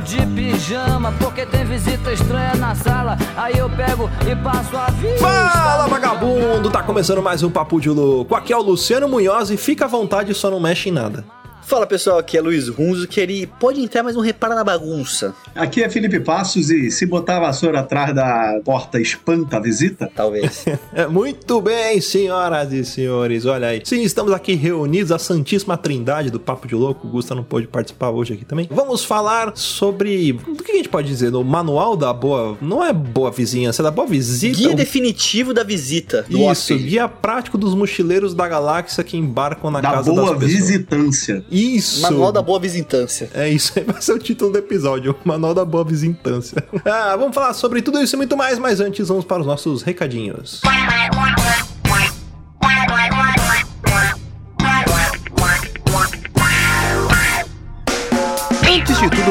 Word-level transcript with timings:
de 0.00 0.26
pijama, 0.26 1.12
porque 1.18 1.46
tem 1.46 1.64
visita 1.64 2.12
estranha 2.12 2.54
na 2.54 2.74
sala. 2.74 3.16
Aí 3.36 3.56
eu 3.58 3.68
pego 3.70 4.10
e 4.30 4.34
passo 4.36 4.76
a 4.76 4.90
vida. 4.90 5.18
Fala, 5.18 5.86
vagabundo! 5.86 6.70
Tá 6.70 6.82
começando 6.82 7.22
mais 7.22 7.42
um 7.42 7.50
Papo 7.50 7.80
de 7.80 7.90
Louco. 7.90 8.34
Aqui 8.34 8.52
é 8.52 8.56
o 8.56 8.62
Luciano 8.62 9.08
Munhoz 9.08 9.50
e 9.50 9.56
fica 9.56 9.84
à 9.84 9.88
vontade, 9.88 10.34
só 10.34 10.50
não 10.50 10.60
mexe 10.60 10.88
em 10.88 10.92
nada. 10.92 11.24
Fala 11.70 11.86
pessoal, 11.86 12.18
aqui 12.18 12.36
é 12.36 12.40
Luiz 12.40 12.66
Runzo, 12.66 13.06
que 13.06 13.20
ele 13.20 13.46
pode 13.46 13.80
entrar, 13.80 14.02
mas 14.02 14.16
não 14.16 14.22
repara 14.22 14.56
na 14.56 14.64
bagunça. 14.64 15.32
Aqui 15.54 15.84
é 15.84 15.88
Felipe 15.88 16.18
Passos 16.18 16.68
e 16.68 16.90
se 16.90 17.06
botar 17.06 17.36
a 17.36 17.40
vassoura 17.40 17.78
atrás 17.78 18.12
da 18.12 18.60
porta 18.64 19.00
espanta 19.00 19.56
a 19.58 19.60
visita? 19.60 20.10
Talvez. 20.12 20.64
Muito 21.12 21.60
bem, 21.60 22.00
senhoras 22.00 22.72
e 22.72 22.84
senhores, 22.84 23.46
olha 23.46 23.68
aí. 23.68 23.82
Sim, 23.84 24.02
estamos 24.02 24.32
aqui 24.32 24.54
reunidos, 24.54 25.12
a 25.12 25.18
Santíssima 25.20 25.76
Trindade 25.76 26.28
do 26.28 26.40
Papo 26.40 26.66
de 26.66 26.74
Louco. 26.74 27.06
O 27.06 27.10
Gusta 27.10 27.36
não 27.36 27.44
pôde 27.44 27.68
participar 27.68 28.10
hoje 28.10 28.32
aqui 28.34 28.44
também. 28.44 28.66
Vamos 28.68 29.04
falar 29.04 29.52
sobre. 29.54 30.32
O 30.48 30.56
que 30.64 30.72
a 30.72 30.74
gente 30.74 30.88
pode 30.88 31.06
dizer? 31.06 31.30
No 31.30 31.44
manual 31.44 31.96
da 31.96 32.12
boa. 32.12 32.58
Não 32.60 32.84
é 32.84 32.92
boa 32.92 33.30
vizinhança, 33.30 33.80
é 33.80 33.84
da 33.84 33.92
boa 33.92 34.08
visita. 34.08 34.56
Guia 34.58 34.70
Um- 34.70 34.74
definitivo 34.74 35.54
da 35.54 35.62
visita 35.62 36.22
do 36.28 36.36
Isso, 36.36 36.46
hóspede. 36.48 36.82
guia 36.82 37.06
prático 37.06 37.56
dos 37.56 37.76
mochileiros 37.76 38.34
da 38.34 38.48
galáxia 38.48 39.04
que 39.04 39.16
embarcam 39.16 39.70
na 39.70 39.80
Da 39.80 39.92
casa 39.92 40.10
boa 40.12 40.32
das 40.34 40.40
pessoas. 40.40 40.52
visitância. 40.52 41.44
Isso. 41.60 42.02
Manual 42.02 42.32
da 42.32 42.42
boa 42.42 42.58
visitância. 42.58 43.30
É 43.34 43.48
isso 43.48 43.72
aí, 43.76 43.84
vai 43.84 44.00
ser 44.00 44.12
o 44.12 44.18
título 44.18 44.52
do 44.52 44.58
episódio, 44.58 45.14
Manual 45.24 45.54
da 45.54 45.64
Boa 45.64 45.84
Visitância. 45.84 46.62
Ah, 46.84 47.14
vamos 47.16 47.34
falar 47.34 47.52
sobre 47.52 47.82
tudo 47.82 48.00
isso 48.02 48.16
e 48.16 48.18
muito 48.18 48.36
mais, 48.36 48.58
mas 48.58 48.80
antes 48.80 49.08
vamos 49.08 49.24
para 49.24 49.40
os 49.40 49.46
nossos 49.46 49.82
recadinhos. 49.82 50.60
Antes 50.64 51.69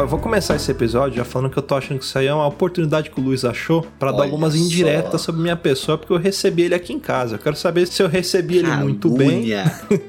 Eu 0.00 0.08
vou 0.08 0.18
começar 0.18 0.56
esse 0.56 0.70
episódio 0.70 1.18
já 1.18 1.24
falando 1.26 1.50
que 1.52 1.58
eu 1.58 1.62
tô 1.62 1.74
achando 1.74 1.98
que 1.98 2.06
isso 2.06 2.18
aí 2.18 2.26
é 2.26 2.32
uma 2.32 2.46
oportunidade 2.46 3.10
que 3.10 3.20
o 3.20 3.22
Luiz 3.22 3.44
achou 3.44 3.86
pra 3.98 4.10
dar 4.10 4.22
algumas 4.22 4.54
só. 4.54 4.58
indiretas 4.58 5.20
sobre 5.20 5.42
minha 5.42 5.56
pessoa, 5.56 5.98
porque 5.98 6.10
eu 6.10 6.16
recebi 6.16 6.62
ele 6.62 6.74
aqui 6.74 6.94
em 6.94 6.98
casa. 6.98 7.34
Eu 7.34 7.38
quero 7.38 7.54
saber 7.54 7.86
se 7.86 8.02
eu 8.02 8.08
recebi 8.08 8.58
ele 8.58 8.70
muito 8.76 9.10
bem. 9.10 9.50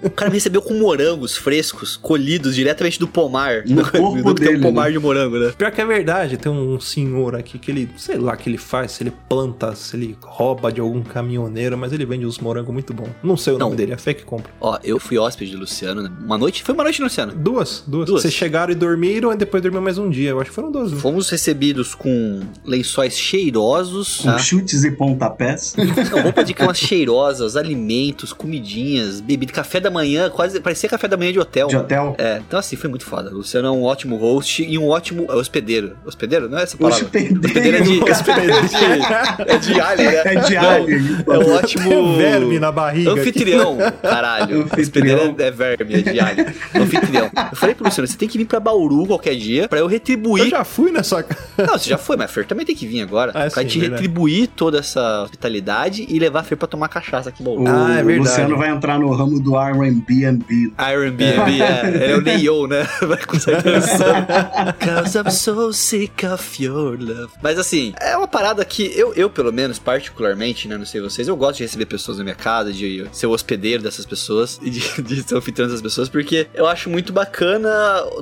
O 0.02 0.10
cara 0.10 0.30
me 0.30 0.38
recebeu 0.38 0.62
com 0.62 0.74
morangos 0.76 1.36
frescos, 1.36 1.98
colhidos 1.98 2.56
diretamente 2.56 3.00
do 3.00 3.08
pomar. 3.08 3.64
No 3.66 3.84
corpo 3.84 4.22
do 4.22 4.30
é 4.30 4.32
um 4.32 4.34
dele, 4.34 4.62
pomar 4.62 4.86
né? 4.86 4.92
de 4.92 5.00
morango, 5.00 5.38
né? 5.38 5.54
Pior 5.58 5.72
que 5.72 5.82
é 5.82 5.86
verdade, 5.86 6.38
tem 6.38 6.52
um 6.52 6.80
senhor 6.80 7.36
aqui 7.36 7.60
que 7.60 7.70
ele, 7.70 7.90
sei 7.98 8.18
lá 8.18 8.34
o 8.34 8.38
que 8.38 8.50
ele 8.50 8.58
faz, 8.58 8.94
se 8.94 9.04
ele 9.04 9.12
planta, 9.28 9.76
se 9.76 9.96
ele 9.96 10.18
rouba 10.22 10.72
de 10.72 10.80
algum 10.80 11.02
caminhoneiro, 11.02 11.78
mas 11.78 11.92
ele 11.92 12.06
vende 12.06 12.26
uns 12.26 12.40
morangos 12.40 12.72
muito 12.72 12.94
bons. 12.94 13.10
Não 13.22 13.36
sei 13.36 13.54
o 13.54 13.58
Não. 13.58 13.68
nome 13.68 13.78
dele, 13.78 13.94
é 13.94 13.98
fé 13.98 14.14
que 14.14 14.24
compra. 14.24 14.52
Ó, 14.62 14.78
eu 14.84 15.00
fui 15.00 15.18
hóspede 15.18 15.52
de 15.52 15.58
Luciano, 15.58 16.02
né? 16.02 16.12
Uma 16.24 16.38
noite, 16.38 16.64
foi 16.64 16.74
uma 16.74 16.84
noite, 16.84 17.02
Luciano. 17.02 17.34
Duas, 17.34 17.84
duas. 17.86 18.08
Duas. 18.08 18.22
Vocês 18.22 18.34
chegaram 18.34 18.72
e 18.72 18.76
dormiram, 18.76 19.34
e 19.34 19.36
depois 19.36 19.62
mais 19.82 19.98
um 19.98 20.10
dia. 20.10 20.30
Eu 20.30 20.40
acho 20.40 20.50
que 20.50 20.56
foram 20.56 20.72
duas. 20.72 20.92
viu? 20.92 21.00
Fomos 21.00 21.30
recebidos 21.30 21.94
com 21.96 22.42
lençóis 22.66 23.18
cheirosos, 23.18 24.18
Com 24.18 24.32
tá? 24.32 24.38
chutes 24.38 24.84
e 24.84 24.92
pontapés. 24.92 25.76
Não, 26.12 26.22
roupa 26.22 26.44
de 26.44 26.54
camas 26.54 26.78
cheirosas, 26.78 27.56
alimentos, 27.58 28.32
comidinhas, 28.34 29.20
bebida, 29.20 29.52
café 29.52 29.80
da 29.80 29.90
manhã, 29.90 30.30
quase 30.30 30.60
parecia 30.60 30.88
café 30.90 31.08
da 31.08 31.18
manhã 31.18 31.32
de 31.34 31.40
hotel. 31.40 31.68
de 31.68 31.76
hotel. 31.78 32.16
É, 32.18 32.42
então 32.48 32.60
assim, 32.60 32.76
foi 32.76 32.90
muito 32.90 33.06
foda. 33.06 33.32
O 33.32 33.38
Luciano 33.38 33.68
é 33.68 33.72
um 33.72 33.84
ótimo 33.84 34.16
host 34.18 34.64
e 34.64 34.78
um 34.78 34.88
ótimo 34.88 35.26
hospedeiro. 35.32 35.98
Hospedeiro? 36.06 36.48
Não 36.50 36.58
é 36.58 36.64
essa 36.64 36.78
palavra? 36.78 37.04
Hospedeiro 37.06 37.78
é 37.78 37.82
de, 37.82 38.04
Hospedeiro. 38.04 38.54
hospedeiro 38.64 39.04
é 39.48 39.48
de, 39.48 39.52
é 39.52 39.58
de 39.58 39.82
alien, 39.82 40.12
né? 40.12 40.22
É 40.26 40.36
de 40.36 40.56
Não. 40.56 41.34
É 41.36 41.38
um 41.40 41.52
ótimo... 41.56 41.90
Tem 41.90 42.18
verme 42.18 42.60
na 42.60 42.72
barriga. 42.72 43.12
Anfitrião, 43.12 43.78
caralho. 44.02 44.62
Anfitrião. 44.72 44.82
Hospedeiro 44.82 45.36
é, 45.40 45.48
é 45.48 45.52
verme, 45.52 45.94
é 45.96 46.02
de 46.02 46.20
alien. 46.20 46.48
Anfitrião. 46.76 47.30
Eu 47.52 47.58
falei 47.58 47.76
pro 47.76 47.86
Luciano, 47.86 48.08
você 48.08 48.18
tem 48.18 48.28
que 48.30 48.38
vir 48.38 48.46
pra 48.46 48.60
Bauru 48.60 49.06
qualquer 49.08 49.36
dia 49.36 49.61
pra 49.68 49.80
eu 49.80 49.86
Eu 49.86 49.88
retribuir. 49.88 50.50
já 50.50 50.64
fui 50.64 50.92
nessa 50.92 51.24
casa. 51.24 51.42
Não, 51.58 51.78
você 51.78 51.90
já 51.90 51.98
foi, 51.98 52.16
mas 52.18 52.26
a 52.30 52.34
Fer 52.34 52.46
também 52.46 52.66
tem 52.66 52.76
que 52.76 52.86
vir 52.88 53.02
agora. 53.02 53.32
Ah, 53.36 53.50
pra 53.50 53.62
sim, 53.62 53.68
te 53.68 53.80
verdade. 53.80 54.02
retribuir 54.02 54.48
toda 54.48 54.80
essa 54.80 55.24
hospitalidade 55.24 56.06
e 56.10 56.20
levar 56.20 56.40
a 56.42 56.44
Fer 56.44 56.56
pra 56.58 56.68
tomar 56.68 56.88
cachaça 56.88 57.30
aqui 57.30 57.42
em 57.42 57.46
Bauru. 57.46 57.64
O 57.64 57.68
Ah, 57.68 57.92
é 57.94 58.04
verdade. 58.04 58.20
Luciano 58.20 58.58
vai 58.58 58.70
entrar 58.70 59.00
no 59.00 59.12
ramo 59.14 59.40
do 59.40 59.56
R&B. 59.58 60.72
Airbnb, 60.78 61.62
é. 61.62 61.88
Ele 62.04 62.12
é 62.14 62.18
o 62.18 62.22
Neo, 62.22 62.68
né? 62.68 62.88
Vai. 63.02 63.18
Cause 64.80 65.18
I'm 65.18 65.32
so 65.32 65.72
sick 65.74 66.26
of 66.26 66.64
your 66.64 66.98
love. 67.00 67.32
Mas 67.42 67.58
assim, 67.58 67.94
é 68.00 68.16
uma 68.18 68.28
parada 68.28 68.64
que 68.66 68.92
eu, 68.98 69.14
eu 69.14 69.30
pelo 69.30 69.52
menos, 69.52 69.80
particularmente, 69.80 70.68
né? 70.68 70.78
Não 70.78 70.86
sei 70.86 71.02
vocês, 71.02 71.28
eu 71.28 71.36
gosto 71.36 71.58
de 71.58 71.64
receber 71.64 71.86
pessoas 71.86 72.18
na 72.18 72.24
minha 72.24 72.36
casa, 72.36 72.72
de 72.72 73.06
ser 73.12 73.28
o 73.28 73.32
hospedeiro 73.32 73.82
dessas 73.84 74.06
pessoas 74.06 74.60
e 74.62 74.70
de, 74.70 75.02
de 75.02 75.24
ser 75.24 75.36
o 75.36 75.38
anfitrião 75.38 75.68
dessas 75.68 75.82
pessoas, 75.82 76.10
porque 76.10 76.48
eu 76.54 76.68
acho 76.68 76.90
muito 76.90 77.12
bacana 77.14 77.70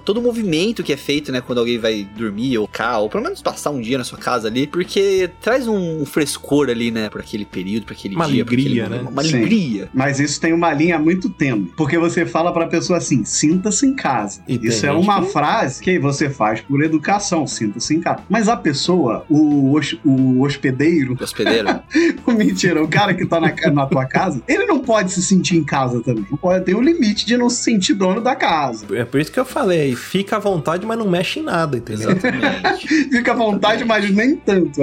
todo 0.05 0.17
o 0.19 0.21
movimento 0.23 0.83
que 0.83 0.93
é 0.93 0.97
feito, 0.97 1.28
né? 1.31 1.41
Quando 1.41 1.59
alguém 1.59 1.77
vai 1.77 2.07
dormir 2.17 2.57
ou 2.57 2.67
cá, 2.67 2.97
ou 2.99 3.09
pelo 3.09 3.23
menos 3.23 3.41
passar 3.41 3.69
um 3.71 3.81
dia 3.81 3.97
na 3.97 4.03
sua 4.03 4.17
casa 4.17 4.47
ali, 4.47 4.67
porque 4.67 5.29
traz 5.41 5.67
um 5.67 6.05
frescor 6.05 6.69
ali, 6.69 6.91
né? 6.91 7.09
Por 7.09 7.21
aquele 7.21 7.45
período, 7.45 7.85
por 7.85 7.93
aquele 7.93 8.15
Uma 8.15 8.27
dia. 8.27 8.43
aquele 8.43 8.61
alegria, 8.61 8.83
momento. 8.85 9.03
né? 9.03 9.09
Uma 9.11 9.23
Sim. 9.23 9.35
alegria. 9.37 9.89
Mas 9.93 10.19
isso 10.19 10.39
tem 10.39 10.53
uma 10.53 10.73
linha 10.73 10.97
muito 10.99 11.29
tênue. 11.29 11.71
Porque 11.77 11.97
você 11.97 12.25
fala 12.25 12.51
pra 12.53 12.67
pessoa 12.67 12.97
assim, 12.97 13.23
sinta-se 13.23 13.85
em 13.85 13.93
casa. 13.95 14.41
E 14.47 14.59
isso 14.67 14.85
é 14.85 14.91
uma 14.91 15.21
que- 15.21 15.31
frase 15.31 15.81
que 15.81 15.99
você 15.99 16.29
faz 16.29 16.61
por 16.61 16.81
educação, 16.83 17.45
sinta-se 17.47 17.95
em 17.95 17.99
casa. 18.01 18.19
Mas 18.29 18.47
a 18.47 18.55
pessoa, 18.57 19.25
o, 19.29 19.77
o 20.05 20.41
hospedeiro, 20.41 21.17
Hospedeiro. 21.19 21.67
mentira, 22.27 22.83
o 22.83 22.87
cara 22.87 23.13
que 23.13 23.25
tá 23.25 23.39
na, 23.39 23.53
na 23.71 23.85
tua 23.85 24.05
casa, 24.05 24.41
ele 24.47 24.65
não 24.65 24.79
pode 24.79 25.11
se 25.11 25.21
sentir 25.21 25.57
em 25.57 25.63
casa 25.63 26.01
também. 26.01 26.25
Não 26.29 26.37
pode 26.37 26.63
ter 26.65 26.75
o 26.75 26.81
limite 26.81 27.25
de 27.25 27.35
não 27.37 27.49
se 27.49 27.63
sentir 27.63 27.93
dono 27.93 28.21
da 28.21 28.35
casa. 28.35 28.85
É 28.95 29.03
por 29.03 29.19
isso 29.19 29.31
que 29.31 29.39
eu 29.39 29.45
falei, 29.45 29.95
fica 29.95 30.35
à 30.37 30.39
vontade, 30.39 30.85
mas 30.85 30.97
não 30.97 31.07
mexe 31.19 31.39
em 31.39 31.43
nada, 31.43 31.77
entendeu? 31.77 32.11
Exatamente. 32.11 32.87
Fica 32.87 33.31
à 33.31 33.35
vontade, 33.35 33.85
mas 33.85 34.09
nem 34.09 34.35
tanto. 34.35 34.81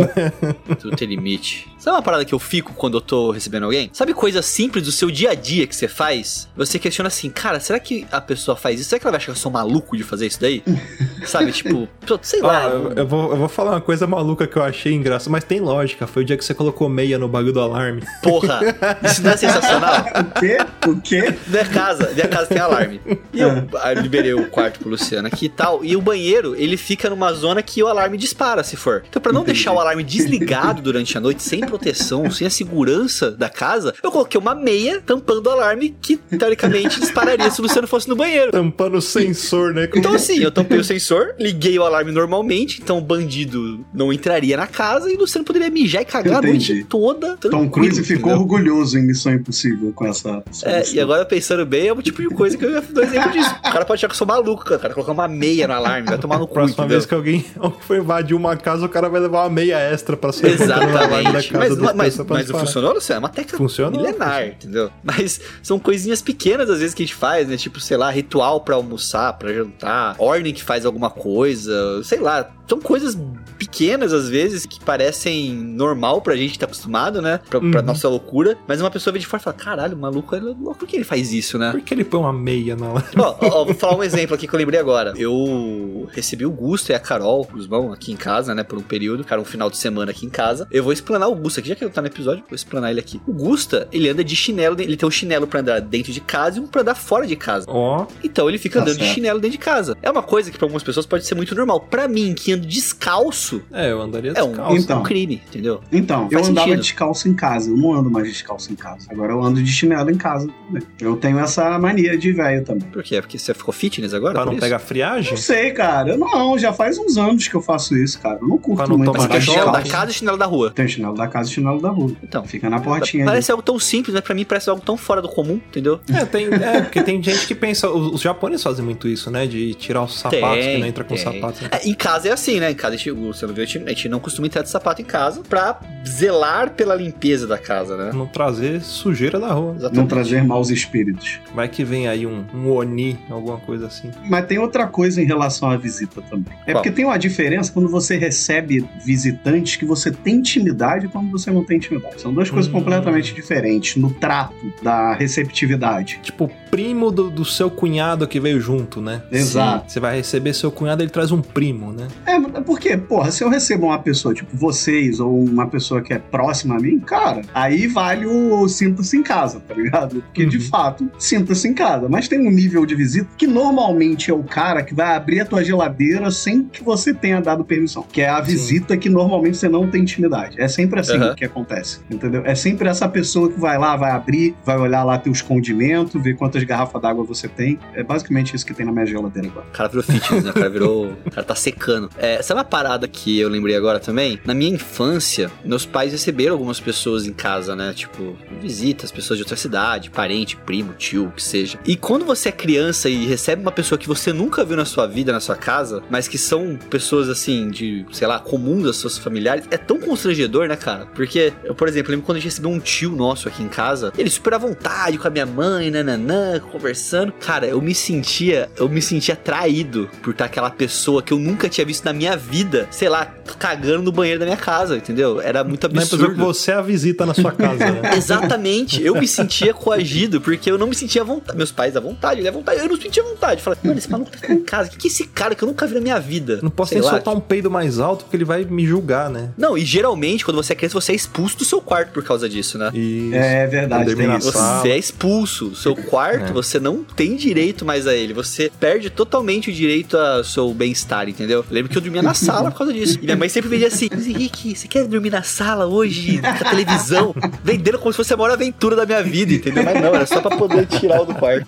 Tudo 0.79 0.97
tem 0.97 1.09
limite. 1.09 1.69
Sabe 1.87 1.99
uma 1.99 2.03
parada 2.03 2.25
que 2.25 2.35
eu 2.35 2.41
fico 2.41 2.73
quando 2.75 2.97
eu 2.97 3.01
tô 3.01 3.31
recebendo 3.31 3.63
alguém? 3.63 3.89
Sabe 3.93 4.13
coisa 4.13 4.43
simples 4.43 4.83
do 4.83 4.91
seu 4.91 5.09
dia 5.09 5.31
a 5.31 5.35
dia 5.37 5.69
que 5.69 5.77
você 5.77 5.87
faz? 5.87 6.49
Você 6.57 6.81
questiona 6.81 7.07
assim, 7.07 7.31
cara, 7.31 7.61
será 7.61 7.79
que 7.79 8.05
a 8.11 8.21
pessoa 8.21 8.57
faz 8.57 8.81
isso? 8.81 8.91
Será 8.91 8.99
que 8.99 9.07
ela 9.07 9.13
vai 9.13 9.19
achar 9.19 9.27
que 9.27 9.31
eu 9.31 9.37
sou 9.37 9.53
maluco 9.53 9.97
de 9.97 10.03
fazer 10.03 10.27
isso 10.27 10.41
daí? 10.41 10.65
Sabe, 11.25 11.53
tipo, 11.53 11.89
sei 12.23 12.41
lá. 12.41 12.67
Ah, 12.67 12.71
eu, 12.71 12.93
eu 12.93 13.07
vou, 13.07 13.31
eu 13.31 13.37
vou 13.37 13.49
falar 13.49 13.71
uma 13.71 13.81
coisa 13.81 14.05
maluca 14.05 14.49
que 14.49 14.57
eu 14.57 14.65
achei 14.65 14.95
engraçada, 14.95 15.31
mas 15.31 15.45
tem 15.45 15.61
lógica. 15.61 16.09
Foi 16.09 16.25
o 16.25 16.27
dia 16.27 16.37
que 16.37 16.45
você 16.45 16.55
colocou 16.55 16.89
meia 16.89 17.21
no 17.21 17.29
bagulho 17.29 17.53
do 17.53 17.61
alarme. 17.61 18.03
Porra, 18.21 18.61
isso 19.07 19.23
não 19.23 19.31
é 19.31 19.37
sensacional? 19.37 20.07
O 20.21 20.41
quê? 20.41 20.59
O 20.89 21.01
quê? 21.01 21.39
Minha 21.47 21.65
casa, 21.67 22.11
minha 22.13 22.27
casa 22.27 22.47
tem 22.47 22.59
alarme. 22.59 23.01
E 23.33 23.41
eu, 23.41 23.51
aí 23.81 23.95
eu 23.95 24.03
liberei 24.03 24.35
o 24.35 24.51
quarto 24.51 24.81
pro 24.81 24.89
Luciano 24.89 25.29
aqui 25.29 25.47
e 25.47 25.51
tal. 25.51 25.85
E 25.85 25.95
o 25.97 26.01
banheiro, 26.01 26.57
ele 26.57 26.77
fica 26.77 27.09
numa 27.09 27.33
zona 27.33 27.63
que 27.63 27.81
o 27.81 27.87
alarme 27.87 28.19
dispara, 28.19 28.65
se 28.65 28.75
for. 28.75 29.05
Então, 29.09 29.23
pra 29.23 29.33
não 29.33 29.43
Entendi. 29.43 29.55
deixar 29.55 29.73
o 29.73 29.79
alarme 29.79 30.03
desligado 30.03 30.83
durante 30.83 31.17
a 31.17 31.21
noite, 31.21 31.45
sem 31.45 31.61
proteção, 31.77 32.31
sem 32.31 32.47
a 32.47 32.51
segurança 32.51 33.31
da 33.31 33.49
casa, 33.49 33.95
eu 34.03 34.11
coloquei 34.11 34.41
uma 34.41 34.55
meia 34.55 35.01
tampando 35.05 35.47
o 35.47 35.51
alarme 35.51 35.95
que, 36.01 36.17
teoricamente, 36.17 36.99
dispararia 36.99 37.51
se 37.51 37.61
o 37.61 37.63
Luciano 37.63 37.87
fosse 37.87 38.09
no 38.09 38.17
banheiro. 38.17 38.51
Tampando 38.51 38.97
o 38.97 39.03
sensor, 39.03 39.75
né? 39.75 39.87
Com- 39.87 39.99
Então 39.99 40.15
assim, 40.15 40.39
eu 40.39 40.51
tampei 40.51 40.79
o 40.79 40.85
sensor, 40.85 41.35
liguei 41.39 41.79
o 41.79 41.83
alarme 41.85 42.13
normalmente, 42.13 42.81
então 42.83 42.99
o 42.99 43.01
bandido 43.01 43.85
não 43.93 44.13
entraria 44.13 44.57
na 44.57 44.67
casa 44.67 45.11
e 45.11 45.15
o 45.17 45.19
Luciano 45.19 45.45
poderia 45.45 45.69
mijar 45.71 46.03
e 46.03 46.05
cagar 46.05 46.37
a 46.37 46.49
Entendi. 46.49 46.73
noite 46.75 46.87
toda. 46.89 47.37
Tom 47.37 47.69
Cruise 47.69 48.03
ficou 48.03 48.33
entendeu? 48.33 48.41
orgulhoso 48.41 48.99
em 48.99 49.03
Missão 49.07 49.33
Impossível 49.33 49.93
com 49.93 50.07
essa 50.07 50.43
É, 50.65 50.83
e 50.93 51.01
agora 51.01 51.25
pensando 51.27 51.65
bem, 51.67 51.89
é 51.89 51.93
o 51.93 52.01
tipo 52.03 52.23
de 52.23 52.29
coisa 52.29 52.57
que 52.57 52.65
eu 52.65 52.81
dou 52.83 53.03
exemplo 53.05 53.31
disso. 53.33 53.51
O 53.59 53.63
cara 53.73 53.85
pode 53.85 53.99
achar 53.99 54.09
que 54.09 54.13
eu 54.15 54.19
sou 54.19 54.27
maluco, 54.27 54.65
cara. 54.65 54.77
O 54.77 54.81
cara 54.81 54.95
colocar 54.95 55.13
uma 55.13 55.29
meia 55.29 55.67
no 55.69 55.75
alarme, 55.75 56.09
vai 56.09 56.19
tomar 56.19 56.39
no 56.39 56.47
cu, 56.47 56.55
Próxima 56.55 56.85
entendeu? 56.85 56.99
vez 56.99 57.07
que 57.07 57.15
alguém 57.15 57.45
for 57.81 57.97
invadir 57.97 58.35
uma 58.37 58.57
casa, 58.57 58.87
o 58.87 58.89
cara 58.89 59.09
vai 59.09 59.21
levar 59.21 59.43
uma 59.45 59.51
meia 59.51 59.79
extra 59.79 60.17
pra 60.17 60.33
ser 60.33 60.47
Exatamente. 60.51 61.49
casa 61.53 61.66
Mas, 61.71 61.95
mas, 61.95 62.15
pra 62.17 62.25
mas 62.25 62.29
não 62.29 62.37
disparar. 62.43 62.67
funcionou, 62.67 62.93
Luciano? 62.95 63.17
É 63.17 63.23
uma 63.23 63.29
técnica 63.29 63.57
Funcionou, 63.59 64.01
milenar, 64.03 64.47
entendeu? 64.49 64.91
Mas 65.03 65.41
são 65.63 65.79
coisinhas 65.79 66.21
pequenas, 66.23 66.69
às 66.71 66.79
vezes, 66.81 66.95
que 66.95 67.03
a 67.03 67.07
gente 67.07 67.15
faz, 67.17 67.49
né? 67.49 67.57
Tipo, 67.57 67.81
sei 67.81 67.97
lá, 67.97 68.11
ritual 68.11 68.61
pra 68.61 68.75
almoçar, 68.75 69.33
pra 69.35 69.53
jantar, 69.53 70.15
ordem 70.19 70.53
que 70.53 70.63
faz 70.63 70.85
alguma 70.87 71.11
coisa, 71.11 72.03
sei 72.05 72.21
lá. 72.21 72.49
São 72.69 72.81
coisas 72.81 73.17
pequenas, 73.57 74.13
às 74.13 74.29
vezes, 74.29 74.67
que 74.67 74.81
parecem 74.85 75.55
normal 75.55 76.21
pra 76.21 76.35
gente 76.35 76.59
tá 76.59 76.67
acostumado, 76.67 77.23
né? 77.23 77.39
Pra, 77.49 77.61
pra 77.61 77.81
Uhum. 77.81 77.87
nossa 77.87 78.09
loucura. 78.09 78.59
Mas 78.67 78.81
uma 78.81 78.91
pessoa 78.91 79.13
vem 79.13 79.21
de 79.21 79.27
fora 79.27 79.41
e 79.41 79.45
fala, 79.45 79.57
caralho, 79.57 79.97
o 79.97 80.01
maluco, 80.01 80.35
é 80.35 80.41
louco. 80.41 80.75
por 80.77 80.89
que 80.89 80.97
ele 80.97 81.05
faz 81.05 81.33
isso, 81.33 81.57
né? 81.59 81.71
Por 81.71 81.81
que 81.81 81.95
ele 81.95 82.05
põe 82.05 82.19
uma 82.21 82.33
meia 82.33 82.75
na 82.75 82.87
alarme? 82.87 83.09
Ó, 83.19 83.37
ó, 83.41 83.65
vou 83.65 83.75
falar 83.77 83.97
um 83.97 84.03
exemplo 84.03 84.35
aqui 84.35 84.49
que 84.49 84.55
eu 84.55 84.59
lembrei 84.59 84.81
agora. 84.81 85.13
Eu 85.17 86.09
recebi 86.13 86.45
o 86.45 86.51
Gusto 86.51 86.91
e 86.91 86.95
a 86.95 86.99
Carol, 86.99 87.47
os 87.55 87.65
irmãos, 87.65 87.93
aqui 87.93 88.11
em 88.13 88.17
casa, 88.17 88.53
né? 88.55 88.65
Por 88.65 88.79
um 88.79 88.83
período, 88.83 89.23
cara, 89.25 89.41
um 89.41 89.45
final 89.45 89.71
de 89.71 89.77
semana 89.79 90.11
aqui 90.11 90.27
em 90.27 90.31
casa. 90.31 90.67
Eu 90.71 90.83
vou 90.83 90.93
explanar 90.93 91.29
o 91.29 91.35
Gusta 91.57 91.61
aqui, 91.61 91.69
já 91.69 91.75
que 91.75 91.85
ele 91.85 91.91
tá 91.91 92.01
no 92.03 92.09
episódio, 92.09 92.45
vou 92.49 92.55
explanar 92.55 92.91
ele 92.91 93.01
aqui. 93.01 93.21
O 93.27 93.33
Gusta, 93.33 93.89
ele 93.93 94.09
anda 94.09 94.23
de 94.23 94.37
chinelo, 94.37 94.81
ele 94.81 94.97
tem 94.97 95.07
um 95.09 95.11
chinelo 95.11 95.47
pra 95.47 95.61
andar 95.61 95.81
dentro 95.81 96.13
de 96.13 96.21
casa 96.21 96.59
e 96.59 96.61
um 96.61 96.67
pra 96.67 96.83
andar 96.83 96.95
fora 96.95 97.27
de 97.27 97.37
casa. 97.37 97.67
Ó, 97.69 98.07
Então 98.23 98.49
ele 98.49 98.59
fica 98.59 98.79
Tá 98.79 98.83
andando 98.83 98.97
de 98.99 99.05
certo. 99.05 99.15
chinelo 99.15 99.41
dentro 99.41 99.53
de 99.59 99.65
casa. 99.65 99.97
É 100.03 100.11
uma 100.11 100.23
coisa 100.23 100.51
que 100.51 100.59
pra 100.59 100.67
algumas 100.67 100.83
pessoas 100.83 101.07
pode 101.07 101.25
ser 101.25 101.35
muito 101.35 101.55
normal. 101.55 101.81
Pra 101.81 102.07
mim, 102.09 102.35
que 102.35 102.53
ando 102.53 102.67
descalço, 102.67 103.63
é, 103.73 103.91
eu 103.93 104.01
andaria 104.01 104.33
é 104.35 104.43
um, 104.43 104.49
descalço. 104.49 104.77
Então. 104.77 105.01
um 105.01 105.03
crime, 105.03 105.43
entendeu? 105.49 105.81
Então, 105.93 106.29
eu 106.31 106.41
andava 106.45 106.67
sentido. 106.67 106.81
descalço 106.83 107.29
em 107.29 107.35
casa. 107.35 107.71
Eu 107.71 107.77
não 107.77 107.93
ando 107.95 108.11
mais 108.11 108.29
descalço 108.29 108.73
em 108.73 108.77
casa. 108.77 109.07
Agora 109.11 109.33
eu 109.33 109.43
ando 109.43 109.63
de 109.63 109.71
chinelo 109.71 110.11
em 110.11 110.17
casa 110.17 110.49
também. 110.67 110.83
Eu 111.01 111.17
tenho 111.17 111.39
essa 111.39 111.79
mania 111.79 112.19
de 112.19 112.33
velho 112.33 112.65
também. 112.65 112.89
Por 112.89 113.03
quê? 113.03 113.21
Porque 113.21 113.39
você 113.39 113.55
ficou 113.55 113.73
fitness 113.73 114.13
agora? 114.13 114.35
Pra 114.35 114.45
não 114.45 114.53
isso? 114.53 114.61
pegar 114.61 114.79
friagem? 114.79 115.31
Não 115.31 115.39
sei, 115.39 115.71
cara. 115.73 116.11
Eu 116.11 116.19
não, 116.19 116.59
já 116.59 116.73
faz 116.73 116.99
uns 116.99 117.17
anos 117.17 117.49
que 117.49 117.55
eu 117.55 117.63
faço 117.63 117.97
isso, 117.97 118.21
cara. 118.21 118.39
Eu 118.41 118.49
não 118.49 118.59
curto 118.59 118.77
Pra 118.79 118.87
não 118.89 118.99
muito 118.99 119.13
tomar 119.13 119.21
Você 119.21 119.27
andar 119.27 119.37
tem 119.39 119.41
chinelo 119.55 119.73
da 119.73 119.83
casa 119.83 120.11
e 120.11 120.15
chinelo 120.15 120.37
da 120.37 120.47
rua. 120.47 120.71
Tem 120.71 120.89
chinelo 120.89 121.15
da 121.15 121.29
casa 121.29 121.36
e 121.43 121.49
chinelo 121.49 121.81
da 121.81 121.91
rua. 121.91 122.13
Então. 122.23 122.45
Fica 122.45 122.69
na 122.71 122.81
portinha 122.81 123.25
ali. 123.25 123.31
Parece 123.31 123.51
algo 123.51 123.63
tão 123.63 123.79
simples, 123.79 124.15
mas 124.15 124.23
pra 124.23 124.35
mim 124.35 124.45
parece 124.45 124.71
algo 124.71 124.83
tão 124.83 124.97
fora 124.97 125.21
do 125.21 125.29
comum, 125.29 125.55
entendeu? 125.55 126.01
É, 126.13 126.25
tem, 126.25 126.47
é, 126.47 126.83
porque 126.83 127.03
tem 127.03 127.23
gente 127.23 127.47
que 127.47 127.55
pensa. 127.55 127.91
Os, 127.91 128.15
os 128.15 128.21
japoneses 128.21 128.63
fazem 128.63 128.85
muito 128.85 129.09
isso, 129.09 129.31
né? 129.31 129.47
De 129.47 129.75
tirar 129.75 130.03
os 130.03 130.19
sapatos, 130.19 130.65
que 130.65 130.79
não 130.79 130.87
entra 130.87 131.05
com 131.05 131.15
tem. 131.15 131.25
sapatos. 131.25 131.61
É, 131.71 131.89
em 131.89 131.95
casa 131.95 132.29
é 132.29 132.33
assim, 132.33 132.61
né? 132.61 132.71
Em 132.71 132.75
casa, 132.75 132.95
a 132.95 132.99
gente, 132.99 133.11
o 133.11 133.31
a 133.31 133.89
gente 133.89 134.09
não 134.09 134.19
costuma 134.19 134.47
entrar 134.47 134.63
de 134.63 134.71
sapato 134.71 135.03
em 135.03 135.05
casa 135.05 135.43
pra 135.49 135.79
zelar 136.07 136.71
pela 136.71 136.95
limpeza 136.95 137.47
da 137.47 137.59
casa, 137.59 137.97
né? 137.97 138.11
Não 138.15 138.27
trazer 138.27 138.81
sujeira 138.81 139.39
da 139.41 139.53
rua. 139.53 139.77
Não 139.93 140.07
trazer 140.07 140.43
maus 140.45 140.71
espíritos. 140.71 141.41
Vai 141.55 141.69
que 141.69 141.85
vem 141.85 142.07
aí 142.09 142.27
um, 142.27 142.45
um 142.55 142.71
Oni, 142.71 143.19
alguma 143.31 143.59
coisa 143.59 143.87
assim. 143.87 144.11
Mas 144.29 144.47
tem 144.47 144.59
outra 144.59 144.87
coisa 144.87 145.21
em 145.21 145.25
relação 145.25 145.71
à 145.71 145.77
visita 145.77 146.23
também. 146.23 146.53
É 146.67 146.73
Qual? 146.73 146.83
porque 146.83 146.91
tem 146.91 147.05
uma 147.05 147.19
diferença 147.19 147.73
quando 147.73 147.89
você 147.89 148.17
recebe 148.17 148.85
visitantes 149.05 149.77
que 149.77 149.85
você 149.85 150.11
tem 150.11 150.37
intimidade 150.37 151.07
e 151.07 151.09
quando 151.09 151.31
você 151.31 151.51
não 151.51 151.65
tem 151.65 151.77
intimidade. 151.79 152.21
São 152.21 152.33
duas 152.33 152.51
coisas 152.51 152.71
Hum. 152.71 152.75
completamente 152.75 153.35
diferentes 153.35 153.97
no 153.97 154.11
trato 154.11 154.55
da 154.83 155.15
receptividade. 155.15 156.21
Tipo, 156.23 156.51
primo 156.77 157.11
do, 157.11 157.31
do 157.31 157.43
seu 157.45 157.71
cunhado 157.71 158.29
que 158.29 158.39
veio 158.39 158.61
junto, 158.61 159.01
né? 159.01 159.23
Exato. 159.33 159.91
Você 159.91 159.99
vai 159.99 160.17
receber 160.17 160.53
seu 160.53 160.71
cunhado, 160.71 161.03
ele 161.03 161.09
traz 161.11 161.33
um 161.33 161.41
primo, 161.41 161.91
né? 161.91 162.07
É, 162.27 162.39
porque, 162.61 162.97
porra, 162.99 163.31
se 163.31 163.43
eu 163.43 163.49
recebo 163.49 163.87
uma 163.87 163.99
pessoa, 163.99 164.35
tipo 164.35 164.55
vocês, 164.55 165.19
ou 165.19 165.43
uma 165.43 165.67
pessoa 165.67 166.03
que 166.03 166.13
é 166.13 166.19
próxima 166.19 166.77
a 166.77 166.79
mim, 166.79 166.99
cara, 166.99 167.41
aí 167.55 167.87
vale 167.87 168.27
o 168.27 168.69
sinta-se 168.69 169.17
em 169.17 169.23
casa, 169.23 169.59
tá 169.61 169.73
ligado? 169.75 170.17
Porque, 170.23 170.45
de 170.45 170.59
Uhum. 170.59 170.63
fato, 170.65 171.11
sinta-se 171.19 171.67
em 171.67 171.73
casa. 171.73 172.09
Mas 172.11 172.29
tem 172.29 172.47
um 172.47 172.51
nível 172.51 172.85
de 172.85 172.95
visita 172.95 173.29
que 173.39 173.47
normalmente 173.47 174.31
é 174.31 174.35
o 174.35 174.43
cara 174.43 174.83
que 174.83 174.95
vai 174.95 175.17
abrir 175.17 175.41
a 175.41 175.47
tua 175.47 175.65
geladeira 175.65 176.31
sem 176.31 176.65
que 176.65 176.85
você 176.85 177.15
tenha 177.15 177.41
dado 177.41 177.65
permissão. 177.65 178.05
Que 178.13 178.21
é 178.21 178.29
a 178.29 178.45
Sim. 178.45 178.51
visita 178.53 178.97
que 178.99 179.09
normalmente 179.09 179.57
você 179.57 179.69
não 179.69 179.89
tem 179.89 180.03
intimidade. 180.03 180.61
É 180.61 180.69
sempre 180.69 181.01
assim 181.01 181.17
Aham. 181.17 181.35
que 181.35 181.45
acontece, 181.45 182.01
entendeu? 182.11 182.43
É 182.45 182.55
sempre 182.55 182.87
essa 182.89 183.09
pessoa 183.09 183.51
que 183.51 183.59
vai 183.59 183.79
lá, 183.79 183.97
vai 183.97 184.11
abrir, 184.11 184.55
vai 184.65 184.77
olhar 184.79 185.05
lá 185.05 185.17
teus 185.17 185.41
condimentos, 185.41 186.23
ver 186.23 186.37
quantas 186.37 186.66
garrafas 186.67 187.01
d'água 187.01 187.25
você 187.25 187.49
tem. 187.49 187.79
É 187.95 188.03
basicamente 188.03 188.55
isso 188.55 188.67
que 188.67 188.75
tem 188.75 188.85
na 188.85 188.93
minha 188.93 189.07
geladeira 189.07 189.49
agora. 189.49 189.67
O 189.67 189.73
cara 189.73 189.89
virou 189.89 190.05
fitness, 190.05 190.45
né? 190.45 190.51
O 190.51 190.55
cara 190.55 190.71
virou. 190.71 191.07
O 191.27 191.31
cara 191.31 191.45
tá 191.45 191.55
secando. 191.55 192.11
É, 192.19 192.43
sabe 192.43 192.59
uma 192.59 192.65
parada 192.65 193.07
que 193.09 193.39
eu 193.39 193.49
lembrei 193.49 193.77
agora 193.77 193.99
também? 193.99 194.41
Na 194.45 194.55
minha 194.55 194.75
infância, 194.75 195.51
meus 195.65 195.87
pais 195.87 196.13
receberam 196.13 196.53
algumas 196.53 196.81
pessoas 196.81 197.27
em 197.27 197.33
casa, 197.33 197.75
né? 197.75 197.93
Tipo, 197.95 198.37
visitas, 198.61 199.11
pessoas 199.11 199.39
de 199.39 199.43
outra 199.43 199.57
cidade, 199.57 200.11
parente, 200.11 200.57
primo, 200.57 200.93
tio, 200.95 201.27
o 201.27 201.33
que 201.33 201.43
seja. 201.43 201.79
E 201.87 201.97
quando 201.97 202.25
você 202.25 202.49
é 202.49 202.53
criança 202.53 203.09
e 203.09 203.27
recebe 203.27 203.63
uma 203.63 203.73
pessoa 203.73 203.99
que 203.99 204.09
você 204.09 204.33
nunca 204.33 204.65
viu 204.65 204.77
na 204.77 204.85
sua 204.85 205.07
vida, 205.07 205.33
na 205.33 205.41
sua 205.41 205.57
casa, 205.57 206.03
mas 206.11 206.29
que 206.29 206.39
são 206.39 206.79
pessoas 206.91 207.29
assim, 207.29 207.69
de, 207.71 208.05
sei 208.13 208.27
lá, 208.27 208.39
comuns 208.39 208.85
das 208.85 208.97
suas 208.97 209.19
familiares, 209.19 209.65
é 209.71 209.77
tão 209.77 209.99
constrangedor, 209.99 210.69
né, 210.69 210.77
cara? 210.77 211.07
Porque, 211.07 211.53
eu, 211.65 211.75
por 211.75 211.89
exemplo, 211.89 212.11
lembro 212.11 212.27
quando 212.27 212.37
a 212.37 212.41
gente 212.41 212.51
recebeu 212.51 212.71
um 212.71 212.79
tio 212.79 213.13
nosso 213.13 213.49
aqui 213.49 213.63
em 213.63 213.69
casa, 213.69 214.13
ele 214.17 214.31
super 214.31 214.55
à 214.55 214.59
vontade 214.59 215.19
com 215.19 215.27
a 215.27 215.31
minha 215.31 215.47
mãe, 215.47 215.91
nananã, 215.91 216.46
conversando. 216.73 217.33
Cara, 217.33 217.67
eu 217.67 217.81
me 217.81 217.95
sentia, 217.95 218.69
eu 218.77 218.89
me 218.89 219.01
sentia 219.03 219.37
traído 219.37 220.09
por 220.23 220.31
estar 220.31 220.47
aquela 220.47 220.71
pessoa 220.71 221.23
que 221.23 221.33
eu 221.33 221.39
nunca 221.39 221.69
tinha 221.69 221.85
visto 221.87 222.05
na 222.05 222.13
minha 222.13 222.37
vida, 222.37 222.87
sei 222.91 223.09
lá, 223.09 223.27
cagando 223.59 224.03
no 224.03 224.13
banheiro 224.13 224.41
da 224.41 224.47
minha 224.47 224.57
casa, 224.57 224.97
entendeu? 224.97 225.41
Era 225.41 225.63
muito 225.65 225.89
Não 225.89 226.01
é 226.01 226.03
absurdo. 226.03 226.35
você 226.37 226.71
é 226.71 226.75
a 226.75 226.83
visita 226.83 227.25
na 227.25 227.35
sua 227.35 227.53
casa, 227.53 227.91
né? 227.91 228.13
Exatamente, 228.17 229.03
eu 229.03 229.15
me 229.15 229.27
sentia 229.29 229.73
coagido 229.73 230.41
porque 230.41 230.71
eu 230.71 230.79
não 230.79 230.87
me 230.87 230.95
sentia 230.95 231.23
à 231.23 231.25
vontade. 231.25 231.57
Meus 231.57 231.73
pais 231.73 231.97
à 231.97 232.01
vontade, 232.01 232.41
ele 232.41 232.49
à 232.49 232.53
vontade, 232.53 232.81
eu 232.81 232.89
não 232.89 233.01
sentia 233.01 233.23
à 233.23 233.27
vontade. 233.27 233.63
Falei, 233.63 233.79
mano, 233.83 233.99
esse 233.99 234.11
maluco 234.11 234.31
tá 234.31 234.53
em 234.53 234.63
casa. 234.63 234.89
O 234.89 234.93
que, 234.93 234.99
que 234.99 235.09
é 235.09 235.11
esse 235.11 235.25
cara 235.27 235.55
que 235.55 235.63
eu 235.63 235.69
nunca 235.69 235.87
vi 235.87 235.95
na 235.95 236.01
minha 236.01 236.19
vida? 236.19 236.61
Não 236.63 236.71
posso 236.71 236.91
Sei 236.91 236.99
nem 236.99 237.07
lá, 237.07 237.15
soltar 237.15 237.35
um 237.35 237.41
peido 237.41 237.71
mais 237.71 237.99
alto 237.99 238.25
porque 238.25 238.37
ele 238.37 238.45
vai 238.45 238.65
me 238.65 238.87
julgar, 238.87 239.31
né? 239.31 239.51
Não, 239.57 239.77
e 239.77 239.85
geralmente, 239.85 240.45
quando 240.45 240.57
você 240.57 240.73
é 240.73 240.77
criança, 240.77 240.95
você 241.01 241.13
é 241.13 241.15
expulso 241.15 241.59
do 241.59 241.65
seu 241.65 241.81
quarto 241.81 242.11
por 242.13 242.23
causa 242.23 242.49
disso, 242.49 242.79
né? 242.79 242.91
E 242.95 243.31
É 243.35 243.67
verdade, 243.67 244.13
isso. 244.39 244.53
Você 244.53 244.91
é 244.91 244.99
expulso. 244.99 245.75
Seu 245.75 245.95
quarto, 245.97 246.36
É. 246.37 246.53
você 246.53 246.79
não 246.79 247.05
tem 247.05 247.37
direito 247.37 247.85
mais 247.85 248.07
a 248.07 248.15
ele. 248.15 248.33
Você 248.33 248.71
perde 248.79 249.11
totalmente 249.11 249.71
o 249.71 249.73
direito 249.73 250.17
ao 250.17 250.45
seu 250.45 250.73
bem-estar, 250.73 251.29
entendeu? 251.29 251.59
Eu 251.59 251.75
lembro 251.75 251.91
que 251.91 251.99
eu 251.99 252.03
dormia 252.03 252.23
na 252.23 252.35
sala 252.35 252.71
por 252.71 252.79
causa 252.79 252.93
disso. 252.93 253.19
E 253.21 253.25
minha 253.25 253.37
mãe 253.37 253.49
sempre 253.49 253.71
me 253.71 253.77
dizia 253.77 253.89
assim: 253.89 254.09
Mas 254.11 254.27
Henrique, 254.27 254.77
você 254.77 254.89
quer 254.89 255.07
dormir 255.07 255.31
na 255.31 255.43
sala 255.43 255.87
hoje, 255.87 256.41
na 256.41 256.55
televisão? 256.55 257.35
Vendendo 257.63 257.99
como 257.99 258.13
se 258.13 258.17
fosse 258.17 258.35
a 258.35 258.37
maior 258.37 258.53
aventura 258.53 258.97
da 258.97 259.07
minha 259.07 259.23
vida, 259.23 259.55
entendeu? 259.55 259.85
Mas 259.85 260.01
não, 260.01 260.15
era 260.15 260.27
só 260.27 260.41
pra 260.41 260.57
poder 260.57 260.87
tirar 260.87 261.23
o 261.23 261.27
do 261.27 261.35
quarto. 261.35 261.67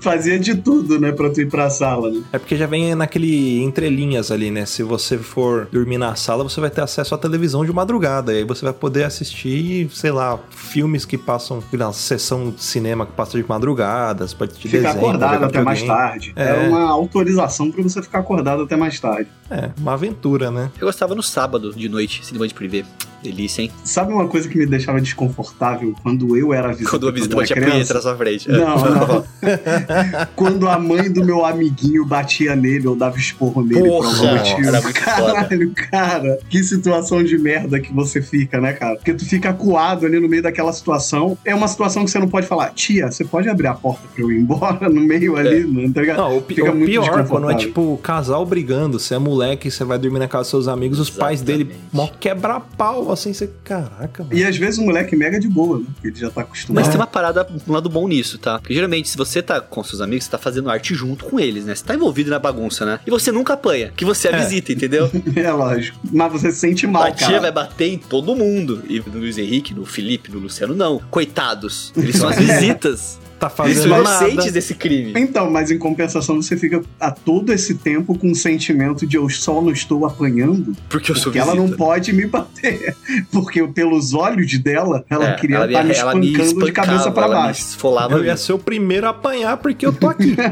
Fazia 0.00 0.38
de 0.38 0.54
tudo, 0.54 0.98
né, 0.98 1.12
pra 1.12 1.30
tu 1.30 1.40
ir 1.40 1.48
pra 1.48 1.70
sala, 1.70 2.10
né? 2.10 2.22
É 2.32 2.38
porque 2.38 2.56
já 2.56 2.66
vem 2.66 2.94
naquele 2.94 3.62
entrelinhas 3.62 4.30
ali, 4.30 4.50
né? 4.50 4.66
Se 4.66 4.82
você 4.82 5.18
for 5.18 5.68
dormir 5.70 5.98
na 5.98 6.14
sala, 6.14 6.44
você 6.44 6.60
vai 6.60 6.70
ter 6.70 6.82
acesso 6.82 7.14
à 7.14 7.18
televisão 7.18 7.64
de 7.64 7.72
madrugada. 7.72 8.32
E 8.32 8.38
aí 8.38 8.44
você 8.44 8.64
vai 8.64 8.74
poder 8.74 9.04
assistir, 9.04 9.88
sei 9.92 10.10
lá, 10.10 10.38
filmes 10.50 11.04
que 11.04 11.16
passam 11.16 11.62
na 11.72 11.92
sessão 11.92 12.50
de 12.50 12.62
cinema 12.62 13.06
que 13.06 13.12
passa 13.12 13.36
de 13.36 13.48
madrugada, 13.48 14.03
você 14.12 14.34
pode 14.34 14.52
assistir 14.52 14.68
Ficar 14.68 14.92
desenho, 14.92 15.06
acordado 15.06 15.44
até 15.44 15.60
mais 15.62 15.82
tarde. 15.82 16.32
É. 16.36 16.48
É. 16.48 16.68
uma 16.68 16.90
autorização 16.90 17.70
pra 17.70 17.82
você 17.82 18.02
ficar 18.02 18.18
acordado 18.18 18.62
até 18.62 18.76
mais 18.76 18.98
tarde. 19.00 19.28
É, 19.50 19.70
uma 19.78 19.94
aventura, 19.94 20.50
né? 20.50 20.70
Eu 20.78 20.86
gostava 20.86 21.14
no 21.14 21.22
sábado 21.22 21.72
de 21.72 21.88
noite, 21.88 22.24
cinema 22.24 22.46
de 22.46 22.54
privê. 22.54 22.84
Delícia, 23.24 23.62
hein? 23.62 23.70
Sabe 23.82 24.12
uma 24.12 24.28
coisa 24.28 24.48
que 24.48 24.56
me 24.58 24.66
deixava 24.66 25.00
desconfortável 25.00 25.94
quando 26.02 26.36
eu 26.36 26.52
era 26.52 26.68
visita? 26.68 26.90
Quando 26.90 27.08
a 27.08 27.10
visita 27.10 27.34
eu 27.34 27.40
era 27.40 27.48
batia 27.48 27.56
criança? 27.56 27.72
punheta 27.74 27.94
na 27.94 28.00
sua 28.02 28.16
frente. 28.16 28.48
Não, 28.50 28.76
não. 28.76 29.24
Quando 30.36 30.68
a 30.68 30.78
mãe 30.78 31.10
do 31.10 31.24
meu 31.24 31.44
amiguinho 31.44 32.04
batia 32.04 32.54
nele 32.54 32.86
ou 32.86 32.94
dava 32.96 33.16
esporro 33.18 33.62
nele 33.62 33.88
Porra, 33.88 34.08
por 34.10 34.26
algum 34.26 34.36
motivo. 34.38 34.68
era 34.68 34.80
muito 34.80 35.00
Caralho, 35.00 35.72
cara. 35.90 36.38
Que 36.48 36.62
situação 36.62 37.22
de 37.22 37.36
merda 37.38 37.80
que 37.80 37.92
você 37.92 38.20
fica, 38.22 38.60
né, 38.60 38.72
cara? 38.72 38.96
Porque 38.96 39.14
tu 39.14 39.24
fica 39.24 39.50
acuado 39.50 40.06
ali 40.06 40.20
no 40.20 40.28
meio 40.28 40.42
daquela 40.42 40.72
situação. 40.72 41.36
É 41.44 41.54
uma 41.54 41.68
situação 41.68 42.04
que 42.04 42.10
você 42.10 42.18
não 42.18 42.28
pode 42.28 42.46
falar, 42.46 42.70
tia, 42.70 43.10
você 43.10 43.24
pode 43.24 43.48
abrir 43.48 43.66
a 43.68 43.74
porta 43.74 44.02
pra 44.14 44.22
eu 44.22 44.30
ir 44.30 44.38
embora 44.38 44.88
no 44.88 45.00
meio 45.00 45.36
ali, 45.36 45.64
né, 45.64 45.90
tá 45.94 46.00
ligado? 46.00 46.16
Não, 46.18 46.38
o, 46.38 46.42
pi- 46.42 46.54
Fica 46.56 46.70
o 46.70 46.74
muito 46.74 46.90
pior 46.90 47.26
quando 47.26 47.50
é 47.50 47.54
tipo 47.54 47.98
casal 48.02 48.44
brigando, 48.46 48.98
você 48.98 49.14
é 49.14 49.18
moleque, 49.18 49.70
você 49.70 49.84
vai 49.84 49.98
dormir 49.98 50.18
na 50.18 50.28
casa 50.28 50.42
dos 50.42 50.50
seus 50.50 50.68
amigos, 50.68 50.98
os 50.98 51.10
pais 51.10 51.40
dele 51.42 51.62
Exatamente. 51.64 51.88
mó 51.92 52.08
quebra 52.20 52.60
pau, 52.60 53.04
assim, 53.14 53.32
você. 53.32 53.50
Caraca, 53.64 54.24
mano. 54.24 54.36
E 54.36 54.44
às 54.44 54.56
vezes 54.56 54.78
o 54.78 54.82
moleque 54.82 55.16
mega 55.16 55.38
de 55.40 55.48
boa, 55.48 55.78
né? 55.78 55.86
Porque 55.94 56.08
ele 56.08 56.16
já 56.16 56.30
tá 56.30 56.42
acostumado. 56.42 56.84
Mas 56.84 56.88
tem 56.88 57.00
uma 57.00 57.06
parada, 57.06 57.46
um 57.66 57.72
lado 57.72 57.88
bom 57.88 58.06
nisso, 58.06 58.38
tá? 58.38 58.58
Porque 58.58 58.74
geralmente, 58.74 59.08
se 59.08 59.16
você 59.16 59.42
tá 59.42 59.60
com 59.60 59.82
seus 59.82 60.00
amigos, 60.00 60.24
você 60.24 60.30
tá 60.30 60.38
fazendo 60.38 60.70
arte 60.70 60.94
junto 60.94 61.24
com 61.24 61.40
eles, 61.40 61.64
né? 61.64 61.74
Você 61.74 61.84
tá 61.84 61.94
envolvido 61.94 62.30
na 62.30 62.38
bagunça, 62.38 62.84
né? 62.84 63.00
E 63.06 63.10
você 63.10 63.32
nunca 63.32 63.54
apanha, 63.54 63.92
que 63.96 64.04
você 64.04 64.28
é 64.28 64.34
a 64.34 64.38
visita, 64.38 64.72
entendeu? 64.72 65.10
É 65.36 65.50
lógico. 65.50 65.98
Mas 66.12 66.32
você 66.32 66.52
se 66.52 66.58
sente 66.58 66.86
mal, 66.86 67.02
a 67.02 67.10
tia 67.10 67.26
cara. 67.26 67.40
vai 67.40 67.52
bater 67.52 67.88
em 67.88 67.98
todo 67.98 68.36
mundo. 68.36 68.82
E 68.88 69.00
no 69.00 69.18
Luiz 69.18 69.36
Henrique, 69.36 69.74
no 69.74 69.84
Felipe, 69.84 70.30
no 70.30 70.38
Luciano, 70.38 70.74
não. 70.74 70.98
Coitados. 71.10 71.92
Eles 71.96 72.16
são 72.16 72.28
as 72.28 72.36
visitas. 72.38 73.18
Tá 73.44 73.50
fazendo 73.50 73.82
são 73.82 74.02
nada. 74.02 74.24
inocentes 74.28 74.52
desse 74.52 74.74
crime. 74.74 75.12
Então, 75.16 75.50
mas 75.50 75.70
em 75.70 75.76
compensação 75.78 76.36
você 76.40 76.56
fica 76.56 76.82
a 76.98 77.10
todo 77.10 77.52
esse 77.52 77.74
tempo 77.74 78.16
com 78.18 78.30
o 78.30 78.34
sentimento 78.34 79.06
de 79.06 79.16
eu 79.16 79.28
só 79.28 79.60
não 79.60 79.70
estou 79.70 80.06
apanhando 80.06 80.74
Porque 80.88 81.10
eu 81.10 81.14
sou 81.14 81.24
porque 81.24 81.38
ela 81.38 81.54
não 81.54 81.68
pode 81.70 82.12
me 82.12 82.26
bater. 82.26 82.96
Porque 83.30 83.62
pelos 83.68 84.14
olhos 84.14 84.56
dela, 84.58 85.04
ela 85.10 85.30
É, 85.30 85.34
queria 85.34 85.64
estar 85.66 85.84
me 85.84 85.94
ela 85.94 86.14
me 86.14 86.32
espancando 86.32 86.64
de 86.64 86.72
cabeça 86.72 87.10
me 87.10 87.14
baixo. 87.14 87.60
esfolava 87.60 88.14
Eu 88.16 88.24
ia 88.24 88.36
ser 88.36 88.52
o 88.54 88.58
primeiro 88.58 89.06
a 89.06 89.10
apanhar 89.10 89.56
porque 89.58 89.84
eu 89.84 89.92
tô 89.92 90.08
aqui. 90.08 90.34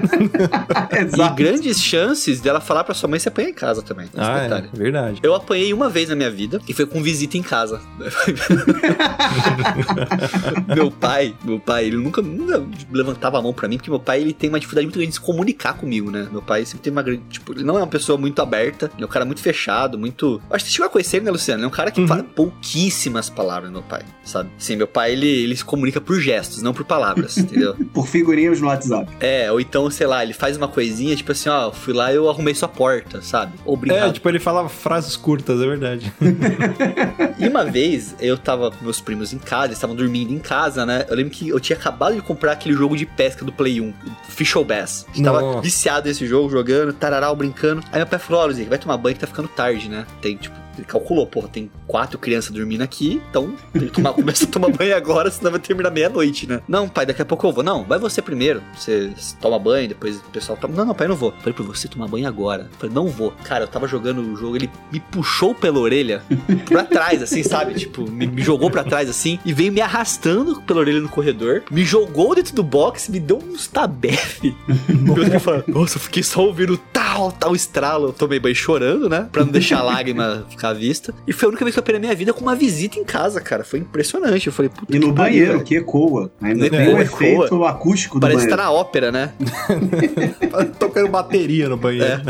E 0.93 1.05
Exato. 1.05 1.35
grandes 1.35 1.81
chances 1.83 2.41
dela 2.41 2.61
falar 2.61 2.85
pra 2.85 2.95
sua 2.95 3.09
mãe 3.09 3.19
se 3.19 3.29
apanhar 3.29 3.49
em 3.49 3.55
casa 3.55 3.83
também. 3.83 4.07
Ah, 4.17 4.41
detalhe. 4.41 4.69
é 4.73 4.77
verdade. 4.77 5.21
Eu 5.23 5.35
apanhei 5.35 5.73
uma 5.73 5.89
vez 5.89 6.09
na 6.09 6.15
minha 6.15 6.31
vida 6.31 6.61
e 6.69 6.73
foi 6.75 6.85
com 6.87 7.03
visita 7.03 7.37
em 7.39 7.43
casa. 7.43 7.81
meu 10.75 10.91
pai, 10.91 11.35
meu 11.45 11.59
pai, 11.59 11.87
ele 11.87 11.97
nunca, 11.97 12.21
nunca 12.23 12.63
levantava 12.91 13.39
a 13.39 13.43
mão 13.43 13.53
pra 13.53 13.69
mim, 13.69 13.77
porque 13.77 13.91
meu 13.91 14.01
pai 14.01 14.21
ele 14.21 14.33
tem 14.33 14.49
uma 14.49 14.59
dificuldade 14.59 14.87
muito 14.87 14.97
grande 14.97 15.09
de 15.11 15.15
se 15.15 15.21
comunicar 15.21 15.75
comigo, 15.75 16.11
né? 16.11 16.29
Meu 16.31 16.43
pai 16.43 16.65
sempre 16.65 16.83
tem 16.85 16.93
uma 16.93 17.03
grande. 17.03 17.23
Tipo, 17.31 17.53
ele 17.53 17.65
não 17.65 17.77
é 17.77 17.81
uma 17.81 17.87
pessoa 17.87 18.17
muito 18.19 18.41
aberta, 18.43 18.91
ele 18.95 19.03
é 19.03 19.07
um 19.07 19.11
cara 19.11 19.25
muito 19.25 19.41
fechado, 19.41 19.99
muito. 19.99 20.41
Acho 20.51 20.65
que 20.65 20.71
você 20.71 20.75
chegou 20.77 20.87
a 20.87 20.91
conhecer 20.91 21.17
ele, 21.19 21.27
né, 21.27 21.31
Luciano? 21.31 21.59
Ele 21.61 21.65
é 21.67 21.69
um 21.69 21.71
cara 21.73 21.91
que 21.91 22.01
Uhum. 22.01 22.09
fala 22.09 22.23
pouquíssimas 22.23 23.29
palavras, 23.31 23.71
meu 23.71 23.83
pai, 23.83 24.03
sabe? 24.25 24.51
Sim, 24.59 24.77
meu 24.77 24.87
pai 24.89 25.13
ele, 25.13 25.27
ele 25.27 25.57
se 25.57 25.65
comunica 25.65 26.01
por 26.01 26.19
gestos, 26.21 26.63
não 26.63 26.73
por 26.73 26.85
palavras, 26.85 27.37
entendeu? 27.39 27.75
Por 27.93 28.07
figurinhas 28.07 28.61
no 28.61 28.67
WhatsApp. 28.69 29.11
É, 29.21 29.51
ou 29.53 29.61
então, 29.61 29.89
sei 29.91 30.07
lá, 30.07 30.23
ele 30.23 30.33
faz 30.33 30.57
uma 30.57 30.69
coisinha, 30.69 31.15
tipo 31.17 31.33
assim, 31.33 31.49
ó, 31.49 31.71
fui 31.73 31.93
lá 31.93 32.13
e 32.13 32.17
eu 32.17 32.29
arrumei 32.29 32.55
sua 32.55 32.69
porta, 32.69 33.21
sabe? 33.23 33.53
Obrigado. 33.65 34.09
É, 34.11 34.13
tipo, 34.13 34.29
ele 34.29 34.39
falava 34.39 34.69
frases 34.69 35.17
curtas, 35.17 35.61
é 35.61 35.67
verdade. 35.67 36.13
E 37.39 37.49
uma 37.49 37.65
vez 37.65 38.15
eu 38.21 38.39
tava 38.39 38.71
com 38.71 38.85
meus 38.85 39.01
primos 39.01 39.33
em 39.33 39.39
casa, 39.39 39.67
eles 39.67 39.79
estavam 39.79 39.97
dormindo 39.97 40.33
em 40.33 40.39
casa, 40.39 40.87
né? 40.87 41.05
Eu 41.09 41.17
lembro 41.17 41.33
que 41.33 41.49
eu 41.49 41.59
tinha 41.59 41.77
acabado 41.77 42.15
de 42.15 42.21
comprar 42.21 42.53
aquele 42.53 42.72
jogo 42.75 42.97
de 42.97 43.07
pesca 43.07 43.45
do 43.45 43.53
Play 43.53 43.81
1, 43.81 43.93
Fish 44.29 44.55
or 44.57 44.65
Bass. 44.65 45.07
A 45.09 45.17
gente 45.17 45.25
tava 45.25 45.61
viciado 45.61 46.09
nesse 46.09 46.27
jogo, 46.27 46.51
jogando, 46.51 46.93
tararau, 46.93 47.35
brincando. 47.35 47.83
Aí 47.93 47.99
meu 47.99 48.07
pai 48.07 48.19
falou: 48.19 48.43
Ó, 48.43 48.47
Luzinha, 48.47 48.69
vai 48.69 48.79
tomar 48.79 48.97
banho 48.97 49.15
que 49.15 49.21
tá 49.21 49.27
ficando 49.27 49.49
tarde, 49.49 49.89
né? 49.89 50.07
Tem, 50.21 50.37
tipo, 50.37 50.62
ele 50.77 50.87
calculou, 50.87 51.27
porra, 51.27 51.49
tem 51.49 51.71
quatro 51.87 52.19
crianças 52.19 52.51
dormindo 52.51 52.83
aqui, 52.83 53.21
então 53.31 53.55
tomar, 53.93 54.13
começa 54.15 54.45
a 54.45 54.49
tomar 54.49 54.71
banho 54.71 54.97
agora, 54.97 55.31
senão 55.31 55.51
vai 55.51 55.61
terminar 55.61 55.91
meia-noite, 55.91 56.47
né? 56.47 56.61
Não, 56.67 56.89
pai, 56.89 57.07
daqui 57.07 57.23
a 57.23 57.25
pouco 57.25 57.47
eu 57.47 57.53
vou. 57.53 57.63
Não, 57.63 57.85
vai 57.85 57.99
você 57.99 58.23
primeiro. 58.23 58.63
Você 58.77 59.13
toma 59.41 59.59
banho, 59.59 59.89
depois 59.89 60.17
o 60.17 60.31
pessoal 60.31 60.57
toma. 60.59 60.75
Não, 60.75 60.85
não, 60.85 60.95
pai, 60.95 61.07
eu 61.07 61.11
não 61.11 61.17
vou. 61.17 61.33
Falei 61.39 61.53
pra 61.53 61.65
você 61.65 61.89
tomar 61.89 62.09
banho 62.09 62.27
agora. 62.27 62.71
Falei, 62.79 62.95
não 62.95 63.09
vou. 63.09 63.33
Cara, 63.45 63.65
eu 63.65 63.69
tava 63.69 63.87
jogando 63.87 64.21
o 64.21 64.37
jogo, 64.37 64.57
ele 64.57 64.71
me 64.91 65.01
puxou 65.01 65.55
pela 65.55 65.79
orelha 65.79 66.23
pra 66.67 66.85
trás, 66.85 67.23
assim, 67.23 67.43
sabe? 67.43 67.75
Tipo, 67.75 68.11
me, 68.11 68.27
me 68.27 68.43
jogou 68.43 68.71
pra 68.71 68.85
trás, 68.85 69.09
assim, 69.09 69.39
e 69.45 69.53
veio 69.53 69.73
me 69.73 69.81
arrastando 69.81 70.61
pela 70.63 70.81
orelha 70.81 71.01
no 71.01 71.09
corredor, 71.09 71.63
me 71.71 71.85
jogou 71.85 72.35
dentro 72.35 72.55
do 72.55 72.63
box, 72.63 73.11
me 73.11 73.21
deu 73.21 73.39
uns 73.39 73.67
tabefe. 73.67 74.55
Eu 75.33 75.41
falando, 75.41 75.65
nossa, 75.69 75.97
eu 75.97 76.01
fiquei 76.01 76.23
só 76.23 76.45
ouvindo 76.45 76.77
tal, 76.93 77.33
tal 77.33 77.55
estralo. 77.55 78.09
Eu 78.09 78.13
tomei 78.13 78.39
banho 78.39 78.55
chorando, 78.55 79.09
né? 79.09 79.29
Pra 79.31 79.45
não 79.45 79.53
deixar 79.53 79.79
a 79.79 79.83
lágrima 79.83 80.45
ficar 80.63 80.69
à 80.71 80.73
vista. 80.75 81.13
E 81.27 81.33
foi 81.33 81.47
a 81.47 81.49
única 81.51 81.65
vez 81.65 81.75
que 81.75 81.79
eu 81.81 81.83
perdi 81.83 82.01
minha 82.01 82.15
vida 82.15 82.33
com 82.33 82.41
uma 82.41 82.55
visita 82.55 82.99
em 82.99 83.05
casa, 83.05 83.41
cara. 83.41 83.65
Foi 83.65 83.81
impressionante. 83.81 84.47
Eu 84.47 84.53
falei, 84.53 84.69
puta 84.71 84.95
E 84.95 84.99
no 84.99 85.09
que 85.09 85.13
pariu, 85.15 85.33
banheiro, 85.33 85.53
velho. 85.55 85.65
que 85.65 85.77
ecoa. 85.77 86.31
Ainda 86.41 86.65
No 86.65 86.71
tem 86.71 86.81
ecoa, 86.83 86.95
o 86.95 87.03
efeito 87.03 87.45
ecoa. 87.47 87.71
acústico 87.71 88.19
do 88.19 88.21
Parece 88.21 88.45
que 88.45 88.51
tá 88.51 88.57
banheiro. 88.57 88.75
na 88.75 88.81
ópera, 88.81 89.11
né? 89.13 89.33
Tocando 90.79 91.09
bateria 91.09 91.69
no 91.69 91.77
banheiro. 91.77 92.23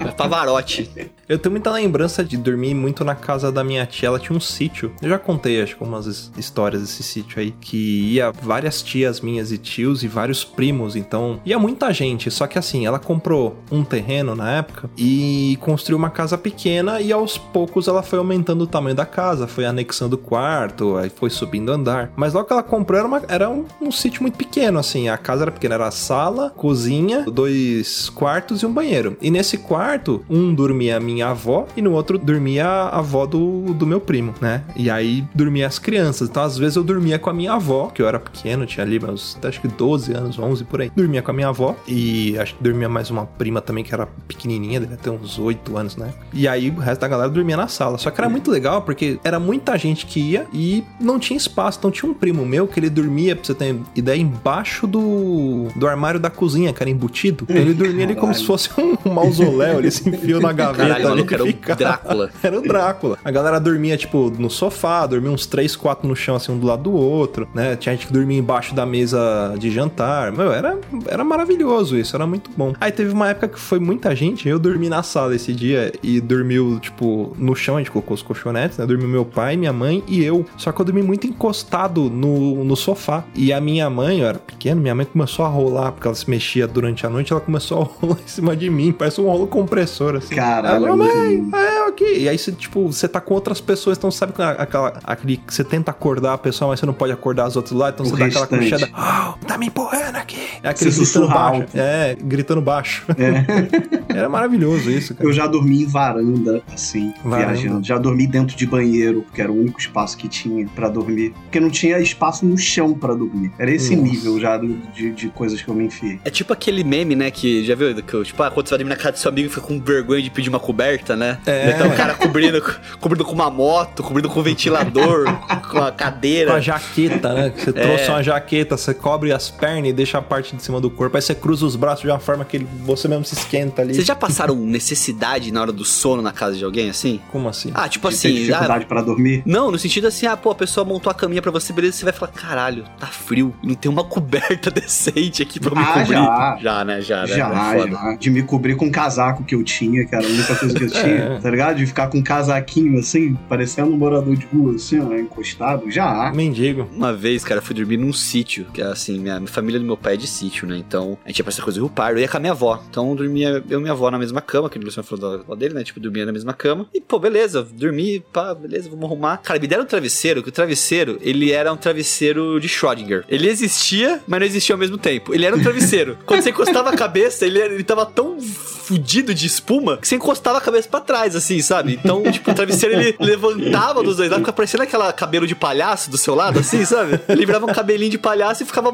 É 0.00 0.10
Pavarotti. 0.12 0.90
Eu 1.28 1.38
tenho 1.40 1.50
muita 1.52 1.72
lembrança 1.72 2.24
de 2.24 2.36
dormir 2.36 2.72
muito 2.72 3.04
na 3.04 3.14
casa 3.16 3.50
da 3.50 3.64
minha 3.64 3.84
tia. 3.84 4.06
Ela 4.06 4.18
tinha 4.20 4.36
um 4.36 4.40
sítio. 4.40 4.92
Eu 5.02 5.08
já 5.08 5.18
contei, 5.18 5.60
acho 5.60 5.76
que 5.76 5.82
umas 5.82 6.06
his- 6.06 6.30
histórias 6.38 6.82
desse 6.82 7.02
sítio 7.02 7.40
aí. 7.40 7.50
Que 7.60 8.12
ia 8.14 8.30
várias 8.30 8.80
tias 8.80 9.20
minhas 9.20 9.50
e 9.50 9.58
tios 9.58 10.04
e 10.04 10.08
vários 10.08 10.44
primos. 10.44 10.94
Então, 10.94 11.40
ia 11.44 11.58
muita 11.58 11.92
gente. 11.92 12.30
Só 12.30 12.46
que 12.46 12.56
assim, 12.58 12.86
ela 12.86 13.00
comprou 13.00 13.56
um 13.72 13.82
terreno 13.82 14.36
na 14.36 14.52
época 14.58 14.88
e 14.96 15.58
construiu 15.60 15.98
uma 15.98 16.10
casa 16.10 16.38
pequena. 16.38 17.00
E 17.00 17.10
aos 17.12 17.36
poucos 17.36 17.88
ela 17.88 18.04
foi 18.04 18.20
aumentando 18.20 18.62
o 18.62 18.66
tamanho 18.66 18.94
da 18.94 19.04
casa. 19.06 19.48
Foi 19.48 19.64
anexando 19.64 20.14
o 20.14 20.18
quarto, 20.18 20.96
aí 20.96 21.10
foi 21.10 21.28
subindo 21.28 21.72
andar. 21.72 22.12
Mas 22.14 22.34
logo 22.34 22.46
que 22.46 22.52
ela 22.52 22.62
comprou, 22.62 22.98
era, 23.00 23.08
uma- 23.08 23.22
era 23.26 23.50
um, 23.50 23.64
um 23.80 23.90
sítio 23.90 24.22
muito 24.22 24.38
pequeno, 24.38 24.78
assim. 24.78 25.08
A 25.08 25.18
casa 25.18 25.42
era 25.42 25.50
pequena, 25.50 25.74
era 25.74 25.90
sala, 25.90 26.50
cozinha, 26.50 27.22
dois 27.28 28.08
quartos 28.10 28.62
e 28.62 28.66
um 28.66 28.72
banheiro. 28.72 29.16
E 29.20 29.28
nesse 29.28 29.58
quarto, 29.58 30.24
um 30.30 30.54
dormia 30.54 30.96
a 30.98 31.00
minha 31.00 31.15
avó 31.22 31.66
e 31.76 31.82
no 31.82 31.92
outro 31.92 32.18
dormia 32.18 32.66
a 32.66 32.98
avó 32.98 33.26
do, 33.26 33.74
do 33.74 33.86
meu 33.86 34.00
primo, 34.00 34.34
né? 34.40 34.62
E 34.74 34.90
aí 34.90 35.24
dormia 35.34 35.66
as 35.66 35.78
crianças. 35.78 36.28
Então, 36.28 36.42
às 36.42 36.56
vezes, 36.58 36.76
eu 36.76 36.84
dormia 36.84 37.18
com 37.18 37.30
a 37.30 37.32
minha 37.32 37.52
avó, 37.52 37.88
que 37.88 38.02
eu 38.02 38.08
era 38.08 38.18
pequeno, 38.18 38.66
tinha 38.66 38.84
ali 38.84 38.98
meus, 38.98 39.38
acho 39.42 39.60
que 39.60 39.68
12 39.68 40.12
anos, 40.12 40.38
11 40.38 40.64
por 40.64 40.80
aí. 40.80 40.90
Dormia 40.94 41.22
com 41.22 41.30
a 41.30 41.34
minha 41.34 41.48
avó 41.48 41.76
e 41.86 42.38
acho 42.38 42.54
que 42.54 42.62
dormia 42.62 42.88
mais 42.88 43.10
uma 43.10 43.26
prima 43.26 43.60
também, 43.60 43.84
que 43.84 43.94
era 43.94 44.06
pequenininha, 44.28 44.80
devia 44.80 44.96
ter 44.96 45.10
uns 45.10 45.38
8 45.38 45.76
anos, 45.76 45.96
né? 45.96 46.12
E 46.32 46.46
aí 46.46 46.70
o 46.70 46.78
resto 46.78 47.00
da 47.00 47.08
galera 47.08 47.28
dormia 47.28 47.56
na 47.56 47.68
sala. 47.68 47.98
Só 47.98 48.10
que 48.10 48.20
era 48.20 48.28
muito 48.28 48.50
legal 48.50 48.82
porque 48.82 49.18
era 49.24 49.38
muita 49.38 49.76
gente 49.78 50.06
que 50.06 50.20
ia 50.20 50.46
e 50.52 50.84
não 51.00 51.18
tinha 51.18 51.36
espaço. 51.36 51.78
Então 51.78 51.90
tinha 51.90 52.10
um 52.10 52.14
primo 52.14 52.44
meu 52.44 52.66
que 52.66 52.78
ele 52.78 52.90
dormia, 52.90 53.34
pra 53.34 53.44
você 53.44 53.54
ter 53.54 53.76
ideia, 53.94 54.20
embaixo 54.20 54.86
do, 54.86 55.68
do 55.74 55.86
armário 55.86 56.20
da 56.20 56.30
cozinha, 56.30 56.72
que 56.72 56.82
era 56.82 56.90
embutido. 56.90 57.44
Então, 57.48 57.56
ele 57.56 57.74
dormia 57.74 58.04
ali 58.04 58.14
como 58.14 58.34
se 58.34 58.44
fosse 58.44 58.68
um 58.78 58.96
mausoléu, 59.10 59.78
ele 59.78 59.90
se 59.90 60.08
enfiou 60.08 60.40
na 60.40 60.52
gaveta 60.56 60.88
Caralho, 60.88 61.05
maluco, 61.08 61.34
era 61.34 61.44
o. 61.44 61.76
Drácula. 61.76 62.30
Era 62.42 62.58
o 62.58 62.62
Drácula. 62.62 63.18
A 63.24 63.30
galera 63.30 63.58
dormia, 63.58 63.96
tipo, 63.96 64.30
no 64.38 64.48
sofá, 64.48 65.06
dormia 65.06 65.30
uns 65.30 65.46
3, 65.46 65.74
4 65.74 66.08
no 66.08 66.14
chão, 66.14 66.36
assim, 66.36 66.52
um 66.52 66.58
do 66.58 66.66
lado 66.66 66.84
do 66.84 66.92
outro, 66.92 67.48
né? 67.54 67.76
Tinha 67.76 67.94
gente 67.94 68.06
que 68.06 68.12
dormia 68.12 68.38
embaixo 68.38 68.74
da 68.74 68.86
mesa 68.86 69.54
de 69.58 69.70
jantar. 69.70 70.32
Meu, 70.32 70.52
era, 70.52 70.78
era 71.06 71.24
maravilhoso 71.24 71.96
isso, 71.96 72.14
era 72.14 72.26
muito 72.26 72.50
bom. 72.56 72.74
Aí 72.80 72.92
teve 72.92 73.12
uma 73.12 73.28
época 73.28 73.48
que 73.48 73.58
foi 73.58 73.78
muita 73.78 74.14
gente, 74.14 74.48
eu 74.48 74.58
dormi 74.58 74.88
na 74.88 75.02
sala 75.02 75.34
esse 75.34 75.52
dia 75.52 75.92
e 76.02 76.20
dormiu, 76.20 76.78
tipo, 76.80 77.34
no 77.38 77.54
chão, 77.54 77.76
a 77.76 77.78
gente 77.78 77.90
colocou 77.90 78.14
os 78.14 78.22
colchonetes, 78.22 78.78
né? 78.78 78.86
Dormiu 78.86 79.08
meu 79.08 79.24
pai, 79.24 79.56
minha 79.56 79.72
mãe 79.72 80.02
e 80.06 80.22
eu. 80.22 80.44
Só 80.56 80.72
que 80.72 80.80
eu 80.80 80.84
dormi 80.84 81.02
muito 81.02 81.26
encostado 81.26 82.10
no, 82.10 82.64
no 82.64 82.76
sofá. 82.76 83.24
E 83.34 83.52
a 83.52 83.60
minha 83.60 83.88
mãe, 83.90 84.20
eu 84.20 84.26
era 84.26 84.38
pequeno, 84.38 84.80
minha 84.80 84.94
mãe 84.94 85.06
começou 85.06 85.44
a 85.44 85.48
rolar, 85.48 85.92
porque 85.92 86.06
ela 86.06 86.14
se 86.14 86.28
mexia 86.28 86.66
durante 86.66 87.06
a 87.06 87.10
noite, 87.10 87.32
ela 87.32 87.40
começou 87.40 87.82
a 87.82 87.84
rolar 88.06 88.18
em 88.24 88.28
cima 88.28 88.56
de 88.56 88.70
mim, 88.70 88.92
parece 88.92 89.20
um 89.20 89.24
rolo 89.24 89.46
compressor, 89.46 90.16
assim. 90.16 90.34
Caralho, 90.34 90.95
É 91.04 91.75
ok. 91.88 92.18
E 92.22 92.28
aí 92.28 92.38
você, 92.38 92.52
tipo, 92.52 92.86
você 92.92 93.08
tá 93.08 93.20
com 93.20 93.34
outras 93.34 93.60
pessoas, 93.60 93.96
então 93.98 94.10
sabe 94.10 94.32
aquela, 94.32 94.50
aquela- 94.52 95.00
aquele 95.04 95.36
que 95.38 95.52
você 95.54 95.64
tenta 95.64 95.90
acordar 95.90 96.34
a 96.34 96.38
pessoa, 96.38 96.70
mas 96.70 96.80
você 96.80 96.86
não 96.86 96.94
pode 96.94 97.12
acordar 97.12 97.44
as 97.46 97.56
outras 97.56 97.72
lá, 97.72 97.90
então 97.90 98.04
O 98.04 98.08
você 98.10 98.16
dá 98.16 98.26
aquela 98.26 98.46
restante. 98.62 98.90
cochada, 98.92 99.36
oh, 99.40 99.44
tá 99.46 99.58
me 99.58 99.66
empurrando 99.66 100.16
aqui. 100.16 100.36
É 100.62 100.68
aquele 100.68 100.90
Você 100.90 100.98
gritando 100.98 101.06
sussurra 101.06 101.34
baixo. 101.34 101.60
alto. 101.62 101.70
É, 101.76 102.16
gritando 102.20 102.60
baixo. 102.60 103.04
É. 103.18 103.86
Era 104.16 104.28
maravilhoso 104.28 104.90
isso, 104.90 105.14
cara. 105.14 105.28
Eu 105.28 105.32
já 105.32 105.46
dormi 105.46 105.82
em 105.82 105.86
varanda, 105.86 106.62
assim, 106.72 107.12
Varanda. 107.22 107.52
viajando. 107.52 107.86
Já 107.86 107.98
dormi 107.98 108.26
dentro 108.26 108.56
de 108.56 108.66
banheiro, 108.66 109.24
que 109.34 109.42
era 109.42 109.52
o 109.52 109.60
único 109.60 109.78
espaço 109.78 110.16
que 110.16 110.26
tinha 110.26 110.66
pra 110.74 110.88
dormir. 110.88 111.34
Porque 111.42 111.60
não 111.60 111.68
tinha 111.68 111.98
espaço 111.98 112.46
no 112.46 112.56
chão 112.56 112.94
pra 112.94 113.12
dormir. 113.14 113.52
Era 113.58 113.70
esse 113.70 113.94
Nossa. 113.94 114.08
nível 114.10 114.40
já 114.40 114.56
de, 114.56 115.12
de 115.12 115.28
coisas 115.28 115.60
que 115.60 115.68
eu 115.68 115.74
me 115.74 115.84
enfiei. 115.84 116.18
É 116.24 116.30
tipo 116.30 116.52
aquele 116.52 116.82
meme, 116.82 117.14
né? 117.14 117.30
Que 117.30 117.62
já 117.64 117.74
viu? 117.74 117.94
Que, 118.02 118.22
tipo, 118.24 118.42
ah, 118.42 118.50
quando 118.50 118.66
você 118.66 118.70
vai 118.70 118.78
dormir 118.78 118.90
na 118.90 118.96
casa 118.96 119.12
do 119.12 119.18
seu 119.18 119.30
amigo 119.30 119.48
e 119.48 119.50
fica 119.50 119.60
com 119.66 119.78
vergonha 119.80 120.22
de 120.22 120.30
pedir 120.30 120.48
uma 120.48 120.60
coberta, 120.60 121.14
né? 121.14 121.38
É. 121.44 121.75
Então 121.76 121.88
o 121.88 121.96
cara 121.96 122.14
cobrindo, 122.14 122.62
cobrindo 123.00 123.24
com 123.24 123.32
uma 123.32 123.50
moto, 123.50 124.02
cobrindo 124.02 124.28
com 124.28 124.40
um 124.40 124.42
ventilador, 124.42 125.24
com 125.70 125.78
a 125.78 125.92
cadeira. 125.92 126.50
Com 126.50 126.56
a 126.56 126.60
jaqueta, 126.60 127.32
né? 127.34 127.52
Você 127.56 127.72
trouxe 127.72 128.08
uma 128.10 128.22
jaqueta, 128.22 128.76
você 128.76 128.92
cobre 128.94 129.32
as 129.32 129.50
pernas 129.50 129.90
e 129.90 129.92
deixa 129.92 130.18
a 130.18 130.22
parte 130.22 130.54
de 130.56 130.62
cima 130.62 130.80
do 130.80 130.90
corpo. 130.90 131.16
Aí 131.16 131.22
você 131.22 131.34
cruza 131.34 131.64
os 131.66 131.76
braços 131.76 132.02
de 132.02 132.08
uma 132.10 132.18
forma 132.18 132.44
que 132.44 132.56
ele, 132.58 132.68
você 132.84 133.06
mesmo 133.08 133.24
se 133.24 133.34
esquenta 133.34 133.82
ali. 133.82 133.94
Vocês 133.94 134.06
já 134.06 134.14
passaram 134.16 134.54
necessidade 134.56 135.52
na 135.52 135.60
hora 135.60 135.72
do 135.72 135.84
sono 135.84 136.22
na 136.22 136.32
casa 136.32 136.56
de 136.56 136.64
alguém 136.64 136.88
assim? 136.90 137.20
Como 137.30 137.48
assim? 137.48 137.70
Ah, 137.74 137.88
tipo 137.88 138.08
Tem 138.08 138.16
assim. 138.16 138.34
dificuldade 138.34 138.84
ah, 138.84 138.86
pra 138.86 139.02
dormir? 139.02 139.42
não, 139.44 139.70
no 139.70 139.78
sentido 139.78 140.06
assim, 140.06 140.26
ah, 140.26 140.36
pô, 140.36 140.50
a 140.50 140.54
pessoa 140.54 140.84
montou 140.84 141.10
a 141.10 141.14
caminha 141.14 141.42
pra 141.42 141.50
você, 141.50 141.72
beleza, 141.72 141.96
você 141.98 142.04
vai 142.04 142.12
falar, 142.12 142.32
caralho, 142.32 142.84
tá 142.98 143.06
frio, 143.06 143.54
não 143.62 143.74
tem 143.74 143.90
uma 143.90 144.04
coberta 144.04 144.70
decente 144.72 145.42
aqui 145.42 145.58
pra 145.60 145.74
me 145.74 145.82
Ah, 145.82 145.92
cobrir. 145.92 146.06
já. 146.14 146.58
já, 146.60 146.84
né? 146.84 147.00
Já, 147.00 147.20
né? 147.22 147.26
Já, 147.28 147.72
É 147.74 147.78
foda. 147.78 147.90
já. 147.92 148.14
De 148.16 148.30
me 148.30 148.42
cobrir 148.42 148.76
com 148.76 148.86
um 148.86 148.90
casaco 148.90 149.44
que 149.44 149.54
eu 149.54 149.62
tinha, 149.64 150.06
que 150.06 150.14
era 150.14 150.24
a 150.24 150.28
única 150.28 150.54
coisa 150.54 150.74
que 150.74 150.84
eu 150.84 150.90
tinha, 150.90 151.04
É. 151.04 151.38
tá 151.40 151.50
ligado? 151.50 151.65
De 151.72 151.86
ficar 151.86 152.08
com 152.08 152.18
um 152.18 152.22
casaquinho 152.22 152.98
assim, 152.98 153.34
parecendo 153.48 153.92
um 153.92 153.96
morador 153.96 154.36
de 154.36 154.46
rua, 154.46 154.74
assim, 154.74 155.00
ó, 155.00 155.14
encostado. 155.14 155.90
Já. 155.90 156.32
Mendigo. 156.34 156.88
Uma 156.92 157.12
vez, 157.12 157.44
cara, 157.44 157.58
eu 157.58 157.64
fui 157.64 157.74
dormir 157.74 157.96
num 157.96 158.12
sítio, 158.12 158.66
que 158.72 158.80
é 158.80 158.86
assim, 158.86 159.18
minha, 159.18 159.38
minha 159.38 159.50
família 159.50 159.78
do 159.78 159.86
meu 159.86 159.96
pai 159.96 160.14
é 160.14 160.16
de 160.16 160.26
sítio, 160.26 160.66
né? 160.66 160.76
Então, 160.76 161.18
a 161.24 161.28
gente 161.28 161.38
ia 161.38 161.44
pra 161.44 161.52
essa 161.52 161.62
coisa 161.62 161.78
do 161.78 161.86
Rio 161.86 161.94
Pardo, 161.94 162.18
eu 162.18 162.22
ia 162.22 162.28
com 162.28 162.36
a 162.36 162.40
minha 162.40 162.52
avó. 162.52 162.82
Então, 162.88 163.10
eu 163.10 163.16
dormia 163.16 163.64
eu 163.68 163.78
e 163.78 163.82
minha 163.82 163.92
avó 163.92 164.10
na 164.10 164.18
mesma 164.18 164.40
cama, 164.40 164.68
que 164.68 164.78
o 164.78 164.82
Luciano 164.82 165.06
falou 165.06 165.38
da 165.38 165.42
avó 165.42 165.54
dele, 165.54 165.74
né? 165.74 165.84
Tipo, 165.84 166.00
dormia 166.00 166.26
na 166.26 166.32
mesma 166.32 166.52
cama. 166.52 166.88
E, 166.92 167.00
pô, 167.00 167.18
beleza, 167.18 167.62
dormi, 167.62 168.20
pá, 168.32 168.54
beleza, 168.54 168.88
vamos 168.88 169.04
arrumar. 169.04 169.38
Cara, 169.38 169.58
me 169.58 169.66
deram 169.66 169.84
um 169.84 169.86
travesseiro, 169.86 170.42
que 170.42 170.48
o 170.48 170.52
travesseiro, 170.52 171.18
ele 171.20 171.52
era 171.52 171.72
um 171.72 171.76
travesseiro 171.76 172.60
de 172.60 172.68
Schrödinger. 172.68 173.24
Ele 173.28 173.48
existia, 173.48 174.20
mas 174.26 174.40
não 174.40 174.46
existia 174.46 174.74
ao 174.74 174.78
mesmo 174.78 174.98
tempo. 174.98 175.34
Ele 175.34 175.44
era 175.44 175.56
um 175.56 175.62
travesseiro. 175.62 176.18
Quando 176.26 176.42
você 176.42 176.50
encostava 176.50 176.90
a 176.90 176.96
cabeça, 176.96 177.46
ele, 177.46 177.58
ele 177.58 177.84
tava 177.84 178.06
tão 178.06 178.40
fudido 178.40 179.34
de 179.34 179.46
espuma 179.46 179.96
que 179.96 180.06
você 180.06 180.14
encostava 180.14 180.58
a 180.58 180.60
cabeça 180.60 180.88
pra 180.88 181.00
trás, 181.00 181.34
assim, 181.34 181.55
sabe? 181.62 181.98
Então, 182.02 182.22
tipo, 182.30 182.50
o 182.50 182.54
travesseiro 182.54 182.94
ele 183.00 183.16
levantava 183.20 184.02
dos 184.02 184.16
dois 184.16 184.30
lados, 184.30 184.42
ficava 184.42 184.56
parecendo 184.56 184.82
aquela 184.82 185.12
cabelo 185.12 185.46
de 185.46 185.54
palhaço 185.54 186.10
do 186.10 186.18
seu 186.18 186.34
lado, 186.34 186.58
assim, 186.58 186.84
sabe? 186.84 187.18
Ele 187.28 187.46
virava 187.46 187.64
um 187.66 187.72
cabelinho 187.72 188.10
de 188.10 188.18
palhaço 188.18 188.62
e 188.62 188.66
ficava 188.66 188.92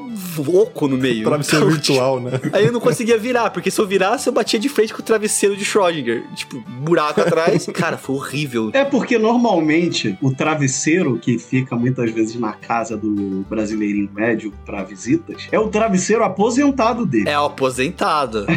oco 0.48 0.88
no 0.88 0.96
meio. 0.96 1.24
Travesseiro 1.24 1.64
Então, 1.66 1.74
virtual, 1.76 2.20
né? 2.20 2.38
tipo, 2.38 2.56
Aí 2.56 2.66
eu 2.66 2.72
não 2.72 2.80
conseguia 2.80 3.18
virar, 3.18 3.50
porque 3.50 3.70
se 3.70 3.80
eu 3.80 3.86
virasse, 3.86 4.28
eu 4.28 4.32
batia 4.32 4.58
de 4.58 4.68
frente 4.68 4.92
com 4.92 5.00
o 5.00 5.04
travesseiro 5.04 5.56
de 5.56 5.64
Schrödinger. 5.64 6.24
Tipo, 6.34 6.62
buraco 6.80 7.20
atrás. 7.20 7.66
Cara, 7.74 7.96
foi 7.96 8.16
horrível. 8.16 8.70
É 8.72 8.84
porque 8.84 9.18
normalmente 9.18 10.16
o 10.20 10.30
travesseiro 10.34 11.18
que 11.18 11.38
fica 11.38 11.76
muitas 11.76 12.10
vezes 12.10 12.36
na 12.38 12.52
casa 12.52 12.96
do 12.96 13.44
brasileirinho 13.48 14.08
médio 14.14 14.52
pra 14.64 14.82
visitas 14.82 15.48
é 15.50 15.58
o 15.58 15.68
travesseiro 15.68 16.22
aposentado 16.24 17.04
dele. 17.06 17.28
É 17.28 17.38
o 17.38 17.44
aposentado. 17.46 18.46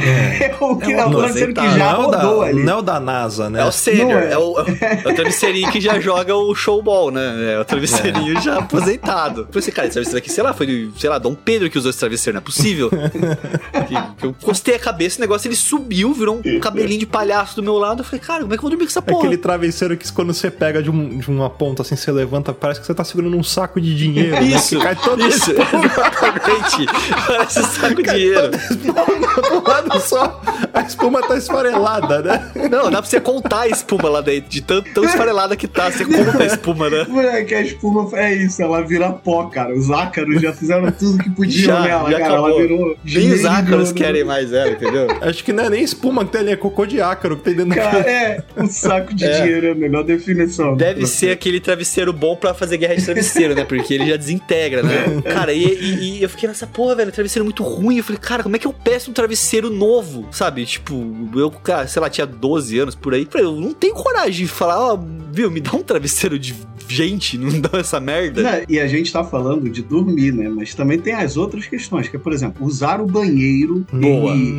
É, 0.45 0.53
o, 0.59 0.75
que, 0.75 0.91
É 0.91 0.97
é 0.97 1.05
o 1.05 1.09
o 1.09 1.15
travesseiro 1.15 1.53
que 1.53 1.61
já 1.61 1.77
não, 1.77 1.85
é 1.85 1.97
o 1.97 2.01
rodou 2.03 2.39
da, 2.39 2.45
ali. 2.47 2.63
não 2.63 2.73
é 2.73 2.75
o 2.77 2.81
da 2.81 2.99
NASA, 2.99 3.49
né? 3.49 3.61
É 3.61 3.65
o 3.65 3.71
sênior, 3.85 4.21
é. 4.23 4.31
é. 4.33 4.37
o, 4.37 4.59
é 4.59 5.03
o 5.11 5.13
travesseirinho 5.15 5.71
que 5.71 5.79
já 5.79 5.99
joga 6.01 6.35
o 6.35 6.53
showball, 6.55 7.11
né? 7.11 7.53
É 7.53 7.59
o 7.59 7.65
travesseirinho 7.65 8.39
já 8.41 8.57
aposentado. 8.59 9.41
Eu 9.41 9.45
pensei, 9.47 9.73
cara, 9.73 9.87
esse 9.87 9.93
travesseiro 9.93 10.17
aqui, 10.19 10.31
sei 10.31 10.43
lá, 10.43 10.53
foi, 10.53 10.65
de, 10.65 10.89
sei 10.99 11.09
lá, 11.09 11.17
Dom 11.17 11.35
Pedro 11.35 11.69
que 11.69 11.77
usou 11.77 11.89
esse 11.89 11.99
travesseiro, 11.99 12.35
não 12.35 12.41
é 12.41 12.43
possível. 12.43 12.89
que, 13.87 14.17
que 14.19 14.25
eu 14.25 14.29
encostei 14.31 14.75
a 14.75 14.79
cabeça, 14.79 15.17
o 15.17 15.21
negócio 15.21 15.47
ele 15.47 15.55
subiu, 15.55 16.13
virou 16.13 16.41
um 16.45 16.59
cabelinho 16.59 16.99
de 16.99 17.05
palhaço 17.05 17.55
do 17.55 17.63
meu 17.63 17.77
lado. 17.77 18.01
Eu 18.01 18.05
falei, 18.05 18.19
cara, 18.19 18.41
como 18.41 18.53
é 18.53 18.57
que 18.57 18.59
eu 18.59 18.61
vou 18.63 18.69
dormir 18.71 18.85
com 18.85 18.89
essa 18.91 18.99
É 18.99 19.01
porra? 19.01 19.19
aquele 19.19 19.37
travesseiro 19.37 19.95
que 19.97 20.11
quando 20.11 20.33
você 20.33 20.49
pega 20.51 20.81
de, 20.81 20.89
um- 20.89 21.17
de 21.19 21.29
uma 21.29 21.49
ponta 21.49 21.81
assim, 21.81 21.95
você 21.95 22.11
levanta, 22.11 22.53
parece 22.53 22.79
que 22.79 22.85
você 22.85 22.93
tá 22.93 23.03
segurando 23.03 23.35
um 23.37 23.43
saco 23.43 23.79
de 23.79 23.95
dinheiro. 23.95 24.31
né? 24.31 24.43
Isso, 24.43 24.77
Que 24.77 24.83
cai 24.83 24.95
todo 24.95 25.25
isso, 25.27 25.51
exatamente. 25.51 26.85
Parece 27.27 27.59
um 27.59 27.63
saco 27.63 27.95
de 27.95 28.03
dinheiro. 28.03 28.51
do 28.51 29.69
lado 29.69 29.99
só. 30.01 30.41
A 30.73 30.81
espuma 30.81 31.21
tá 31.21 31.37
esfarelada, 31.37 32.21
né? 32.21 32.51
Não, 32.69 32.89
dá 32.91 33.01
pra 33.01 33.09
você 33.09 33.19
contar 33.19 33.61
a 33.61 33.67
espuma 33.75 34.09
lá 34.09 34.21
dentro, 34.21 34.49
de 34.49 34.61
tão, 34.61 34.81
tão 34.81 35.03
esfarelada 35.03 35.55
que 35.55 35.67
tá. 35.67 35.91
Você 35.91 36.05
conta 36.05 36.43
a 36.43 36.45
espuma, 36.45 36.89
né? 36.89 37.05
Moleque, 37.07 37.53
a 37.55 37.61
espuma 37.61 38.07
é 38.17 38.33
isso, 38.35 38.61
ela 38.61 38.81
vira 38.81 39.11
pó, 39.11 39.45
cara. 39.47 39.73
Os 39.75 39.89
ácaros 39.91 40.41
já 40.41 40.53
fizeram 40.53 40.91
tudo 40.91 41.17
que 41.23 41.29
podiam 41.29 41.65
Já, 41.65 41.81
nela, 41.81 42.11
já 42.11 42.17
cara. 42.19 42.33
acabou. 42.33 42.49
Ela 42.49 42.61
virou. 42.61 42.97
Nem 43.05 43.31
os 43.33 43.45
ácaros 43.45 43.91
querem 43.91 44.23
mais 44.23 44.51
ela, 44.53 44.71
entendeu? 44.71 45.07
Acho 45.21 45.43
que 45.43 45.53
não 45.53 45.65
é 45.65 45.69
nem 45.69 45.83
espuma 45.83 46.25
que 46.25 46.31
tem 46.31 46.41
ali, 46.41 46.51
é 46.51 46.55
cocô 46.55 46.85
de 46.85 47.01
ácaro 47.01 47.37
que 47.37 47.43
tem 47.43 47.55
dentro 47.55 47.75
Cara, 47.75 48.01
da 48.03 48.09
é, 48.09 48.43
um 48.57 48.67
saco 48.67 49.13
de 49.13 49.25
É. 49.25 49.41
dinheiro 49.41 49.67
é 49.67 49.71
a 49.71 49.75
melhor 49.75 50.03
definição. 50.03 50.75
Deve 50.75 51.05
ser 51.05 51.31
aquele 51.31 51.59
travesseiro 51.59 52.11
bom 52.13 52.35
pra 52.35 52.53
fazer 52.53 52.77
guerra 52.77 52.95
de 52.95 53.03
travesseiro, 53.05 53.53
né? 53.55 53.63
Porque 53.65 53.93
ele 53.93 54.07
já 54.07 54.15
desintegra, 54.17 54.81
né? 54.83 55.21
Cara, 55.33 55.53
e, 55.53 55.63
e- 55.65 56.17
e 56.19 56.23
eu 56.23 56.29
fiquei 56.29 56.47
nessa 56.47 56.65
porra, 56.67 56.95
velho, 56.95 57.11
travesseiro 57.11 57.43
muito 57.43 57.63
ruim. 57.63 57.97
Eu 57.97 58.03
falei, 58.03 58.19
cara, 58.21 58.43
como 58.43 58.55
é 58.55 58.59
que 58.59 58.67
eu 58.67 58.73
peço 58.73 59.09
um 59.11 59.13
travesseiro 59.13 59.69
novo? 59.69 60.27
Sabe? 60.31 60.65
Tipo, 60.65 61.03
eu, 61.35 61.49
cara, 61.51 61.87
sei 61.87 62.01
lá, 62.01 62.09
tinha 62.09 62.25
12 62.27 62.77
anos 62.79 62.95
por 62.95 63.13
aí. 63.13 63.23
Eu 63.23 63.27
falei, 63.31 63.47
eu 63.47 63.51
não 63.65 63.73
tenho 63.73 63.93
coragem 63.93 64.45
de 64.45 64.47
falar, 64.51 64.79
ó, 64.93 64.99
viu, 65.31 65.49
me 65.51 65.59
dá 65.59 65.71
um 65.73 65.83
travesseiro 65.83 66.37
de 66.39 66.55
gente, 66.87 67.35
não 67.35 67.59
dá 67.59 67.79
essa 67.79 67.99
merda. 67.99 68.43
Não, 68.43 68.61
e 68.69 68.79
a 68.79 68.85
gente 68.85 69.11
tá 69.11 69.23
falando 69.23 69.67
de 69.67 69.81
dormir, 69.81 70.31
né? 70.31 70.47
Mas 70.49 70.75
também 70.75 70.99
tem 70.99 71.13
as 71.15 71.35
outras 71.35 71.65
questões, 71.65 72.07
que 72.07 72.15
é, 72.15 72.19
por 72.19 72.31
exemplo, 72.31 72.63
usar 72.63 73.01
o 73.01 73.07
banheiro 73.07 73.83
e, 73.91 74.05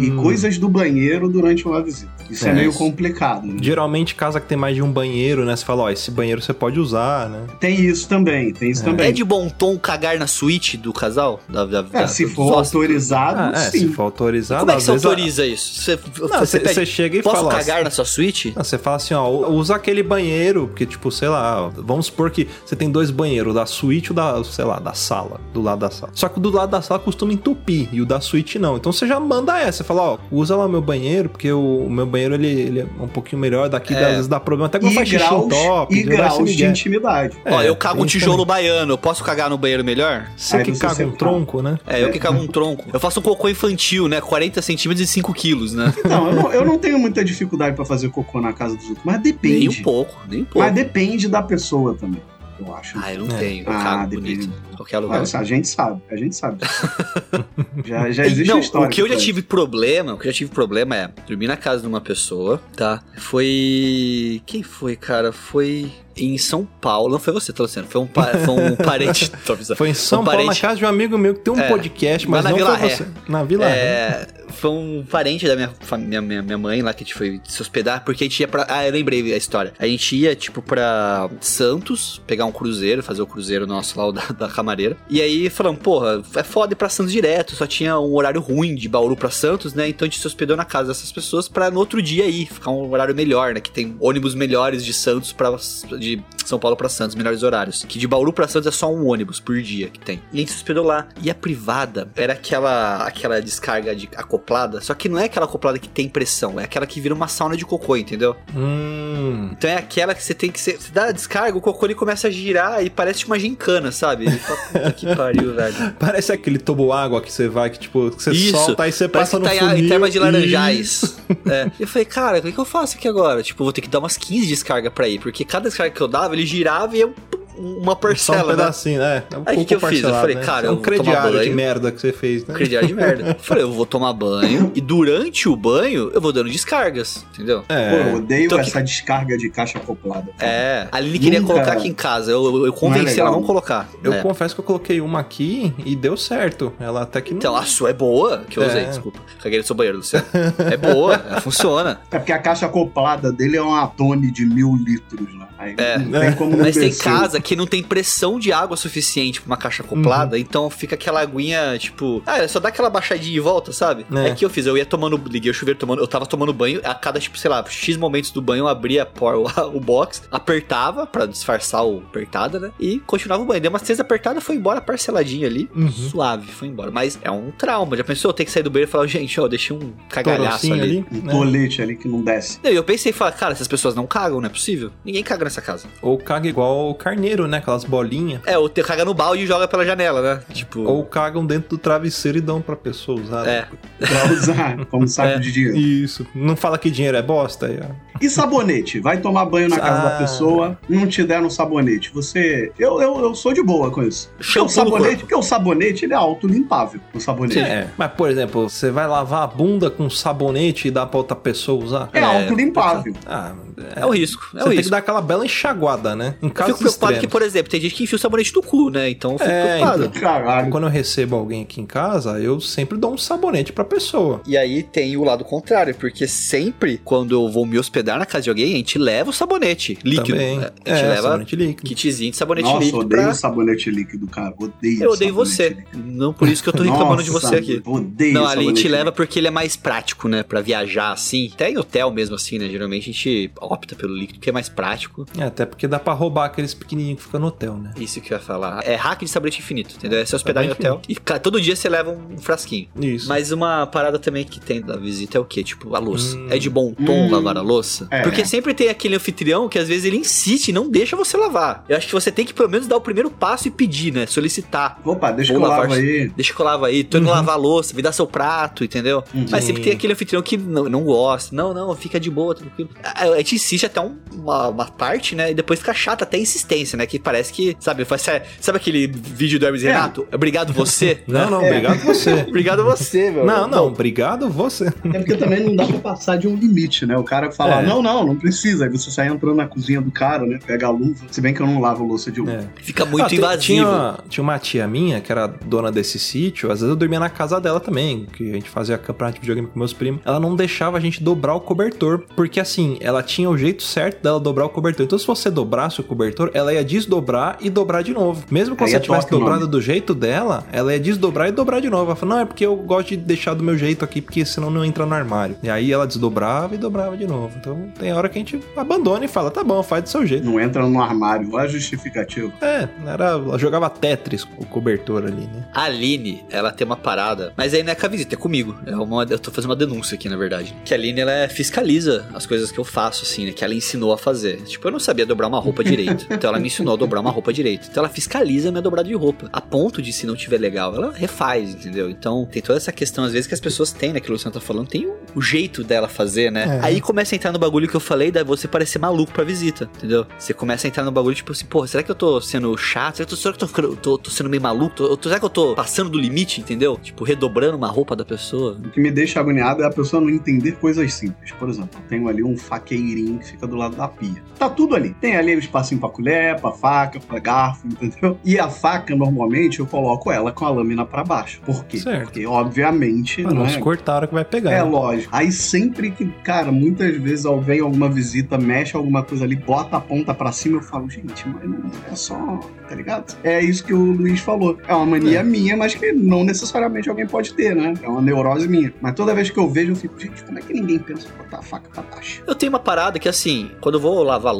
e 0.06 0.10
Hum. 0.10 0.16
coisas 0.20 0.58
do 0.58 0.68
banheiro 0.68 1.28
durante 1.28 1.64
uma 1.68 1.80
visita. 1.80 2.10
Isso 2.28 2.44
é, 2.48 2.50
É, 2.50 2.54
meio 2.54 2.70
isso. 2.70 2.78
complicado, 2.78 3.46
né? 3.46 3.54
Geralmente, 3.62 4.16
casa 4.16 4.40
que 4.40 4.48
tem 4.48 4.58
mais 4.58 4.74
de 4.74 4.82
um 4.82 4.90
banheiro, 4.90 5.44
né? 5.44 5.54
Você 5.54 5.64
fala, 5.64 5.84
ó, 5.84 5.90
esse 5.90 6.10
banheiro 6.10 6.42
você 6.42 6.52
pode 6.52 6.80
usar, 6.80 7.30
né? 7.30 7.44
Tem 7.60 7.80
isso 7.80 8.08
também, 8.08 8.52
tem 8.52 8.72
isso 8.72 8.82
É. 8.82 8.84
também. 8.86 9.06
É 9.08 9.12
de 9.12 9.22
bom 9.22 9.48
tom 9.48 9.78
cagar 9.78 10.18
na 10.18 10.26
suíte 10.26 10.76
do 10.76 10.92
casal? 10.92 11.40
Da, 11.48 11.64
da, 11.64 11.78
É, 11.92 12.00
da- 12.00 12.08
se 12.08 12.24
dos 12.24 12.34
for 12.34 12.42
hóspedes? 12.54 12.74
autorizado, 12.74 13.40
Ah, 13.40 13.52
é, 13.54 13.70
sim. 13.70 13.78
se 13.78 13.88
for 13.88 14.02
autorizado, 14.02 14.60
Como 14.60 14.72
é 14.72 14.76
que 14.76 14.82
você 14.82 14.90
autoriza 14.90 15.46
isso? 15.46 15.80
Você, 15.80 15.92
Não, 16.20 16.28
você 16.28 16.46
você 16.46 16.58
pede, 16.60 16.74
você 16.74 16.86
chega 16.86 17.16
e 17.18 17.22
posso 17.22 17.36
fala. 17.36 17.48
ó, 17.48 17.50
cagar 17.56 17.84
na 17.84 17.90
sua 17.90 18.04
suíte? 18.04 18.52
Não, 18.56 18.64
você 18.64 18.76
fala 18.76 18.95
assim, 18.96 19.14
ó, 19.14 19.28
usa 19.50 19.74
aquele 19.76 20.02
banheiro, 20.02 20.66
porque, 20.68 20.84
tipo, 20.86 21.10
sei 21.10 21.28
lá, 21.28 21.66
ó, 21.66 21.70
vamos 21.76 22.06
supor 22.06 22.30
que 22.30 22.48
você 22.64 22.74
tem 22.76 22.90
dois 22.90 23.10
banheiros, 23.10 23.52
o 23.52 23.54
da 23.54 23.66
suíte 23.66 24.08
e 24.08 24.10
o 24.12 24.14
da, 24.14 24.42
sei 24.44 24.64
lá, 24.64 24.78
da 24.78 24.92
sala, 24.94 25.40
do 25.52 25.62
lado 25.62 25.80
da 25.80 25.90
sala. 25.90 26.10
Só 26.14 26.28
que 26.28 26.38
o 26.38 26.40
do 26.40 26.50
lado 26.50 26.70
da 26.70 26.82
sala 26.82 26.98
costuma 27.00 27.32
entupir, 27.32 27.88
e 27.92 28.00
o 28.00 28.06
da 28.06 28.20
suíte 28.20 28.58
não. 28.58 28.76
Então 28.76 28.92
você 28.92 29.06
já 29.06 29.18
manda 29.20 29.58
essa, 29.58 29.78
você 29.78 29.84
fala, 29.84 30.02
ó, 30.02 30.18
usa 30.30 30.56
lá 30.56 30.66
o 30.66 30.68
meu 30.68 30.82
banheiro, 30.82 31.28
porque 31.28 31.50
o, 31.52 31.84
o 31.86 31.90
meu 31.90 32.06
banheiro, 32.06 32.34
ele, 32.34 32.46
ele 32.48 32.80
é 32.80 32.86
um 33.00 33.08
pouquinho 33.08 33.40
melhor, 33.40 33.68
daqui 33.68 33.94
É. 33.94 34.04
às 34.04 34.10
vezes 34.12 34.28
dá 34.28 34.40
problema, 34.40 34.66
até 34.66 34.78
quando 34.78 34.94
faz 34.94 35.08
xixi 35.08 35.24
top, 35.48 35.94
e 35.94 36.02
graus 36.02 36.54
de 36.54 36.64
intimidade. 36.64 37.36
Ó, 37.46 37.60
É, 37.60 37.68
eu 37.68 37.76
cago 37.76 37.96
um 37.98 38.00
tem 38.00 38.08
tijolo 38.08 38.44
também. 38.44 38.46
baiano, 38.64 38.92
eu 38.92 38.98
posso 38.98 39.22
cagar 39.22 39.50
no 39.50 39.58
banheiro 39.58 39.84
melhor? 39.84 40.26
Você 40.36 40.56
Aí 40.56 40.64
que 40.64 40.72
caga 40.78 40.92
um 40.94 40.96
separa. 40.96 41.16
tronco, 41.16 41.62
né? 41.62 41.78
É, 41.86 42.02
eu 42.02 42.10
que 42.10 42.18
cago 42.18 42.38
um 42.38 42.46
tronco. 42.46 42.84
Eu 42.92 43.00
faço 43.00 43.20
um 43.20 43.22
cocô 43.22 43.48
infantil, 43.48 44.08
né? 44.08 44.20
40 44.20 44.62
centímetros 44.62 45.08
e 45.08 45.12
5 45.12 45.32
quilos, 45.34 45.72
né? 45.74 45.92
Não 46.08 46.28
eu, 46.28 46.34
não, 46.34 46.52
eu 46.52 46.64
não 46.64 46.78
tenho 46.78 46.98
muita 46.98 47.24
dificuldade 47.24 47.74
pra 47.76 47.84
fazer 47.84 48.08
cocô 48.10 48.40
na 48.40 48.52
casa 48.52 48.76
dos 48.76 48.85
outros, 48.88 49.04
mas 49.04 49.20
depende. 49.22 49.58
Nem 49.58 49.68
um 49.68 49.82
pouco, 49.82 50.14
nem 50.28 50.42
um 50.42 50.44
pouco. 50.44 50.58
Mas 50.60 50.74
depende 50.74 51.28
da 51.28 51.42
pessoa 51.42 51.94
também, 51.94 52.22
eu 52.58 52.74
acho. 52.74 52.98
Ah, 53.02 53.12
eu 53.14 53.24
não 53.26 53.36
É. 53.36 53.38
tenho. 53.38 53.64
Eu 53.64 53.72
Ah, 53.72 54.06
depende. 54.06 54.46
bonito. 54.46 54.66
Qualquer 54.76 54.98
lugar. 54.98 55.20
Mas, 55.20 55.34
a 55.34 55.42
gente 55.44 55.68
sabe, 55.68 56.02
a 56.10 56.16
gente 56.16 56.36
sabe. 56.36 56.58
já, 57.84 58.10
já 58.10 58.26
existe 58.26 58.48
não, 58.48 58.58
história. 58.58 58.86
o 58.86 58.90
que 58.90 59.00
eu 59.00 59.06
já 59.08 59.14
pra 59.14 59.22
tive 59.22 59.42
problema, 59.42 60.14
o 60.14 60.18
que 60.18 60.28
eu 60.28 60.32
já 60.32 60.36
tive 60.38 60.50
problema 60.50 60.94
é 60.96 61.08
dormir 61.26 61.46
na 61.46 61.56
casa 61.56 61.80
de 61.82 61.88
uma 61.88 62.00
pessoa, 62.00 62.60
tá? 62.76 63.02
Foi. 63.16 64.42
Quem 64.46 64.62
foi, 64.62 64.96
cara? 64.96 65.32
Foi 65.32 65.90
em 66.16 66.36
São 66.38 66.66
Paulo. 66.80 67.12
Não 67.12 67.18
foi 67.18 67.32
você, 67.32 67.52
tô 67.52 67.66
dizendo. 67.66 67.86
Foi 67.88 68.00
um, 68.00 68.06
pa- 68.06 68.32
foi 68.44 68.54
um 68.54 68.76
parente. 68.76 69.30
Foi 69.76 69.88
em 69.90 69.94
São 69.94 70.22
Um 70.22 70.24
Paulo, 70.24 70.40
na 70.40 70.46
parente- 70.46 70.60
casa 70.60 70.76
de 70.76 70.84
um 70.84 70.88
amigo 70.88 71.16
meu 71.18 71.34
que 71.34 71.40
tem 71.40 71.52
um 71.54 71.58
É, 71.60 71.68
podcast, 71.68 72.28
mas 72.28 72.44
na 72.44 72.50
não 72.50 72.56
Vila 72.56 72.78
foi 72.78 72.88
Ré. 72.88 72.96
você. 72.96 73.06
Na 73.28 73.44
Vila 73.44 73.66
Ré. 73.66 73.74
É, 73.76 74.26
foi 74.48 74.70
um 74.70 75.04
parente 75.10 75.46
da 75.46 75.54
minha, 75.56 75.70
fam- 75.80 75.98
minha, 75.98 76.22
minha, 76.22 76.42
minha 76.42 76.56
mãe 76.58 76.80
lá 76.80 76.94
que 76.94 77.02
a 77.02 77.06
gente 77.06 77.14
foi 77.14 77.40
se 77.44 77.60
hospedar, 77.60 78.04
porque 78.04 78.24
a 78.24 78.26
gente 78.26 78.40
ia 78.40 78.48
pra. 78.48 78.66
Ah, 78.68 78.86
eu 78.86 78.92
lembrei 78.92 79.34
a 79.34 79.36
história. 79.36 79.72
A 79.78 79.86
gente 79.86 80.16
ia, 80.16 80.34
tipo, 80.34 80.62
pra 80.62 81.28
Santos, 81.40 82.20
pegar 82.26 82.44
um 82.46 82.52
cruzeiro, 82.52 83.02
fazer 83.02 83.22
o 83.22 83.26
cruzeiro 83.26 83.66
nosso 83.66 83.98
lá, 83.98 84.06
o 84.06 84.12
da, 84.12 84.22
da 84.28 84.48
Camareira. 84.48 84.96
E 85.10 85.20
aí 85.20 85.50
falamos, 85.50 85.80
porra, 85.80 86.22
é 86.34 86.42
foda 86.42 86.72
ir 86.72 86.76
pra 86.76 86.88
Santos 86.88 87.12
direto, 87.12 87.54
só 87.54 87.66
tinha 87.66 87.98
um 87.98 88.14
horário 88.14 88.40
ruim 88.40 88.74
de 88.74 88.88
Bauru 88.88 89.16
pra 89.16 89.30
Santos, 89.30 89.74
né? 89.74 89.88
Então 89.88 90.06
a 90.06 90.08
gente 90.08 90.20
se 90.20 90.26
hospedou 90.26 90.56
na 90.56 90.64
casa 90.64 90.88
dessas 90.88 91.10
pessoas 91.12 91.48
pra 91.48 91.70
no 91.70 91.78
outro 91.78 92.00
dia 92.00 92.24
ir, 92.26 92.46
ficar 92.46 92.70
um 92.70 92.90
horário 92.90 93.14
melhor, 93.14 93.52
né? 93.54 93.60
Que 93.60 93.70
tem 93.70 93.96
ônibus 94.00 94.34
melhores 94.34 94.84
de 94.84 94.92
Santos 94.94 95.32
pra. 95.32 95.54
de 95.98 96.05
São 96.44 96.58
Paulo 96.58 96.76
pra 96.76 96.88
Santos, 96.88 97.14
melhores 97.16 97.42
horários. 97.42 97.84
Que 97.88 97.98
de 97.98 98.06
Bauru 98.06 98.32
pra 98.32 98.46
Santos 98.46 98.66
é 98.68 98.70
só 98.70 98.92
um 98.92 99.06
ônibus 99.06 99.40
por 99.40 99.60
dia 99.60 99.88
que 99.88 99.98
tem. 99.98 100.22
E 100.32 100.36
a 100.36 100.40
gente 100.40 100.50
se 100.52 100.58
hospedou 100.58 100.84
lá. 100.84 101.08
E 101.22 101.30
a 101.30 101.34
privada 101.34 102.08
era 102.14 102.32
aquela 102.34 103.04
aquela 103.06 103.40
descarga 103.42 103.94
de 103.96 104.08
acoplada, 104.16 104.80
só 104.80 104.94
que 104.94 105.08
não 105.08 105.18
é 105.18 105.24
aquela 105.24 105.46
acoplada 105.46 105.78
que 105.78 105.88
tem 105.88 106.08
pressão, 106.08 106.60
é 106.60 106.64
aquela 106.64 106.86
que 106.86 107.00
vira 107.00 107.14
uma 107.14 107.28
sauna 107.28 107.56
de 107.56 107.64
cocô, 107.64 107.96
entendeu? 107.96 108.36
Hum. 108.54 109.50
Então 109.52 109.70
é 109.70 109.76
aquela 109.76 110.14
que 110.14 110.22
você 110.22 110.34
tem 110.34 110.50
que 110.50 110.60
ser, 110.60 110.76
você 110.80 110.90
dá 110.92 111.06
a 111.06 111.12
descarga, 111.12 111.56
o 111.56 111.60
cocô 111.60 111.86
ele 111.86 111.94
começa 111.94 112.28
a 112.28 112.30
girar 112.30 112.84
e 112.84 112.90
parece 112.90 113.26
uma 113.26 113.38
gincana, 113.38 113.90
sabe? 113.92 114.26
Ele 114.26 114.38
fala, 114.38 114.58
puta 114.72 114.92
que 114.92 115.14
pariu, 115.16 115.54
velho. 115.54 115.76
Parece 115.98 116.32
aquele 116.32 116.58
tubo 116.58 116.92
água 116.92 117.20
que 117.20 117.32
você 117.32 117.48
vai, 117.48 117.70
que 117.70 117.78
tipo, 117.78 118.10
que 118.10 118.22
você 118.22 118.30
Isso, 118.32 118.52
solta, 118.56 118.82
aí 118.84 118.92
você 118.92 119.08
Parece 119.08 119.30
passa 119.32 119.38
no 119.38 119.44
tá 119.46 119.54
em- 119.54 119.58
funil. 119.58 119.84
em 119.84 119.88
termas 119.88 120.10
de 120.12 120.18
e- 120.18 120.20
laranjais. 120.20 121.16
É. 121.48 121.68
E 121.78 121.82
eu 121.82 121.88
falei, 121.88 122.04
cara, 122.04 122.38
o 122.38 122.42
que, 122.52 122.56
eu 122.58 122.64
faço 122.64 122.96
aqui 122.96 123.06
agora? 123.08 123.42
Tipo, 123.42 123.64
vou 123.64 123.72
ter 123.72 123.80
que 123.80 123.88
dar 123.88 123.98
umas 123.98 124.16
15 124.16 124.46
descargas 124.46 124.92
pra 124.92 125.08
ir, 125.08 125.18
porque 125.20 125.44
cada 125.44 125.68
descarga 125.68 125.92
que 125.96 126.02
eu 126.02 126.08
dava, 126.08 126.34
ele 126.34 126.46
girava 126.46 126.96
e 126.96 127.00
eu 127.00 127.14
uma 127.58 127.92
Só 127.92 127.94
parcela, 127.94 128.44
um 128.44 128.46
né? 128.48 128.52
pedacinho, 128.56 129.00
é. 129.00 129.24
É 129.32 129.38
um 129.38 129.42
Aí, 129.46 129.56
o 129.56 129.60
que 129.60 129.64
que 129.64 129.74
eu 129.76 129.80
fiz? 129.88 130.02
Eu 130.02 130.10
falei, 130.10 130.34
né? 130.36 130.42
cara, 130.44 130.66
É 130.66 130.68
eu 130.68 130.72
um 130.74 130.76
tomar 130.76 130.84
crediário 130.88 131.40
de 131.42 131.50
merda 131.54 131.90
que 131.90 131.98
você 131.98 132.12
fez, 132.12 132.44
né? 132.46 132.52
Crediário 132.54 132.86
de 132.86 132.92
merda. 132.92 133.28
Eu 133.30 133.42
falei, 133.42 133.62
eu 133.64 133.72
vou 133.72 133.86
tomar 133.86 134.12
banho 134.12 134.70
e 134.74 134.80
durante 134.82 135.48
o 135.48 135.56
banho 135.56 136.10
eu 136.12 136.20
vou 136.20 136.34
dando 136.34 136.50
descargas, 136.50 137.24
entendeu? 137.32 137.62
Pô, 137.66 137.72
É. 137.72 138.10
eu 138.10 138.16
odeio 138.16 138.44
Então 138.44 138.58
que- 138.58 138.66
essa 138.68 138.82
descarga 138.82 139.38
de 139.38 139.48
caixa 139.48 139.78
acoplada. 139.78 140.26
É, 140.38 140.86
a 140.92 140.98
Aline 140.98 141.18
queria 141.18 141.40
Nunca- 141.40 141.54
colocar 141.54 141.72
aqui 141.72 141.88
em 141.88 141.94
casa. 141.94 142.30
Eu, 142.30 142.44
eu, 142.44 142.66
eu 142.66 142.72
convenci 142.74 143.04
legal. 143.06 143.28
ela 143.28 143.36
a 143.36 143.40
não 143.40 143.46
colocar. 143.46 143.88
Eu 144.04 144.12
É. 144.12 144.20
confesso 144.20 144.54
que 144.54 144.60
eu 144.60 144.64
coloquei 144.66 145.00
uma 145.00 145.20
aqui 145.20 145.72
e 145.82 145.96
deu 145.96 146.14
certo. 146.14 146.74
Ela 146.78 147.04
até 147.04 147.22
que 147.22 147.30
não. 147.30 147.38
Então, 147.38 147.56
a 147.56 147.62
sua 147.64 147.88
é 147.88 147.94
boa, 147.94 148.44
que 148.50 148.58
eu 148.58 148.64
É. 148.64 148.66
usei, 148.66 148.84
desculpa. 148.84 149.18
Caguei 149.42 149.60
no 149.60 149.64
seu 149.64 149.74
banheiro, 149.74 149.96
Luciano. 149.96 150.26
É 150.70 150.76
boa, 150.76 151.14
ela 151.14 151.40
funciona. 151.40 152.00
É 152.10 152.18
porque 152.18 152.32
a 152.32 152.38
caixa 152.38 152.66
acoplada 152.66 153.32
dele 153.32 153.56
é 153.56 153.62
uma 153.62 153.86
tone 153.86 154.30
de 154.30 154.44
mil 154.44 154.76
litros, 154.76 155.32
né? 155.38 155.46
Aí 155.58 155.74
É. 155.78 155.98
não 155.98 156.20
tem 156.20 156.32
como 156.34 156.50
não 156.56 156.58
Mas 156.64 156.76
tem 156.76 156.92
casa 156.94 157.40
que 157.40 157.56
não 157.56 157.66
tem 157.66 157.82
pressão 157.82 158.38
de 158.38 158.52
água 158.52 158.76
suficiente 158.76 159.40
pra 159.40 159.46
uma 159.46 159.56
caixa 159.56 159.82
acoplada, 159.82 160.38
então 160.38 160.68
fica 160.70 160.94
aquela 160.94 161.20
aguinha, 161.20 161.78
tipo. 161.78 162.22
Ah, 162.26 162.46
só 162.48 162.60
dá 162.60 162.68
aquela 162.68 162.90
baixadinha 162.90 163.36
e 163.36 163.40
volta, 163.40 163.72
sabe? 163.72 164.06
É. 164.14 164.28
É 164.28 164.34
que 164.34 164.44
eu 164.44 164.50
fiz, 164.50 164.66
eu 164.66 164.76
ia 164.76 164.84
tomando. 164.86 165.20
Liguei 165.28 165.50
o 165.50 165.54
chuveiro 165.54 165.78
tomando. 165.78 166.00
Eu 166.02 166.06
tava 166.06 166.26
tomando 166.26 166.52
banho, 166.52 166.80
a 166.84 166.94
cada, 166.94 167.18
tipo, 167.18 167.38
sei 167.38 167.50
lá, 167.50 167.64
X 167.68 167.96
momentos 167.96 168.30
do 168.30 168.42
banho, 168.42 168.62
eu 168.62 168.68
abria 168.68 169.02
a 169.02 169.06
por, 169.06 169.34
o 169.74 169.80
box, 169.80 170.22
apertava 170.30 171.06
pra 171.06 171.26
disfarçar 171.26 171.84
o 171.86 171.98
apertada, 171.98 172.58
né? 172.58 172.70
E 172.78 172.98
continuava 173.00 173.42
o 173.42 173.46
banho. 173.46 173.60
Deu 173.60 173.70
umas 173.70 173.82
três 173.82 173.98
apertadas, 174.00 174.42
foi 174.42 174.56
embora 174.56 174.80
parceladinho 174.80 175.46
ali. 175.46 175.68
Uhum. 175.74 175.90
Suave, 175.90 176.50
foi 176.52 176.68
embora. 176.68 176.90
Mas 176.90 177.18
é 177.22 177.30
um 177.30 177.50
trauma. 177.50 177.96
Já 177.96 178.04
pensou? 178.04 178.28
Eu 178.30 178.32
ter 178.34 178.44
que 178.44 178.50
sair 178.50 178.62
do 178.62 178.70
banheiro 178.70 178.90
e 178.90 178.92
falar, 178.92 179.06
gente, 179.06 179.40
ó, 179.40 179.48
deixei 179.48 179.74
um 179.76 179.92
cagalhaço 180.08 180.66
Torocinho 180.68 180.74
ali. 180.74 181.06
ali. 181.10 181.20
Um 181.20 181.24
né? 181.26 181.32
tolete 181.32 181.80
ali 181.82 181.96
que 181.96 182.08
não 182.08 182.20
desce. 182.22 182.58
E 182.64 182.68
eu 182.74 182.84
pensei, 182.84 183.12
falar, 183.12 183.32
cara, 183.32 183.52
essas 183.52 183.68
pessoas 183.68 183.94
não 183.94 184.06
cagam, 184.06 184.40
não 184.40 184.46
é 184.46 184.50
possível. 184.50 184.90
Ninguém 185.04 185.22
caga 185.22 185.45
nessa 185.46 185.62
casa. 185.62 185.86
Ou 186.02 186.18
caga 186.18 186.48
igual 186.48 186.90
o 186.90 186.94
carneiro, 186.94 187.46
né? 187.46 187.58
Aquelas 187.58 187.84
bolinhas. 187.84 188.40
É, 188.46 188.58
ou 188.58 188.68
te 188.68 188.82
caga 188.82 189.04
no 189.04 189.14
balde 189.14 189.42
e 189.44 189.46
joga 189.46 189.66
pela 189.66 189.84
janela, 189.84 190.20
né? 190.20 190.42
Tipo. 190.52 190.80
Ou 190.82 191.04
cagam 191.04 191.46
dentro 191.46 191.70
do 191.70 191.78
travesseiro 191.78 192.38
e 192.38 192.40
dão 192.40 192.60
pra 192.60 192.76
pessoa 192.76 193.20
usar. 193.20 193.46
É. 193.46 193.66
Pra 193.98 194.26
usar 194.32 194.86
como 194.86 195.06
saco 195.08 195.28
É. 195.30 195.38
de 195.38 195.52
dinheiro. 195.52 195.76
Isso. 195.76 196.26
Não 196.34 196.56
fala 196.56 196.76
que 196.78 196.90
dinheiro 196.90 197.16
é 197.16 197.22
bosta 197.22 197.66
aí, 197.66 197.80
ó. 197.82 198.06
E 198.20 198.30
sabonete? 198.30 198.98
Vai 198.98 199.18
tomar 199.18 199.44
banho 199.44 199.68
na 199.68 199.78
casa 199.78 200.00
Ah. 200.00 200.08
da 200.10 200.18
pessoa, 200.18 200.78
não 200.88 201.06
te 201.06 201.22
deram 201.22 201.50
sabonete. 201.50 202.10
Você. 202.14 202.72
Eu, 202.78 203.00
eu, 203.02 203.18
eu 203.20 203.34
sou 203.34 203.52
de 203.52 203.62
boa 203.62 203.90
com 203.90 204.02
isso. 204.02 204.30
O 204.40 204.42
Shampoo 204.42 204.64
no 204.64 204.70
sabonete, 204.70 205.16
porque 205.20 205.34
o 205.34 205.42
sabonete 205.42 206.04
ele 206.06 206.14
é 206.14 206.16
autolimpável. 206.16 206.98
O 207.12 207.20
sabonete. 207.20 207.58
É. 207.60 207.88
Mas, 207.96 208.10
por 208.12 208.30
exemplo, 208.30 208.68
você 208.70 208.90
vai 208.90 209.06
lavar 209.06 209.42
a 209.42 209.46
bunda 209.46 209.90
com 209.90 210.08
sabonete 210.08 210.88
e 210.88 210.90
dá 210.90 211.04
pra 211.04 211.18
outra 211.18 211.36
pessoa 211.36 211.84
usar? 211.84 212.08
É, 212.14 212.20
autolimpável. 212.22 213.12
Ah, 213.26 213.52
É 213.94 214.06
o 214.06 214.10
risco. 214.10 214.42
É 214.54 214.60
Você 214.60 214.64
o 214.64 214.68
tem 214.68 214.76
risco. 214.78 214.84
que 214.84 214.90
dar 214.90 214.98
aquela 214.98 215.20
bela 215.20 215.35
enxaguada, 215.44 216.14
né? 216.16 216.34
Em 216.42 216.46
Eu 216.46 216.52
casos 216.52 216.72
fico 216.72 216.78
preocupado 216.84 217.12
que, 217.12 217.16
extremos. 217.18 217.32
por 217.32 217.42
exemplo, 217.42 217.70
tem 217.70 217.80
gente 217.80 217.94
que 217.94 218.04
enfia 218.04 218.16
o 218.16 218.18
sabonete 218.18 218.54
no 218.54 218.62
cu, 218.62 218.90
né? 218.90 219.10
Então 219.10 219.32
eu 219.32 219.38
fico 219.38 219.50
É, 219.50 219.62
preocupado. 219.76 220.04
então. 220.06 220.20
Caralho. 220.20 220.70
Quando 220.70 220.84
eu 220.84 220.90
recebo 220.90 221.36
alguém 221.36 221.62
aqui 221.62 221.80
em 221.80 221.86
casa, 221.86 222.38
eu 222.40 222.60
sempre 222.60 222.96
dou 222.98 223.12
um 223.12 223.18
sabonete 223.18 223.72
pra 223.72 223.84
pessoa. 223.84 224.40
E 224.46 224.56
aí 224.56 224.82
tem 224.82 225.16
o 225.16 225.24
lado 225.24 225.44
contrário, 225.44 225.94
porque 225.94 226.26
sempre 226.26 227.00
quando 227.04 227.32
eu 227.34 227.48
vou 227.50 227.66
me 227.66 227.78
hospedar 227.78 228.18
na 228.18 228.26
casa 228.26 228.44
de 228.44 228.50
alguém, 228.50 228.72
a 228.74 228.76
gente 228.76 228.98
leva 228.98 229.30
o 229.30 229.32
sabonete 229.32 229.98
líquido. 230.04 230.28
Também. 230.38 230.58
né? 230.58 230.70
A 230.84 230.88
gente 230.90 231.04
É, 231.04 231.08
leva 231.08 231.22
sabonete 231.22 231.56
líquido. 231.56 231.88
kitzinho 231.88 232.30
de 232.30 232.36
sabonete 232.36 232.64
Nossa, 232.64 232.76
eu 232.76 232.80
líquido 232.80 232.98
odeio 233.04 233.22
pra. 233.22 233.34
sabonete 233.34 233.90
líquido, 233.90 234.26
cara. 234.26 234.54
Odeio 234.58 235.02
Eu 235.04 235.10
odeio 235.10 235.34
você. 235.34 235.70
líquido. 235.70 235.98
Não 236.06 236.32
por 236.32 236.48
isso 236.48 236.62
que 236.62 236.68
eu 236.68 236.72
tô 236.72 236.82
reclamando 236.82 237.22
de 237.22 237.30
Nossa, 237.30 237.48
você 237.48 237.56
aqui. 237.56 237.82
Odeio 237.84 238.32
Não, 238.34 238.46
ali 238.46 238.64
a 238.64 238.68
gente 238.68 238.88
leva 238.88 239.12
porque 239.12 239.38
ele 239.38 239.48
é 239.48 239.50
mais 239.50 239.76
prático, 239.76 240.28
né? 240.28 240.42
Pra 240.42 240.60
viajar 240.60 241.12
assim. 241.12 241.50
Até 241.52 241.70
em 241.70 241.78
hotel 241.78 242.10
mesmo 242.10 242.34
assim, 242.36 242.58
né? 242.58 242.68
Geralmente 242.68 243.10
a 243.10 243.12
gente 243.12 243.50
opta 243.60 243.94
pelo 243.94 244.14
líquido 244.14 244.38
porque 244.38 244.50
é 244.50 244.52
mais 244.52 244.68
prático. 244.68 245.25
É, 245.38 245.44
até 245.44 245.66
porque 245.66 245.86
dá 245.86 245.98
pra 245.98 246.12
roubar 246.12 246.46
aqueles 246.46 246.72
pequenininhos 246.74 247.18
que 247.20 247.24
ficam 247.26 247.40
no 247.40 247.46
hotel, 247.48 247.74
né? 247.74 247.92
Isso 247.98 248.20
que 248.20 248.32
eu 248.32 248.38
ia 248.38 248.42
falar. 248.42 248.82
É 248.86 248.94
hack 248.94 249.20
de 249.20 249.28
sabonete 249.28 249.58
infinito, 249.60 249.94
entendeu? 249.96 250.18
É 250.18 250.24
se 250.24 250.34
hospedar 250.34 250.64
em 250.64 250.70
hotel. 250.70 251.00
E 251.08 251.14
cara, 251.14 251.38
todo 251.40 251.60
dia 251.60 251.74
você 251.76 251.88
leva 251.88 252.10
um 252.10 252.38
frasquinho. 252.38 252.88
Isso. 253.00 253.28
Mas 253.28 253.52
uma 253.52 253.86
parada 253.86 254.18
também 254.18 254.44
que 254.44 254.58
tem 254.60 254.80
da 254.80 254.96
visita 254.96 255.36
é 255.36 255.40
o 255.40 255.44
quê? 255.44 255.62
Tipo, 255.62 255.94
a 255.94 255.98
louça. 255.98 256.36
Hum. 256.36 256.46
É 256.50 256.58
de 256.58 256.70
bom 256.70 256.92
tom 256.94 257.26
Hum. 257.26 257.30
lavar 257.30 257.56
a 257.56 257.60
louça? 257.62 258.06
É. 258.10 258.22
Porque 258.22 258.44
sempre 258.44 258.72
tem 258.74 258.88
aquele 258.88 259.16
anfitrião 259.16 259.68
que 259.68 259.78
às 259.78 259.88
vezes 259.88 260.04
ele 260.04 260.16
insiste 260.16 260.68
e 260.68 260.72
não 260.72 260.88
deixa 260.88 261.16
você 261.16 261.36
lavar. 261.36 261.84
Eu 261.88 261.96
acho 261.96 262.06
que 262.06 262.12
você 262.12 262.30
tem 262.32 262.44
que 262.46 262.54
pelo 262.54 262.68
menos 262.68 262.86
dar 262.86 262.96
o 262.96 263.00
primeiro 263.00 263.30
passo 263.30 263.68
e 263.68 263.70
pedir, 263.70 264.12
né? 264.12 264.26
Solicitar. 264.26 265.00
Opa, 265.04 265.30
deixa 265.32 265.52
Vou 265.52 265.60
que 265.60 265.66
eu 265.66 265.70
lavar 265.70 265.88
lavo 265.88 266.00
aí. 266.00 266.28
Deixa 266.28 266.54
que 266.54 266.60
eu 266.60 266.64
lavo 266.64 266.84
aí, 266.84 267.04
tô 267.04 267.18
indo 267.18 267.26
Uhum. 267.28 267.32
lavar 267.34 267.54
a 267.54 267.58
louça, 267.58 267.94
me 267.94 268.00
dá 268.02 268.12
seu 268.12 268.26
prato, 268.26 268.84
entendeu? 268.84 269.22
Uhum. 269.34 269.46
Mas 269.50 269.64
sempre 269.64 269.82
tem 269.82 269.92
aquele 269.92 270.12
anfitrião 270.12 270.40
que 270.42 270.56
não, 270.56 270.84
não 270.88 271.02
gosta. 271.04 271.54
Não, 271.54 271.74
não, 271.74 271.94
fica 271.94 272.18
de 272.20 272.30
boa, 272.30 272.54
tranquilo. 272.54 272.90
A, 273.02 273.24
a 273.24 273.36
gente 273.38 273.56
insiste 273.56 273.86
até 273.86 274.00
um- 274.00 274.16
uma, 274.32 274.68
uma 274.68 274.86
parte, 275.16 275.34
né? 275.34 275.50
E 275.50 275.54
depois 275.54 275.78
fica 275.80 275.94
chato 275.94 276.22
até 276.22 276.36
a 276.36 276.40
insistência, 276.40 276.96
né? 276.96 277.06
Que 277.06 277.18
parece 277.18 277.52
que, 277.52 277.76
sabe, 277.80 278.04
faz, 278.04 278.22
sabe 278.60 278.76
aquele 278.76 279.06
vídeo 279.06 279.58
do 279.58 279.66
Hermes 279.66 279.82
É. 279.84 279.88
Renato? 279.92 280.26
Obrigado 280.32 280.72
você. 280.72 281.20
Não, 281.26 281.50
não, 281.50 281.62
É. 281.62 281.68
obrigado 281.70 281.98
você. 282.04 282.32
Obrigado 282.48 282.84
você, 282.84 283.30
meu. 283.30 283.44
Não, 283.44 283.66
não, 283.68 283.86
obrigado 283.86 284.48
você. 284.48 284.86
É 284.86 285.18
porque 285.18 285.36
também 285.36 285.60
não 285.64 285.74
dá 285.76 285.84
pra 285.86 285.98
passar 285.98 286.36
de 286.36 286.46
um 286.48 286.54
limite, 286.54 287.04
né? 287.06 287.16
O 287.16 287.24
cara 287.24 287.50
fala, 287.50 287.82
É. 287.82 287.86
não, 287.86 288.02
não, 288.02 288.24
não 288.24 288.36
precisa. 288.36 288.84
Aí 288.84 288.90
você 288.90 289.10
sai 289.10 289.28
entrando 289.28 289.56
na 289.56 289.66
cozinha 289.66 290.00
do 290.00 290.10
cara, 290.10 290.44
né? 290.46 290.58
Pega 290.64 290.86
a 290.86 290.90
luva. 290.90 291.24
Se 291.30 291.40
bem 291.40 291.52
que 291.54 291.60
eu 291.60 291.66
não 291.66 291.80
lavo 291.80 292.04
louça 292.04 292.30
de 292.30 292.40
luva. 292.40 292.52
É. 292.52 292.82
Fica 292.82 293.04
muito 293.04 293.24
Ah, 293.24 293.34
invasivo. 293.34 293.62
Tinha, 293.62 294.18
tinha 294.28 294.42
uma 294.42 294.58
tia 294.58 294.86
minha, 294.86 295.20
que 295.20 295.30
era 295.32 295.46
dona 295.46 295.90
desse 295.90 296.18
sítio, 296.18 296.70
às 296.70 296.80
vezes 296.80 296.90
eu 296.90 296.96
dormia 296.96 297.18
na 297.20 297.28
casa 297.30 297.60
dela 297.60 297.80
também, 297.80 298.26
que 298.32 298.50
a 298.50 298.54
gente 298.54 298.68
fazia 298.70 298.96
campeonato 298.98 299.34
de 299.36 299.40
videogame 299.40 299.68
com 299.68 299.78
meus 299.78 299.92
primos. 299.92 300.20
Ela 300.24 300.38
não 300.40 300.54
deixava 300.56 300.96
a 300.96 301.00
gente 301.00 301.22
dobrar 301.22 301.54
o 301.54 301.60
cobertor, 301.60 302.24
porque 302.34 302.60
assim, 302.60 302.96
ela 303.00 303.22
tinha 303.22 303.48
o 303.50 303.56
jeito 303.56 303.82
certo 303.82 304.22
dela 304.22 304.38
dobrar 304.40 304.64
o 304.66 304.68
cobertor. 304.68 305.05
Então 305.06 305.18
se 305.18 305.26
você 305.26 305.50
dobrasse 305.50 306.00
o 306.00 306.04
cobertor, 306.04 306.50
ela 306.52 306.74
ia 306.74 306.84
desdobrar 306.84 307.58
e 307.60 307.70
dobrar 307.70 308.02
de 308.02 308.12
novo. 308.12 308.44
Mesmo 308.50 308.76
que 308.76 308.86
você 308.86 308.96
é 308.96 309.00
tivesse 309.00 309.30
dobrado 309.30 309.66
do 309.66 309.80
jeito 309.80 310.14
dela, 310.14 310.66
ela 310.72 310.92
ia 310.92 311.00
desdobrar 311.00 311.48
e 311.48 311.52
dobrar 311.52 311.80
de 311.80 311.88
novo. 311.88 312.06
Ela 312.06 312.16
falou, 312.16 312.34
não, 312.34 312.42
é 312.42 312.44
porque 312.44 312.66
eu 312.66 312.76
gosto 312.76 313.10
de 313.10 313.16
deixar 313.16 313.54
do 313.54 313.62
meu 313.62 313.78
jeito 313.78 314.04
aqui, 314.04 314.20
porque 314.20 314.44
senão 314.44 314.70
não 314.70 314.84
entra 314.84 315.06
no 315.06 315.14
armário. 315.14 315.56
E 315.62 315.70
aí 315.70 315.92
ela 315.92 316.06
desdobrava 316.06 316.74
e 316.74 316.78
dobrava 316.78 317.16
de 317.16 317.26
novo. 317.26 317.56
Então 317.58 317.88
tem 317.98 318.12
hora 318.12 318.28
que 318.28 318.38
a 318.38 318.40
gente 318.40 318.60
abandona 318.76 319.24
e 319.24 319.28
fala, 319.28 319.50
tá 319.50 319.62
bom, 319.62 319.82
faz 319.82 320.02
do 320.02 320.08
seu 320.08 320.26
jeito. 320.26 320.44
Não 320.44 320.60
entra 320.60 320.86
no 320.86 321.00
armário. 321.00 321.48
Olha 321.52 321.64
a 321.64 321.68
justificativa. 321.68 322.52
É, 322.60 322.88
era, 323.06 323.24
ela 323.30 323.58
jogava 323.58 323.88
Tetris 323.88 324.44
com 324.44 324.62
o 324.62 324.66
cobertor 324.66 325.24
ali, 325.24 325.46
né? 325.46 325.68
A 325.72 325.84
Aline, 325.84 326.44
ela 326.50 326.72
tem 326.72 326.86
uma 326.86 326.96
parada, 326.96 327.52
mas 327.56 327.72
aí 327.74 327.82
não 327.82 327.92
é 327.92 327.94
com 327.94 328.06
a 328.06 328.08
visita, 328.08 328.34
é 328.34 328.38
comigo. 328.38 328.76
É 328.84 328.96
uma, 328.96 329.24
eu 329.24 329.38
tô 329.38 329.50
fazendo 329.50 329.70
uma 329.70 329.76
denúncia 329.76 330.14
aqui, 330.14 330.28
na 330.28 330.36
verdade. 330.36 330.74
Que 330.84 330.92
a 330.92 330.96
Aline, 330.96 331.20
ela 331.20 331.48
fiscaliza 331.48 332.26
as 332.34 332.46
coisas 332.46 332.72
que 332.72 332.78
eu 332.78 332.84
faço, 332.84 333.24
assim, 333.24 333.46
né? 333.46 333.52
Que 333.52 333.64
ela 333.64 333.74
ensinou 333.74 334.12
a 334.12 334.18
fazer. 334.18 334.62
Tipo, 334.62 334.88
eu 334.88 334.92
não 334.92 334.95
sabia 334.98 335.26
dobrar 335.26 335.48
uma 335.48 335.58
roupa 335.60 335.82
direito. 335.84 336.26
Então 336.30 336.48
ela 336.50 336.58
me 336.58 336.66
ensinou 336.66 336.94
a 336.94 336.96
dobrar 336.96 337.20
uma 337.20 337.30
roupa 337.30 337.52
direito. 337.52 337.88
Então 337.90 338.02
ela 338.02 338.12
fiscaliza 338.12 338.68
a 338.68 338.72
minha 338.72 338.82
dobrada 338.82 339.08
de 339.08 339.14
roupa. 339.14 339.48
A 339.52 339.60
ponto 339.60 340.00
de, 340.02 340.12
se 340.12 340.26
não 340.26 340.34
tiver 340.36 340.58
legal, 340.58 340.94
ela 340.94 341.12
refaz, 341.12 341.74
entendeu? 341.74 342.08
Então 342.10 342.46
tem 342.50 342.62
toda 342.62 342.76
essa 342.78 342.92
questão, 342.92 343.24
às 343.24 343.32
vezes, 343.32 343.46
que 343.46 343.54
as 343.54 343.60
pessoas 343.60 343.92
têm, 343.92 344.12
né? 344.12 344.20
Que 344.20 344.28
o 344.28 344.32
Luciano 344.32 344.52
tá 344.54 344.60
falando, 344.60 344.88
tem 344.88 345.06
o, 345.06 345.14
o 345.34 345.42
jeito 345.42 345.82
dela 345.84 346.08
fazer, 346.08 346.50
né? 346.50 346.80
É. 346.82 346.86
Aí 346.86 347.00
começa 347.00 347.34
a 347.34 347.36
entrar 347.36 347.52
no 347.52 347.58
bagulho 347.58 347.88
que 347.88 347.96
eu 347.96 348.00
falei, 348.00 348.30
daí 348.30 348.44
você 348.44 348.66
parecer 348.68 348.98
maluco 348.98 349.32
pra 349.32 349.44
visita, 349.44 349.88
entendeu? 349.96 350.26
Você 350.38 350.52
começa 350.54 350.86
a 350.86 350.88
entrar 350.88 351.04
no 351.04 351.10
bagulho, 351.12 351.34
tipo 351.34 351.52
assim, 351.52 351.66
porra, 351.66 351.86
será 351.86 352.02
que 352.02 352.10
eu 352.10 352.14
tô 352.14 352.40
sendo 352.40 352.76
chato? 352.76 353.16
Será 353.16 353.26
que 353.26 353.32
eu 353.32 353.36
tô, 353.36 353.42
será 353.42 353.54
que 353.56 353.64
eu 353.64 353.68
tô, 353.68 353.96
tô- 353.96 354.18
tô 354.18 354.30
sendo 354.30 354.48
meio 354.50 354.62
maluco? 354.62 354.94
Tô- 354.96 355.18
será 355.28 355.38
que 355.38 355.44
eu 355.44 355.50
tô 355.50 355.74
passando 355.74 356.10
do 356.10 356.18
limite, 356.18 356.60
entendeu? 356.60 356.98
Tipo, 357.02 357.24
redobrando 357.24 357.76
uma 357.76 357.88
roupa 357.88 358.14
da 358.14 358.24
pessoa. 358.24 358.78
O 358.84 358.90
que 358.90 359.00
me 359.00 359.10
deixa 359.10 359.40
agoniado 359.40 359.82
é 359.82 359.86
a 359.86 359.90
pessoa 359.90 360.20
não 360.20 360.30
entender 360.30 360.72
coisas 360.72 361.12
simples. 361.14 361.52
Por 361.52 361.68
exemplo, 361.68 361.90
eu 362.02 362.08
tenho 362.08 362.28
ali 362.28 362.42
um 362.42 362.56
faqueirinho 362.56 363.38
que 363.38 363.46
fica 363.46 363.66
do 363.66 363.76
lado 363.76 363.96
da 363.96 364.06
pia. 364.08 364.42
Tá 364.58 364.68
tudo 364.68 364.85
ali. 364.94 365.10
Tem 365.20 365.36
ali 365.36 365.54
o 365.54 365.58
espacinho 365.58 366.00
pra 366.00 366.08
colher, 366.08 366.60
pra 366.60 366.70
faca, 366.72 367.18
pra 367.20 367.38
garfo, 367.38 367.86
entendeu? 367.86 368.38
E 368.44 368.58
a 368.58 368.68
faca, 368.68 369.14
normalmente, 369.16 369.80
eu 369.80 369.86
coloco 369.86 370.30
ela 370.30 370.52
com 370.52 370.64
a 370.64 370.70
lâmina 370.70 371.04
pra 371.04 371.24
baixo. 371.24 371.60
Por 371.64 371.84
quê? 371.84 371.98
Certo. 371.98 372.24
Porque, 372.24 372.46
obviamente, 372.46 373.44
Ah, 373.46 373.52
não 373.52 373.64
é 373.66 373.70
se 373.70 373.78
cortaram 373.78 374.26
que 374.28 374.34
vai 374.34 374.44
pegar. 374.44 374.70
É 374.70 374.76
né? 374.76 374.82
lógico. 374.82 375.34
Aí 375.34 375.50
sempre 375.50 376.10
que, 376.10 376.26
cara, 376.44 376.70
muitas 376.70 377.16
vezes 377.16 377.46
ao 377.46 377.60
vem 377.60 377.80
alguma 377.80 378.08
visita, 378.08 378.58
mexe 378.58 378.96
alguma 378.96 379.22
coisa 379.22 379.44
ali, 379.44 379.56
bota 379.56 379.96
a 379.96 380.00
ponta 380.00 380.32
pra 380.34 380.52
cima, 380.52 380.76
eu 380.78 380.82
falo, 380.82 381.08
gente, 381.10 381.48
mas 381.48 381.68
não 381.68 381.90
é 382.10 382.14
só, 382.14 382.60
tá 382.88 382.94
ligado? 382.94 383.36
É 383.42 383.60
isso 383.60 383.84
que 383.84 383.94
o 383.94 384.12
Luiz 384.12 384.40
falou. 384.40 384.78
É 384.86 384.94
uma 384.94 385.06
mania 385.06 385.40
É. 385.40 385.42
minha, 385.42 385.76
mas 385.76 385.94
que 385.94 386.12
não 386.12 386.44
necessariamente 386.44 387.08
alguém 387.08 387.26
pode 387.26 387.54
ter, 387.54 387.74
né? 387.74 387.94
É 388.02 388.08
uma 388.08 388.20
neurose 388.20 388.68
minha. 388.68 388.92
Mas 389.00 389.14
toda 389.14 389.34
vez 389.34 389.50
que 389.50 389.58
eu 389.58 389.68
vejo, 389.68 389.92
eu 389.92 389.96
fico, 389.96 390.18
gente, 390.20 390.42
como 390.44 390.58
é 390.58 390.62
que 390.62 390.72
ninguém 390.72 390.98
pensa 390.98 391.26
em 391.28 391.38
botar 391.42 391.58
a 391.58 391.62
faca 391.62 391.88
pra 391.92 392.02
baixo? 392.02 392.42
Eu 392.46 392.54
tenho 392.54 392.70
uma 392.72 392.78
parada 392.78 393.18
que, 393.18 393.28
assim, 393.28 393.70
quando 393.80 393.96
eu 393.96 394.00
vou 394.00 394.22
lavar 394.22 394.52
a 394.52 394.56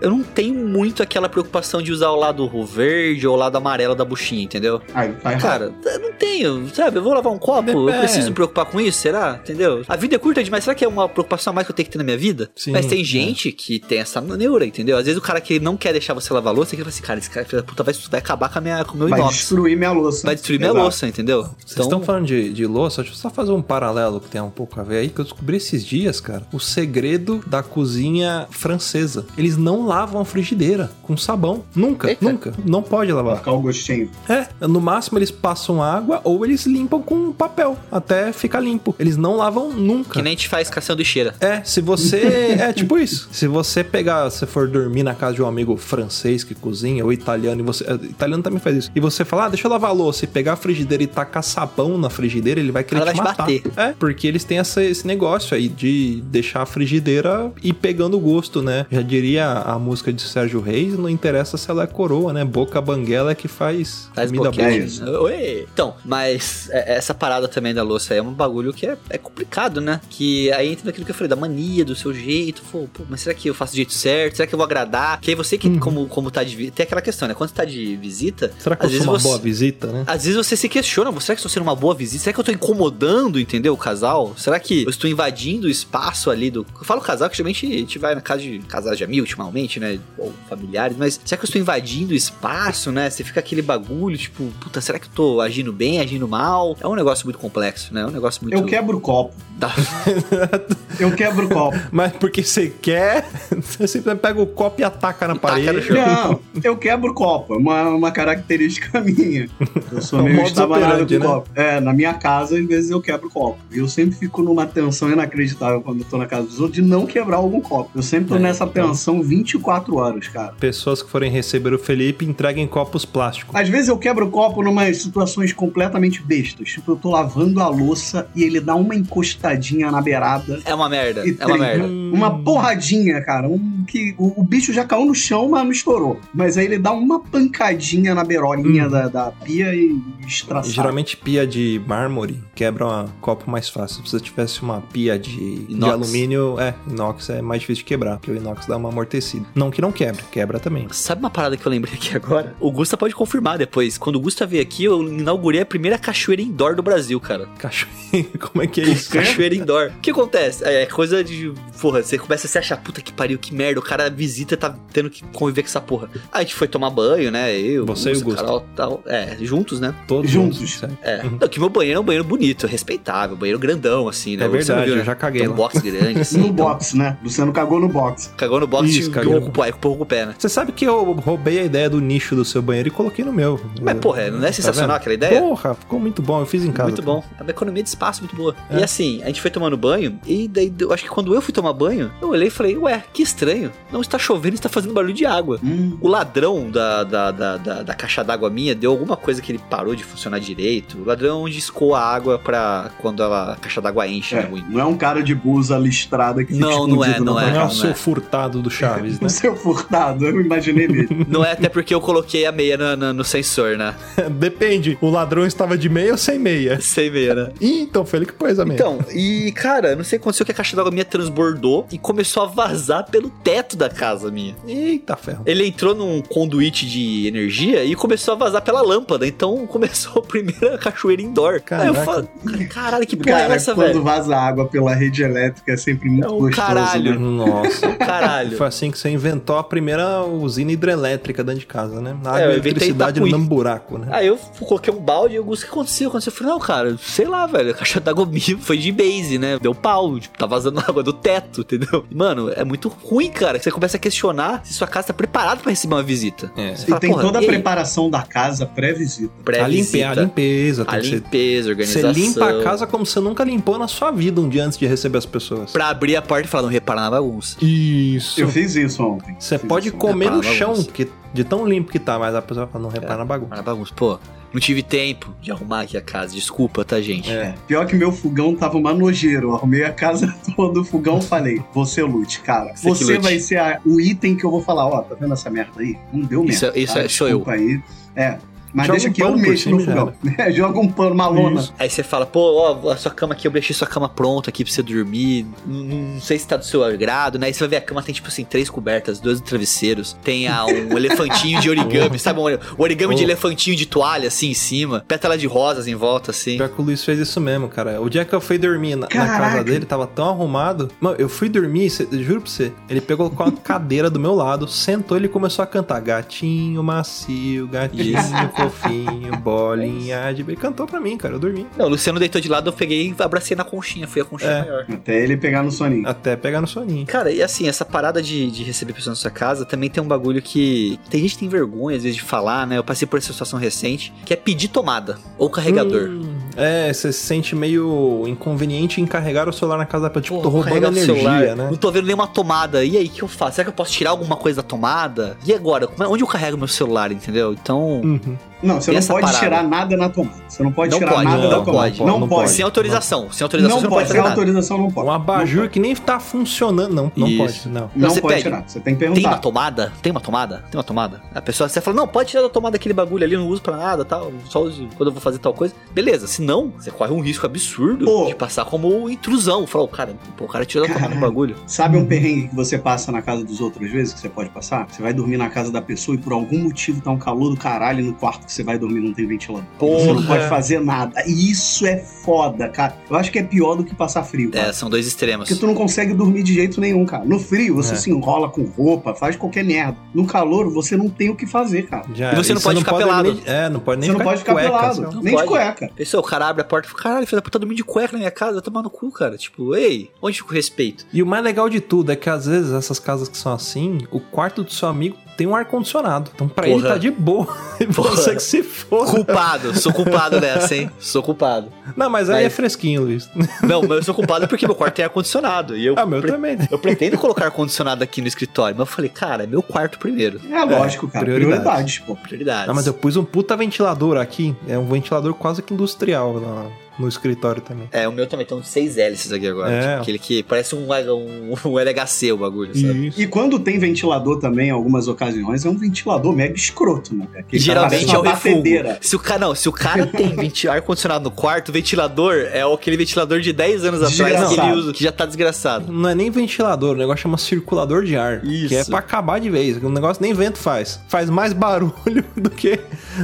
eu 0.00 0.10
não 0.10 0.22
tenho 0.22 0.54
muito 0.66 1.02
aquela 1.02 1.28
preocupação 1.28 1.80
de 1.82 1.92
usar 1.92 2.10
o 2.10 2.16
lado 2.16 2.48
verde 2.66 3.26
ou 3.26 3.34
o 3.34 3.38
lado 3.38 3.56
amarelo 3.56 3.94
da 3.94 4.04
buchinha, 4.04 4.42
entendeu? 4.42 4.80
Errado. 4.88 5.40
Cara, 5.40 5.72
eu 5.84 5.98
não 6.00 6.12
tenho, 6.12 6.68
sabe? 6.74 6.98
Eu 6.98 7.02
vou 7.02 7.14
lavar 7.14 7.32
um 7.32 7.38
copo, 7.38 7.70
eu 7.70 7.88
É. 7.90 7.98
preciso 8.00 8.28
me 8.28 8.34
preocupar 8.34 8.66
com 8.66 8.80
isso, 8.80 8.98
será? 9.00 9.40
Entendeu? 9.42 9.82
A 9.88 9.96
vida 9.96 10.16
é 10.16 10.18
curta 10.18 10.42
demais, 10.42 10.64
será 10.64 10.74
que 10.74 10.84
é 10.84 10.88
uma 10.88 11.08
preocupação 11.08 11.52
a 11.52 11.54
mais 11.54 11.66
que 11.66 11.72
eu 11.72 11.76
tenho 11.76 11.86
que 11.86 11.92
ter 11.92 11.98
na 11.98 12.04
minha 12.04 12.16
vida? 12.18 12.50
Sim, 12.56 12.72
Mas 12.72 12.86
tem 12.86 13.00
é. 13.00 13.04
gente 13.04 13.52
que 13.52 13.78
tem 13.78 13.98
essa 13.98 14.20
neura, 14.20 14.64
entendeu? 14.66 14.96
Às 14.96 15.04
vezes 15.06 15.18
o 15.18 15.22
cara 15.22 15.40
que 15.40 15.58
não 15.60 15.76
quer 15.76 15.92
deixar 15.92 16.14
você 16.14 16.32
lavar 16.32 16.52
a 16.52 16.56
louça, 16.56 16.74
ele 16.74 16.82
fala 16.82 16.90
assim, 16.90 17.02
cara, 17.02 17.18
esse 17.18 17.30
cara 17.30 17.46
filho 17.46 17.62
da 17.62 17.66
puta 17.66 17.82
vai, 17.82 17.94
vai 18.10 18.20
acabar 18.20 18.48
com, 18.52 18.58
a 18.58 18.62
minha, 18.62 18.84
com 18.84 18.94
o 18.94 18.98
meu 18.98 19.08
vai 19.08 19.18
inox. 19.18 19.36
destruir 19.36 19.76
minha 19.76 19.92
louça. 19.92 20.26
Vai 20.26 20.34
destruir 20.34 20.58
minha 20.58 20.70
Exato. 20.70 20.82
louça, 20.82 21.06
entendeu? 21.06 21.42
Vocês 21.64 21.78
estão 21.80 22.02
falando 22.02 22.26
de, 22.26 22.52
de 22.52 22.66
louça, 22.66 23.02
deixa 23.02 23.16
eu 23.16 23.20
só 23.20 23.30
fazer 23.30 23.52
um 23.52 23.62
paralelo 23.62 24.20
que 24.20 24.28
tem 24.28 24.40
um 24.40 24.50
pouco 24.50 24.78
a 24.80 24.82
ver 24.82 24.98
aí, 24.98 25.08
que 25.08 25.20
eu 25.20 25.24
descobri 25.24 25.56
esses 25.56 25.84
dias, 25.84 26.20
cara, 26.20 26.46
o 26.52 26.58
segredo 26.58 27.40
da 27.46 27.62
cozinha 27.62 28.46
francesa. 28.50 29.26
Eles 29.36 29.49
não 29.56 29.86
lavam 29.86 30.20
a 30.20 30.24
frigideira 30.24 30.90
com 31.02 31.16
sabão. 31.16 31.62
Nunca, 31.74 32.08
Eita. 32.08 32.24
nunca. 32.24 32.52
Não 32.64 32.82
pode 32.82 33.12
lavar. 33.12 33.38
ficar 33.38 33.52
o 33.52 33.60
gostinho. 33.60 34.10
É, 34.28 34.46
no 34.66 34.80
máximo 34.80 35.18
eles 35.18 35.30
passam 35.30 35.82
água 35.82 36.20
ou 36.24 36.44
eles 36.44 36.66
limpam 36.66 37.00
com 37.02 37.32
papel 37.32 37.76
até 37.90 38.32
ficar 38.32 38.60
limpo. 38.60 38.94
Eles 38.98 39.16
não 39.16 39.36
lavam 39.36 39.70
nunca. 39.72 40.12
Que 40.14 40.22
nem 40.22 40.32
a 40.32 40.36
gente 40.36 40.48
faz 40.48 40.68
cação 40.70 40.94
de 40.96 41.04
cheira. 41.04 41.34
É, 41.40 41.62
se 41.62 41.80
você. 41.80 42.56
é 42.60 42.72
tipo 42.72 42.98
isso. 42.98 43.28
Se 43.32 43.46
você 43.46 43.82
pegar, 43.84 44.28
se 44.30 44.46
for 44.46 44.68
dormir 44.68 45.02
na 45.02 45.14
casa 45.14 45.34
de 45.34 45.42
um 45.42 45.46
amigo 45.46 45.76
francês 45.76 46.44
que 46.44 46.54
cozinha, 46.54 47.04
ou 47.04 47.12
italiano, 47.12 47.60
e 47.60 47.64
você. 47.64 47.84
é, 47.84 47.94
Italiano 47.94 48.42
também 48.42 48.60
faz 48.60 48.76
isso. 48.76 48.90
E 48.94 49.00
você 49.00 49.24
falar, 49.24 49.46
ah, 49.46 49.48
deixa 49.48 49.66
eu 49.66 49.70
lavar 49.70 49.90
a 49.90 49.92
louça 49.92 50.24
e 50.24 50.28
pegar 50.28 50.54
a 50.54 50.56
frigideira 50.56 51.02
e 51.02 51.06
tacar 51.06 51.42
sabão 51.42 51.96
na 51.98 52.10
frigideira, 52.10 52.60
ele 52.60 52.72
vai 52.72 52.84
querer 52.84 53.00
Ela 53.02 53.12
te 53.12 53.16
vai 53.16 53.26
te 53.26 53.28
matar. 53.30 53.42
bater. 53.44 53.62
É, 53.76 53.94
porque 53.98 54.26
eles 54.26 54.44
têm 54.44 54.58
essa- 54.58 54.82
esse 54.82 55.06
negócio 55.06 55.56
aí 55.56 55.68
de 55.68 56.22
deixar 56.26 56.62
a 56.62 56.66
frigideira 56.66 57.50
e 57.62 57.72
pegando 57.72 58.16
o 58.16 58.20
gosto, 58.20 58.62
né? 58.62 58.86
Já 58.90 59.02
diria 59.02 59.39
a 59.42 59.78
música 59.78 60.12
de 60.12 60.22
Sérgio 60.22 60.60
Reis, 60.60 60.96
não 60.98 61.08
interessa 61.08 61.56
se 61.56 61.70
ela 61.70 61.84
é 61.84 61.86
coroa, 61.86 62.32
né? 62.32 62.44
Boca 62.44 62.80
banguela 62.80 63.32
é 63.32 63.34
que 63.34 63.48
faz, 63.48 64.08
Faz 64.14 64.30
comida 64.30 64.50
boa. 64.50 64.70
É. 64.70 65.18
Oi. 65.18 65.66
Então, 65.72 65.94
mas 66.04 66.68
é- 66.70 66.96
essa 66.96 67.12
parada 67.14 67.48
também 67.48 67.72
da 67.74 67.82
louça 67.82 68.14
é 68.14 68.22
um 68.22 68.32
bagulho 68.32 68.72
que 68.72 68.86
é, 68.86 68.96
é 69.08 69.18
complicado, 69.18 69.80
né? 69.80 70.00
Que 70.10 70.50
aí 70.52 70.68
entra 70.72 70.86
naquilo 70.86 71.04
que 71.04 71.10
eu 71.10 71.14
falei, 71.14 71.28
da 71.28 71.36
mania, 71.36 71.84
do 71.84 71.94
seu 71.94 72.12
jeito. 72.12 72.62
Pô, 72.70 72.88
pô, 72.92 73.02
mas 73.08 73.20
será 73.20 73.34
que 73.34 73.48
eu 73.48 73.54
faço 73.54 73.72
do 73.72 73.76
jeito 73.76 73.92
certo? 73.92 74.36
Será 74.36 74.46
que 74.46 74.54
eu 74.54 74.58
vou 74.58 74.64
agradar? 74.64 75.20
Que 75.20 75.30
aí 75.30 75.34
você 75.36 75.56
que, 75.58 75.68
Uhum. 75.68 75.78
como, 75.78 76.06
como 76.06 76.30
tá 76.30 76.42
de 76.44 76.54
visita, 76.56 76.76
tem 76.76 76.84
aquela 76.84 77.00
questão, 77.02 77.28
né? 77.28 77.34
Quando 77.34 77.50
você 77.50 77.56
tá 77.56 77.64
de 77.64 77.96
visita, 77.96 78.52
Será 78.58 78.76
que 78.76 78.84
eu 78.84 78.86
às 78.86 78.92
sou 78.92 78.98
vezes 79.00 79.06
uma 79.08 79.18
você- 79.18 79.28
boa 79.28 79.38
visita, 79.38 79.86
né? 79.88 80.04
Às 80.06 80.24
vezes 80.24 80.36
você 80.36 80.56
se 80.56 80.68
questiona, 80.68 81.10
será 81.12 81.24
que 81.26 81.30
eu 81.32 81.34
estou 81.36 81.50
sendo 81.50 81.62
uma 81.62 81.74
boa 81.76 81.94
visita? 81.94 82.24
Será 82.24 82.34
que 82.34 82.40
eu 82.40 82.44
tô 82.44 82.52
incomodando, 82.52 83.38
entendeu, 83.38 83.74
o 83.74 83.76
casal? 83.76 84.34
Será 84.36 84.58
que 84.58 84.84
eu 84.84 84.90
estou 84.90 85.08
invadindo 85.08 85.66
o 85.66 85.70
espaço 85.70 86.30
ali 86.30 86.50
do... 86.50 86.66
Eu 86.78 86.84
falo 86.84 87.00
casal, 87.00 87.28
que 87.30 87.36
geralmente 87.36 87.66
a 87.66 87.68
gente 87.70 87.98
vai 87.98 88.14
na 88.14 88.20
casa 88.20 88.42
de 88.42 88.58
casais 88.60 88.96
de 88.98 89.04
amigos, 89.04 89.29
ultimamente, 89.30 89.78
né? 89.78 89.98
Ou 90.18 90.32
familiares, 90.48 90.96
mas 90.96 91.20
será 91.24 91.38
que 91.38 91.44
eu 91.44 91.48
estou 91.48 91.60
invadindo 91.60 92.12
o 92.12 92.16
espaço, 92.16 92.90
né? 92.90 93.08
Você 93.08 93.22
fica 93.24 93.40
aquele 93.40 93.62
bagulho, 93.62 94.16
tipo, 94.18 94.44
puta, 94.60 94.80
será 94.80 94.98
que 94.98 95.06
eu 95.06 95.10
tô 95.14 95.40
agindo 95.40 95.72
bem, 95.72 96.00
agindo 96.00 96.26
mal? 96.26 96.76
É 96.80 96.86
um 96.86 96.94
negócio 96.94 97.24
muito 97.26 97.38
complexo, 97.38 97.94
né? 97.94 98.02
É 98.02 98.06
um 98.06 98.10
negócio 98.10 98.42
muito... 98.42 98.56
Eu 98.56 98.64
quebro 98.64 98.96
o 98.96 99.00
copo. 99.00 99.34
Da- 99.58 99.72
Eu 100.98 101.12
quebro 101.14 101.46
o 101.46 101.48
copo. 101.48 101.78
Mas 101.92 102.12
porque 102.12 102.42
você 102.42 102.68
quer, 102.82 103.26
você 103.50 103.86
simplesmente 103.86 104.20
pega 104.20 104.40
o 104.40 104.46
copo 104.46 104.80
e 104.80 104.84
ataca 104.84 105.26
na 105.28 105.34
E 105.34 105.38
parede. 105.38 105.90
Não, 105.92 106.40
eu 106.62 106.76
quebro 106.76 107.12
o 107.12 107.14
copo. 107.14 107.54
É 107.54 107.56
uma, 107.56 107.88
uma 107.90 108.10
característica 108.10 109.00
minha. 109.00 109.48
Eu 109.92 110.02
sou 110.02 110.20
É 110.20 110.22
um 110.22 110.24
meio 110.26 110.42
estabanado 110.46 111.06
com 111.06 111.12
né? 111.14 111.26
copo. 111.26 111.48
É, 111.54 111.80
na 111.80 111.92
minha 111.92 112.12
casa, 112.14 112.58
às 112.58 112.66
vezes 112.66 112.90
eu 112.90 113.00
quebro 113.00 113.28
o 113.28 113.30
copo. 113.30 113.58
E 113.70 113.78
eu 113.78 113.88
sempre 113.88 114.16
fico 114.16 114.42
numa 114.42 114.66
tensão 114.66 115.10
inacreditável 115.10 115.80
quando 115.80 116.00
eu 116.00 116.04
tô 116.06 116.18
na 116.18 116.26
casa 116.26 116.46
dos 116.46 116.58
outros 116.60 116.82
de 116.82 116.82
não 116.82 117.06
quebrar 117.06 117.36
algum 117.38 117.60
copo. 117.60 117.90
Eu 117.94 118.02
sempre 118.02 118.28
tô 118.30 118.36
É, 118.36 118.38
nessa 118.38 118.64
então. 118.64 118.82
Tensão 119.20 119.22
24 119.22 119.96
horas, 119.96 120.28
cara. 120.28 120.54
Pessoas 120.58 121.02
que 121.02 121.10
forem 121.10 121.30
receber 121.30 121.72
o 121.72 121.78
Felipe 121.78 122.24
entreguem 122.24 122.66
copos 122.66 123.04
plásticos. 123.04 123.54
Às 123.54 123.68
vezes 123.68 123.88
eu 123.88 123.98
quebro 123.98 124.26
o 124.26 124.30
copo 124.30 124.62
numas 124.62 125.02
situações 125.02 125.52
completamente 125.52 126.22
bestas. 126.22 126.70
Tipo, 126.70 126.92
eu 126.92 126.96
tô 126.96 127.10
lavando 127.10 127.60
a 127.60 127.68
louça 127.68 128.28
e 128.34 128.42
ele 128.42 128.60
dá 128.60 128.74
uma 128.74 128.94
encostadinha 128.94 129.90
na 129.90 130.00
beirada. 130.00 130.60
É 130.64 130.74
uma 130.74 130.88
merda, 130.88 131.24
é 131.26 131.46
uma 131.46 131.58
merda. 131.58 131.84
Hum. 131.84 132.10
Uma 132.12 132.42
porradinha, 132.42 133.20
cara. 133.22 133.48
Um, 133.48 133.84
que 133.86 134.14
o, 134.18 134.40
o 134.40 134.44
bicho 134.44 134.72
já 134.72 134.84
caiu 134.84 135.06
no 135.06 135.14
chão, 135.14 135.48
mas 135.50 135.64
não 135.64 135.72
estourou. 135.72 136.18
Mas 136.34 136.56
aí 136.56 136.64
ele 136.64 136.78
dá 136.78 136.92
uma 136.92 137.20
pancadinha 137.20 138.14
na 138.14 138.24
beirolinha 138.24 138.86
Hum. 138.86 138.90
da, 138.90 139.08
da 139.08 139.30
pia 139.30 139.74
e 139.74 140.00
estraçalha. 140.26 140.72
Geralmente 140.72 141.16
pia 141.16 141.46
de 141.46 141.80
mármore 141.86 142.40
quebra 142.54 142.86
um 142.86 143.06
copo 143.20 143.50
mais 143.50 143.68
fácil. 143.68 144.04
Se 144.04 144.10
você 144.10 144.20
tivesse 144.20 144.62
uma 144.62 144.80
pia 144.80 145.18
de, 145.18 145.64
de 145.64 145.84
alumínio, 145.84 146.58
é, 146.58 146.74
inox 146.88 147.30
é 147.30 147.42
mais 147.42 147.60
difícil 147.60 147.82
de 147.82 147.88
quebrar, 147.88 148.18
porque 148.18 148.30
o 148.30 148.36
inox 148.36 148.66
dá 148.66 148.76
uma 148.76 148.88
amortecida. 148.88 149.09
Não 149.54 149.70
que 149.70 149.80
não 149.80 149.90
quebre, 149.92 150.22
quebra 150.30 150.58
também. 150.60 150.86
Sabe 150.90 151.20
uma 151.20 151.30
parada 151.30 151.56
que 151.56 151.66
eu 151.66 151.70
lembrei 151.70 151.94
aqui 151.94 152.14
agora? 152.16 152.54
O 152.60 152.70
Gusta 152.70 152.96
pode 152.96 153.14
confirmar 153.14 153.58
depois. 153.58 153.98
Quando 153.98 154.16
o 154.16 154.20
Gusta 154.20 154.46
veio 154.46 154.62
aqui, 154.62 154.84
eu 154.84 155.02
inaugurei 155.02 155.60
a 155.60 155.66
primeira 155.66 155.98
cachoeira 155.98 156.42
indoor 156.42 156.74
do 156.76 156.82
Brasil, 156.82 157.18
cara. 157.20 157.46
Cachoeira, 157.58 158.28
como 158.40 158.62
é 158.62 158.66
que 158.66 158.80
é 158.80 158.84
isso? 158.84 159.10
Cachoeira 159.10 159.54
indoor. 159.54 159.92
O 159.96 160.00
que 160.00 160.10
acontece? 160.10 160.64
É 160.64 160.86
coisa 160.86 161.22
de. 161.24 161.52
Porra, 161.80 162.02
você 162.02 162.18
começa 162.18 162.46
a 162.46 162.50
se 162.50 162.58
achar, 162.58 162.76
puta 162.76 163.00
que 163.00 163.12
pariu, 163.12 163.38
que 163.38 163.54
merda. 163.54 163.80
O 163.80 163.82
cara 163.82 164.08
visita 164.10 164.56
tá 164.56 164.74
tendo 164.92 165.08
que 165.10 165.22
conviver 165.32 165.62
com 165.62 165.68
essa 165.68 165.80
porra. 165.80 166.08
Aí 166.32 166.40
a 166.40 166.40
gente 166.42 166.54
foi 166.54 166.68
tomar 166.68 166.90
banho, 166.90 167.30
né? 167.30 167.54
Eu, 167.58 167.86
Você 167.86 168.12
e 168.12 168.16
o 168.16 168.22
Gusta. 168.22 168.42
Carol, 168.42 168.66
tal. 168.76 169.02
É, 169.06 169.36
juntos, 169.40 169.80
né? 169.80 169.94
Todos 170.06 170.30
Juntos. 170.30 170.70
certo? 170.78 170.96
É. 171.02 171.22
Não, 171.22 171.48
que 171.48 171.58
meu 171.58 171.68
banheiro 171.68 171.98
é 171.98 172.00
um 172.00 172.04
banheiro 172.04 172.26
bonito, 172.26 172.66
respeitável, 172.66 173.36
banheiro 173.36 173.58
grandão, 173.58 174.08
assim, 174.08 174.36
né? 174.36 174.44
É 174.44 174.48
verdade, 174.48 174.86
viu, 174.86 174.94
né? 174.96 175.00
eu 175.02 175.04
já 175.04 175.14
caguei 175.14 175.42
Tem 175.42 175.50
um 175.50 175.54
box 175.54 175.80
grande, 175.80 176.20
assim. 176.20 176.38
No 176.40 176.46
então- 176.46 176.64
box, 176.66 176.96
né? 176.96 177.18
Luciano 177.22 177.52
cagou 177.52 177.80
no 177.80 177.88
box. 177.88 178.32
Cagou 178.36 178.60
no 178.60 178.66
box 178.66 178.90
Isso, 179.00 179.10
e 179.10 179.12
cagou. 179.12 179.32
empurrou 179.36 179.42
com 179.52 179.60
o 179.60 179.64
pé- 179.64 179.68
empurrou 179.70 179.96
com 179.96 180.02
o 180.02 180.06
pé, 180.06 180.26
né? 180.26 180.34
Você 180.38 180.48
sabe 180.48 180.72
que 180.72 180.84
eu 180.84 181.12
roubei 181.12 181.58
a 181.58 181.64
ideia 181.64 181.88
do 181.90 182.00
nicho 182.00 182.34
do 182.36 182.44
seu 182.44 182.60
banheiro 182.62 182.88
e 182.88 182.90
coloquei 182.90 183.24
no 183.24 183.32
meu. 183.32 183.60
Mas, 183.82 183.98
porra, 183.98 184.30
não 184.30 184.38
é 184.38 184.46
Tá 184.48 184.52
sensacional 184.52 184.90
vendo? 184.90 184.96
aquela 185.00 185.14
ideia? 185.14 185.40
Porra, 185.40 185.74
ficou 185.74 185.98
muito 186.00 186.22
bom. 186.22 186.40
Eu 186.40 186.46
fiz 186.46 186.64
em 186.64 186.72
casa. 186.72 186.88
Muito 186.88 187.02
bom. 187.02 187.22
É 187.38 187.42
uma 187.42 187.50
economia 187.50 187.82
de 187.82 187.88
espaço 187.88 188.20
muito 188.22 188.36
boa. 188.36 188.54
É. 188.70 188.78
E 188.78 188.82
assim, 188.84 189.22
a 189.22 189.26
gente 189.26 189.40
foi 189.40 189.50
tomando 189.50 189.76
banho, 189.76 190.18
e 190.26 190.46
daí 190.48 190.72
eu 190.78 190.92
acho 190.92 191.04
que 191.04 191.08
quando 191.10 191.34
eu 191.34 191.40
fui 191.42 191.52
tomar 191.52 191.72
banho, 191.72 192.10
eu 192.20 192.28
olhei 192.30 192.48
e 192.48 192.50
falei, 192.50 192.76
ué, 192.76 193.02
que 193.12 193.22
estranho. 193.22 193.70
Não 193.92 194.00
está 194.00 194.18
chovendo, 194.18 194.54
está 194.54 194.68
fazendo 194.68 194.92
barulho 194.94 195.14
de 195.14 195.24
água. 195.26 195.58
Hum. 195.62 195.96
O 196.00 196.08
ladrão 196.08 196.70
da, 196.70 197.04
da, 197.04 197.30
da, 197.30 197.56
da, 197.56 197.82
da 197.82 197.94
caixa 197.94 198.22
d'água 198.22 198.50
minha 198.50 198.74
deu 198.74 198.90
alguma 198.90 199.16
coisa 199.16 199.40
que 199.42 199.52
ele 199.52 199.60
parou 199.70 199.94
de 199.94 200.04
funcionar 200.04 200.38
direito. 200.38 200.98
O 200.98 201.04
ladrão 201.04 201.48
discou 201.48 201.94
a 201.94 202.00
água 202.02 202.38
pra 202.38 202.90
quando 203.00 203.22
ela- 203.22 203.52
a 203.52 203.56
caixa 203.56 203.80
d'água 203.80 204.06
enche, 204.06 204.34
É, 204.34 204.42
né? 204.42 204.48
muito. 204.48 204.70
não 204.70 204.80
é 204.80 204.84
um 204.84 204.96
cara 204.96 205.22
de 205.22 205.34
blusa 205.34 205.78
listrada 205.78 206.44
que 206.44 206.52
fica 206.54 206.66
Não, 206.66 206.86
não 206.86 207.04
é, 207.04 207.18
não 207.20 207.40
é. 207.40 207.50
Não 207.52 207.60
é 207.62 207.64
o 207.66 207.70
seu 207.70 207.94
furtado 207.94 208.60
do 208.62 208.70
Chaves, 208.94 209.18
né? 209.20 209.26
O 209.26 209.30
seu 209.30 209.56
furtado, 209.56 210.26
eu 210.26 210.40
imaginei 210.40 210.88
mesmo. 210.88 211.24
Não 211.28 211.44
é 211.44 211.52
até 211.52 211.68
porque 211.68 211.94
eu 211.94 212.00
coloquei 212.00 212.46
a 212.46 212.52
meia 212.52 212.76
na- 212.76 212.96
na- 212.96 213.12
no 213.12 213.24
sensor, 213.24 213.76
né? 213.76 213.94
Depende. 214.30 214.96
O 215.00 215.10
ladrão 215.10 215.44
estava 215.46 215.76
de 215.76 215.88
meia 215.88 216.12
ou 216.12 216.18
sem 216.18 216.38
meia? 216.38 216.80
Sem 216.80 217.10
meia, 217.10 217.34
né? 217.34 217.48
Ih, 217.60 217.80
então 217.82 218.04
foi 218.04 218.18
ele 218.20 218.26
que 218.26 218.32
pôs 218.32 218.58
a 218.58 218.64
meia. 218.64 218.76
Então, 218.76 218.98
e 219.14 219.52
cara, 219.52 219.94
não 219.96 220.04
sei 220.04 220.16
o 220.16 220.20
que 220.20 220.24
aconteceu 220.24 220.46
que 220.46 220.52
a 220.52 220.54
caixa 220.54 220.76
d'água 220.76 220.90
minha 220.90 221.04
transbordou 221.04 221.86
e 221.92 221.98
começou 221.98 222.42
a 222.42 222.46
vazar 222.46 223.04
pelo 223.10 223.30
teto 223.30 223.76
da 223.76 223.88
casa 223.88 224.30
minha. 224.30 224.54
Eita 224.66 225.16
ferro. 225.16 225.42
Ele 225.46 225.66
entrou 225.66 225.94
num 225.94 226.20
conduíte 226.22 226.86
de 226.88 227.26
energia 227.26 227.84
e 227.84 227.94
começou 227.94 228.34
a 228.34 228.36
vazar 228.36 228.62
pela 228.62 228.80
lâmpada. 228.82 229.26
Então 229.26 229.66
começou 229.66 230.20
a 230.22 230.22
primeira 230.22 230.78
cachoeira 230.78 231.22
indoor. 231.22 231.54
Aí 231.54 231.60
Caraca. 231.60 231.88
eu 231.88 231.94
falo, 232.04 232.28
caralho, 232.70 233.06
que 233.06 233.16
porra 233.16 233.30
Cara, 233.40 233.52
é 233.52 233.56
essa, 233.56 233.74
quando 233.74 233.86
velho? 233.88 234.02
vaza 234.02 234.36
água 234.36 234.66
pela 234.66 234.94
rede 234.94 235.22
elétrica 235.22 235.72
é 235.72 235.76
sempre 235.76 236.08
muito 236.08 236.24
É 236.24 236.28
o 236.28 236.38
gostoso. 236.38 236.56
caralho. 236.56 237.12
né? 237.12 237.18
Nossa. 237.18 237.88
Caralho. 237.96 238.56
Foi 238.56 238.66
assim 238.66 238.79
que 238.88 238.96
você 238.96 239.10
inventou 239.10 239.58
a 239.58 239.64
primeira 239.64 240.22
usina 240.22 240.70
hidrelétrica 240.70 241.42
dentro 241.42 241.58
de 241.60 241.66
casa, 241.66 242.00
né? 242.00 242.16
A 242.24 242.40
É, 242.40 242.52
eletricidade 242.54 243.18
no 243.18 243.26
mesmo 243.26 243.46
buraco, 243.46 243.98
né? 243.98 244.06
Aí 244.12 244.28
eu 244.28 244.38
coloquei 244.60 244.94
um 244.94 245.00
balde 245.00 245.34
e 245.34 245.36
eu 245.38 245.44
disse, 245.44 245.64
o 245.64 245.66
que 245.66 245.72
aconteceu? 245.72 246.08
aconteceu? 246.08 246.30
Eu 246.30 246.36
falei, 246.36 246.52
não, 246.52 246.60
cara, 246.60 246.96
sei 247.02 247.26
lá, 247.26 247.46
velho. 247.46 247.72
A 247.72 247.74
caixa 247.74 247.98
d'água 247.98 248.28
foi 248.60 248.78
de 248.78 248.92
base, 248.92 249.38
né? 249.38 249.58
Deu 249.60 249.74
pau, 249.74 250.20
tipo, 250.20 250.38
tá 250.38 250.46
vazando 250.46 250.78
água 250.86 251.02
do 251.02 251.12
teto, 251.12 251.62
entendeu? 251.62 252.04
Mano, 252.14 252.50
é 252.54 252.62
muito 252.64 252.88
ruim, 252.88 253.30
cara. 253.30 253.58
que 253.58 253.64
Você 253.64 253.70
começa 253.72 253.96
a 253.96 254.00
questionar 254.00 254.60
se 254.64 254.72
sua 254.74 254.86
casa 254.86 255.08
tá 255.08 255.14
preparada 255.14 255.60
pra 255.60 255.70
receber 255.70 255.94
uma 255.94 256.02
visita. 256.02 256.52
É. 256.56 256.76
Você 256.76 256.84
E 256.84 256.88
fala, 256.88 257.00
tem 257.00 257.12
toda 257.12 257.40
a 257.40 257.42
preparação 257.42 258.08
da 258.08 258.22
casa 258.22 258.66
pré-visita. 258.66 259.24
A, 259.24 259.40
limpe, 259.40 259.42
Pré-visita. 259.44 260.08
a 260.10 260.14
limpeza, 260.14 260.82
A 260.86 260.96
que 260.98 261.06
ser. 261.06 261.14
limpeza, 261.16 261.62
Você 261.64 261.70
organização. 261.70 262.12
limpa 262.12 262.48
a 262.50 262.62
casa 262.62 262.86
como 262.86 263.04
você 263.04 263.18
nunca 263.18 263.42
limpou 263.42 263.78
na 263.78 263.88
sua 263.88 264.10
vida 264.10 264.40
um 264.40 264.48
dia 264.48 264.64
antes 264.64 264.78
de 264.78 264.86
receber 264.86 265.18
as 265.18 265.26
pessoas. 265.26 265.72
Pra 265.72 265.88
abrir 265.88 266.14
a 266.16 266.22
porta 266.22 266.46
e 266.46 266.48
falar, 266.48 266.62
não 266.64 266.70
repara 266.70 267.00
na 267.00 267.10
bagunça. 267.10 267.56
Isso. 267.60 268.40
Eu 268.40 268.46
fiz 268.62 268.74
isso 268.76 269.02
ontem. 269.04 269.36
Você 269.38 269.58
pode 269.58 269.88
isso. 269.88 269.96
comer 269.96 270.26
Repara 270.30 270.36
no 270.36 270.42
chão, 270.42 270.74
porque 270.84 271.08
de 271.32 271.44
tão 271.44 271.66
limpo 271.66 271.90
que 271.90 271.98
tá, 271.98 272.18
mas 272.18 272.34
a 272.34 272.42
pessoa 272.42 272.66
fala, 272.66 272.84
não 272.84 272.90
repara 272.90 273.18
na 273.18 273.24
bagunça. 273.24 273.54
Na 273.56 273.62
bagunça. 273.62 273.92
Pô, 273.94 274.18
não 274.52 274.60
tive 274.60 274.82
tempo 274.82 275.32
de 275.40 275.52
arrumar 275.52 275.82
aqui 275.82 275.96
a 275.96 276.00
casa. 276.02 276.34
Desculpa, 276.34 276.84
tá, 276.84 277.00
gente? 277.00 277.30
É. 277.30 277.54
Pior 277.68 277.86
que 277.86 277.94
meu 277.94 278.10
fogão 278.10 278.54
tava 278.56 278.76
uma 278.76 278.92
nojeira. 278.92 279.42
Eu 279.44 279.54
arrumei 279.54 279.84
a 279.84 279.92
casa 279.92 280.34
toda, 280.56 280.80
o 280.80 280.84
fogão 280.84 281.20
falei, 281.20 281.62
você 281.72 282.02
lute, 282.02 282.40
cara. 282.40 282.74
Você 282.76 282.88
Você 282.88 283.04
lute. 283.04 283.18
vai 283.22 283.38
ser 283.38 283.56
a- 283.58 283.80
o 283.86 284.00
item 284.00 284.34
que 284.36 284.44
eu 284.44 284.50
vou 284.50 284.60
falar, 284.62 284.86
ó, 284.86 285.02
tá 285.02 285.14
vendo 285.14 285.32
essa 285.32 285.48
merda 285.50 285.80
aí? 285.80 285.96
Não 286.12 286.22
deu 286.22 286.44
Isso 286.44 286.64
merda. 286.64 286.78
é- 286.78 286.82
isso 286.82 286.94
tá? 286.94 287.00
é- 287.00 287.08
sou 287.08 287.28
eu. 287.28 287.38
Desculpa 287.38 287.52
aí. 287.58 287.80
É. 288.16 288.38
Mas 288.72 288.86
Joga 288.86 288.98
deixa 288.98 289.08
um 289.10 289.12
que 289.12 289.22
eu 289.22 289.36
mexo 289.36 289.70
no 289.70 289.80
fogão. 289.80 290.12
É, 290.38 290.50
joga 290.52 290.78
um 290.78 290.88
pano, 290.88 291.12
uma 291.14 291.26
lona. 291.28 291.60
Isso. 291.60 291.74
Aí 291.78 291.90
você 291.90 292.02
fala, 292.02 292.24
pô, 292.26 292.40
ó, 292.40 292.90
a 292.90 292.96
sua 292.96 293.10
cama 293.10 293.32
aqui, 293.34 293.46
eu 293.46 293.50
deixei 293.52 293.74
sua 293.74 293.86
cama 293.86 294.08
pronta 294.08 294.50
aqui 294.50 294.64
pra 294.64 294.72
você 294.72 294.82
dormir. 294.82 295.46
Não, 295.66 295.84
não 296.14 296.20
sei 296.20 296.38
se 296.38 296.46
tá 296.46 296.56
do 296.56 296.64
seu 296.64 296.82
agrado, 296.84 297.38
né? 297.38 297.46
Aí 297.48 297.52
você 297.54 297.60
vai 297.60 297.68
ver 297.68 297.76
a 297.76 297.80
cama 297.80 298.02
tem, 298.02 298.14
tipo 298.14 298.28
assim, 298.28 298.44
três 298.44 298.70
cobertas, 298.70 299.18
dois 299.20 299.40
travesseiros. 299.40 300.16
Tem 300.22 300.46
ah, 300.48 300.64
um 300.66 300.96
elefantinho 300.96 301.60
de 301.60 301.68
origami, 301.68 302.18
sabe? 302.18 302.38
Um 302.40 302.44
o 302.44 302.82
origami 302.82 303.14
de 303.14 303.22
Oh. 303.22 303.26
elefantinho 303.26 303.76
de 303.76 303.86
toalha, 303.86 304.28
assim, 304.28 304.50
em 304.50 304.54
cima. 304.54 305.04
Pétala 305.06 305.36
de 305.36 305.46
rosas 305.46 305.86
em 305.86 305.94
volta, 305.94 306.30
assim. 306.30 306.56
Pior 306.56 306.68
que 306.68 306.80
o 306.80 306.84
Luiz 306.84 307.04
fez 307.04 307.18
isso 307.18 307.40
mesmo, 307.40 307.68
cara. 307.68 308.00
O 308.00 308.08
dia 308.08 308.24
que 308.24 308.34
eu 308.34 308.40
fui 308.40 308.56
dormir 308.58 308.96
na, 308.96 309.06
na 309.12 309.26
casa 309.38 309.62
dele, 309.64 309.84
tava 309.84 310.06
tão 310.06 310.28
arrumado. 310.28 310.88
Mano, 311.00 311.16
eu 311.18 311.28
fui 311.28 311.48
dormir, 311.48 311.90
cê- 311.90 312.06
juro 312.12 312.40
pra 312.42 312.50
você. 312.50 312.72
Ele 312.88 313.00
pegou 313.00 313.28
com 313.30 313.42
a 313.42 313.52
cadeira 313.62 314.08
do 314.08 314.18
meu 314.20 314.34
lado, 314.34 314.66
sentou 314.68 315.16
ele 315.16 315.28
começou 315.28 315.62
a 315.62 315.66
cantar. 315.66 316.00
Gatinho 316.00 316.82
macio, 316.82 317.66
gatinho. 317.68 318.14
Fofinho, 318.62 319.36
bolinha 319.42 320.32
de... 320.34 320.42
Ele 320.42 320.56
cantou 320.56 320.86
pra 320.86 321.00
mim, 321.00 321.16
cara, 321.16 321.34
eu 321.34 321.38
dormi. 321.38 321.66
Não, 321.76 321.86
o 321.86 321.88
Luciano 321.90 322.18
deitou 322.18 322.40
de 322.40 322.48
lado, 322.48 322.68
eu 322.68 322.72
peguei 322.72 323.08
e 323.08 323.22
abracei 323.22 323.56
na 323.56 323.64
conchinha. 323.64 324.06
Fui 324.06 324.20
a 324.20 324.24
conchinha 324.24 324.50
É. 324.50 324.60
maior. 324.62 324.86
Até 324.92 325.22
ele 325.22 325.36
pegar 325.36 325.62
no 325.62 325.70
soninho. 325.70 326.08
Até 326.08 326.36
pegar 326.36 326.60
no 326.60 326.66
soninho. 326.66 327.06
Cara, 327.06 327.30
e 327.30 327.42
assim, 327.42 327.68
essa 327.68 327.84
parada 327.84 328.22
de, 328.22 328.50
de 328.50 328.62
receber 328.62 328.92
pessoas 328.92 329.18
na 329.18 329.20
sua 329.22 329.30
casa 329.30 329.64
também 329.64 329.88
tem 329.88 330.02
um 330.02 330.06
bagulho 330.08 330.40
que. 330.42 330.98
Tem 331.08 331.20
gente 331.20 331.34
que 331.34 331.40
tem 331.40 331.48
vergonha, 331.48 331.96
às 331.96 332.02
vezes, 332.02 332.16
de 332.16 332.22
falar, 332.22 332.66
né? 332.66 332.78
Eu 332.78 332.84
passei 332.84 333.06
por 333.06 333.18
essa 333.18 333.32
situação 333.32 333.58
recente, 333.58 334.12
que 334.24 334.32
é 334.32 334.36
pedir 334.36 334.68
tomada 334.68 335.18
ou 335.38 335.48
carregador. 335.48 336.08
Hum, 336.10 336.34
é, 336.56 336.92
você 336.92 337.12
se 337.12 337.20
sente 337.20 337.54
meio 337.54 338.24
inconveniente 338.26 339.00
em 339.00 339.06
carregar 339.06 339.48
o 339.48 339.52
celular 339.52 339.78
na 339.78 339.86
casa 339.86 340.04
da 340.04 340.10
pessoa. 340.10 340.20
Tipo, 340.20 340.36
Pô, 340.36 340.42
tô 340.42 340.48
roubando 340.50 340.86
energia, 340.98 341.04
celular, 341.14 341.40
né? 341.56 341.68
Não 341.70 341.76
tô 341.76 341.90
vendo 341.90 342.06
nenhuma 342.06 342.26
tomada. 342.26 342.84
E 342.84 342.96
aí, 342.96 343.06
o 343.06 343.10
que 343.10 343.22
eu 343.22 343.28
faço? 343.28 343.56
Será 343.56 343.64
que 343.64 343.70
eu 343.70 343.74
posso 343.74 343.92
tirar 343.92 344.10
alguma 344.10 344.36
coisa 344.36 344.56
da 344.62 344.62
tomada? 344.68 345.36
E 345.46 345.52
agora? 345.54 345.86
Como 345.86 346.02
é- 346.02 346.08
onde 346.08 346.22
eu 346.22 346.26
carrego 346.26 346.58
meu 346.58 346.68
celular, 346.68 347.10
entendeu? 347.12 347.52
Então. 347.52 348.00
Uhum. 348.00 348.36
Não, 348.62 348.80
você 348.80 348.92
não 348.92 349.00
pode 349.02 349.20
parada. 349.26 349.38
tirar 349.38 349.62
nada 349.62 349.96
na 349.96 350.08
tomada. 350.08 350.36
Você 350.48 350.62
não 350.62 350.72
pode 350.72 350.90
Não 350.92 350.98
tirar 350.98 351.12
pode, 351.12 351.24
nada 351.24 351.42
não 351.42 351.48
da 351.50 351.56
pode, 351.56 351.64
tomada. 351.96 351.96
não 351.98 352.06
Não 352.20 352.28
pode. 352.28 352.42
pode. 352.42 352.50
Sem 352.56 352.64
autorização. 352.64 353.30
Sem 353.32 353.44
autorização 353.44 353.76
Não 353.76 353.80
você 353.80 353.84
não 353.84 353.90
pode. 353.90 354.06
pode 354.08 354.18
Sem 354.20 354.30
autorização 354.30 354.78
não 354.78 354.90
pode. 354.90 355.08
Um 355.08 355.12
abajur 355.12 355.68
que 355.70 355.78
nem 355.80 355.94
tá 355.94 356.18
funcionando. 356.20 356.92
Não, 356.94 357.12
não 357.16 357.26
Isso. 357.28 357.38
pode, 357.38 357.68
não. 357.68 357.90
Não 357.94 358.10
Você 358.10 358.20
pode 358.20 358.34
pede. 358.34 358.44
tirar. 358.44 358.64
Você 358.66 358.80
tem 358.80 358.94
que 358.94 359.00
Tem 359.00 359.08
uma 359.08 359.14
perguntar. 359.14 359.38
tomada? 359.38 359.92
Tem 360.02 360.10
uma 360.12 360.20
tomada? 360.20 360.64
Tem 360.70 360.78
uma 360.78 360.84
tomada? 360.84 361.22
A 361.34 361.40
pessoa, 361.40 361.68
você 361.68 361.80
fala, 361.80 361.96
não, 361.96 362.06
pode 362.08 362.30
tirar 362.30 362.42
da 362.42 362.48
tomada 362.48 362.76
aquele 362.76 362.92
bagulho 362.94 363.24
ali, 363.24 363.34
eu 363.34 363.40
não 363.40 363.48
uso 363.48 363.62
pra 363.62 363.76
nada, 363.76 364.04
tal, 364.04 364.32
só 364.46 364.60
uso 364.62 364.88
quando 364.96 365.08
eu 365.08 365.12
vou 365.12 365.20
fazer 365.22 365.38
tal 365.38 365.54
coisa. 365.54 365.74
Beleza, 365.92 366.26
se 366.26 366.42
não, 366.42 366.72
você 366.78 366.90
corre 366.90 367.12
um 367.12 367.20
risco 367.20 367.46
absurdo 367.46 368.04
Pô. 368.04 368.26
de 368.26 368.34
passar 368.34 368.64
como 368.64 369.08
intrusão. 369.08 369.66
Falar, 369.66 369.84
o 369.84 369.88
cara, 369.88 370.14
pô, 370.36 370.44
o 370.44 370.48
cara 370.48 370.64
tirou 370.64 370.86
da 370.86 370.94
tomada 370.94 371.14
do 371.14 371.20
bagulho. 371.20 371.56
Sabe 371.66 371.96
um 371.96 372.04
perrengue 372.06 372.48
que 372.48 372.54
você 372.54 372.76
passa 372.78 373.10
na 373.12 373.22
casa 373.22 373.44
dos 373.44 373.60
outros 373.60 373.86
às 373.86 373.92
vezes, 373.92 374.14
que 374.14 374.20
você 374.20 374.28
pode 374.28 374.50
passar? 374.50 374.86
Você 374.90 375.00
vai 375.02 375.12
dormir 375.12 375.36
na 375.36 375.48
casa 375.48 375.70
da 375.72 375.80
pessoa 375.80 376.14
e 376.14 376.18
por 376.18 376.32
algum 376.32 376.58
motivo 376.58 377.00
tá 377.00 377.10
um 377.10 377.18
calor 377.18 377.50
do 377.50 377.56
caralho 377.56 378.04
no 378.04 378.14
quarto 378.14 378.49
que 378.50 378.54
você 378.54 378.62
vai 378.64 378.78
dormir 378.78 379.00
não 379.00 379.14
tem 379.14 379.26
ventilador. 379.26 379.64
Você 379.78 380.06
não 380.06 380.14
Porra. 380.16 380.26
pode 380.26 380.48
fazer 380.48 380.80
nada. 380.80 381.22
E 381.26 381.50
isso 381.50 381.86
é 381.86 381.96
foda, 381.98 382.68
cara. 382.68 382.96
Eu 383.08 383.16
acho 383.16 383.30
que 383.30 383.38
é 383.38 383.42
pior 383.42 383.76
do 383.76 383.84
que 383.84 383.94
passar 383.94 384.24
frio, 384.24 384.50
cara. 384.50 384.68
É, 384.68 384.72
são 384.72 384.90
dois 384.90 385.06
extremos. 385.06 385.48
Porque 385.48 385.58
tu 385.60 385.66
não 385.66 385.74
consegue 385.74 386.12
dormir 386.12 386.42
de 386.42 386.52
jeito 386.54 386.80
nenhum, 386.80 387.04
cara. 387.06 387.24
No 387.24 387.38
frio, 387.38 387.76
você 387.76 387.94
É. 387.94 387.96
se 387.96 388.10
enrola 388.10 388.48
com 388.50 388.64
roupa, 388.64 389.14
faz 389.14 389.36
qualquer 389.36 389.64
merda. 389.64 389.96
No 390.12 390.26
calor, 390.26 390.68
você 390.70 390.96
não 390.96 391.08
tem 391.08 391.30
o 391.30 391.36
que 391.36 391.46
fazer, 391.46 391.86
cara. 391.86 392.04
Já, 392.14 392.32
E 392.32 392.36
você 392.36 392.52
não 392.52 392.60
pode 392.60 392.78
ficar 392.80 392.92
pode 392.92 393.04
pelado. 393.04 393.32
nem- 393.34 393.42
é, 393.46 393.68
não 393.68 393.80
pode 393.80 394.00
nem 394.00 394.08
você 394.10 394.12
não 394.12 394.18
ficar 394.20 394.30
pode 394.30 394.36
de 394.38 394.42
ficar 394.44 394.52
cueca, 394.54 394.68
pelado. 394.68 394.90
assim. 395.06 395.14
Não 395.16 395.22
nem 395.22 395.32
pode. 395.34 395.46
de 395.46 395.48
cueca. 395.52 395.90
Pessoal, 395.94 396.22
o 396.22 396.26
cara 396.26 396.48
abre 396.48 396.62
a 396.62 396.64
porta 396.64 396.88
e 396.88 396.90
fala, 396.90 397.02
caralho, 397.02 397.26
filho 397.26 397.36
da 397.38 397.42
puta, 397.42 397.58
dormindo 397.58 397.76
de 397.76 397.84
cueca 397.84 398.12
na 398.12 398.18
minha 398.18 398.30
casa, 398.30 398.54
vai 398.54 398.62
tomar 398.62 398.82
no 398.82 398.90
cu, 398.90 399.10
cara. 399.12 399.36
Tipo, 399.36 399.74
ei, 399.76 400.10
onde 400.20 400.38
fica 400.38 400.50
o 400.50 400.54
respeito? 400.54 401.06
E 401.12 401.22
o 401.22 401.26
mais 401.26 401.44
legal 401.44 401.68
de 401.68 401.80
tudo 401.80 402.10
é 402.10 402.16
que 402.16 402.28
às 402.28 402.46
vezes 402.46 402.72
essas 402.72 402.98
casas 402.98 403.28
que 403.28 403.38
são 403.38 403.52
assim, 403.52 403.98
o 404.10 404.18
quarto 404.20 404.64
do 404.64 404.72
seu 404.72 404.88
amigo 404.88 405.16
tem 405.40 405.46
um 405.46 405.56
ar-condicionado. 405.56 406.30
Então 406.34 406.46
pra 406.46 406.68
ele 406.68 406.82
Porra. 406.82 406.92
tá 406.92 406.98
de 406.98 407.10
boa. 407.10 407.48
E 407.80 407.86
Porra. 407.86 408.10
você 408.10 408.34
que 408.34 408.42
se 408.42 408.62
for. 408.62 409.06
Culpado, 409.06 409.74
sou 409.78 409.90
culpado 409.90 410.38
nessa, 410.38 410.76
hein? 410.76 410.90
Sou 410.98 411.22
culpado. 411.22 411.68
Não, 411.96 412.10
mas 412.10 412.28
aí 412.28 412.44
Mas- 412.44 412.52
é 412.52 412.54
fresquinho, 412.54 413.00
Luiz. 413.04 413.26
Não, 413.64 413.80
mas 413.80 413.90
eu 413.92 414.02
sou 414.02 414.14
culpado 414.14 414.46
porque 414.46 414.66
meu 414.66 414.74
quarto 414.76 414.96
tem 414.96 415.04
ar-condicionado. 415.06 415.74
E 415.74 415.86
eu, 415.86 415.94
Ah, 415.96 416.04
meu 416.04 416.20
pre- 416.20 416.30
também. 416.32 416.58
eu 416.70 416.78
pretendo 416.78 417.16
colocar 417.16 417.46
ar-condicionado 417.46 418.04
aqui 418.04 418.20
no 418.20 418.28
escritório. 418.28 418.76
Mas 418.78 418.86
eu 418.86 418.94
falei, 418.94 419.08
cara, 419.08 419.44
é 419.44 419.46
meu 419.46 419.62
quarto 419.62 419.98
primeiro. 419.98 420.38
É 420.52 420.62
lógico, 420.62 421.08
cara. 421.08 421.24
prioridades. 421.24 421.62
Prioridades, 421.62 421.98
pô. 422.00 422.16
Prioridades. 422.16 422.66
Não, 422.66 422.74
mas 422.74 422.86
eu 422.86 422.92
pus 422.92 423.16
um 423.16 423.24
puta 423.24 423.56
ventilador 423.56 424.18
aqui. 424.18 424.54
É 424.68 424.76
um 424.78 424.84
ventilador 424.86 425.32
quase 425.32 425.62
que 425.62 425.72
industrial 425.72 426.34
lá 426.34 426.66
no 427.00 427.08
escritório 427.08 427.62
também. 427.62 427.88
É, 427.92 428.06
o 428.08 428.12
meu 428.12 428.26
também 428.26 428.46
tem 428.46 428.56
um 428.56 428.60
de 428.60 428.68
6 428.68 428.98
hélices 428.98 429.32
aqui 429.32 429.46
agora. 429.46 429.72
É. 429.72 429.80
Tipo, 429.80 430.02
aquele 430.02 430.18
que 430.18 430.42
parece 430.42 430.74
um, 430.74 430.86
um, 430.86 431.54
um 431.64 431.78
LHC 431.78 432.32
o 432.32 432.36
bagulho, 432.38 432.74
sabe? 432.74 433.08
Isso. 433.08 433.20
E 433.20 433.26
quando 433.26 433.58
tem 433.58 433.78
ventilador 433.78 434.38
também, 434.38 434.68
em 434.68 434.72
algumas 434.72 435.08
ocasiões, 435.08 435.64
é 435.64 435.70
um 435.70 435.76
ventilador 435.76 436.34
mega 436.34 436.54
escroto, 436.54 437.14
né? 437.14 437.26
E 437.34 437.38
Aquele 437.38 437.62
geralmente 437.62 438.06
parece 438.06 438.14
é 438.14 438.18
o 438.18 438.22
batedeira. 438.22 438.98
Se 439.00 439.16
o 439.16 439.18
cara, 439.18 439.40
não, 439.40 439.54
se 439.54 439.68
o 439.68 439.72
cara 439.72 440.06
tem 440.08 440.34
ar-condicionado 440.68 441.24
no 441.24 441.30
quarto, 441.30 441.70
o 441.70 441.72
ventilador 441.72 442.34
é 442.52 442.62
aquele 442.62 442.96
ventilador 442.96 443.40
de 443.40 443.52
10 443.52 443.84
anos 443.84 444.02
atrás 444.02 444.48
que 444.48 444.60
ele 444.60 444.72
usa, 444.72 444.92
que 444.92 445.02
já 445.02 445.12
tá 445.12 445.24
desgraçado. 445.26 445.92
Não 445.92 446.08
é 446.08 446.14
nem 446.14 446.30
ventilador, 446.30 446.94
o 446.94 446.98
negócio 446.98 447.22
chama 447.22 447.38
circulador 447.38 448.04
de 448.04 448.16
ar. 448.16 448.44
Isso. 448.44 448.68
Que 448.68 448.76
é 448.76 448.84
pra 448.84 448.98
acabar 448.98 449.40
de 449.40 449.48
vez. 449.50 449.82
O 449.82 449.88
negócio 449.88 450.22
nem 450.22 450.32
vento 450.34 450.58
faz. 450.58 451.00
Faz 451.08 451.30
mais 451.30 451.52
barulho 451.52 452.24
do 452.36 452.50
que, 452.50 452.78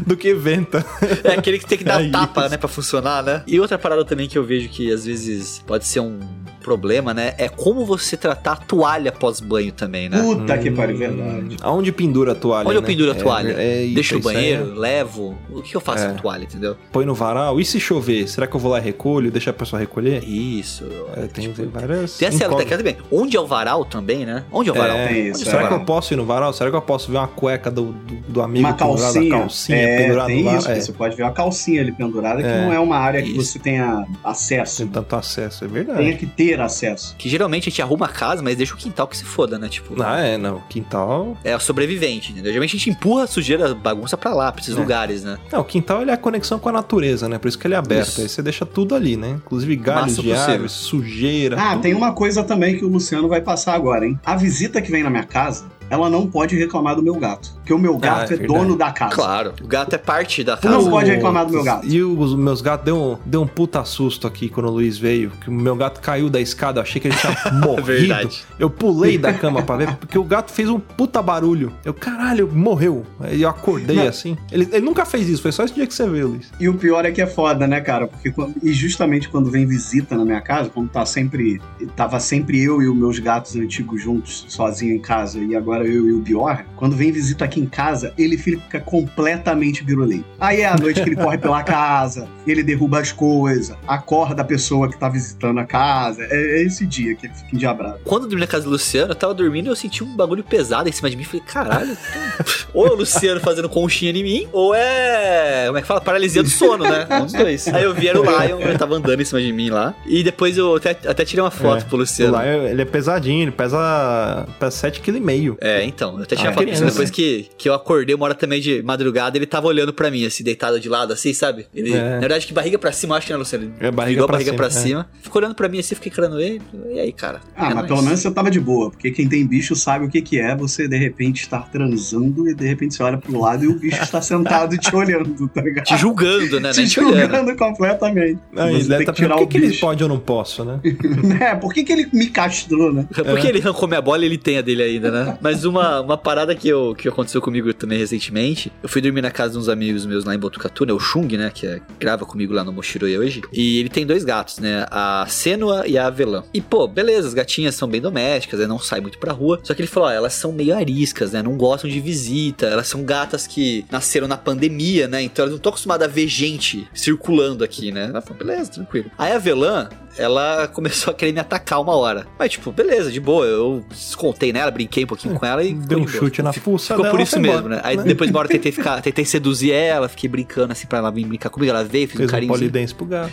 do 0.06 0.16
que 0.16 0.34
venta. 0.34 0.84
É 1.24 1.32
aquele 1.32 1.58
que 1.58 1.66
tem 1.66 1.78
que 1.78 1.84
dar 1.84 1.96
É 2.06 2.10
tapa, 2.10 2.42
isso. 2.42 2.50
né, 2.50 2.56
pra 2.56 2.68
funcionar, 2.68 3.22
né? 3.22 3.42
E 3.46 3.58
outra 3.66 3.78
parada 3.78 4.04
também 4.04 4.28
que 4.28 4.38
eu 4.38 4.44
vejo 4.44 4.68
que 4.68 4.92
às 4.92 5.04
vezes 5.04 5.62
pode 5.66 5.84
ser 5.84 6.00
um 6.00 6.20
problema, 6.66 7.14
né, 7.14 7.32
é 7.38 7.48
como 7.48 7.86
você 7.86 8.16
tratar 8.16 8.52
a 8.52 8.56
toalha 8.56 9.12
pós-banho 9.12 9.70
também, 9.70 10.08
né? 10.08 10.20
Puta 10.20 10.58
que 10.58 10.68
pariu, 10.70 10.96
verdade. 10.98 11.54
Hum, 11.54 11.56
Aonde 11.62 11.92
pendura 11.92 12.32
a 12.32 12.34
toalha? 12.34 12.66
Onde 12.66 12.76
eu 12.76 12.80
né? 12.82 12.86
penduro 12.88 13.12
a 13.12 13.14
É, 13.14 13.18
toalha? 13.18 13.52
é, 13.56 13.82
isso, 13.84 13.94
Deixo 13.94 14.14
no 14.16 14.20
banheiro, 14.20 14.74
levo. 14.74 15.38
O 15.48 15.62
que 15.62 15.76
eu 15.76 15.80
faço 15.80 16.04
É. 16.04 16.08
com 16.08 16.14
a 16.16 16.18
toalha, 16.22 16.42
entendeu? 16.42 16.72
é- 16.72 16.76
põe 16.90 17.04
no 17.06 17.14
varal. 17.14 17.60
E 17.60 17.64
se 17.64 17.78
chover? 17.78 18.26
Será 18.28 18.48
que 18.48 18.56
eu 18.56 18.60
vou 18.60 18.72
lá 18.72 18.78
e 18.78 18.82
recolho? 18.82 19.30
Deixa 19.30 19.50
a 19.50 19.52
pessoa 19.52 19.78
recolher? 19.78 20.24
Isso. 20.24 20.84
É, 21.16 21.26
tem 21.28 21.48
tipo, 21.52 21.64
várias. 21.70 22.18
Tem 22.18 22.26
essa 22.28 22.44
incógnitas. 22.44 22.68
técnica 22.78 22.96
também. 22.96 22.96
Onde 23.22 23.36
é 23.36 23.40
o 23.40 23.46
varal 23.46 23.84
também, 23.84 24.26
né? 24.26 24.44
Onde 24.50 24.68
é 24.68 24.72
o 24.72 24.74
varal? 24.74 24.96
É, 24.96 25.06
Tem 25.06 25.16
Onde 25.20 25.30
isso, 25.30 25.42
é 25.48 25.50
Será 25.52 25.68
que 25.68 25.74
eu 25.74 25.84
posso 25.84 26.12
ir 26.12 26.16
no 26.16 26.24
varal? 26.26 26.52
Será 26.52 26.68
que 26.70 26.76
eu 26.76 26.82
posso 26.82 27.10
ver 27.12 27.18
uma 27.18 27.28
cueca 27.28 27.70
do, 27.70 27.92
do, 27.92 28.14
do 28.28 28.42
amigo 28.42 28.66
Uma 28.66 28.74
pendurada, 28.74 29.02
calcinha. 29.14 29.30
calcinha 29.38 29.78
é, 29.78 29.96
pendurada 29.98 30.26
tem 30.26 30.38
no 30.38 30.44
varal? 30.44 30.58
isso. 30.58 30.70
É, 30.70 30.80
Você 30.80 30.92
pode 30.92 31.16
ver 31.16 31.22
uma 31.22 31.32
calcinha 31.32 31.80
ali 31.80 31.92
pendurada, 31.92 32.42
que 32.42 32.48
É, 32.48 32.64
não 32.64 32.72
é 32.72 32.80
uma 32.80 32.96
área 32.96 33.22
que 33.22 33.32
você 33.34 33.58
tenha 33.60 34.04
acesso. 34.24 34.78
tem 34.78 34.88
tanto 34.88 35.14
acesso, 35.14 35.64
é 35.64 35.68
verdade. 35.68 35.98
Tenha 35.98 36.16
que 36.16 36.26
ter 36.26 36.55
acesso. 36.64 37.14
Que 37.18 37.28
geralmente 37.28 37.68
a 37.68 37.70
gente 37.70 37.82
arruma 37.82 38.06
a 38.06 38.08
casa, 38.08 38.42
mas 38.42 38.56
deixa 38.56 38.74
o 38.74 38.76
quintal 38.76 39.06
que 39.06 39.16
se 39.16 39.24
foda, 39.24 39.58
né? 39.58 39.68
Tipo, 39.68 40.00
Ah, 40.02 40.20
é, 40.20 40.36
não. 40.38 40.60
Quintal. 40.68 41.36
é 41.44 41.54
o 41.54 41.60
sobrevivente, 41.60 42.32
entendeu? 42.32 42.52
Geralmente 42.52 42.76
a 42.76 42.78
gente 42.78 42.90
empurra 42.90 43.24
a 43.24 43.26
sujeira, 43.26 43.70
a 43.70 43.74
bagunça 43.74 44.16
pra 44.16 44.32
lá, 44.34 44.50
pra 44.52 44.60
esses 44.62 44.76
É. 44.76 44.78
lugares, 44.80 45.24
né? 45.24 45.38
Não, 45.52 45.60
o 45.60 45.64
quintal 45.64 46.02
ele 46.02 46.10
é 46.10 46.14
a 46.14 46.16
conexão 46.16 46.58
com 46.58 46.68
a 46.68 46.72
natureza, 46.72 47.28
né? 47.28 47.38
Por 47.38 47.48
isso 47.48 47.58
que 47.58 47.66
ele 47.66 47.74
é 47.74 47.78
aberto. 47.78 48.08
Isso. 48.08 48.20
Aí 48.20 48.28
você 48.28 48.42
deixa 48.42 48.64
tudo 48.66 48.94
ali, 48.94 49.16
né? 49.16 49.38
Inclusive 49.44 49.76
galhos 49.76 50.02
máximo 50.16 50.22
de 50.22 50.32
árvores, 50.32 50.72
sujeira. 50.72 51.56
Ah, 51.60 51.70
tudo. 51.72 51.82
tem 51.82 51.94
uma 51.94 52.12
coisa 52.12 52.42
também 52.42 52.76
que 52.78 52.84
o 52.84 52.88
Luciano 52.88 53.28
vai 53.28 53.40
passar 53.40 53.74
agora, 53.74 54.06
hein? 54.06 54.18
A 54.24 54.36
visita 54.36 54.80
que 54.80 54.90
vem 54.90 55.02
na 55.02 55.10
minha 55.10 55.24
casa, 55.24 55.66
ela 55.90 56.08
não 56.10 56.26
pode 56.26 56.56
reclamar 56.56 56.96
do 56.96 57.02
meu 57.02 57.14
gato. 57.16 57.50
Porque 57.56 57.72
o 57.72 57.78
meu 57.78 57.96
gato 57.98 58.20
é 58.30 58.34
é, 58.34 58.36
verdade. 58.38 58.46
dono 58.60 58.76
da 58.76 58.90
casa. 58.92 59.14
Claro. 59.14 59.52
O 59.62 59.66
gato 59.66 59.94
é 59.94 59.98
parte 59.98 60.44
da 60.44 60.56
Tu 60.56 60.62
casa. 60.68 60.76
não 60.76 60.90
pode 60.90 61.10
reclamar 61.10 61.46
do 61.46 61.52
meu 61.52 61.64
gato. 61.64 61.86
E 61.86 62.02
os 62.02 62.34
meus 62.34 62.60
gatos 62.60 62.84
deu 62.84 62.96
um, 62.96 63.16
deu 63.24 63.42
um 63.42 63.46
puta 63.46 63.84
susto 63.84 64.26
aqui 64.26 64.48
quando 64.48 64.66
o 64.66 64.70
Luiz 64.72 64.96
veio. 64.98 65.30
Que 65.40 65.48
o 65.48 65.52
meu 65.52 65.74
gato 65.76 66.00
caiu 66.00 66.28
da 66.30 66.40
escada, 66.40 66.78
eu 66.78 66.82
achei 66.82 67.00
que 67.00 67.08
ele 67.08 67.16
tinha 67.16 67.36
morrido. 67.60 67.82
Verdade. 67.86 68.44
Eu 68.58 68.70
pulei 68.70 69.18
da 69.18 69.32
cama 69.32 69.62
pra 69.62 69.76
ver, 69.76 69.96
porque 69.96 70.18
o 70.18 70.24
gato 70.24 70.52
fez 70.52 70.68
um 70.68 70.78
puta 70.78 71.20
barulho. 71.22 71.72
Eu, 71.84 71.92
caralho, 71.94 72.48
morreu. 72.52 73.04
Aí 73.20 73.42
eu 73.42 73.48
acordei 73.48 73.96
Não. 73.96 74.06
assim. 74.08 74.36
Ele, 74.52 74.68
ele 74.72 74.84
nunca 74.84 75.04
fez 75.04 75.28
isso, 75.28 75.42
foi 75.42 75.52
só 75.52 75.64
esse 75.64 75.74
dia 75.74 75.86
que 75.86 75.94
você 75.94 76.08
veio, 76.08 76.28
Luiz. 76.28 76.50
E 76.60 76.68
o 76.68 76.74
pior 76.74 77.04
é 77.04 77.10
que 77.10 77.20
é 77.22 77.26
foda, 77.26 77.66
né, 77.66 77.80
cara? 77.80 78.06
Porque 78.06 78.30
quando- 78.30 78.54
e 78.62 78.72
justamente 78.72 79.28
quando 79.28 79.50
vem 79.50 79.66
visita 79.66 80.16
na 80.16 80.24
minha 80.24 80.40
casa, 80.40 80.68
como 80.70 80.86
tá 80.88 81.04
sempre 81.04 81.60
tava 81.96 82.18
sempre 82.20 82.62
eu 82.62 82.80
e 82.82 82.88
os 82.88 82.96
meus 82.96 83.18
gatos 83.18 83.56
antigos 83.56 84.00
juntos, 84.02 84.44
sozinho 84.48 84.94
em 84.94 84.98
casa, 85.00 85.38
e 85.38 85.54
agora 85.56 85.75
eu 85.84 86.06
e 86.08 86.12
o 86.12 86.18
Bior, 86.20 86.64
quando 86.76 86.94
vem 86.96 87.10
visita 87.12 87.44
aqui 87.44 87.60
em 87.60 87.66
casa, 87.66 88.12
ele 88.18 88.36
fica 88.38 88.80
completamente 88.80 89.82
birulei. 89.84 90.24
Aí 90.38 90.60
é 90.60 90.66
a 90.66 90.76
noite 90.76 91.02
que 91.02 91.08
ele 91.08 91.16
corre 91.16 91.38
pela 91.38 91.62
casa, 91.62 92.28
ele 92.46 92.62
derruba 92.62 93.00
as 93.00 93.12
coisas, 93.12 93.76
acorda 93.86 94.42
a 94.42 94.44
pessoa 94.44 94.88
que 94.88 94.98
tá 94.98 95.08
visitando 95.08 95.58
a 95.58 95.64
casa. 95.64 96.22
É, 96.30 96.60
é 96.60 96.62
esse 96.62 96.86
dia 96.86 97.14
que 97.14 97.26
ele 97.26 97.34
fica 97.34 97.54
endiabrado. 97.54 97.98
Quando 98.04 98.24
eu 98.24 98.28
dormi 98.28 98.40
na 98.40 98.46
casa 98.46 98.64
do 98.64 98.70
Luciano, 98.70 99.12
eu 99.12 99.14
tava 99.16 99.34
dormindo 99.34 99.66
e 99.66 99.68
eu 99.68 99.76
senti 99.76 100.02
um 100.04 100.14
bagulho 100.16 100.44
pesado 100.44 100.88
em 100.88 100.92
cima 100.92 101.08
de 101.10 101.16
mim. 101.16 101.24
Falei, 101.24 101.42
caralho, 101.46 101.96
ou 102.72 102.86
é 102.86 102.90
o 102.90 102.94
Luciano 102.94 103.40
fazendo 103.40 103.68
conchinha 103.68 104.10
em 104.12 104.22
mim, 104.22 104.48
ou 104.52 104.74
é. 104.74 105.64
Como 105.66 105.78
é 105.78 105.80
que 105.82 105.86
fala? 105.86 106.00
Paralisia 106.00 106.42
do 106.42 106.48
sono, 106.48 106.84
né? 106.84 107.06
Um 107.16 107.24
dos 107.24 107.32
dois. 107.32 107.66
Aí 107.68 107.82
eu 107.84 107.94
vi 107.94 108.08
era 108.08 108.20
o 108.20 108.24
Lion, 108.24 108.60
ele 108.60 108.76
tava 108.78 108.94
andando 108.94 109.20
em 109.20 109.24
cima 109.24 109.40
de 109.40 109.52
mim 109.52 109.70
lá. 109.70 109.94
E 110.06 110.22
depois 110.22 110.56
eu 110.58 110.76
até, 110.76 110.90
até 110.90 111.24
tirei 111.24 111.42
uma 111.42 111.50
foto 111.50 111.82
É. 111.82 111.84
pro 111.84 111.96
O 111.96 112.00
Luciano. 112.00 112.36
Lion, 112.36 112.64
ele 112.66 112.82
é 112.82 112.84
pesadinho, 112.84 113.42
ele 113.42 113.50
pesa, 113.50 114.46
pesa 114.60 114.88
7,5 114.88 115.00
kg. 115.02 115.56
É, 115.66 115.84
então, 115.84 116.16
eu 116.16 116.22
até 116.22 116.36
tirei 116.36 116.50
Ah, 116.50 116.54
criança. 116.54 116.70
Luciano 116.84 116.90
depois 116.90 117.10
que, 117.10 117.46
que 117.58 117.68
eu 117.68 117.74
acordei 117.74 118.14
uma 118.14 118.24
hora 118.24 118.34
também 118.34 118.60
de 118.60 118.82
madrugada, 118.82 119.36
ele 119.36 119.46
tava 119.46 119.66
olhando 119.66 119.92
pra 119.92 120.10
mim, 120.10 120.24
assim, 120.24 120.42
deitado 120.44 120.78
de 120.80 120.88
lado, 120.88 121.12
assim, 121.12 121.32
sabe? 121.34 121.66
Ele, 121.74 121.92
É. 121.92 122.10
Na 122.14 122.18
verdade, 122.20 122.46
que 122.46 122.52
barriga 122.52 122.78
pra 122.78 122.92
cima, 122.92 123.14
eu 123.14 123.18
acho 123.18 123.26
que 123.26 123.32
né, 123.32 123.38
Luciano? 123.38 123.64
Ele 123.64 123.74
É, 123.88 123.90
barriga 123.90 124.10
virou 124.14 124.24
a 124.24 124.26
pra 124.28 124.32
barriga 124.36 124.50
cima, 124.52 124.56
pra 124.56 124.66
é. 124.66 124.70
cima. 124.70 125.08
Ficou 125.22 125.40
olhando 125.42 125.54
pra 125.54 125.68
mim 125.68 125.78
assim, 125.78 125.94
fiquei 125.94 126.10
crando 126.12 126.40
ele. 126.40 126.60
E 126.92 127.00
aí, 127.00 127.12
cara? 127.12 127.40
Ah, 127.56 127.64
É 127.64 127.64
mas 127.66 127.74
nóis. 127.74 127.86
pelo 127.88 128.02
menos 128.02 128.20
você 128.20 128.30
tava 128.30 128.50
de 128.50 128.60
boa, 128.60 128.90
porque 128.90 129.10
quem 129.10 129.28
tem 129.28 129.46
bicho 129.46 129.74
sabe 129.76 130.04
o 130.06 130.08
que, 130.08 130.20
que 130.22 130.38
é 130.40 130.54
você 130.56 130.86
de 130.88 130.96
repente 130.96 131.42
estar 131.42 131.70
transando 131.70 132.48
e 132.48 132.54
de 132.54 132.66
repente 132.66 132.94
você 132.94 133.02
olha 133.02 133.18
pro 133.18 133.38
lado 133.40 133.64
e 133.64 133.68
o 133.68 133.78
bicho 133.78 134.02
está 134.02 134.20
sentado 134.22 134.76
te 134.78 134.94
olhando, 134.94 135.48
tá 135.48 135.60
ligado? 135.62 135.84
Te 135.84 135.96
julgando, 135.96 136.60
né? 136.60 136.70
Te 136.72 136.78
Nem 136.78 136.86
te 136.86 136.94
julgando 136.94 137.56
completamente. 137.56 138.38
Aí 138.56 138.74
ele 138.74 138.82
você 138.82 138.88
deve 138.88 138.96
tem 138.98 139.06
tá 139.06 139.12
que 139.12 139.16
tirar 139.22 139.34
pensando, 139.34 139.38
por 139.38 139.44
o 139.44 139.48
que, 139.48 139.58
que 139.60 139.64
ele 139.66 139.76
pode 139.78 140.02
ou 140.02 140.08
não 140.08 140.18
posso, 140.18 140.64
né? 140.64 140.80
É, 141.40 141.54
por 141.54 141.72
que, 141.72 141.84
que 141.84 141.92
ele 141.92 142.08
me 142.12 142.26
castrou, 142.28 142.92
né? 142.92 143.06
Porque 143.12 143.46
ele 143.46 143.60
arrancou 143.60 143.86
minha 143.88 144.00
bola 144.00 144.22
e 144.22 144.26
ele 144.26 144.38
tem 144.38 144.58
a 144.58 144.62
dele 144.62 144.82
ainda, 144.82 145.10
né? 145.10 145.38
Mas 145.40 145.55
Mas 145.56 145.64
uma, 145.64 146.02
uma 146.02 146.18
parada 146.18 146.54
que, 146.54 146.68
eu, 146.68 146.94
que 146.94 147.08
aconteceu 147.08 147.40
comigo 147.40 147.72
também 147.72 147.98
recentemente, 147.98 148.70
eu 148.82 148.88
fui 148.90 149.00
dormir 149.00 149.22
na 149.22 149.30
casa 149.30 149.54
de 149.54 149.58
uns 149.58 149.70
amigos 149.70 150.04
meus 150.04 150.22
lá 150.22 150.34
em 150.34 150.38
Botucatu, 150.38 150.84
né? 150.84 150.92
O 150.92 151.00
Chung, 151.00 151.34
né? 151.34 151.50
Que 151.50 151.66
é, 151.66 151.80
grava 151.98 152.26
comigo 152.26 152.52
lá 152.52 152.62
no 152.62 152.70
Mochiroia 152.74 153.18
hoje. 153.18 153.40
E 153.50 153.78
ele 153.78 153.88
tem 153.88 154.04
dois 154.04 154.22
gatos, 154.22 154.58
né? 154.58 154.84
A 154.90 155.24
Senua 155.30 155.86
e 155.86 155.96
a 155.96 156.08
Avelã. 156.08 156.44
E, 156.52 156.60
pô, 156.60 156.86
beleza, 156.86 157.28
as 157.28 157.32
gatinhas 157.32 157.74
são 157.74 157.88
bem 157.88 158.02
domésticas, 158.02 158.60
né? 158.60 158.66
Não 158.66 158.78
saem 158.78 159.00
muito 159.00 159.18
pra 159.18 159.32
rua. 159.32 159.58
Só 159.62 159.72
que 159.72 159.80
ele 159.80 159.88
falou, 159.88 160.10
ó, 160.10 160.12
elas 160.12 160.34
são 160.34 160.52
meio 160.52 160.76
ariscas, 160.76 161.32
né? 161.32 161.42
Não 161.42 161.56
gostam 161.56 161.88
de 161.88 162.00
visita. 162.00 162.66
Elas 162.66 162.86
são 162.86 163.02
gatas 163.02 163.46
que 163.46 163.86
nasceram 163.90 164.28
na 164.28 164.36
pandemia, 164.36 165.08
né? 165.08 165.22
Então 165.22 165.44
elas 165.44 165.52
não 165.52 165.56
estão 165.56 165.70
acostumadas 165.70 166.06
a 166.06 166.10
ver 166.10 166.28
gente 166.28 166.86
circulando 166.92 167.64
aqui, 167.64 167.90
né? 167.90 168.08
Ela 168.10 168.20
falou, 168.20 168.44
beleza, 168.44 168.72
tranquilo. 168.72 169.10
Aí 169.16 169.32
a 169.32 169.36
Avelã, 169.36 169.88
ela 170.18 170.66
começou 170.68 171.10
a 171.12 171.14
querer 171.14 171.32
me 171.32 171.40
atacar 171.40 171.80
uma 171.80 171.94
hora. 171.96 172.26
Mas, 172.38 172.52
tipo, 172.52 172.70
beleza, 172.72 173.10
de 173.10 173.20
boa. 173.20 173.44
Eu 173.46 173.84
descontei 173.90 174.52
nela, 174.52 174.70
brinquei 174.70 175.04
um 175.04 175.06
pouquinho 175.06 175.34
com 175.34 175.44
ela 175.46 175.62
e. 175.62 175.72
Deu 175.74 175.98
um 175.98 176.06
chute 176.08 176.42
na 176.42 176.52
fuça 176.52 176.94
Ficou 176.94 177.02
dela, 177.04 177.14
por 177.16 177.22
isso 177.22 177.38
mesmo, 177.40 177.58
embora, 177.58 177.76
né? 177.76 177.80
Aí 177.84 177.96
né? 177.96 178.02
depois 178.04 178.28
de 178.30 178.34
uma 178.34 178.40
hora 178.40 178.46
eu 178.48 178.52
tentei 178.52 178.72
ficar, 178.72 179.00
tentei 179.02 179.24
seduzir 179.24 179.72
ela, 179.72 180.08
fiquei 180.08 180.28
brincando 180.28 180.72
assim 180.72 180.86
pra 180.86 180.98
ela 180.98 181.10
vir 181.10 181.26
brincar 181.26 181.50
comigo. 181.50 181.70
Ela 181.70 181.84
veio, 181.84 182.08
fiz 182.08 182.16
Fez 182.16 182.28
um 182.28 182.30
um 182.30 182.34
carinho. 182.34 182.52
polidense 182.52 182.94
pro 182.94 183.06
gato. 183.06 183.30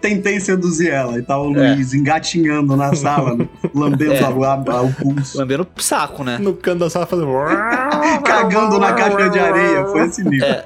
Tentei 0.00 0.40
seduzir 0.40 0.88
ela 0.90 1.18
e 1.18 1.22
tava 1.22 1.42
o 1.42 1.56
É. 1.56 1.74
Luiz 1.74 1.92
engatinhando 1.94 2.76
na 2.76 2.94
sala, 2.94 3.36
lambendo 3.74 4.12
É. 4.12 4.20
a- 4.20 4.28
a- 4.76 4.82
o 4.82 4.92
pulso, 4.92 5.38
Lambendo 5.38 5.66
o 5.76 5.82
saco, 5.82 6.24
né? 6.24 6.38
No 6.38 6.54
canto 6.54 6.80
da 6.80 6.90
sala 6.90 7.06
fazendo. 7.06 7.30
cagando 8.24 8.78
na 8.78 8.92
caixa 8.92 9.28
de 9.30 9.38
areia. 9.38 9.84
Foi 9.86 10.06
esse 10.06 10.22
nível. 10.24 10.46
É. 10.46 10.64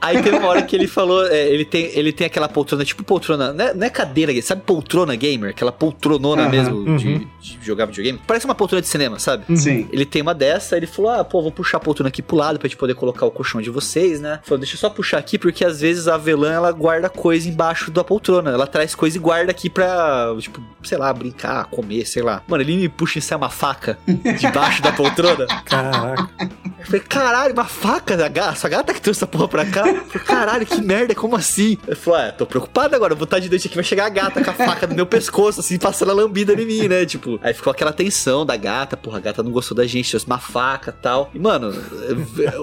Aí 0.00 0.22
teve 0.22 0.36
uma 0.36 0.48
hora 0.48 0.62
que 0.62 0.74
ele 0.76 0.86
falou, 0.86 1.26
é, 1.26 1.48
ele, 1.48 1.64
tem, 1.64 1.90
ele 1.96 2.12
tem 2.12 2.26
aquela 2.26 2.48
poltrona, 2.48 2.84
tipo 2.84 3.02
poltrona, 3.02 3.52
não 3.52 3.64
é, 3.64 3.74
não 3.74 3.86
é 3.86 3.90
cadeira, 3.90 4.32
sabe 4.42 4.62
poltrona 4.64 5.14
gamer? 5.14 5.50
Aquela 5.50 5.72
poltronona 5.72 6.42
Aham, 6.42 6.50
mesmo 6.50 6.96
de, 6.96 7.08
uhum. 7.08 7.28
de 7.40 7.58
jogar 7.62 7.86
videogame. 7.86 8.20
Parece 8.26 8.46
uma 8.46 8.54
poltrona 8.54 8.82
de 8.82 8.88
cinema, 8.88 9.18
sabe? 9.18 9.44
Sim. 9.56 9.88
Ele 9.92 10.04
tem 10.04 10.22
uma 10.22 10.34
dessa, 10.34 10.76
ele 10.76 10.86
falou: 10.86 11.10
Ah, 11.10 11.24
pô, 11.24 11.42
vou 11.42 11.52
puxar 11.52 11.78
a 11.78 11.80
poltrona 11.80 12.08
aqui 12.08 12.22
pro 12.22 12.36
lado 12.36 12.58
pra 12.58 12.68
gente 12.68 12.76
poder 12.76 12.94
colocar 12.94 13.26
o 13.26 13.30
colchão 13.30 13.60
de 13.60 13.70
vocês, 13.70 14.20
né? 14.20 14.40
Falou, 14.44 14.58
deixa 14.58 14.74
eu 14.74 14.78
só 14.78 14.90
puxar 14.90 15.18
aqui, 15.18 15.38
porque 15.38 15.64
às 15.64 15.80
vezes 15.80 16.08
a 16.08 16.14
Avelã 16.14 16.52
ela 16.52 16.72
guarda 16.72 17.08
coisa 17.08 17.48
embaixo 17.48 17.90
da 17.90 18.02
poltrona. 18.02 18.50
Ela 18.50 18.66
traz 18.66 18.94
coisa 18.94 19.16
e 19.16 19.20
guarda 19.20 19.50
aqui 19.50 19.68
pra, 19.68 20.34
tipo, 20.38 20.62
sei 20.82 20.98
lá, 20.98 21.12
brincar, 21.12 21.66
comer, 21.66 22.06
sei 22.06 22.22
lá. 22.22 22.42
Mano, 22.46 22.62
ele 22.62 22.76
me 22.76 22.88
puxa 22.88 23.18
e 23.18 23.22
sai 23.22 23.36
uma 23.36 23.50
faca 23.50 23.98
debaixo 24.38 24.82
da 24.82 24.92
poltrona. 24.92 25.46
Caraca. 25.64 26.28
Eu 26.78 26.86
falei, 26.86 27.00
caralho, 27.00 27.52
uma 27.54 27.64
faca 27.64 28.16
da 28.16 28.28
gata? 28.28 28.52
Essa 28.52 28.68
gata 28.68 28.92
que 28.92 29.00
trouxe 29.00 29.18
essa 29.18 29.26
porra 29.26 29.48
pra 29.48 29.64
cá? 29.64 29.88
Eu 29.88 30.04
falei, 30.04 30.26
caralho, 30.26 30.66
que 30.66 30.80
merda, 30.82 31.14
como 31.14 31.34
assim? 31.36 31.78
Eu 31.86 31.96
falei, 31.96 32.28
ah, 32.28 32.32
tô 32.32 32.46
preocupado 32.46 32.94
agora, 32.94 33.14
vou 33.14 33.24
estar 33.24 33.38
de 33.38 33.48
noite 33.48 33.66
aqui, 33.66 33.74
vai 33.74 33.84
chegar 33.84 34.06
a 34.06 34.10
gata 34.10 34.44
com 34.44 34.50
a 34.50 34.53
faca 34.54 34.86
no 34.86 34.94
meu 34.94 35.06
pescoço, 35.06 35.60
assim, 35.60 35.78
passando 35.78 36.10
a 36.10 36.14
lambida 36.14 36.52
em 36.54 36.66
mim, 36.66 36.88
né? 36.88 37.04
Tipo, 37.04 37.38
aí 37.42 37.52
ficou 37.54 37.70
aquela 37.70 37.92
tensão 37.92 38.44
da 38.46 38.56
gata, 38.56 38.96
porra, 38.96 39.18
a 39.18 39.20
gata 39.20 39.42
não 39.42 39.50
gostou 39.50 39.76
da 39.76 39.86
gente, 39.86 40.08
trouxe 40.10 40.26
uma 40.26 40.38
faca 40.38 40.94
e 40.96 41.02
tal. 41.02 41.30
E, 41.34 41.38
mano, 41.38 41.72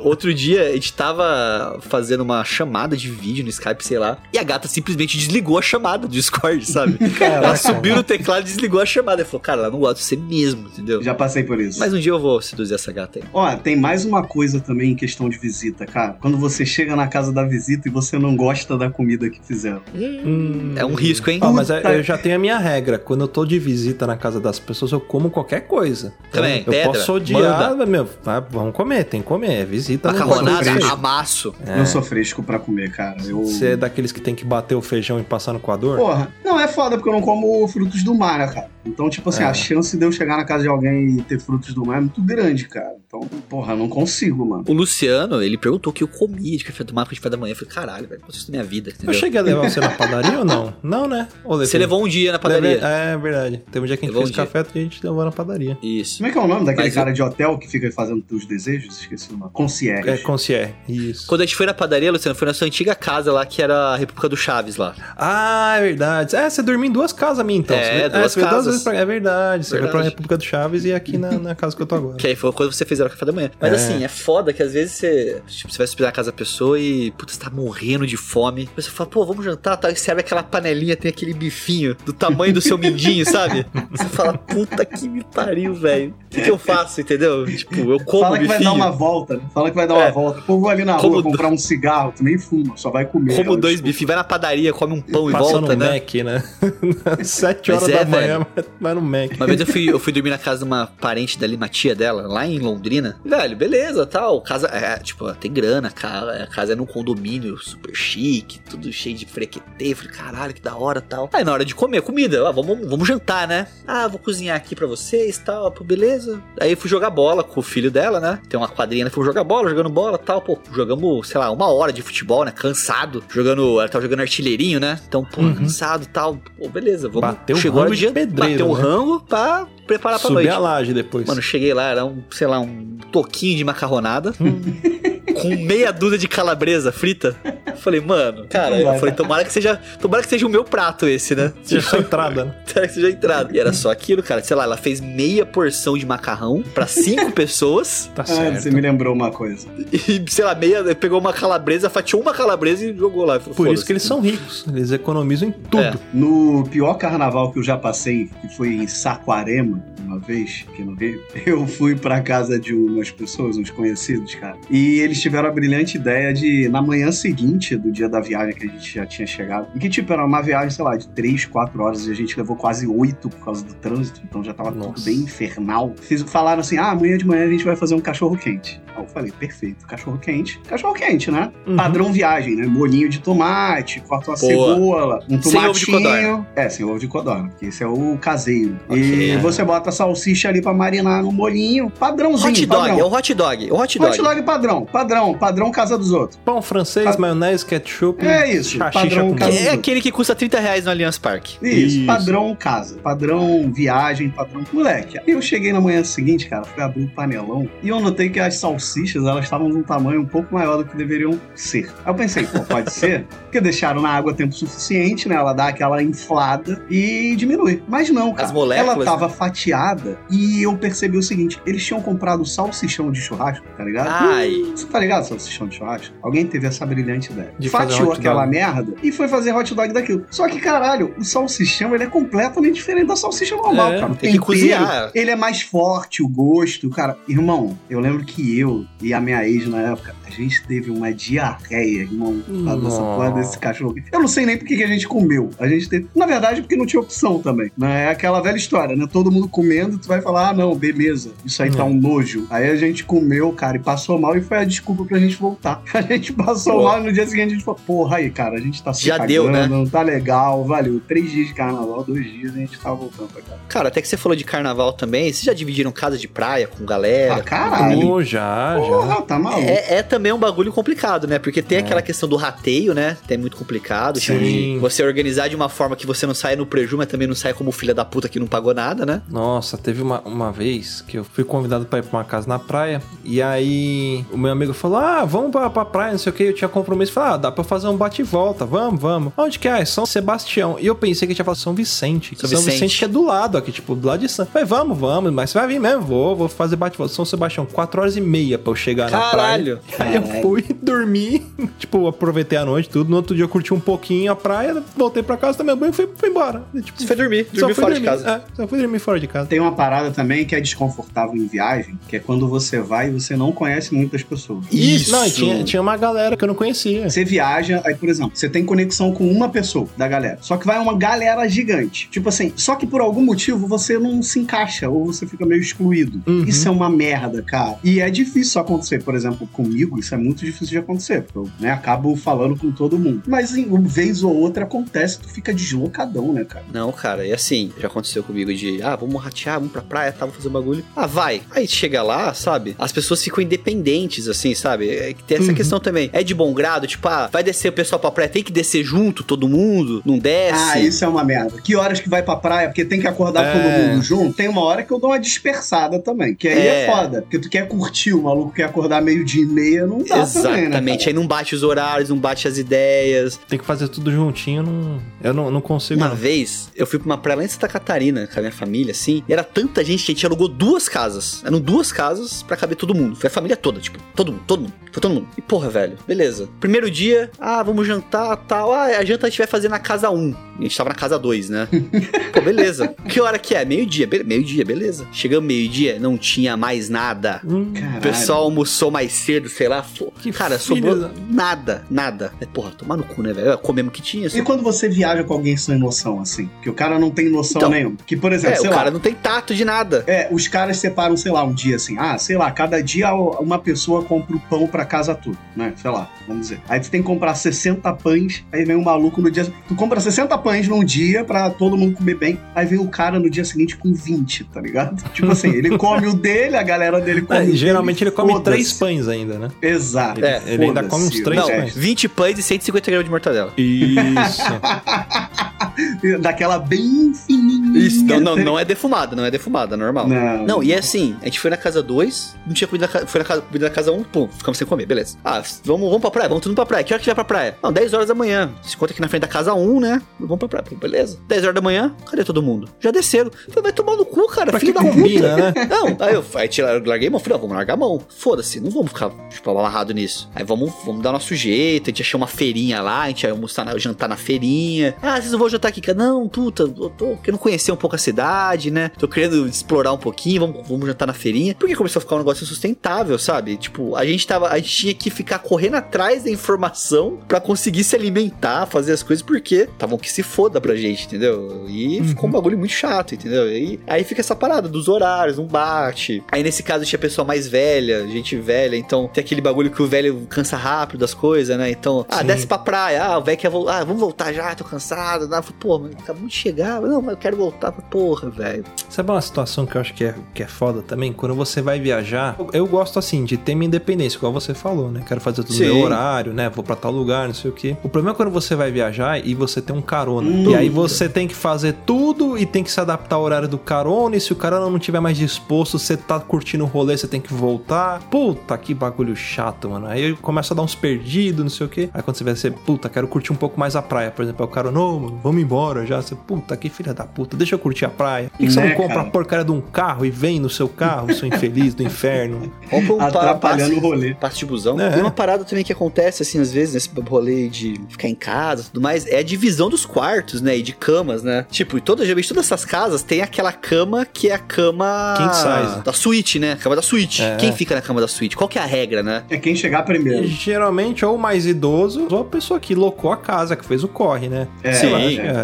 outro 0.03 0.33
dia 0.33 0.69
a 0.69 0.73
gente 0.73 0.93
tava 0.93 1.77
fazendo 1.81 2.21
uma 2.21 2.43
chamada 2.43 2.95
de 2.95 3.09
vídeo 3.09 3.43
no 3.43 3.49
Skype, 3.49 3.83
sei 3.83 3.99
lá, 3.99 4.17
e 4.33 4.37
a 4.37 4.43
gata 4.43 4.67
simplesmente 4.67 5.17
desligou 5.17 5.57
a 5.57 5.61
chamada 5.61 6.07
do 6.07 6.11
Discord, 6.11 6.65
sabe? 6.65 6.97
ela 7.21 7.41
Caraca, 7.41 7.57
subiu 7.57 7.95
no 7.95 8.03
teclado 8.03 8.41
e 8.41 8.43
desligou 8.45 8.79
a 8.81 8.85
chamada. 8.85 9.21
Ele 9.21 9.29
falou, 9.29 9.41
cara, 9.41 9.61
ela 9.61 9.71
não 9.71 9.79
gosta 9.79 9.95
de 9.95 10.03
você 10.03 10.15
mesmo, 10.15 10.67
entendeu? 10.67 11.01
Já 11.03 11.13
passei 11.13 11.43
por 11.43 11.59
isso. 11.59 11.79
Mas 11.79 11.93
um 11.93 11.99
dia 11.99 12.11
eu 12.11 12.19
vou 12.19 12.41
seduzir 12.41 12.73
essa 12.75 12.91
gata 12.91 13.19
aí. 13.19 13.25
Ó, 13.33 13.55
tem 13.55 13.75
mais 13.75 14.05
uma 14.05 14.23
coisa 14.23 14.59
também 14.59 14.91
em 14.91 14.95
questão 14.95 15.29
de 15.29 15.37
visita, 15.37 15.85
cara. 15.85 16.17
Quando 16.19 16.37
você 16.37 16.65
chega 16.65 16.95
na 16.95 17.07
casa 17.07 17.31
da 17.31 17.43
visita 17.43 17.87
e 17.87 17.91
você 17.91 18.17
não 18.17 18.35
gosta 18.35 18.77
da 18.77 18.89
comida 18.89 19.29
que 19.29 19.39
fizeram. 19.45 19.81
Hum. 19.93 20.73
É 20.75 20.85
um 20.85 20.93
risco, 20.95 21.29
hein? 21.29 21.39
Ah, 21.41 21.51
mas 21.51 21.69
é- 21.69 21.80
Puta 21.81 21.93
eu 21.95 22.03
já 22.03 22.17
tenho 22.17 22.35
a 22.35 22.39
minha 22.39 22.57
regra. 22.57 22.97
Quando 22.99 23.21
eu 23.21 23.27
tô 23.27 23.45
de 23.45 23.57
visita 23.59 24.05
na 24.07 24.15
casa 24.17 24.39
das 24.39 24.59
pessoas, 24.59 24.91
eu 24.91 24.99
como 24.99 25.29
qualquer 25.29 25.61
coisa. 25.61 26.13
Então, 26.29 26.41
Também, 26.41 26.59
Eu 26.59 26.65
pedra, 26.71 26.91
posso 26.93 27.13
odiar, 27.13 27.69
manda. 27.71 27.85
meu, 27.85 28.07
vamos 28.49 28.73
comer, 28.75 29.03
tem 29.05 29.21
que 29.21 29.27
comer. 29.27 29.61
É 29.61 29.65
visita, 29.65 30.11
Macarronada, 30.11 30.65
comer. 30.73 30.83
amasso. 30.91 31.53
É. 31.65 31.79
Eu 31.79 31.85
sou 31.85 32.01
fresco 32.01 32.41
pra 32.43 32.59
comer, 32.59 32.91
cara. 32.91 33.17
Eu... 33.23 33.43
Você 33.45 33.67
é 33.71 33.75
daqueles 33.77 34.11
que 34.11 34.21
tem 34.21 34.33
que 34.35 34.45
bater 34.45 34.75
o 34.75 34.81
feijão 34.81 35.19
e 35.19 35.23
passar 35.23 35.53
no 35.53 35.59
coador? 35.59 35.97
Porra, 35.97 36.31
não, 36.43 36.59
é 36.59 36.67
foda 36.67 36.95
porque 36.97 37.09
eu 37.09 37.13
não 37.13 37.21
como 37.21 37.67
frutos 37.67 38.03
do 38.03 38.13
mar, 38.15 38.39
né, 38.39 38.47
cara? 38.47 38.69
Então, 38.83 39.09
tipo 39.09 39.29
assim, 39.29 39.43
É. 39.43 39.45
a 39.45 39.53
chance 39.53 39.95
de 39.95 40.03
eu 40.03 40.11
chegar 40.11 40.37
na 40.37 40.43
casa 40.43 40.63
de 40.63 40.69
alguém 40.69 41.17
e 41.17 41.21
ter 41.21 41.39
frutos 41.39 41.71
do 41.73 41.85
mar 41.85 41.97
é 41.97 42.01
muito 42.01 42.21
grande, 42.21 42.67
cara. 42.67 42.95
Então, 43.05 43.19
porra, 43.49 43.73
eu 43.73 43.77
não 43.77 43.87
consigo, 43.89 44.43
mano. 44.45 44.63
O 44.67 44.73
Luciano, 44.73 45.41
ele 45.43 45.57
perguntou 45.57 45.91
o 45.91 45.93
que 45.93 46.03
eu 46.03 46.07
comia 46.07 46.57
de 46.57 46.63
café 46.63 46.83
do 46.83 46.93
mar 46.93 47.05
com 47.07 47.13
café 47.13 47.29
da 47.29 47.37
manhã. 47.37 47.51
Eu 47.51 47.55
falei, 47.57 47.73
caralho, 47.73 48.07
velho, 48.07 48.21
isso 48.29 48.47
da 48.47 48.51
minha 48.57 48.63
vida, 48.63 48.89
eu 48.89 48.93
entendeu? 48.93 49.13
cheguei 49.13 49.39
a 49.39 49.43
levar 49.43 49.69
você 49.69 49.79
na 49.79 49.89
padaria 49.93 50.39
ou 50.39 50.45
não? 50.45 50.73
Não, 50.81 51.07
né? 51.07 51.27
Ou? 51.43 51.63
Você 51.71 51.77
levou 51.77 52.03
um 52.03 52.07
dia 52.07 52.31
na 52.31 52.39
padaria. 52.39 52.69
Levei- 52.75 52.87
É 52.89 53.17
verdade. 53.17 53.63
Tem 53.71 53.81
um 53.81 53.85
dia 53.85 53.97
que 53.97 54.05
a 54.05 54.07
gente 54.07 54.13
Levou 54.15 54.21
fez 54.27 54.31
um 54.31 54.33
café, 54.45 54.59
outro 54.59 54.73
dia 54.73 54.81
a 54.81 54.85
gente 54.85 54.99
levou 55.03 55.25
na 55.25 55.31
padaria. 55.31 55.77
Isso. 55.81 56.17
Como 56.17 56.29
é 56.29 56.31
que 56.31 56.37
é 56.37 56.41
o 56.41 56.47
nome 56.47 56.65
daquele 56.65 56.87
Mas 56.87 56.95
cara 56.95 57.11
de 57.11 57.21
hotel 57.21 57.57
que 57.57 57.67
fica 57.67 57.91
fazendo 57.91 58.21
teus 58.21 58.45
desejos? 58.45 58.99
Esqueci 58.99 59.31
o 59.33 59.37
nome. 59.37 59.51
Concierge. 59.53 60.09
É, 60.09 60.17
concierge. 60.17 60.73
Isso. 60.87 61.27
Quando 61.27 61.41
a 61.41 61.45
gente 61.45 61.55
foi 61.55 61.65
na 61.65 61.73
padaria, 61.73 62.11
Luciano, 62.11 62.35
foi 62.35 62.47
na 62.47 62.53
sua 62.53 62.67
antiga 62.67 62.93
casa 62.95 63.31
lá, 63.31 63.45
que 63.45 63.61
era 63.61 63.75
a 63.93 63.95
República 63.95 64.27
do 64.29 64.37
Chaves 64.37 64.75
lá. 64.77 64.93
Ah, 65.17 65.75
é 65.77 65.81
verdade. 65.81 66.35
É, 66.35 66.49
você 66.49 66.61
dormiu 66.61 66.89
em 66.89 66.91
duas 66.91 67.13
casas 67.13 67.45
minha, 67.45 67.59
então. 67.59 67.75
É, 67.77 68.01
Você- 68.03 68.09
duas 68.09 68.31
você 68.33 68.39
veio 68.39 68.49
casas. 68.51 68.65
vezes 68.65 68.83
pra... 68.83 68.95
É 68.95 69.05
verdade. 69.05 69.65
Você 69.65 69.71
veio 69.71 69.83
pra 69.83 69.91
Verdade. 69.91 70.09
República 70.09 70.37
do 70.37 70.43
Chaves 70.43 70.85
e 70.85 70.93
aqui 70.93 71.17
na, 71.17 71.31
na 71.31 71.55
casa 71.55 71.75
que 71.75 71.81
eu 71.81 71.85
tô 71.85 71.95
agora. 71.95 72.17
Que 72.17 72.27
aí 72.27 72.35
foi 72.35 72.51
quando 72.51 72.71
você 72.73 72.85
fez 72.85 72.99
o 72.99 73.03
café 73.09 73.25
da 73.25 73.31
manhã. 73.31 73.51
Mas 73.59 73.71
É. 73.73 73.75
assim, 73.75 74.03
é 74.03 74.07
foda 74.07 74.51
que 74.53 74.61
às 74.61 74.73
vezes 74.73 74.93
você, 74.95 75.41
tipo, 75.47 75.71
você 75.71 75.77
vai 75.77 75.85
hospedar 75.85 76.07
na 76.09 76.11
casa 76.11 76.31
da 76.31 76.37
pessoa 76.37 76.79
e, 76.79 77.11
puta, 77.11 77.33
você 77.33 77.39
tá 77.39 77.49
morrendo 77.49 78.05
de 78.05 78.17
fome. 78.17 78.69
Você 78.75 78.89
fala, 78.89 79.09
pô, 79.09 79.25
vamos 79.25 79.43
jantar, 79.45 79.77
tá? 79.77 79.89
E 79.89 79.95
serve 79.95 80.21
aquela 80.21 80.43
panelinha, 80.43 80.95
tem 80.95 81.09
aquele 81.09 81.33
bifinho 81.51 81.95
do 82.05 82.13
tamanho 82.13 82.53
do 82.53 82.61
seu 82.61 82.77
mindinho, 82.77 83.25
sabe? 83.25 83.65
Você 83.91 84.05
fala, 84.05 84.37
puta 84.37 84.85
que 84.85 85.07
me 85.07 85.23
pariu, 85.23 85.73
velho. 85.75 86.13
O 86.25 86.29
que, 86.29 86.41
que 86.41 86.49
eu 86.49 86.57
faço, 86.57 87.01
entendeu? 87.01 87.45
Tipo, 87.45 87.75
eu 87.91 87.99
como 88.05 88.23
Fala 88.23 88.39
que 88.39 88.45
vai 88.45 88.57
dar 88.57 88.69
bifinho. 88.71 88.73
uma 88.85 88.89
volta, 88.91 89.35
né? 89.35 89.41
Fala 89.53 89.69
que 89.69 89.75
vai 89.75 89.85
dar 89.87 89.95
É. 89.95 89.97
uma 90.05 90.11
volta. 90.11 90.41
Pô, 90.41 90.57
vou 90.59 90.69
ali 90.69 90.85
na 90.85 90.95
Como 90.95 91.13
rua 91.13 91.23
do- 91.23 91.29
comprar 91.29 91.49
um 91.49 91.57
cigarro, 91.57 92.13
tu 92.15 92.23
nem 92.23 92.37
fuma, 92.37 92.77
só 92.77 92.89
vai 92.89 93.05
comer. 93.05 93.35
Como 93.35 93.57
dois 93.57 93.73
desculpa. 93.75 93.87
bifinhos, 93.91 94.07
vai 94.07 94.15
na 94.15 94.23
padaria, 94.23 94.71
come 94.71 94.93
um 94.93 95.01
pão 95.01 95.29
e 95.29 95.33
Passa 95.33 95.43
volta, 95.51 95.75
no 95.75 95.79
né? 95.85 95.93
Mac, 95.93 96.13
né? 96.15 96.43
Sete 97.23 97.71
horas 97.71 97.89
é, 97.89 98.03
da 98.03 98.05
manhã, 98.05 98.45
vai 98.79 98.93
no 98.93 99.01
Mac. 99.01 99.31
Uma 99.35 99.45
vez 99.47 99.59
eu 99.59 99.65
fui, 99.67 99.89
eu 99.91 99.99
fui 99.99 100.13
dormir 100.13 100.29
na 100.29 100.37
casa 100.37 100.59
de 100.59 100.63
uma 100.65 100.87
parente 100.87 101.37
dali, 101.37 101.55
uma 101.55 101.67
tia 101.67 101.93
dela, 101.93 102.23
lá 102.27 102.47
em 102.47 102.59
Londrina. 102.59 103.19
Velho, 103.25 103.55
beleza, 103.57 104.05
tal. 104.05 104.41
Casa, 104.41 104.67
é, 104.67 104.97
tipo, 104.99 105.25
ela 105.25 105.35
tem 105.35 105.51
grana, 105.51 105.89
cara. 105.91 106.43
A 106.43 106.47
casa 106.47 106.73
é 106.73 106.75
num 106.75 106.85
condomínio 106.85 107.57
super 107.57 107.93
chique, 107.93 108.59
tudo 108.69 108.91
cheio 108.93 109.15
de 109.17 109.25
frequetê. 109.25 109.91
Eu 109.91 109.95
falei, 109.97 110.11
caralho, 110.11 110.53
que 110.53 110.61
da 110.61 110.75
hora, 110.75 111.01
tal. 111.01 111.29
Aí 111.33 111.40
na 111.43 111.51
hora 111.53 111.65
de 111.65 111.73
comer 111.75 112.01
comida, 112.01 112.47
ah, 112.47 112.51
vamos, 112.51 112.87
vamos 112.87 113.07
jantar, 113.07 113.47
né? 113.47 113.67
Ah, 113.87 114.07
vou 114.07 114.19
cozinhar 114.19 114.55
aqui 114.57 114.75
pra 114.75 114.87
vocês, 114.87 115.37
tal, 115.37 115.71
pô, 115.71 115.83
beleza. 115.83 116.41
Aí 116.59 116.71
eu 116.71 116.77
fui 116.77 116.89
jogar 116.89 117.09
bola 117.09 117.43
com 117.43 117.59
o 117.59 117.63
filho 117.63 117.89
dela, 117.91 118.19
né? 118.19 118.39
Tem 118.49 118.57
uma 118.59 118.67
quadrinha, 118.67 119.05
né? 119.05 119.09
Fui 119.11 119.25
jogar 119.25 119.43
bola, 119.43 119.69
jogando 119.69 119.89
bola, 119.89 120.17
tal, 120.17 120.41
pô. 120.41 120.57
Jogamos, 120.73 121.27
sei 121.27 121.39
lá, 121.39 121.49
uma 121.51 121.67
hora 121.71 121.91
de 121.93 122.01
futebol, 122.01 122.45
né? 122.45 122.51
Cansado. 122.51 123.23
Jogando, 123.29 123.79
ela 123.79 123.89
tava 123.89 124.03
jogando 124.03 124.21
artilheirinho, 124.21 124.79
né? 124.79 124.99
Então, 125.07 125.23
pô, 125.25 125.41
Uhum. 125.41 125.55
cansado, 125.55 126.05
tal. 126.07 126.37
Pô, 126.57 126.69
beleza, 126.69 127.07
vamos. 127.07 127.21
Bateu 127.21 127.55
o 127.55 127.59
Chegou 127.59 127.79
hora 127.81 127.89
rango 127.89 127.99
de 127.99 128.07
de 128.07 128.13
pedreiro, 128.13 128.51
Bateu 128.65 128.69
o 128.71 128.75
né? 128.77 128.81
rango 128.83 129.19
pra 129.21 129.67
preparar 129.87 130.19
pra 130.19 130.27
Subir 130.27 130.33
noite. 130.43 130.49
a 130.49 130.57
laje 130.59 130.93
depois. 130.93 131.25
Mano, 131.27 131.41
cheguei 131.41 131.73
lá, 131.73 131.89
era 131.89 132.05
um, 132.05 132.21
sei 132.31 132.47
lá, 132.47 132.59
um 132.59 132.97
toquinho 133.11 133.57
de 133.57 133.63
macarronada. 133.63 134.33
com 135.41 135.55
meia 135.65 135.91
dúzia 135.91 136.17
de 136.17 136.27
calabresa 136.27 136.91
frita. 136.91 137.35
Falei, 137.77 137.99
mano, 137.99 138.45
cara, 138.49 138.79
eu 138.79 138.93
falei, 138.99 139.13
tomara 139.13 139.43
que 139.43 139.51
seja. 139.51 139.79
Tomara 139.99 140.21
que 140.23 140.29
seja 140.29 140.45
o 140.45 140.49
meu 140.49 140.63
prato 140.63 141.07
esse, 141.07 141.33
né? 141.35 141.51
Seja 141.63 141.81
sua 141.81 141.99
entrada, 141.99 142.45
né? 142.45 142.55
Tomara 142.67 142.87
que 142.87 142.93
seja 142.93 143.07
a 143.07 143.11
entrada. 143.11 143.49
E 143.55 143.59
era 143.59 143.73
só 143.73 143.91
aquilo, 143.91 144.21
cara. 144.21 144.43
Sei 144.43 144.55
lá, 144.55 144.63
ela 144.63 144.77
fez 144.77 145.01
meia 145.01 145.45
porção 145.45 145.97
de 145.97 146.05
macarrão 146.05 146.63
pra 146.73 146.85
cinco 146.87 147.31
pessoas. 147.33 148.09
Tá 148.15 148.21
Ah, 148.23 148.25
certo. 148.25 148.61
você 148.61 148.71
me 148.71 148.81
lembrou 148.81 149.13
uma 149.13 149.31
coisa. 149.31 149.67
E, 149.91 150.23
sei 150.29 150.45
lá, 150.45 150.53
meia. 150.55 150.83
Pegou 150.95 151.19
uma 151.19 151.33
calabresa, 151.33 151.89
fatiou 151.89 152.21
uma 152.21 152.33
calabresa 152.33 152.85
e 152.85 152.95
jogou 152.95 153.25
lá. 153.25 153.39
Por 153.39 153.67
isso 153.73 153.85
que 153.85 153.91
eles 153.93 154.03
são 154.03 154.19
ricos. 154.21 154.65
Eles 154.67 154.91
economizam 154.91 155.49
em 155.49 155.51
tudo. 155.51 155.81
É. 155.83 155.93
No 156.13 156.63
pior 156.69 156.93
carnaval 156.95 157.51
que 157.51 157.59
eu 157.59 157.63
já 157.63 157.77
passei, 157.77 158.29
que 158.41 158.55
foi 158.55 158.69
em 158.75 158.87
Saquarema, 158.87 159.83
uma 160.05 160.19
vez, 160.19 160.65
aqui 160.71 160.83
no 160.83 160.93
Rio, 160.93 161.21
eu 161.45 161.65
fui 161.65 161.95
pra 161.95 162.21
casa 162.21 162.59
de 162.59 162.73
umas 162.73 163.09
pessoas, 163.09 163.57
uns 163.57 163.69
conhecidos, 163.69 164.35
cara. 164.35 164.57
E 164.69 164.99
eles 164.99 165.19
tiveram 165.21 165.30
a 165.39 165.51
brilhante 165.51 165.97
ideia 165.97 166.33
de, 166.33 166.67
na 166.69 166.81
manhã 166.81 167.11
seguinte 167.11 167.75
do 167.75 167.91
dia 167.91 168.07
da 168.09 168.19
viagem 168.19 168.53
que 168.55 168.65
a 168.67 168.69
gente 168.69 168.93
já 168.95 169.05
tinha 169.05 169.27
chegado, 169.27 169.67
e 169.75 169.79
que, 169.79 169.89
tipo, 169.89 170.11
era 170.11 170.25
uma 170.25 170.41
viagem, 170.41 170.69
sei 170.69 170.83
lá, 170.83 170.95
de 170.95 171.07
3, 171.09 171.45
4 171.45 171.81
horas, 171.83 172.07
e 172.07 172.11
a 172.11 172.15
gente 172.15 172.37
levou 172.37 172.55
quase 172.55 172.87
8 172.87 173.29
por 173.29 173.45
causa 173.45 173.63
do 173.63 173.73
trânsito, 173.75 174.21
então 174.23 174.43
já 174.43 174.53
tava 174.53 174.71
tudo 174.71 174.87
Nossa. 174.89 175.05
bem 175.05 175.19
infernal. 175.19 175.93
Fiz, 176.01 176.21
falaram 176.23 176.61
assim: 176.61 176.77
ah, 176.77 176.91
amanhã 176.91 177.17
de 177.17 177.25
manhã 177.25 177.45
a 177.45 177.49
gente 177.49 177.63
vai 177.63 177.75
fazer 177.75 177.95
um 177.95 177.99
cachorro 177.99 178.37
quente. 178.37 178.81
Aí 178.95 179.03
eu 179.03 179.07
falei, 179.07 179.31
perfeito, 179.31 179.85
cachorro 179.87 180.17
quente. 180.17 180.59
Cachorro 180.67 180.93
quente, 180.93 181.31
né? 181.31 181.51
Uhum. 181.65 181.75
Padrão 181.75 182.11
viagem, 182.11 182.55
né? 182.55 182.65
Molinho 182.67 183.07
de 183.09 183.19
tomate, 183.19 184.01
corta 184.01 184.31
uma 184.31 184.37
Boa. 184.37 184.75
cebola, 184.75 185.19
um 185.29 185.41
Sem 185.41 185.65
ovo 185.65 185.79
de 185.79 185.85
tomatinho. 185.85 186.45
É, 186.55 186.69
sem 186.69 186.85
ovo 186.85 186.99
de 186.99 187.07
codorna, 187.07 187.49
porque 187.49 187.67
esse 187.67 187.83
é 187.83 187.87
o 187.87 188.17
caseiro. 188.17 188.77
Ok. 188.89 189.33
E 189.33 189.37
você 189.37 189.63
bota 189.63 189.89
a 189.89 189.91
salsicha 189.91 190.49
ali 190.49 190.61
pra 190.61 190.73
marinar 190.73 191.23
no 191.23 191.31
molinho, 191.31 191.89
padrãozinho, 191.89 192.49
Hot 192.51 192.65
dog, 192.65 192.79
padrão. 192.81 192.99
é 192.99 193.03
o 193.03 193.13
hot 193.13 193.33
dog. 193.33 193.71
O 193.71 193.75
hot 193.75 193.99
dog. 193.99 194.09
Hot 194.11 194.21
dog 194.21 194.41
padrão, 194.43 194.85
padrão, 194.85 195.20
padrão 195.37 195.71
casa 195.71 195.97
dos 195.97 196.11
outros. 196.11 196.39
Pão 196.43 196.61
francês, 196.61 197.15
Pa- 197.15 197.21
maionese, 197.21 197.65
ketchup. 197.65 198.25
É 198.25 198.51
isso, 198.53 198.77
padrão. 198.77 199.33
Que 199.35 199.43
é 199.67 199.71
aquele 199.71 200.01
que 200.01 200.11
custa 200.11 200.35
30 200.35 200.59
reais 200.59 200.85
no 200.85 200.91
Allianz 200.91 201.17
Parque. 201.17 201.57
Isso, 201.61 201.97
Isso. 201.97 202.05
padrão 202.05 202.55
casa, 202.55 202.97
padrão 202.97 203.71
viagem, 203.73 204.29
padrão 204.29 204.63
moleque. 204.73 205.17
Aí 205.19 205.31
eu 205.33 205.41
cheguei 205.41 205.71
na 205.73 205.79
manhã 205.81 206.03
seguinte, 206.03 206.47
cara, 206.47 206.63
fui 206.63 206.81
abrir 206.83 207.03
o 207.03 207.09
panelão 207.09 207.69
e 207.81 207.89
eu 207.89 207.99
notei 207.99 208.29
que 208.29 208.39
as 208.39 208.55
salsichas, 208.55 209.23
elas 209.23 209.43
estavam 209.45 209.69
de 209.69 209.77
um 209.77 209.83
tamanho 209.83 210.21
um 210.21 210.25
pouco 210.25 210.53
maior 210.53 210.77
do 210.77 210.85
que 210.85 210.95
deveriam 210.95 211.39
ser. 211.55 211.89
Aí 212.05 212.11
eu 212.11 212.15
pensei, 212.15 212.43
pô, 212.45 212.59
pode 212.61 212.91
ser, 212.91 213.25
porque 213.43 213.59
deixaram 213.61 214.01
na 214.01 214.09
água 214.09 214.33
tempo 214.33 214.53
suficiente, 214.53 215.27
né? 215.27 215.35
Ela 215.35 215.53
dá 215.53 215.67
aquela 215.67 216.01
inflada 216.01 216.83
e 216.89 217.35
diminui. 217.35 217.81
Mas 217.87 218.09
não, 218.09 218.33
cara. 218.33 218.45
As 218.47 218.51
moléculas, 218.53 218.95
ela 218.95 219.05
tava 219.05 219.27
né? 219.27 219.33
fatiada 219.33 220.17
e 220.29 220.63
eu 220.63 220.75
percebi 220.77 221.17
o 221.17 221.23
seguinte, 221.23 221.59
eles 221.65 221.83
tinham 221.85 222.01
comprado 222.01 222.45
salsichão 222.45 223.11
de 223.11 223.19
churrasco, 223.21 223.65
tá 223.77 223.83
ligado? 223.83 224.07
Ai. 224.09 224.51
Você 224.75 224.85
tá 224.87 224.99
ligado, 224.99 225.10
salsichão 225.23 225.67
de 225.67 225.75
churrasco? 225.77 226.13
Alguém 226.21 226.45
teve 226.45 226.67
essa 226.67 226.85
brilhante 226.85 227.31
ideia. 227.31 227.53
De 227.57 227.69
Fatiou 227.69 228.13
aquela 228.13 228.45
merda 228.45 228.93
e 229.03 229.11
foi 229.11 229.27
fazer 229.27 229.53
hot 229.53 229.73
dog 229.73 229.93
daquilo. 229.93 230.25
Só 230.29 230.47
que, 230.47 230.59
caralho, 230.59 231.13
o 231.17 231.23
salsichão, 231.23 231.93
ele 231.95 232.03
é 232.03 232.07
completamente 232.07 232.75
diferente 232.75 233.07
da 233.07 233.15
salsicha 233.15 233.55
normal, 233.55 233.93
É, 233.93 233.99
cara. 233.99 234.15
Tem 234.15 234.31
que 234.33 234.39
cozinhar. 234.39 235.11
Ele 235.13 235.31
é 235.31 235.35
mais 235.35 235.61
forte, 235.61 236.23
o 236.23 236.27
gosto, 236.27 236.89
cara. 236.89 237.17
Irmão, 237.27 237.77
eu 237.89 237.99
lembro 237.99 238.23
que 238.23 238.57
eu 238.57 238.85
e 239.01 239.13
a 239.13 239.19
minha 239.19 239.47
ex 239.47 239.67
na 239.67 239.81
época, 239.81 240.15
a 240.25 240.29
gente 240.29 240.63
teve 240.67 240.89
uma 240.91 241.11
diarreia, 241.13 242.01
irmão, 242.01 242.35
dessa 242.47 242.75
Nossa. 242.75 242.99
porra 243.01 243.31
desse 243.31 243.57
cachorro. 243.59 243.95
Eu 244.11 244.19
não 244.19 244.27
sei 244.27 244.45
nem 244.45 244.57
por 244.57 244.65
que 244.65 244.83
a 244.83 244.87
gente 244.87 245.07
comeu. 245.07 245.49
A 245.59 245.67
gente 245.67 245.89
teve. 245.89 246.07
Na 246.15 246.25
verdade, 246.25 246.61
porque 246.61 246.75
não 246.75 246.85
tinha 246.85 246.99
opção 247.01 247.39
também. 247.39 247.71
Né? 247.77 248.05
É 248.05 248.09
aquela 248.09 248.41
velha 248.41 248.57
história, 248.57 248.95
né? 248.95 249.07
Todo 249.11 249.31
mundo 249.31 249.47
comendo, 249.47 249.97
tu 249.97 250.07
vai 250.07 250.21
falar, 250.21 250.49
ah, 250.49 250.53
não, 250.53 250.75
beleza, 250.75 251.31
isso 251.45 251.61
aí 251.61 251.71
tá 251.71 251.81
É. 251.81 251.83
um 251.83 251.93
nojo. 251.93 252.45
Aí 252.49 252.69
a 252.69 252.75
gente 252.75 253.03
comeu, 253.03 253.51
cara, 253.53 253.77
e 253.77 253.79
passou 253.79 254.19
mal 254.19 254.37
e 254.37 254.41
foi 254.41 254.57
a 254.57 254.65
desculpa 254.91 255.05
pra 255.05 255.19
gente 255.19 255.35
voltar. 255.37 255.81
A 255.93 256.01
gente 256.01 256.33
passou 256.33 256.73
Pô. 256.77 256.83
mal 256.83 256.99
e 256.99 257.03
no 257.05 257.13
dia 257.13 257.25
seguinte 257.27 257.47
a 257.47 257.53
gente 257.55 257.63
falou, 257.63 257.79
porra 257.85 258.17
aí, 258.17 258.29
cara, 258.29 258.55
a 258.57 258.59
gente 258.59 258.81
tá 258.81 258.93
se 258.93 259.05
Já 259.05 259.17
deu, 259.19 259.49
né? 259.49 259.61
cagando, 259.63 259.89
tá 259.89 260.01
legal, 260.01 260.63
valeu. 260.65 260.99
Três 261.07 261.31
dias 261.31 261.47
de 261.47 261.53
carnaval, 261.53 262.03
dois 262.03 262.23
dias 262.25 262.53
a 262.53 262.57
gente 262.57 262.77
tá 262.79 262.93
voltando 262.93 263.29
pra 263.31 263.41
cá. 263.41 263.55
Cara, 263.67 263.87
até 263.89 264.01
que 264.01 264.07
você 264.07 264.17
falou 264.17 264.35
de 264.35 264.43
carnaval 264.43 264.93
também. 264.93 265.23
Vocês 265.31 265.43
já 265.43 265.53
dividiram 265.53 265.91
casa 265.91 266.17
de 266.17 266.27
praia 266.27 266.67
com 266.67 266.85
galera? 266.85 267.35
Ah, 267.35 267.41
caralho. 267.41 268.09
Oh, 268.11 268.21
já, 268.23 268.75
já. 268.79 268.81
Porra, 268.87 269.21
tá 269.21 269.39
maluco. 269.39 269.61
É, 269.61 269.95
é 269.97 270.03
também 270.03 270.31
um 270.31 270.37
bagulho 270.37 270.71
complicado, 270.71 271.27
né? 271.27 271.39
Porque 271.39 271.61
tem 271.61 271.77
É. 271.79 271.81
aquela 271.81 272.01
questão 272.01 272.27
do 272.27 272.35
rateio, 272.35 272.93
né? 272.93 273.17
É 273.29 273.37
muito 273.37 273.55
complicado. 273.57 274.19
tipo, 274.19 274.37
Sim. 274.39 274.73
de 274.75 274.79
você 274.79 275.03
organizar 275.03 275.47
de 275.47 275.55
uma 275.55 275.69
forma 275.69 275.95
que 275.95 276.05
você 276.05 276.25
não 276.25 276.33
saia 276.33 276.55
no 276.55 276.65
preju, 276.65 276.97
mas 276.97 277.07
também 277.07 277.27
não 277.27 277.35
saia 277.35 277.53
como 277.53 277.71
filha 277.71 277.93
da 277.93 278.03
puta 278.05 278.27
que 278.27 278.39
não 278.39 278.47
pagou 278.47 278.73
nada, 278.73 279.05
né? 279.05 279.21
Nossa, 279.29 279.77
teve 279.77 280.01
uma, 280.01 280.19
uma 280.21 280.51
vez 280.51 281.01
que 281.01 281.17
eu 281.17 281.23
fui 281.23 281.43
convidado 281.43 281.85
pra 281.85 281.99
ir 281.99 282.03
pra 282.03 282.19
uma 282.19 282.23
casa 282.25 282.47
na 282.47 282.59
praia. 282.59 283.01
E 283.23 283.41
aí 283.41 284.25
o 284.31 284.37
meu 284.37 284.51
amigo 284.51 284.73
falou: 284.81 284.97
Ah, 284.97 285.23
vamos 285.25 285.51
pra, 285.51 285.69
pra 285.69 285.85
praia, 285.85 286.11
não 286.11 286.19
sei 286.19 286.31
o 286.31 286.33
que. 286.35 286.43
Eu 286.43 286.53
tinha 286.53 286.67
compromisso. 286.69 287.13
Falei: 287.13 287.33
Ah, 287.33 287.37
dá 287.37 287.51
pra 287.51 287.63
fazer 287.63 287.87
um 287.87 287.95
bate 287.95 288.21
e 288.21 288.25
volta. 288.25 288.65
Vamos, 288.65 288.99
vamos. 289.01 289.33
Onde 289.37 289.59
que 289.59 289.67
é? 289.67 289.83
São 289.85 290.05
Sebastião. 290.05 290.77
E 290.79 290.87
eu 290.87 290.95
pensei 290.95 291.27
que 291.27 291.33
tinha 291.35 291.45
falado 291.45 291.59
São 291.59 291.73
Vicente. 291.73 292.35
São 292.37 292.49
São, 292.49 292.59
Vicente. 292.59 292.73
Vicente. 292.73 292.99
que 292.99 293.05
é 293.05 293.07
do 293.07 293.23
lado 293.25 293.57
aqui, 293.57 293.71
tipo, 293.71 293.95
do 293.95 294.07
lado 294.07 294.19
de 294.19 294.29
São. 294.29 294.45
Falei: 294.45 294.67
Vamos, 294.67 294.97
vamos. 294.97 295.31
Mas 295.31 295.49
você 295.51 295.59
vai 295.59 295.67
vir 295.67 295.79
mesmo? 295.79 296.01
Vou, 296.01 296.35
vou 296.35 296.49
fazer 296.49 296.75
bate 296.75 296.95
e 296.95 296.97
volta. 296.97 297.13
São 297.13 297.25
Sebastião, 297.25 297.65
4 297.65 298.01
horas 298.01 298.17
e 298.17 298.21
meia 298.21 298.57
pra 298.57 298.71
eu 298.71 298.75
chegar 298.75 299.09
na 299.09 299.17
praia. 299.29 299.31
Caralho! 299.31 299.79
Aí 299.99 300.15
eu 300.37 300.41
fui 300.41 300.65
dormir, 300.81 301.45
tipo, 301.77 302.07
aproveitei 302.07 302.57
a 302.57 302.65
noite, 302.65 302.89
tudo. 302.89 303.09
No 303.09 303.17
outro 303.17 303.35
dia 303.35 303.43
eu 303.43 303.49
curti 303.49 303.73
um 303.73 303.79
pouquinho 303.79 304.31
a 304.31 304.35
praia, 304.35 304.81
voltei 304.95 305.21
pra 305.21 305.37
casa, 305.37 305.57
tomei 305.57 305.75
banho 305.75 305.91
e 305.91 305.93
fui, 305.93 306.09
fui 306.15 306.29
embora. 306.29 306.63
E, 306.73 306.81
tipo, 306.81 306.99
Você 306.99 307.07
foi 307.07 307.15
dormir, 307.15 307.45
só 307.53 307.59
dormir 307.59 307.73
fui 307.75 307.83
fora 307.83 307.93
de 307.95 308.01
dormir. 308.01 308.23
casa. 308.23 308.43
É, 308.47 308.55
só 308.55 308.67
fui 308.67 308.79
dormir 308.79 308.99
fora 308.99 309.19
de 309.19 309.27
casa. 309.27 309.47
Tem 309.47 309.59
uma 309.59 309.71
parada 309.73 310.11
também 310.11 310.45
que 310.45 310.55
é 310.55 310.61
desconfortável 310.61 311.35
em 311.35 311.45
viagem, 311.47 311.99
que 312.07 312.15
é 312.15 312.19
quando 312.19 312.47
você 312.47 312.79
vai 312.79 313.07
e 313.09 313.11
você 313.11 313.35
não 313.35 313.51
conhece 313.51 313.93
muitas 313.93 314.23
pessoas. 314.23 314.65
Isso! 314.71 315.11
Não, 315.11 315.25
e 315.25 315.31
tinha, 315.31 315.63
tinha 315.63 315.81
uma 315.81 315.97
galera 315.97 316.35
que 316.35 316.43
eu 316.43 316.47
não 316.47 316.55
conhecia. 316.55 317.09
Você 317.09 317.23
viaja, 317.23 317.81
aí, 317.85 317.95
por 317.95 318.09
exemplo, 318.09 318.31
você 318.33 318.49
tem 318.49 318.65
conexão 318.65 319.11
com 319.11 319.29
uma 319.29 319.49
pessoa 319.49 319.87
da 319.97 320.07
galera. 320.07 320.37
Só 320.41 320.57
que 320.57 320.65
vai 320.65 320.79
uma 320.79 320.97
galera 320.97 321.47
gigante. 321.47 322.09
Tipo 322.09 322.29
assim, 322.29 322.53
só 322.55 322.75
que 322.75 322.85
por 322.85 323.01
algum 323.01 323.23
motivo 323.23 323.67
você 323.67 323.97
não 323.97 324.21
se 324.21 324.39
encaixa 324.39 324.89
ou 324.89 325.05
você 325.05 325.25
fica 325.25 325.45
meio 325.45 325.61
excluído. 325.61 326.21
Uhum. 326.27 326.43
Isso 326.45 326.67
é 326.67 326.71
uma 326.71 326.89
merda, 326.89 327.41
cara. 327.41 327.77
E 327.83 327.99
é 327.99 328.09
difícil 328.09 328.61
acontecer. 328.61 329.03
Por 329.03 329.15
exemplo, 329.15 329.47
comigo, 329.47 329.99
isso 329.99 330.13
é 330.13 330.17
muito 330.17 330.45
difícil 330.45 330.67
de 330.67 330.77
acontecer. 330.77 331.23
Porque 331.23 331.39
eu 331.39 331.49
né, 331.59 331.71
acabo 331.71 332.15
falando 332.15 332.57
com 332.57 332.71
todo 332.71 332.97
mundo. 332.97 333.23
Mas 333.27 333.55
em 333.55 333.65
uma 333.65 333.79
vez 333.81 334.23
ou 334.23 334.35
outra 334.35 334.63
acontece, 334.63 335.19
tu 335.19 335.29
fica 335.29 335.53
deslocadão, 335.53 336.33
né, 336.33 336.43
cara? 336.43 336.65
Não, 336.71 336.91
cara, 336.91 337.25
e 337.25 337.33
assim, 337.33 337.71
já 337.79 337.87
aconteceu 337.87 338.23
comigo 338.23 338.53
de, 338.53 338.81
ah, 338.81 338.95
vamos 338.95 339.21
ratear, 339.21 339.55
vamos 339.55 339.71
pra 339.71 339.81
praia, 339.81 340.11
tá, 340.11 340.19
vamos 340.19 340.35
fazer 340.35 340.49
um 340.49 340.51
bagulho. 340.51 340.85
Ah, 340.95 341.07
vai. 341.07 341.41
Aí 341.51 341.67
chega 341.67 342.01
lá, 342.01 342.33
sabe? 342.33 342.75
As 342.77 342.91
pessoas 342.91 343.23
ficam 343.23 343.43
independentes, 343.43 344.27
assim, 344.27 344.53
sabe? 344.61 344.89
É 344.89 345.13
que 345.13 345.23
tem 345.23 345.37
essa 345.37 345.49
Uhum. 345.49 345.55
questão 345.55 345.79
também. 345.79 346.09
É 346.13 346.23
de 346.23 346.33
bom 346.33 346.53
grado, 346.53 346.87
tipo, 346.87 347.07
ah, 347.07 347.29
vai 347.31 347.43
descer 347.43 347.69
o 347.69 347.73
pessoal 347.73 347.99
pra 347.99 348.11
praia, 348.11 348.29
tem 348.29 348.43
que 348.43 348.51
descer 348.51 348.83
junto, 348.83 349.23
todo 349.23 349.47
mundo, 349.47 350.01
não 350.05 350.17
desce. 350.17 350.71
Ah, 350.71 350.79
isso 350.79 351.03
é 351.03 351.07
uma 351.07 351.23
merda. 351.23 351.59
Que 351.61 351.75
horas 351.75 351.99
que 351.99 352.09
vai 352.09 352.21
pra 352.23 352.35
praia? 352.35 352.67
Porque 352.69 352.85
tem 352.85 352.99
que 353.01 353.07
acordar 353.07 353.43
É. 353.45 353.51
todo 353.51 353.61
mundo 353.91 354.03
junto. 354.03 354.33
Tem 354.35 354.47
uma 354.47 354.61
hora 354.61 354.83
que 354.83 354.91
eu 354.91 354.99
dou 354.99 355.09
uma 355.09 355.19
dispersada 355.19 355.99
também. 355.99 356.35
Que 356.35 356.47
aí 356.47 356.59
é, 356.59 356.83
É. 356.83 356.85
foda. 356.91 357.21
Porque 357.21 357.39
tu 357.39 357.49
quer 357.49 357.67
curtir, 357.67 358.13
o 358.13 358.23
maluco 358.23 358.53
quer 358.53 358.63
acordar 358.65 359.01
meio-dia 359.01 359.43
e 359.43 359.45
meia, 359.45 359.85
não 359.85 359.99
dá 359.99 360.25
também, 360.25 360.53
né? 360.63 360.67
Exatamente. 360.67 361.07
Aí 361.09 361.13
não 361.13 361.25
bate 361.27 361.55
os 361.55 361.63
horários, 361.63 362.09
não 362.09 362.17
bate 362.17 362.47
as 362.47 362.57
ideias. 362.57 363.39
Tem 363.47 363.57
que 363.59 363.65
fazer 363.65 363.87
tudo 363.87 364.11
juntinho, 364.11 364.63
não, 364.63 365.01
eu 365.23 365.33
não, 365.33 365.49
não 365.51 365.61
consigo. 365.61 365.99
Uma 365.99 366.09
não. 366.09 366.15
vez, 366.15 366.69
eu 366.75 366.85
fui 366.85 366.99
pra 366.99 367.05
uma 367.05 367.17
praia 367.17 367.37
lá 367.37 367.43
em 367.43 367.47
Santa 367.47 367.67
Catarina 367.67 368.27
com 368.27 368.39
a 368.39 368.41
minha 368.41 368.51
família, 368.51 368.91
assim, 368.91 369.23
e 369.27 369.33
era 369.33 369.43
tanta 369.43 369.83
gente 369.83 370.05
que 370.05 370.11
a 370.11 370.15
gente 370.15 370.25
alugou 370.25 370.47
duas 370.47 370.87
casas. 370.89 371.41
Eram 371.45 371.59
duas 371.59 371.91
casas 371.91 372.43
pra 372.43 372.55
caber 372.57 372.75
todo 372.75 372.93
mundo. 372.93 373.15
Foi 373.15 373.27
a 373.27 373.31
família 373.31 373.55
toda, 373.57 373.79
tipo, 373.79 373.97
todo 374.15 374.31
mundo, 374.31 374.43
todo 374.55 374.61
mundo. 374.63 374.73
Foi 374.91 375.01
todo 375.01 375.13
mundo. 375.13 375.27
E 375.37 375.41
porra, 375.41 375.69
velho, 375.69 375.97
beleza. 376.05 376.49
Primeiro 376.59 376.91
dia, 376.91 377.31
ah, 377.39 377.63
vamos 377.63 377.87
jantar, 377.87 378.35
tal. 378.35 378.73
Ah, 378.73 378.83
a 378.97 379.05
janta 379.05 379.27
a 379.27 379.29
gente 379.29 379.37
vai 379.37 379.47
fazer 379.47 379.69
na 379.69 379.79
casa 379.79 380.09
1. 380.09 380.29
E 380.31 380.35
a 380.59 380.61
gente 380.63 380.77
tava 380.77 380.89
na 380.89 380.95
casa 380.95 381.17
2, 381.17 381.49
né? 381.49 381.67
Pô, 382.33 382.41
beleza. 382.41 382.93
Que 383.07 383.21
hora 383.21 383.39
que 383.39 383.55
é? 383.55 383.63
Meio-dia. 383.63 384.05
Be 384.05 384.21
meio-dia, 384.23 384.65
beleza. 384.65 385.07
Chegamos 385.13 385.47
meio-dia, 385.47 385.97
não 385.97 386.17
tinha 386.17 386.57
mais 386.57 386.89
nada. 386.89 387.39
Hum. 387.45 387.71
O 387.97 388.01
pessoal 388.01 388.43
almoçou 388.43 388.91
mais 388.91 389.13
cedo, 389.13 389.47
sei 389.47 389.69
lá. 389.69 389.85
Que 390.21 390.31
cara, 390.33 390.59
sobrou 390.59 390.99
da- 390.99 391.11
nada, 391.29 391.85
nada. 391.89 392.33
É, 392.41 392.45
porra, 392.45 392.71
tomar 392.71 392.97
no 392.97 393.03
cu, 393.03 393.23
né, 393.23 393.31
velho? 393.31 393.57
Comemos 393.59 393.89
o 393.91 393.93
que 393.93 394.01
tinha. 394.01 394.27
E 394.27 394.41
quando 394.41 394.61
você 394.61 394.89
viaja 394.89 395.23
com 395.23 395.33
alguém 395.33 395.55
sem 395.55 395.77
noção, 395.79 396.19
assim? 396.19 396.49
Que 396.61 396.69
o 396.69 396.73
cara 396.73 396.99
não 396.99 397.09
tem 397.09 397.29
noção 397.29 397.61
Então, 397.61 397.69
nenhuma. 397.71 397.95
Que, 398.05 398.17
por 398.17 398.33
exemplo, 398.33 398.55
É, 398.55 398.59
sei 398.59 398.67
o 398.67 398.71
lá. 398.71 398.77
cara 398.77 398.91
não 398.91 398.99
tem 398.99 399.13
tato 399.13 399.55
de 399.55 399.63
nada. 399.63 400.03
É, 400.05 400.27
os 400.31 400.49
caras 400.49 400.77
separam, 400.77 401.15
sei 401.15 401.31
lá, 401.31 401.43
um 401.45 401.53
dia 401.53 401.77
assim. 401.77 401.95
Ah, 401.97 402.17
sei 402.17 402.35
lá, 402.35 402.51
cada 402.51 402.83
dia 402.83 403.13
uma 403.15 403.57
pessoa 403.57 404.03
compra 404.03 404.35
o 404.35 404.40
pão 404.49 404.67
pra 404.67 404.85
casa 404.85 405.13
toda, 405.15 405.37
né? 405.55 405.73
Sei 405.75 405.89
lá, 405.89 406.09
vamos 406.27 406.43
dizer. 406.43 406.59
Aí 406.69 406.79
tu 406.79 406.89
tem 406.89 407.01
que 407.01 407.07
comprar 407.07 407.33
60 407.35 407.91
pães, 407.93 408.43
aí 408.51 408.63
vem 408.65 408.75
um 408.75 408.83
maluco 408.83 409.21
no 409.21 409.29
dia. 409.31 409.45
Tu 409.67 409.75
compra 409.75 409.99
60 409.99 410.37
pães 410.39 410.67
num 410.67 410.83
dia 410.83 411.23
pra 411.23 411.49
todo 411.49 411.77
mundo 411.77 411.95
comer 411.97 412.15
bem, 412.15 412.39
aí 412.55 412.65
vem 412.65 412.79
o 412.79 412.87
cara 412.87 413.19
no 413.19 413.29
dia 413.29 413.45
seguinte 413.45 413.77
com 413.77 413.93
20, 413.93 414.43
tá 414.45 414.59
ligado? 414.61 415.01
Tipo 415.13 415.31
assim, 415.31 415.49
ele 415.49 415.77
come 415.77 416.07
o 416.07 416.13
dele, 416.13 416.55
a 416.57 416.63
galera 416.63 416.99
dele 416.99 417.21
come 417.21 417.39
É, 417.39 417.41
o 417.43 417.45
dele. 417.45 417.57
geralmente 417.57 418.03
ele 418.03 418.11
come 418.11 418.39
três 418.41 418.73
pães 418.73 419.07
ainda, 419.07 419.37
né? 419.39 419.49
Exato. 419.61 420.19
Ele, 420.19 420.27
É, 420.27 420.41
ele 420.47 420.63
ainda 420.65 420.83
come 420.83 421.05
uns 421.05 421.19
três 421.19 421.39
Não, 421.39 421.47
pães. 421.47 421.75
20 421.75 422.09
pães 422.09 422.39
e 422.39 422.43
150 422.43 422.89
gramas 422.91 423.05
de 423.05 423.11
mortadela. 423.11 423.53
Isso. 423.57 424.41
Daquela 426.21 426.57
bem 426.59 427.13
fininha. 427.13 427.79
Isso, 427.79 428.03
não, 428.03 428.19
não, 428.19 428.35
não 428.35 428.59
é 428.59 428.65
defumada, 428.65 429.15
não 429.15 429.25
é 429.25 429.31
defumada, 429.31 429.75
é 429.75 429.77
normal. 429.77 430.07
Não. 430.07 430.45
Não, 430.45 430.63
e 430.63 430.71
é 430.73 430.79
assim, 430.79 431.15
a 431.21 431.25
gente 431.25 431.39
foi 431.39 431.49
na 431.49 431.57
casa 431.57 431.81
2, 431.81 432.35
não 432.45 432.53
tinha 432.53 432.67
comida 432.67 432.85
na 432.87 432.91
casa, 432.91 433.07
foi 433.07 433.19
na 433.19 433.25
casa, 433.25 433.41
comida 433.41 433.65
na 433.69 433.71
casa 433.73 433.91
1, 433.91 433.95
um, 433.97 434.03
pum, 434.03 434.27
ficamos 434.27 434.57
sem 434.57 434.67
comer, 434.67 434.85
beleza. 434.85 435.17
Ah, 435.23 435.41
vamos, 435.63 435.85
vamos 435.87 436.01
pra 436.01 436.11
praia, 436.11 436.29
vamos 436.29 436.43
tudo 436.43 436.55
pra 436.55 436.65
praia. 436.65 436.83
Que 436.83 436.93
hora 436.93 436.99
que 436.99 437.05
vai 437.07 437.15
pra 437.15 437.23
praia? 437.23 437.57
Não, 437.63 437.71
10 437.71 437.93
horas 437.93 438.07
da 438.07 438.15
manhã. 438.15 438.51
Se 438.61 438.75
conta 438.75 438.91
aqui 438.93 439.01
na 439.01 439.07
frente 439.07 439.21
da 439.21 439.27
casa 439.27 439.53
1, 439.53 439.71
um, 439.75 439.79
né? 439.79 440.01
Vamos 440.19 440.37
pra 440.39 440.47
praia, 440.47 440.63
pum, 440.63 440.75
beleza. 440.75 441.17
10 441.27 441.43
horas 441.43 441.55
da 441.55 441.61
manhã, 441.61 441.93
cadê 442.09 442.23
todo 442.23 442.41
mundo? 442.41 442.67
Já 442.79 442.91
desceram. 442.91 443.31
Falei, 443.49 443.63
vai 443.63 443.73
tomar 443.73 443.95
no 443.95 444.05
cu, 444.05 444.27
cara, 444.27 444.51
Pra 444.51 444.59
filho 444.59 444.73
que 444.73 444.83
da 444.83 444.89
combina, 444.89 445.29
puta. 445.29 445.51
né? 445.51 445.65
Não, 445.69 445.97
aí 446.05 446.13
eu, 446.13 446.25
aí 446.35 446.47
tira- 446.47 446.73
eu 446.73 446.83
larguei 446.85 447.07
a 447.07 447.11
mão, 447.11 447.19
falei, 447.19 447.33
não, 447.33 447.41
vamos 447.41 447.55
largar 447.55 447.73
a 447.73 447.77
mão. 447.77 448.01
Foda-se, 448.17 448.59
não 448.59 448.69
vamos 448.69 448.89
ficar, 448.91 449.09
tipo, 449.29 449.49
amarrado 449.49 449.93
nisso. 449.93 450.29
Aí 450.35 450.43
vamos, 450.43 450.71
vamos 450.85 451.01
dar 451.01 451.11
nosso 451.11 451.33
jeito, 451.35 451.85
a 451.85 451.91
gente 451.91 452.01
achou 452.01 452.19
uma 452.19 452.27
feirinha 452.27 452.81
lá, 452.81 453.03
a 453.03 453.07
gente 453.07 453.23
ia 453.23 453.31
almoçar, 453.31 453.77
jantar 453.79 454.09
na 454.09 454.17
feirinha. 454.17 454.95
Ah, 455.01 455.19
vocês 455.19 455.31
não 455.31 455.39
vão 455.39 455.49
jantar 455.49 455.70
cara? 455.79 455.97
Não, 455.97 456.27
puta, 456.27 456.63
eu 456.63 456.89
tô, 456.89 457.17
não 457.27 457.37
conhecer 457.37 457.71
um 457.71 457.75
pouco 457.75 457.95
a 457.95 457.99
cidade, 457.99 458.71
né? 458.71 458.91
Tô 458.97 459.07
querendo 459.07 459.47
explorar 459.47 459.93
um 459.93 459.97
pouquinho, 459.97 460.41
vamos, 460.41 460.67
vamos 460.67 460.87
jantar 460.87 461.05
na 461.05 461.13
feirinha. 461.13 461.55
Porque 461.57 461.75
começou 461.75 461.99
a 461.99 462.01
ficar 462.01 462.15
um 462.15 462.19
negócio 462.19 462.43
insustentável, 462.43 463.17
sabe? 463.19 463.55
Tipo, 463.57 463.95
a 463.95 464.05
gente 464.05 464.25
tava. 464.25 464.49
A 464.49 464.57
gente 464.57 464.75
tinha 464.75 464.93
que 464.93 465.09
ficar 465.09 465.39
correndo 465.39 465.75
atrás 465.75 466.23
da 466.23 466.31
informação 466.31 467.19
pra 467.27 467.39
conseguir 467.39 467.83
se 467.83 467.95
alimentar, 467.95 468.65
fazer 468.65 468.91
as 468.91 469.03
coisas, 469.03 469.23
porque 469.23 469.67
estavam 469.71 469.97
que 469.97 470.11
se 470.11 470.23
foda 470.23 470.59
pra 470.59 470.75
gente, 470.75 471.05
entendeu? 471.05 471.65
E 471.67 472.01
ficou 472.03 472.27
um 472.27 472.31
bagulho 472.31 472.57
muito 472.57 472.73
chato, 472.73 473.13
entendeu? 473.13 473.49
E 473.51 473.79
aí 473.85 474.03
fica 474.03 474.21
essa 474.21 474.35
parada 474.35 474.67
dos 474.67 474.87
horários, 474.87 475.37
não 475.37 475.45
bate. 475.45 476.23
Aí 476.31 476.41
nesse 476.41 476.63
caso 476.63 476.85
tinha 476.85 476.99
pessoa 476.99 477.25
mais 477.25 477.47
velha, 477.47 478.07
gente 478.07 478.35
velha, 478.37 478.75
então 478.75 479.07
tem 479.07 479.23
aquele 479.23 479.41
bagulho 479.41 479.69
que 479.69 479.81
o 479.81 479.87
velho 479.87 480.25
cansa 480.29 480.57
rápido 480.57 480.99
das 480.99 481.13
coisas, 481.13 481.57
né? 481.57 481.69
Então, 481.69 482.05
ah, 482.09 482.19
Sim. 482.19 482.25
desce 482.25 482.47
pra 482.47 482.57
praia, 482.57 483.03
ah, 483.03 483.17
o 483.17 483.23
velho 483.23 483.37
quer 483.37 483.49
voltar, 483.49 483.79
ah, 483.79 483.83
vamos 483.83 483.99
voltar 483.99 484.33
já, 484.33 484.53
tô 484.55 484.63
cansado. 484.63 485.27
né? 485.27 485.41
Pô, 485.59 485.79
mas 485.79 485.91
acabou 485.93 486.27
de 486.27 486.33
chegar, 486.33 486.81
não, 486.81 487.01
mas 487.01 487.11
eu 487.11 487.17
quero 487.17 487.37
voltar. 487.37 487.71
Porra, 487.71 488.29
velho. 488.29 488.63
Sabe 488.89 489.11
uma 489.11 489.21
situação 489.21 489.65
que 489.65 489.75
eu 489.75 489.81
acho 489.81 489.93
que 489.93 490.03
é, 490.03 490.15
que 490.33 490.43
é 490.43 490.47
foda 490.47 490.81
também? 490.81 491.11
Quando 491.13 491.33
você 491.35 491.61
vai 491.61 491.79
viajar, 491.79 492.35
eu- 492.39 492.49
eu 492.53 492.67
gosto 492.67 492.99
assim 492.99 493.23
de 493.25 493.37
ter 493.37 493.55
minha 493.55 493.67
independência, 493.67 494.17
igual 494.17 494.31
você 494.33 494.53
falou, 494.53 494.91
né? 494.91 495.03
Quero 495.07 495.19
fazer 495.21 495.43
tudo 495.43 495.53
no 495.53 495.59
meu 495.59 495.83
horário, 495.85 496.33
né? 496.33 496.49
Vou 496.49 496.63
pra 496.63 496.75
tal 496.75 496.91
lugar, 496.91 497.27
não 497.27 497.33
sei 497.33 497.49
o 497.51 497.53
quê. 497.53 497.75
O 497.83 497.89
problema 497.89 498.13
é 498.13 498.17
quando 498.17 498.31
você 498.31 498.55
vai 498.55 498.71
viajar 498.71 499.25
e 499.25 499.33
você 499.33 499.61
tem 499.61 499.75
um 499.75 499.81
carona. 499.81 500.27
Hum. 500.29 500.51
E 500.51 500.55
aí 500.55 500.69
você 500.69 501.07
tem 501.09 501.27
que 501.27 501.35
fazer 501.35 501.73
tudo 501.85 502.37
e 502.37 502.45
tem 502.45 502.63
que 502.63 502.71
se 502.71 502.79
adaptar 502.79 503.15
ao 503.17 503.23
horário 503.23 503.47
do 503.47 503.57
carona. 503.57 504.15
E 504.15 504.21
se 504.21 504.31
o 504.33 504.35
carona 504.35 504.69
não 504.69 504.79
tiver 504.79 504.99
mais 504.99 505.17
disposto, 505.17 505.77
você 505.79 505.95
tá 505.97 506.19
curtindo 506.19 506.63
o 506.63 506.67
rolê, 506.67 506.97
você 506.97 507.07
tem 507.07 507.21
que 507.21 507.33
voltar. 507.33 507.99
Puta, 508.09 508.57
que 508.57 508.73
bagulho 508.73 509.15
chato, 509.15 509.69
mano. 509.69 509.87
Aí 509.87 510.13
começa 510.17 510.53
a 510.53 510.55
dar 510.57 510.63
uns 510.63 510.75
perdidos, 510.75 511.43
não 511.43 511.49
sei 511.49 511.65
o 511.65 511.69
quê. 511.69 511.89
Aí 511.93 512.01
quando 512.01 512.15
você 512.17 512.23
vai 512.23 512.35
ser, 512.35 512.51
puta, 512.53 512.89
quero 512.89 513.07
curtir 513.07 513.31
um 513.31 513.35
pouco 513.35 513.59
mais 513.59 513.75
a 513.75 513.81
praia. 513.81 514.11
Por 514.11 514.23
exemplo, 514.23 514.43
aí 514.45 514.49
o 514.49 514.53
cara, 514.53 514.71
não, 514.71 514.99
mano, 514.99 515.19
vamos 515.23 515.40
embora 515.41 515.85
já. 515.85 516.01
Você, 516.01 516.15
puta, 516.15 516.55
que 516.55 516.69
filha 516.69 516.93
da 516.93 517.03
puta, 517.05 517.35
deixa 517.37 517.55
eu 517.55 517.59
curtir 517.59 517.85
a 517.85 517.89
praia. 517.89 518.29
Por 518.29 518.37
que, 518.37 518.45
que 518.47 518.51
você 518.53 518.59
Né, 518.61 518.69
não 518.69 518.75
compra 518.75 518.95
cara? 518.95 519.07
a 519.07 519.11
porcaria 519.11 519.45
de 519.45 519.51
um 519.51 519.61
carro 519.61 520.05
e 520.05 520.09
vem 520.11 520.39
no 520.39 520.49
seu 520.49 520.67
carro, 520.69 521.13
seu 521.13 521.27
infeliz 521.27 521.73
do 521.73 521.83
inferno? 521.83 522.51
Compra 522.69 522.93
um 522.93 522.97
pa- 522.97 523.07
Atrapalhando 523.07 523.69
passe- 523.75 523.79
o 523.79 523.79
rolê. 523.79 524.13
Passe 524.15 524.37
de 524.39 524.45
busão. 524.45 524.79
É. 524.79 524.89
Tem 524.91 525.01
uma 525.01 525.11
parada 525.11 525.43
também 525.43 525.63
que 525.63 525.73
acontece, 525.73 526.23
assim, 526.23 526.39
às 526.39 526.51
vezes, 526.51 526.73
nesse 526.73 526.89
rolê 527.07 527.47
de 527.49 527.79
ficar 527.89 528.07
em 528.07 528.15
casa 528.15 528.61
e 528.61 528.65
tudo 528.65 528.81
mais, 528.81 529.05
é 529.07 529.17
a 529.19 529.23
divisão 529.23 529.69
dos 529.69 529.85
quartos, 529.85 530.41
né? 530.41 530.57
E 530.57 530.61
de 530.61 530.73
camas, 530.73 531.23
né? 531.23 531.45
Tipo, 531.49 531.77
em 531.77 531.81
toda, 531.81 532.03
geralmente 532.03 532.27
todas 532.29 532.45
essas 532.45 532.63
casas 532.65 533.03
tem 533.03 533.21
aquela 533.21 533.51
cama 533.51 534.05
que 534.05 534.29
é 534.29 534.33
a 534.33 534.37
cama. 534.39 535.13
King 535.17 535.35
size. 535.35 535.83
Da 535.83 535.93
suíte, 535.93 536.39
né? 536.39 536.55
Cama 536.61 536.75
da 536.75 536.81
suíte. 536.81 537.21
É. 537.21 537.35
Quem 537.37 537.51
fica 537.53 537.75
na 537.75 537.81
cama 537.81 537.99
da 538.01 538.07
suíte? 538.07 538.35
Qual 538.35 538.47
que 538.47 538.57
é 538.57 538.61
a 538.61 538.65
regra, 538.65 539.01
né? 539.03 539.23
É 539.29 539.37
quem 539.37 539.55
chegar 539.55 539.83
primeiro. 539.83 540.25
Geralmente, 540.27 541.05
ou 541.05 541.15
o 541.15 541.19
mais 541.19 541.45
idoso, 541.45 542.07
ou 542.09 542.19
a 542.21 542.25
pessoa 542.25 542.59
que 542.59 542.73
locou 542.75 543.11
a 543.11 543.17
casa, 543.17 543.55
que 543.55 543.65
fez 543.65 543.83
o 543.83 543.87
corre, 543.87 544.27
né? 544.29 544.47
É, 544.63 544.73
Sim. 544.73 544.91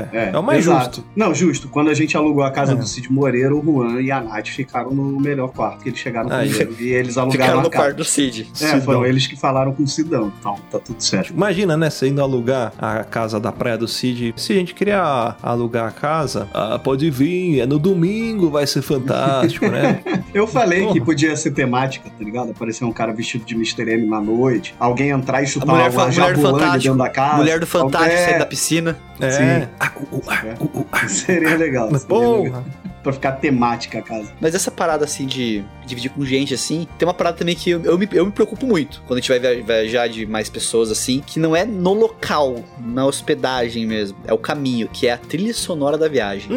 Que 0.10 0.18
é, 0.18 0.32
é 0.34 0.38
o 0.38 0.44
mais 0.44 0.60
exato. 0.66 0.98
justo. 0.98 1.06
Não, 1.16 1.34
justo. 1.34 1.68
Quando 1.70 1.90
a 1.90 1.94
gente 1.94 2.16
alugou 2.18 2.44
a 2.44 2.52
casa 2.52 2.74
É. 2.74 2.76
do 2.76 2.86
Cid 2.88 3.12
Moreira, 3.12 3.56
o 3.56 3.62
Juan 3.64 4.02
e 4.02 4.12
a 4.12 4.22
Nath 4.22 4.48
ficaram 4.48 4.92
no 4.92 5.20
melhor 5.20 5.50
quarto, 5.50 5.82
que 5.84 5.90
eles 5.90 6.00
chegaram 6.00 6.32
Aí, 6.32 6.50
primeiro. 6.50 6.76
E 6.82 6.90
eles 6.94 7.18
alugaram 7.18 7.32
Ficaram 7.32 7.60
a 7.60 7.64
no 7.64 7.70
casa. 7.70 7.84
quarto 7.84 7.98
do 7.98 8.06
Cid. 8.06 8.48
É, 8.52 8.56
Sidão. 8.56 8.82
foram 8.82 9.06
eles 9.06 9.28
que 9.28 9.36
falaram 9.36 9.74
com 9.74 9.84
o 9.84 9.88
Sidão. 9.88 10.32
Então, 10.40 10.56
tá 10.72 10.80
tudo 10.80 11.02
certo. 11.02 11.32
Imagina, 11.32 11.76
né? 11.78 11.90
Você 11.90 12.08
indo 12.08 12.22
alugar 12.22 12.74
a 12.78 13.04
casa 13.04 13.40
da 13.40 13.52
praia 13.52 13.78
do 13.78 13.88
Cid. 13.88 14.34
Se 14.38 14.54
a 14.54 14.56
gente 14.56 14.74
querer 14.74 14.96
alugar 15.42 15.88
a 15.88 15.92
casa, 15.92 16.48
ah, 16.54 16.80
pode 16.80 17.10
vir, 17.10 17.60
é 17.62 17.66
no 17.66 17.80
domingo, 17.80 18.50
vai 18.50 18.66
ser 18.68 18.82
fantástico, 18.82 19.68
né? 19.68 20.02
Eu 20.34 20.46
falei 20.48 20.82
Porra. 20.82 20.94
que 20.94 21.02
podia 21.02 21.36
ser 21.36 21.52
temática, 21.52 22.10
tá 22.10 22.24
ligado? 22.24 22.52
Aparecer 22.52 22.84
um 22.86 22.92
cara 22.92 23.14
vestido 23.14 23.46
de 23.46 23.56
Mr. 23.56 23.90
M 23.94 24.08
na 24.08 24.22
noite, 24.22 24.76
alguém 24.80 25.10
entrar 25.10 25.42
e 25.42 25.48
chutar 25.48 25.70
A 25.70 25.76
mulher 25.76 25.90
uma 25.90 26.06
mulher 26.52 26.72
dentro 26.78 26.96
da 26.98 27.10
casa. 27.10 27.38
Mulher 27.38 27.60
do 27.60 27.68
Fantástico 27.68 28.14
É, 28.14 28.26
sair 28.26 28.40
da 28.40 28.46
piscina. 28.46 28.98
É. 29.20 29.32
Sim. 29.32 29.68
Ah, 29.80 29.92
uh, 29.96 30.16
uh, 30.16 30.24
ah, 30.28 30.44
uh, 30.60 30.80
uh, 30.80 30.88
ah. 30.92 31.08
Seria 31.08 31.56
legal. 31.56 31.90
Mas, 31.92 32.02
seria 32.04 32.18
legal. 32.18 32.62
Porra. 32.62 32.66
Pra 33.04 33.14
ficar 33.14 33.34
temática 33.34 34.00
a 34.00 34.02
casa. 34.02 34.32
Mas 34.42 34.56
essa 34.56 34.72
parada 34.72 35.06
assim 35.06 35.26
de 35.26 35.64
dividir 35.88 36.10
com 36.12 36.24
gente 36.26 36.54
assim, 36.54 36.88
tem 36.98 37.08
uma 37.08 37.14
parada 37.14 37.38
também 37.38 37.56
que 37.56 37.70
eu, 37.72 37.82
eu 37.84 37.98
me, 37.98 38.08
eu 38.12 38.26
me 38.26 38.32
preocupo 38.32 38.66
muito 38.68 39.02
quando 39.08 39.18
a 39.20 39.22
gente 39.22 39.30
vai 39.30 39.40
via- 39.40 39.64
viajar 39.64 40.08
de 40.08 40.26
mais 40.26 40.50
pessoas 40.50 40.92
assim, 40.92 41.22
que 41.26 41.40
não 41.40 41.56
é 41.56 41.66
no 41.66 41.94
local, 41.94 42.64
na 42.80 43.06
hospedagem 43.06 43.86
mesmo, 43.86 44.18
é 44.26 44.34
o 44.34 44.38
caminho, 44.38 44.88
que 44.92 45.08
é 45.08 45.14
a 45.14 45.18
trilha 45.18 45.54
sonora 45.54 45.98
da 45.98 46.08
viagem. 46.08 46.50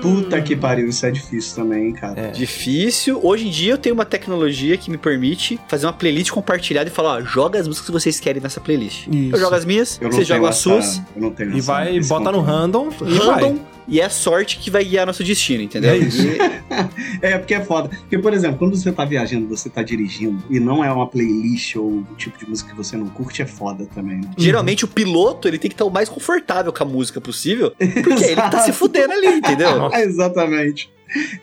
Puta 0.00 0.40
que 0.40 0.54
pariu, 0.56 0.88
isso 0.88 1.04
é 1.06 1.10
difícil 1.10 1.56
também, 1.56 1.88
hein, 1.88 1.92
cara. 1.92 2.20
É. 2.20 2.30
Difícil. 2.30 3.20
Hoje 3.22 3.46
em 3.46 3.50
dia 3.50 3.72
eu 3.72 3.78
tenho 3.78 3.94
uma 3.94 4.04
tecnologia 4.04 4.76
que 4.76 4.90
me 4.90 4.96
permite 4.98 5.58
fazer 5.68 5.86
uma 5.86 5.92
playlist 5.92 6.30
compartilhada 6.30 6.88
e 6.88 6.92
falar, 6.92 7.18
ó, 7.18 7.20
joga 7.22 7.58
as 7.58 7.66
músicas 7.66 7.86
que 7.86 7.92
vocês 7.92 8.18
querem 8.20 8.40
nessa 8.42 8.60
playlist. 8.60 9.06
Isso. 9.08 9.34
Eu 9.34 9.38
jogo 9.40 9.54
as 9.54 9.64
minhas, 9.64 9.98
vocês 10.02 10.26
jogam 10.26 10.46
as 10.46 10.54
essa- 10.56 10.62
suas, 10.62 11.02
Eu 11.14 11.22
não 11.22 11.30
tenho 11.30 11.52
E 11.54 11.58
essa- 11.58 11.66
vai, 11.66 12.00
bota 12.00 12.32
no 12.32 12.40
random 12.40 12.88
e 13.06 13.14
random, 13.18 13.54
vai. 13.54 13.62
e 13.88 14.00
é 14.00 14.04
a 14.04 14.10
sorte 14.10 14.58
que 14.58 14.70
vai 14.70 14.84
guiar 14.84 15.06
nosso 15.06 15.24
destino, 15.24 15.62
entendeu? 15.62 15.90
É 15.90 15.96
isso. 15.98 16.22
E- 16.26 16.38
É, 17.20 17.36
porque 17.38 17.54
é 17.54 17.60
foda. 17.64 17.88
Porque, 17.88 18.18
por 18.18 18.32
exemplo, 18.32 18.58
quando 18.58 18.76
você 18.78 18.92
tá 18.92 19.04
viajando, 19.04 19.48
você 19.48 19.68
tá 19.68 19.82
dirigindo, 19.82 20.42
e 20.50 20.58
não 20.60 20.84
é 20.84 20.90
uma 20.92 21.06
playlist 21.06 21.76
ou 21.76 21.88
um 21.90 22.04
tipo 22.16 22.38
de 22.38 22.48
música 22.48 22.70
que 22.70 22.76
você 22.76 22.96
não 22.96 23.06
curte, 23.08 23.42
é 23.42 23.46
foda 23.46 23.86
também, 23.94 24.18
né? 24.18 24.30
Geralmente 24.36 24.84
o 24.84 24.88
piloto 24.88 25.46
ele 25.48 25.58
tem 25.58 25.68
que 25.68 25.74
estar 25.74 25.84
o 25.84 25.90
mais 25.90 26.08
confortável 26.08 26.72
com 26.72 26.82
a 26.82 26.86
música 26.86 27.20
possível, 27.20 27.72
porque 27.72 28.24
é 28.24 28.32
ele 28.32 28.42
que 28.42 28.50
tá 28.50 28.60
se 28.60 28.72
fudendo 28.72 29.12
ali, 29.12 29.26
entendeu? 29.26 29.90
Exatamente. 29.94 30.90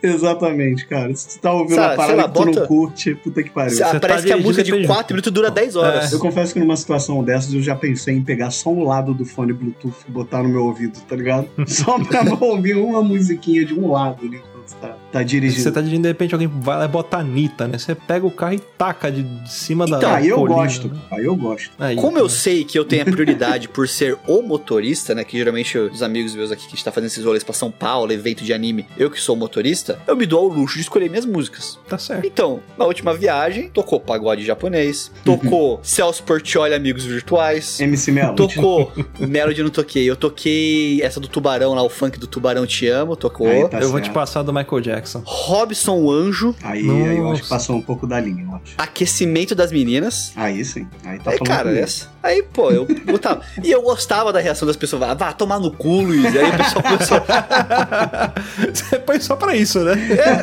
Exatamente, 0.02 0.86
cara. 0.88 1.14
Se 1.16 1.38
tu 1.38 1.42
tá 1.42 1.52
ouvindo 1.52 1.76
Sabe, 1.76 1.94
a 1.94 1.98
parada 1.98 2.16
lá, 2.18 2.24
que 2.28 2.34
tu 2.34 2.46
bota- 2.46 2.60
não 2.60 2.68
curte, 2.68 3.16
puta 3.16 3.42
que 3.44 3.50
pariu. 3.50 3.72
Cê- 3.76 3.84
tá 3.84 4.00
parece 4.00 4.28
que 4.28 4.34
a 4.34 4.38
música 4.38 4.64
de 4.64 4.72
tem 4.72 4.86
4 4.86 5.02
junto. 5.02 5.12
minutos 5.14 5.32
dura 5.32 5.50
10 5.52 5.76
horas. 5.76 6.12
Eu 6.12 6.20
confesso 6.20 6.54
que 6.54 6.60
numa 6.60 6.76
situação 6.78 7.24
dessas 7.24 7.52
eu 7.54 7.62
já 7.64 7.76
pensei 7.76 8.16
em 8.16 8.22
pegar 8.24 8.52
só 8.52 8.70
um 8.70 8.84
lado 8.84 9.12
do 9.14 9.26
fone 9.26 9.54
Bluetooth 9.54 9.96
e 10.08 10.12
botar 10.12 10.44
no 10.44 10.50
meu 10.50 10.66
ouvido, 10.66 11.00
tá 11.08 11.16
ligado? 11.16 11.48
Só 11.68 11.98
pra 12.04 12.22
ouvir 12.46 12.76
uma 12.76 13.02
musiquinha 13.02 13.66
de 13.66 13.74
um 13.74 13.92
lado 13.92 14.20
ali 14.26 14.38
quando 14.40 14.68
você 14.68 14.76
tá, 14.80 14.96
tá 15.20 15.24
dirigindo. 15.24 15.62
Você 15.64 15.72
tá 15.72 15.80
dirigindo, 15.82 16.04
de 16.04 16.08
repente 16.10 16.34
alguém 16.34 16.48
vai 16.48 16.78
lá 16.78 16.86
e 16.86 16.88
bota 16.88 17.18
a 17.18 17.20
Anitta, 17.22 17.68
né? 17.68 17.78
Você 17.78 17.96
pega 17.96 18.26
o 18.26 18.32
carro 18.32 18.54
e 18.54 18.60
taca 18.60 19.12
de 19.12 19.24
de 19.26 19.52
cima 19.52 19.86
da 19.88 19.98
Então, 19.98 20.10
da 20.12 20.16
Aí 20.18 20.28
eu 20.30 20.38
colina, 20.38 20.56
gosto, 20.62 20.88
né? 20.88 21.00
aí 21.12 21.26
eu 21.26 21.36
gosto. 21.36 21.72
Aí, 21.80 21.96
Como 21.96 22.18
eu 22.18 22.30
sei 22.30 22.64
que 22.64 22.78
eu 22.78 22.86
tenho 22.86 23.02
a 23.02 23.06
prioridade 23.06 23.68
por 23.68 23.88
ser 23.88 24.18
o 24.28 24.42
motorista, 24.42 25.14
né? 25.16 25.24
Que 25.24 25.38
geralmente 25.38 25.78
os 25.78 26.02
amigos 26.04 26.34
meus 26.36 26.52
aqui 26.52 26.62
que 26.64 26.68
a 26.68 26.72
gente 26.72 26.84
tá 26.84 26.92
fazendo 26.92 27.08
esses 27.08 27.24
rolês 27.26 27.44
pra 27.44 27.54
São 27.54 27.72
Paulo, 27.72 28.12
evento 28.12 28.44
de 28.44 28.54
anime, 28.54 28.86
eu 28.98 29.10
que 29.10 29.20
sou 29.20 29.36
o 29.36 29.38
motorista, 29.40 30.00
eu 30.08 30.16
me 30.16 30.26
dou 30.26 30.40
ao 30.40 30.48
luxo 30.48 30.76
de 30.76 30.82
escolher 30.82 31.10
minhas 31.10 31.26
músicas. 31.26 31.78
Tá 31.88 31.98
certo. 31.98 32.26
Então, 32.26 32.60
na 32.78 32.86
última 32.86 33.14
viagem, 33.14 33.70
tocou 33.70 34.00
pagode 34.00 34.44
japonês, 34.46 35.12
tocou 35.24 35.80
Celso 35.84 36.24
Portioli 36.24 36.74
Amigos 36.74 37.04
Virtuais, 37.06 37.80
MC 37.80 38.12
Melo. 38.12 38.36
tocou 38.36 38.92
Melody 39.20 39.64
não 39.64 39.70
toquei, 39.70 40.10
eu 40.10 40.16
toquei 40.16 41.02
essa 41.02 41.20
do 41.20 41.28
Tubarão 41.28 41.74
lá, 41.74 41.84
o 41.84 41.90
funk 41.90 42.20
do 42.20 42.28
Tubarão 42.28 42.66
Te 42.66 42.88
Amo, 42.88 43.16
tocou. 43.16 43.48
Aí 43.48 43.68
tá 43.70 43.78
eu 43.78 43.90
vou 43.90 44.00
certo. 44.00 44.06
te 44.06 44.12
passar 44.14 44.44
do 44.44 44.54
Michael 44.54 44.82
Jackson. 44.82 45.05
Robson 45.26 45.98
o 46.00 46.12
Anjo, 46.12 46.56
Aí, 46.64 46.90
aí 46.90 47.18
eu 47.18 47.32
acho 47.32 47.44
que 47.44 47.50
passou 47.50 47.76
um 47.78 47.82
pouco 47.82 48.08
da 48.08 48.20
linha, 48.20 48.44
eu 48.44 48.56
acho. 48.56 48.74
Aquecimento 48.78 49.54
das 49.54 49.72
Meninas. 49.72 50.32
Aí 50.36 50.64
sim. 50.64 50.88
Aí 51.04 51.20
tá 51.20 51.32
aí, 51.32 51.38
falando 51.38 51.48
cara, 51.48 51.78
essa. 51.78 52.10
Aí, 52.26 52.42
pô, 52.42 52.72
eu 52.72 52.86
botava. 53.06 53.42
e 53.64 53.72
eu 53.72 53.82
gostava 53.82 54.34
da 54.34 54.40
reação 54.40 54.66
das 54.68 54.76
pessoas. 54.76 55.16
Vá, 55.18 55.32
tomar 55.34 55.60
no 55.60 55.70
cu, 55.72 56.02
Luiz. 56.02 56.26
Aí 56.36 56.50
o 56.50 56.58
pessoal 56.58 56.84
começou. 56.84 57.22
Você 58.74 59.00
põe 59.00 59.20
só 59.20 59.36
pra 59.36 59.56
isso, 59.56 59.80
né? 59.80 59.94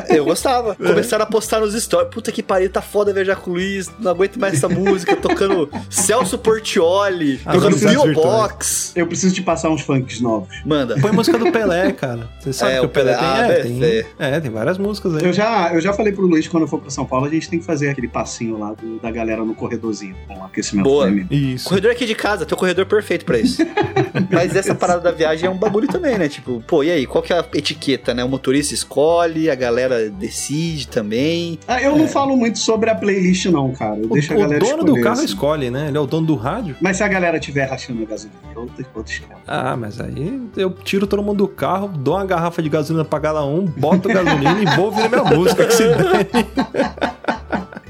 É, 0.09 0.17
eu 0.17 0.25
gostava. 0.25 0.75
Começaram 0.75 1.23
a 1.23 1.25
postar 1.25 1.59
nos 1.59 1.73
stories. 1.81 2.09
Puta 2.09 2.31
que 2.31 2.41
pariu, 2.41 2.69
tá 2.69 2.81
foda 2.81 3.13
viajar 3.13 3.35
com 3.35 3.51
o 3.51 3.53
Luiz. 3.55 3.91
Não 3.99 4.11
aguento 4.11 4.39
mais 4.39 4.53
essa 4.55 4.69
música. 4.69 5.15
Tocando 5.15 5.69
Celso 5.89 6.37
Portioli. 6.37 7.39
Ah, 7.45 7.53
tocando 7.53 7.71
músicas 7.71 7.91
Bill 7.93 8.03
virtuais. 8.05 8.33
Box. 8.33 8.91
Eu 8.95 9.07
preciso 9.07 9.35
te 9.35 9.41
passar 9.41 9.69
uns 9.69 9.81
funks 9.81 10.21
novos. 10.21 10.49
Manda. 10.65 10.95
Põe 10.99 11.11
música 11.11 11.37
do 11.37 11.51
Pelé, 11.51 11.91
cara. 11.91 12.29
Você 12.39 12.53
sabe 12.53 12.73
É, 12.73 12.79
que 12.79 12.85
o 12.85 12.89
Pelé, 12.89 13.13
Pelé- 13.15 13.25
ah, 13.27 13.33
tem, 13.35 13.43
é, 13.43 13.47
deve 13.47 14.03
tem, 14.03 14.05
é, 14.19 14.39
tem 14.39 14.51
várias 14.51 14.77
músicas 14.77 15.15
aí. 15.17 15.23
Eu 15.25 15.33
já, 15.33 15.73
eu 15.73 15.81
já 15.81 15.93
falei 15.93 16.13
pro 16.13 16.25
Luiz, 16.25 16.47
quando 16.47 16.63
eu 16.63 16.67
for 16.67 16.79
pra 16.79 16.89
São 16.89 17.05
Paulo, 17.05 17.25
a 17.25 17.29
gente 17.29 17.49
tem 17.49 17.59
que 17.59 17.65
fazer 17.65 17.89
aquele 17.89 18.07
passinho 18.07 18.57
lá 18.57 18.73
do- 18.73 18.99
da 18.99 19.11
galera 19.11 19.43
no 19.43 19.53
corredorzinho, 19.53 20.15
com 20.27 20.37
o 20.39 20.43
aquecimento 20.45 20.83
Boa. 20.85 21.09
Isso. 21.29 21.72
Corredor 21.73 21.91
aqui 21.91 22.05
de 22.05 22.15
casa, 22.15 22.45
tem 22.45 22.55
o 22.55 22.57
corredor 22.59 22.85
perfeito 22.85 23.25
pra 23.25 23.39
isso. 23.39 23.61
Mas 24.31 24.55
essa 24.55 24.75
parada 24.75 25.01
da 25.01 25.11
viagem 25.11 25.47
é 25.47 25.49
um 25.49 25.57
bagulho 25.57 25.87
também, 25.87 26.17
né? 26.17 26.29
Tipo, 26.29 26.63
pô, 26.67 26.83
e 26.83 26.91
aí, 26.91 27.05
qual 27.07 27.23
que 27.23 27.33
é 27.33 27.39
a 27.39 27.45
etiqueta, 27.53 28.13
né? 28.13 28.23
O 28.23 28.29
motorista 28.29 28.73
escolhe, 28.73 29.49
a 29.49 29.55
galera 29.55 30.09
decide 30.09 30.87
também. 30.87 31.57
Ah, 31.67 31.81
eu 31.81 31.97
não 31.97 32.07
falo 32.07 32.35
muito 32.37 32.59
sobre 32.59 32.89
a 32.89 32.95
playlist, 32.95 33.45
não, 33.47 33.71
cara. 33.71 33.97
Eu 33.97 34.05
O, 34.05 34.13
deixo 34.13 34.33
a 34.33 34.35
o 34.35 34.39
galera 34.39 34.59
dono 34.59 34.71
escolher, 34.77 34.93
do 34.95 35.01
carro 35.01 35.15
assim. 35.15 35.25
escolhe, 35.25 35.71
né? 35.71 35.87
Ele 35.87 35.97
é 35.97 35.99
o 35.99 36.05
dono 36.05 36.27
do 36.27 36.35
rádio. 36.35 36.75
Mas 36.79 36.97
se 36.97 37.03
a 37.03 37.07
galera 37.07 37.39
tiver 37.39 37.65
rachando 37.65 38.03
a 38.03 38.05
gasolina, 38.05 38.39
eu 38.53 38.61
outro, 38.61 38.85
outro 38.95 39.11
esquema. 39.11 39.39
Ah, 39.47 39.75
mas 39.75 39.99
aí 39.99 40.41
eu 40.55 40.69
tiro 40.71 41.07
todo 41.07 41.23
mundo 41.23 41.37
do 41.39 41.47
carro, 41.47 41.87
dou 41.87 42.15
uma 42.15 42.25
garrafa 42.25 42.61
de 42.61 42.69
gasolina 42.69 43.03
pra 43.03 43.19
cada 43.19 43.43
um, 43.43 43.65
boto 43.65 44.09
gasolina 44.09 44.61
e 44.61 44.75
vou 44.75 44.85
ouvir 44.85 45.09
minha 45.09 45.23
música. 45.23 45.65
Que 45.65 45.73
se 45.73 45.87
dane. 45.87 46.27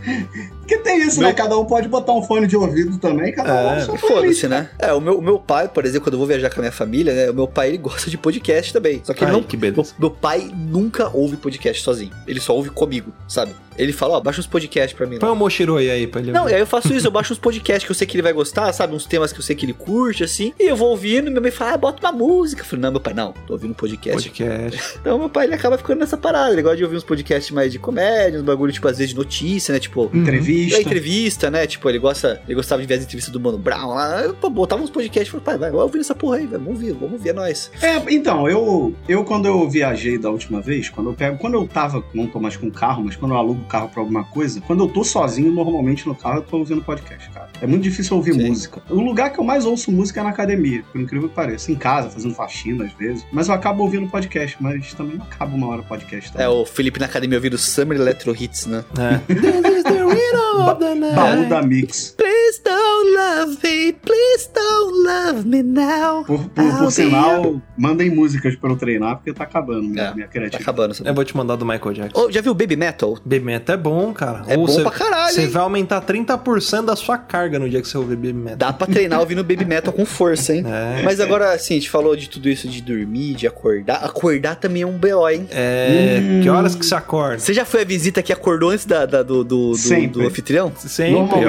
Porque 0.74 0.78
tem 0.78 1.02
isso, 1.06 1.20
Meu- 1.20 1.28
né? 1.30 1.34
Cada 1.34 1.58
um 1.58 1.66
pode 1.66 1.88
botar 1.88 2.14
um 2.14 2.22
fone 2.24 2.48
de 2.48 2.56
ouvido 2.56 2.98
também, 2.98 3.32
cada 3.34 3.54
um 3.54 3.70
É, 3.70 3.78
a 3.78 3.86
sua 3.86 3.98
Foda-se, 3.98 4.48
né? 4.48 4.70
É, 4.80 4.94
o 4.94 5.00
meu, 5.02 5.20
o 5.20 5.22
meu 5.22 5.40
pai, 5.40 5.68
por 5.68 5.86
exemplo, 5.86 6.06
quando 6.06 6.14
eu 6.14 6.20
vou 6.20 6.28
viajar 6.28 6.50
com 6.50 6.60
a 6.60 6.64
minha 6.64 6.72
família, 6.72 7.14
né? 7.14 7.30
O 7.30 7.34
meu 7.34 7.48
pai, 7.48 7.70
ele 7.70 7.78
gosta 7.80 8.10
de 8.10 8.18
podcast 8.18 8.74
também. 8.74 9.02
Só 9.04 9.14
que 9.14 9.24
ele 9.24 9.32
Ai, 9.32 9.38
não... 9.38 9.44
que 9.44 9.58
beleza. 9.58 9.94
Meu, 10.00 10.10
meu 10.10 10.12
pai 10.12 10.52
nunca 10.56 11.10
ouve 11.14 11.38
podcast 11.38 11.82
sozinho. 11.84 12.12
Ele 12.28 12.40
só 12.40 12.56
ouve 12.56 12.70
comigo, 12.70 13.12
sabe? 13.28 13.54
ele 13.78 13.92
fala, 13.92 14.18
ó, 14.18 14.22
baixa 14.22 14.40
uns 14.40 14.48
podcasts 14.48 14.96
pra 14.96 15.08
mim. 15.08 15.18
Põe 15.18 15.30
o 15.30 15.36
Moshiroi 15.36 15.90
aí 15.90 16.08
pra 16.08 16.22
ele 16.22 16.32
Não, 16.32 16.42
e 16.42 16.44
ouvir. 16.44 16.54
aí 16.56 16.62
eu 16.62 16.68
faço 16.68 16.94
isso, 16.94 17.08
eu 17.08 17.12
baixo 17.12 17.34
uns 17.34 17.40
podcasts 17.40 17.84
que 17.86 17.92
eu 17.92 17.96
sei 17.96 18.06
que 18.06 18.16
ele 18.16 18.22
vai 18.22 18.34
gostar, 18.34 18.72
sabe? 18.72 18.94
Uns 18.96 19.06
temas 19.06 19.34
que 19.34 19.40
eu 19.40 19.44
sei 19.44 19.56
que 19.56 19.66
ele 19.66 19.74
curte, 19.74 20.24
assim. 20.24 20.54
E 20.60 20.64
eu 20.70 20.76
vou 20.76 20.90
ouvindo, 20.90 21.28
e 21.28 21.30
minha 21.30 21.42
mãe 21.42 21.52
fala, 21.52 21.74
ah, 21.74 21.78
bota 21.78 22.00
uma 22.08 22.12
música. 22.12 22.62
Eu 22.62 22.66
falei, 22.66 22.84
não, 22.84 22.92
meu 22.92 23.02
pai, 23.02 23.14
não, 23.14 23.34
tô 23.48 23.54
ouvindo 23.54 23.74
podcast. 23.74 24.30
podcast. 24.30 24.94
Então 25.04 25.18
meu 25.18 25.30
pai, 25.30 25.48
ele 25.48 25.56
acaba 25.56 25.78
ficando 25.78 26.00
nessa 26.00 26.16
parada. 26.16 26.54
Ele 26.54 26.62
gosta 26.62 26.78
de 26.78 26.84
ouvir 26.84 26.96
uns 26.98 27.04
podcasts 27.04 27.52
mais 27.52 27.72
de 27.72 27.80
comédia, 27.80 28.40
uns 28.40 28.46
bagulho, 28.46 28.72
tipo, 28.72 28.88
às 28.88 28.98
vezes 28.98 29.10
de 29.12 29.16
notícia, 29.18 29.74
né? 29.74 29.80
Tipo, 29.80 30.10
Entrevista. 30.14 30.63
É 30.72 30.82
entrevista, 30.82 31.50
né? 31.50 31.66
Tipo, 31.66 31.90
ele 31.90 32.00
gosta, 32.00 32.42
ele 32.46 32.56
gostava 32.56 32.82
de 32.82 32.88
ver 32.88 32.96
as 32.96 33.04
entrevistas 33.04 33.32
do 33.32 33.40
Mano 33.40 33.58
Brown 33.58 33.90
lá. 33.94 34.22
Eu 34.22 34.34
pô, 34.34 34.50
botava 34.50 34.82
uns 34.82 34.90
podcasts 34.90 35.28
e 35.28 35.32
falei, 35.32 35.46
pai, 35.46 35.58
vai, 35.58 35.72
vai 35.72 35.82
ouvir 35.82 36.00
essa 36.00 36.16
porra 36.16 36.38
aí, 36.38 36.46
vai, 36.46 36.60
vamos 36.60 36.74
ouvir, 36.74 36.92
vamos 36.94 37.14
ouvir, 37.14 37.30
é 37.30 37.34
nóis. 37.34 37.72
É, 37.82 37.96
então, 38.14 38.48
eu, 38.48 38.94
eu 39.08 39.24
quando 39.24 39.48
eu 39.48 39.70
viajei 39.70 40.18
da 40.18 40.30
última 40.30 40.62
vez, 40.62 40.90
quando 40.90 41.10
eu 41.10 41.14
pego, 41.14 41.38
quando 41.38 41.56
eu 41.56 41.68
tava, 41.68 42.04
não 42.14 42.28
tô 42.28 42.40
mais 42.40 42.56
com 42.56 42.70
carro, 42.70 43.04
mas 43.04 43.16
quando 43.16 43.34
eu 43.34 43.38
alugo 43.38 43.62
o 43.62 43.66
carro 43.66 43.90
pra 43.90 44.02
alguma 44.02 44.24
coisa, 44.24 44.62
quando 44.62 44.84
eu 44.84 44.88
tô 44.88 45.04
sozinho, 45.04 45.52
normalmente 45.52 46.08
no 46.08 46.16
carro 46.16 46.38
eu 46.38 46.42
tô 46.44 46.58
ouvindo 46.58 46.82
podcast, 46.82 47.30
cara. 47.32 47.50
É 47.62 47.68
muito 47.68 47.84
difícil 47.84 48.18
ouvir 48.18 48.34
Sim. 48.34 48.50
música. 48.50 48.82
O 48.90 49.00
lugar 49.00 49.32
que 49.32 49.40
eu 49.40 49.44
mais 49.44 49.66
ouço 49.66 49.92
música 49.92 50.20
é 50.20 50.24
na 50.24 50.30
academia, 50.30 50.84
por 50.92 51.00
incrível 51.00 51.30
que 51.30 51.36
pareça. 51.36 51.72
Em 51.72 51.76
casa, 51.76 52.10
fazendo 52.10 52.36
faxina 52.36 52.86
às 52.86 52.94
vezes. 52.94 53.26
Mas 53.32 53.48
eu 53.48 53.54
acabo 53.54 53.84
ouvindo 53.84 54.08
podcast, 54.10 54.58
mas 54.60 54.94
também 54.94 55.18
não 55.18 55.26
acaba 55.26 55.56
uma 55.56 55.68
hora 55.68 55.82
podcast. 55.84 56.30
É, 56.36 56.44
Também. 56.44 56.48
o 56.48 56.66
Felipe 56.66 57.00
na 57.00 57.06
academia 57.06 57.38
ouvindo 57.38 57.58
Summer 57.58 57.98
Electro 57.98 58.36
Hits, 58.38 58.66
né? 58.66 58.84
É. 58.98 60.03
Rhythm 60.14 60.70
of 60.70 60.80
the 60.80 60.96
night. 60.96 61.16
Baú 61.16 61.50
da 61.50 61.62
Mix. 61.62 62.16
Please 62.18 62.62
don't 62.64 63.16
love 63.16 63.58
me, 63.64 63.94
please 63.94 64.50
don't 64.54 65.06
love 65.06 65.46
me 65.48 65.64
now. 65.64 66.24
Por, 66.26 66.50
por, 66.50 66.78
por 66.78 66.92
sinal, 66.92 67.62
mandem 67.78 68.10
músicas 68.10 68.56
pra 68.56 68.70
eu 68.72 68.76
treinar, 68.76 69.18
porque 69.18 69.34
tá 69.34 69.44
acabando 69.44 69.84
minha, 69.84 70.04
É, 70.04 70.14
minha 70.14 70.26
Tá 70.28 70.32
criatividade. 70.32 70.64
acabando 70.64 70.92
essa 70.92 71.04
Eu 71.08 71.14
vou 71.14 71.24
te 71.24 71.36
mandar 71.36 71.56
do 71.56 71.66
Michael 71.66 71.94
Jackson. 71.94 72.20
Ô, 72.22 72.32
já 72.32 72.42
viu 72.42 72.54
Baby 72.54 72.76
Metal? 72.76 73.14
Baby 73.26 73.40
Metal 73.46 73.74
é 73.74 73.78
bom, 73.78 74.14
cara. 74.14 74.44
É 74.48 74.58
Ou 74.58 74.66
bom 74.66 74.72
você- 74.74 74.82
pra 74.82 74.92
caralho, 74.92 75.34
Você 75.34 75.48
vai 75.48 75.64
aumentar 75.64 76.02
30% 76.02 76.86
da 76.86 76.96
sua 76.96 77.18
carga 77.18 77.58
no 77.60 77.70
dia 77.70 77.82
que 77.82 77.88
você 77.88 77.98
ouvir 77.98 78.16
Baby 78.16 78.34
Metal. 78.34 78.58
Dá 78.58 78.74
pra 78.74 78.88
treinar 78.88 79.20
ouvindo 79.20 79.44
Baby 79.44 79.66
Metal 79.66 79.94
com 79.94 80.06
força, 80.06 80.54
hein? 80.56 80.64
É. 80.74 81.02
Mas 81.04 81.20
agora, 81.20 81.54
assim, 81.54 81.76
a 81.76 81.78
gente 81.78 81.90
falou 81.90 82.16
de 82.16 82.30
tudo 82.30 82.50
isso 82.50 82.68
de 82.68 82.82
dormir, 82.82 83.34
de 83.36 83.46
acordar. 83.48 84.04
Acordar 84.04 84.56
também 84.56 84.82
é 84.84 84.86
um 84.88 84.98
BO, 84.98 85.30
hein? 85.30 85.48
É. 85.52 86.20
Hum. 86.22 86.42
Que 86.42 86.50
horas 86.50 86.76
que 86.76 86.86
você 86.86 86.96
acorda? 86.96 87.40
Você 87.40 87.54
já 87.54 87.64
foi 87.66 87.82
a 87.82 87.86
visita 87.86 88.22
que 88.22 88.32
acordou 88.34 88.70
antes 88.70 88.86
da, 88.86 89.06
da- 89.06 89.24
do, 89.24 89.44
do, 89.44 89.72
do, 89.72 89.78
Sempre. 90.04 90.22
do 90.22 90.28
anfitrião? 90.28 90.72
Sempre. 90.78 91.42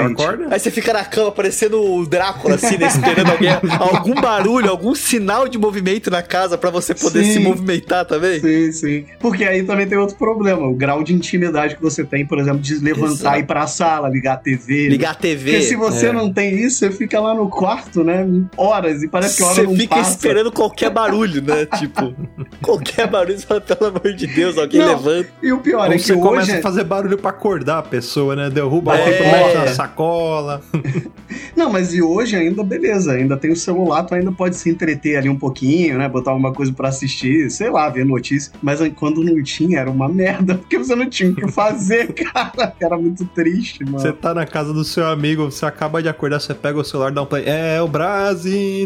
Aí 0.50 0.58
você 0.60 0.70
fica 0.70 0.92
na 0.92 1.04
cama 1.04 1.30
parecendo 1.32 1.80
o 1.82 2.06
Drácula, 2.06 2.54
assim, 2.56 2.76
né, 2.78 2.86
esperando 2.86 3.30
alguém, 3.30 3.50
algum 3.78 4.14
barulho, 4.20 4.70
algum 4.70 4.94
sinal 4.94 5.48
de 5.48 5.58
movimento 5.58 6.10
na 6.10 6.22
casa 6.22 6.56
pra 6.58 6.70
você 6.70 6.94
poder 6.94 7.24
Sim. 7.24 7.32
se 7.34 7.38
movimentar 7.40 8.04
também. 8.04 8.40
Sim, 8.40 8.72
sim. 8.72 9.04
Porque 9.20 9.44
aí 9.44 9.62
também 9.62 9.86
tem 9.86 9.98
outro 9.98 10.16
problema, 10.16 10.66
o 10.66 10.74
grau 10.74 11.02
de 11.02 11.14
intimidade 11.14 11.76
que 11.76 11.82
você 11.82 12.04
tem, 12.04 12.26
por 12.26 12.38
exemplo, 12.38 12.60
de 12.60 12.74
levantar 12.78 13.12
Exato. 13.12 13.36
e 13.36 13.40
ir 13.40 13.46
pra 13.46 13.66
sala, 13.66 14.08
ligar 14.08 14.34
a 14.34 14.36
TV. 14.36 14.88
Ligar 14.88 15.10
a 15.12 15.14
TV. 15.14 15.52
Porque 15.52 15.62
se 15.66 15.76
você 15.76 16.06
É. 16.08 16.12
não 16.12 16.32
tem 16.32 16.54
isso, 16.54 16.78
você 16.78 16.90
fica 16.90 17.20
lá 17.20 17.34
no 17.34 17.48
quarto, 17.48 18.02
né? 18.04 18.26
Horas, 18.56 19.02
e 19.02 19.08
parece 19.08 19.36
que 19.36 19.42
a 19.42 19.46
hora 19.46 19.54
Você 19.56 19.62
não 19.62 19.76
fica 19.76 19.96
passa. 19.96 20.10
esperando 20.10 20.52
qualquer 20.52 20.90
barulho, 20.90 21.42
né? 21.42 21.66
Tipo, 21.78 22.14
qualquer 22.62 23.06
barulho, 23.08 23.38
você 23.38 23.46
fala, 23.46 23.60
pelo 23.60 23.86
amor 23.90 24.12
de 24.14 24.26
Deus, 24.26 24.56
alguém 24.58 24.80
Não. 24.80 24.88
levanta. 24.88 25.28
E 25.42 25.52
o 25.52 25.58
pior 25.58 25.86
Ou 25.88 25.92
é 25.92 25.96
que 25.96 26.02
você 26.02 26.14
começa 26.14 26.50
hoje. 26.50 26.58
a 26.58 26.62
fazer 26.62 26.84
barulho 26.84 27.18
pra 27.18 27.30
acordar 27.30 27.78
a 27.78 27.82
pessoa, 27.82 28.36
né? 28.36 28.43
Derruba 28.50 28.94
a 28.94 28.98
É. 28.98 29.32
mexe 29.44 29.54
na 29.58 29.66
sacola. 29.68 30.60
Não, 31.56 31.70
mas 31.70 31.94
e 31.94 32.02
hoje 32.02 32.36
ainda, 32.36 32.62
beleza, 32.64 33.12
ainda 33.12 33.36
tem 33.36 33.50
o 33.52 33.56
celular, 33.56 34.02
tu 34.04 34.14
ainda 34.14 34.32
pode 34.32 34.56
se 34.56 34.68
entreter 34.70 35.16
ali 35.16 35.28
um 35.28 35.36
pouquinho, 35.36 35.98
né? 35.98 36.08
Botar 36.08 36.32
alguma 36.32 36.52
coisa 36.52 36.72
pra 36.72 36.88
assistir, 36.88 37.50
sei 37.50 37.70
lá, 37.70 37.88
ver 37.88 38.04
notícia. 38.04 38.52
Mas 38.62 38.80
quando 38.96 39.22
não 39.22 39.40
tinha, 39.42 39.78
era 39.80 39.90
uma 39.90 40.08
merda, 40.08 40.56
porque 40.58 40.78
você 40.78 40.94
não 40.94 41.08
tinha 41.08 41.30
o 41.30 41.34
que 41.34 41.50
fazer, 41.50 42.12
cara. 42.14 42.74
Era 42.80 42.96
muito 42.98 43.24
triste, 43.26 43.84
mano. 43.84 43.98
Você 44.00 44.12
tá 44.12 44.34
na 44.34 44.44
casa 44.46 44.72
do 44.72 44.84
seu 44.84 45.06
amigo, 45.06 45.44
você 45.44 45.64
acaba 45.64 46.02
de 46.02 46.08
acordar, 46.08 46.40
você 46.40 46.54
pega 46.54 46.78
o 46.78 46.84
celular, 46.84 47.12
dá 47.12 47.22
um 47.22 47.26
play. 47.26 47.44
É 47.46 47.80
o 47.80 47.88
Brasil. 47.88 48.84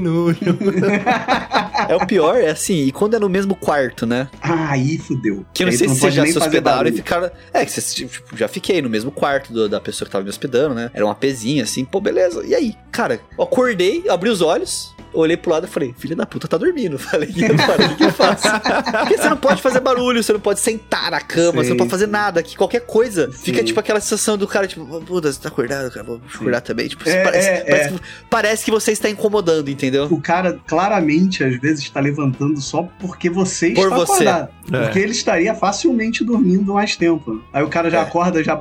É 1.88 1.96
o 1.96 2.06
pior, 2.06 2.36
é 2.36 2.50
assim, 2.50 2.84
e 2.84 2.92
quando 2.92 3.14
é 3.14 3.18
no 3.18 3.28
mesmo 3.28 3.54
quarto, 3.54 4.04
né? 4.06 4.28
Ah, 4.42 4.70
aí 4.72 4.98
fudeu. 4.98 5.44
Que 5.54 5.62
eu 5.62 5.66
não 5.66 5.72
Aí 5.72 5.78
sei 5.78 5.88
se 5.88 5.94
vocês 5.94 6.00
pode 6.00 6.16
já 6.16 6.26
se 6.26 6.38
hospedaram 6.38 6.88
e 6.88 6.92
ficaram. 6.92 7.30
É, 7.52 7.64
que 7.64 7.70
vocês, 7.72 7.94
tipo, 7.94 8.36
já 8.36 8.48
fiquei 8.48 8.82
no 8.82 8.90
mesmo 8.90 9.10
quarto 9.10 9.47
do- 9.50 9.68
da 9.68 9.80
pessoa 9.80 10.06
que 10.06 10.12
tava 10.12 10.24
me 10.24 10.30
hospedando, 10.30 10.74
né? 10.74 10.90
Era 10.94 11.04
uma 11.04 11.14
pezinha 11.14 11.62
assim, 11.64 11.84
pô, 11.84 12.00
beleza. 12.00 12.44
E 12.46 12.54
aí, 12.54 12.74
cara, 12.92 13.20
eu 13.36 13.44
acordei, 13.44 14.04
abri 14.08 14.30
os 14.30 14.40
olhos. 14.40 14.96
Olhei 15.14 15.38
pro 15.38 15.50
lado 15.50 15.64
e 15.66 15.70
falei, 15.70 15.94
filha 15.96 16.14
da 16.14 16.26
puta, 16.26 16.46
tá 16.46 16.58
dormindo. 16.58 16.98
Falei, 17.00 17.32
e 17.34 17.42
agora, 17.42 17.86
o 17.86 17.96
que 17.96 18.04
eu 18.04 18.12
faço? 18.12 18.42
Porque 19.00 19.16
você 19.16 19.28
não 19.30 19.38
pode 19.38 19.62
fazer 19.62 19.80
barulho, 19.80 20.22
você 20.22 20.34
não 20.34 20.38
pode 20.38 20.60
sentar 20.60 21.10
na 21.10 21.18
cama, 21.18 21.64
você 21.64 21.70
não 21.70 21.74
Sim, 21.74 21.76
pode 21.78 21.90
fazer 21.90 22.04
sim. 22.04 22.10
nada. 22.10 22.42
Que 22.42 22.54
qualquer 22.54 22.80
coisa 22.82 23.32
Sim. 23.32 23.38
fica 23.38 23.64
tipo 23.64 23.80
aquela 23.80 24.00
sensação 24.00 24.36
do 24.36 24.46
cara, 24.46 24.66
tipo, 24.68 24.84
puta, 25.00 25.32
você 25.32 25.40
tá 25.40 25.48
acordado, 25.48 25.90
cara, 25.90 26.04
vou 26.04 26.20
acordar 26.34 26.60
também. 26.60 26.88
Tipo, 26.88 27.08
É, 27.08 27.22
parece, 27.24 27.48
é, 27.48 27.60
parece, 27.64 27.88
que, 27.94 28.00
parece 28.28 28.64
que 28.66 28.70
você 28.70 28.92
está 28.92 29.08
incomodando, 29.08 29.70
entendeu? 29.70 30.04
O 30.10 30.20
cara 30.20 30.60
claramente, 30.66 31.42
às 31.42 31.58
vezes, 31.58 31.84
está 31.84 32.00
levantando 32.00 32.60
só 32.60 32.82
porque 33.00 33.30
você 33.30 33.70
Por 33.70 33.84
está 33.84 33.96
você. 33.96 34.12
acordado. 34.12 34.48
É. 34.70 34.82
Porque 34.82 34.98
ele 34.98 35.12
estaria 35.12 35.54
facilmente 35.54 36.22
dormindo 36.22 36.74
mais 36.74 36.94
tempo. 36.96 37.42
Aí 37.50 37.62
o 37.62 37.68
cara 37.68 37.88
já 37.90 38.00
É. 38.00 38.02
acorda 38.02 38.44
já 38.44 38.54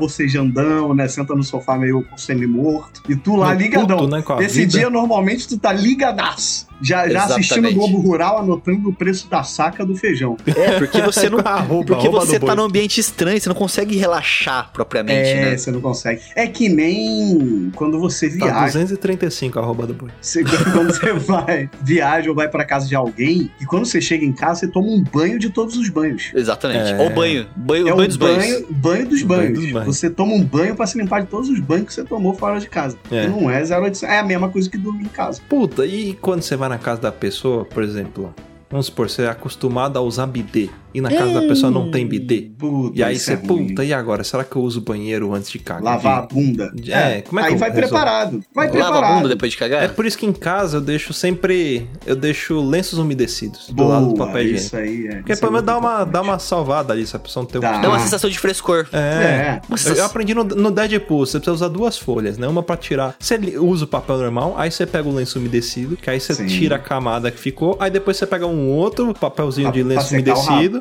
né? 0.94 1.08
Senta 1.08 1.34
no 1.36 1.44
sofá 1.44 1.78
meio 1.78 2.06
semi-morto. 2.16 3.02
E 3.08 3.16
tu 3.16 3.36
lá 3.36 3.54
ligadão. 3.54 3.98
puto, 3.98 4.10
né, 4.10 4.24
Esse 4.46 4.60
vida. 4.60 4.72
dia, 4.72 4.90
normalmente, 4.90 5.48
tu 5.48 5.58
tá 5.58 5.72
ligadaço. 5.74 6.67
Já, 6.82 7.08
já 7.10 7.26
assistindo 7.26 7.68
o. 7.70 7.74
Globo 7.74 8.00
Rural, 8.00 8.40
anotando 8.40 8.90
o 8.90 8.94
preço 8.94 9.30
da 9.30 9.44
saca 9.44 9.86
do 9.86 9.96
feijão. 9.96 10.38
É, 10.46 10.78
porque 10.80 11.02
você 11.02 11.30
não. 11.30 11.40
Arroba, 11.40 11.86
Porque 11.86 12.08
arroba 12.08 12.26
você 12.26 12.40
tá 12.40 12.48
boi. 12.48 12.56
num 12.56 12.64
ambiente 12.64 13.00
estranho, 13.00 13.40
você 13.40 13.48
não 13.50 13.56
consegue 13.56 13.96
relaxar 13.98 14.72
propriamente, 14.74 15.30
É, 15.30 15.46
né? 15.52 15.58
você 15.58 15.72
não 15.72 15.82
consegue. 15.82 16.22
É 16.36 16.48
que 16.48 16.68
nem 16.70 17.72
quando 17.76 18.00
você 18.00 18.30
Tá 18.30 18.46
viaja. 18.46 18.66
235 18.66 19.60
arroba 19.60 19.88
do 19.88 19.94
boi. 19.94 20.10
Você- 20.22 20.44
quando 20.74 20.94
você 20.94 21.14
vai, 21.14 21.70
viaja 21.82 22.30
ou 22.30 22.36
vai 22.36 22.48
pra 22.50 22.66
casa 22.66 22.88
de 22.88 22.96
alguém, 22.96 23.50
e 23.62 23.66
quando 23.66 23.86
você 23.86 24.02
chega 24.02 24.26
em 24.26 24.34
casa, 24.34 24.62
você 24.62 24.68
toma 24.68 24.88
um 24.88 25.04
banho 25.04 25.40
de 25.40 25.50
todos 25.50 25.76
os 25.78 25.90
banhos. 25.90 26.32
Exatamente. 26.34 26.92
É. 26.94 26.98
Ou 27.02 27.10
banho. 27.10 27.48
Banho, 27.56 27.88
É 27.88 27.94
banho 27.94 28.08
dos 28.08 28.18
banho, 28.18 28.38
banhos. 28.38 28.62
banho 28.70 29.08
dos 29.08 29.24
Banho 29.24 29.42
banhos. 29.44 29.60
dos 29.60 29.72
banhos. 29.72 29.96
Você 29.98 30.10
toma 30.10 30.34
um 30.34 30.44
banho 30.44 30.76
pra 30.76 30.86
se 30.86 30.98
limpar 30.98 31.22
de 31.22 31.28
todos 31.28 31.50
os 31.50 31.60
banhos 31.60 31.88
que 31.88 31.94
você 31.94 32.04
tomou 32.04 32.34
fora 32.34 32.60
de 32.60 32.68
casa. 32.70 32.98
É. 33.12 33.28
Não 33.28 33.50
é 33.50 33.62
0800. 33.64 34.04
É 34.04 34.20
a 34.20 34.24
mesma 34.24 34.50
coisa 34.50 34.70
que 34.70 34.78
dormir 34.78 35.06
em 35.06 35.10
casa. 35.10 35.42
Puta, 35.48 35.86
e 35.86 36.14
quando 36.22 36.42
você 36.42 36.56
vai 36.56 36.67
na 36.70 36.78
casa 36.78 37.02
da 37.02 37.12
pessoa, 37.12 37.66
por 37.66 37.84
exemplo, 37.84 38.34
vamos 38.70 38.88
supor, 38.88 39.10
você 39.10 39.24
é 39.24 39.30
acostumado 39.30 39.98
a 39.98 40.02
usar 40.02 40.28
bidê, 40.28 40.70
e 40.98 41.02
na 41.02 41.10
casa 41.10 41.34
da 41.34 41.42
pessoa 41.48 41.72
não 41.72 41.92
tem 41.92 42.08
bidê. 42.08 42.50
E 42.94 43.04
aí 43.04 43.18
você, 43.20 43.34
é 43.34 43.38
puta, 43.38 43.84
e 43.84 43.94
agora? 43.94 44.24
Será 44.24 44.44
que 44.44 44.56
eu 44.56 44.62
uso 44.62 44.80
o 44.80 44.82
banheiro 44.84 45.34
antes 45.34 45.52
de 45.52 45.60
cagar? 45.60 45.84
Lavar 45.84 46.20
a 46.20 46.22
bunda. 46.24 46.74
É, 46.88 47.22
como 47.22 47.40
é 47.40 47.44
que 47.44 47.48
Aí 47.50 47.54
eu 47.54 47.60
vai 47.60 47.70
resolvo? 47.70 47.88
preparado. 47.90 48.44
Vai 48.54 48.68
Lava 48.68 48.78
a 48.80 48.92
preparado. 48.92 49.16
bunda 49.18 49.30
depois 49.30 49.52
de 49.52 49.58
cagar? 49.58 49.84
É 49.84 49.88
por 49.88 50.06
isso 50.06 50.18
que 50.18 50.26
em 50.26 50.34
casa 50.34 50.78
eu 50.78 50.82
deixo 50.82 51.14
sempre. 51.14 51.88
Eu 52.06 52.16
deixo 52.16 52.60
lenços 52.62 52.98
umedecidos 52.98 53.68
do 53.68 53.76
Boa, 53.76 53.90
lado 53.96 54.08
do 54.08 54.16
papel 54.16 54.42
higiênico. 54.42 54.66
Isso 54.66 54.76
aí 54.76 55.08
é. 55.08 55.16
Porque 55.18 55.36
pelo 55.36 55.52
é 55.52 55.54
menos 55.54 55.66
dá 55.66 55.78
uma, 55.78 56.04
dá 56.04 56.22
uma 56.22 56.40
salvada 56.40 56.94
ali, 56.94 57.06
se 57.06 57.16
a 57.16 57.20
pessoa 57.20 57.44
não 57.44 57.50
tem 57.50 57.62
Dá. 57.62 57.78
um. 57.78 57.82
Dá 57.82 57.90
uma 57.90 58.00
sensação 58.00 58.30
de 58.30 58.40
frescor. 58.40 58.88
É. 58.92 58.98
É. 58.98 59.62
Eu, 59.90 59.96
eu 59.96 60.06
aprendi 60.06 60.34
no, 60.34 60.44
no 60.44 60.72
Deadpool, 60.72 61.26
você 61.26 61.38
precisa 61.40 61.54
usar 61.54 61.68
duas 61.68 61.98
folhas, 61.98 62.38
né? 62.38 62.48
Uma 62.48 62.64
pra 62.64 62.76
tirar. 62.76 63.16
Você 63.20 63.36
usa 63.60 63.86
o 63.86 63.88
papel 63.88 64.18
normal, 64.18 64.56
aí 64.58 64.72
você 64.72 64.86
pega 64.86 65.08
o 65.08 65.14
lenço 65.14 65.38
umedecido, 65.40 65.96
que 65.98 66.10
aí 66.10 66.20
você 66.20 66.34
Sim. 66.34 66.48
tira 66.48 66.78
a 66.78 66.80
camada 66.80 67.30
que 67.30 67.40
ficou, 67.40 67.76
aí 67.80 67.92
depois 67.92 68.18
você 68.18 68.26
pega 68.26 68.46
um 68.48 68.70
outro 68.70 69.14
papelzinho 69.14 69.68
Pra- 69.68 69.74
de 69.78 69.84
lenço 69.84 70.08
secar 70.08 70.24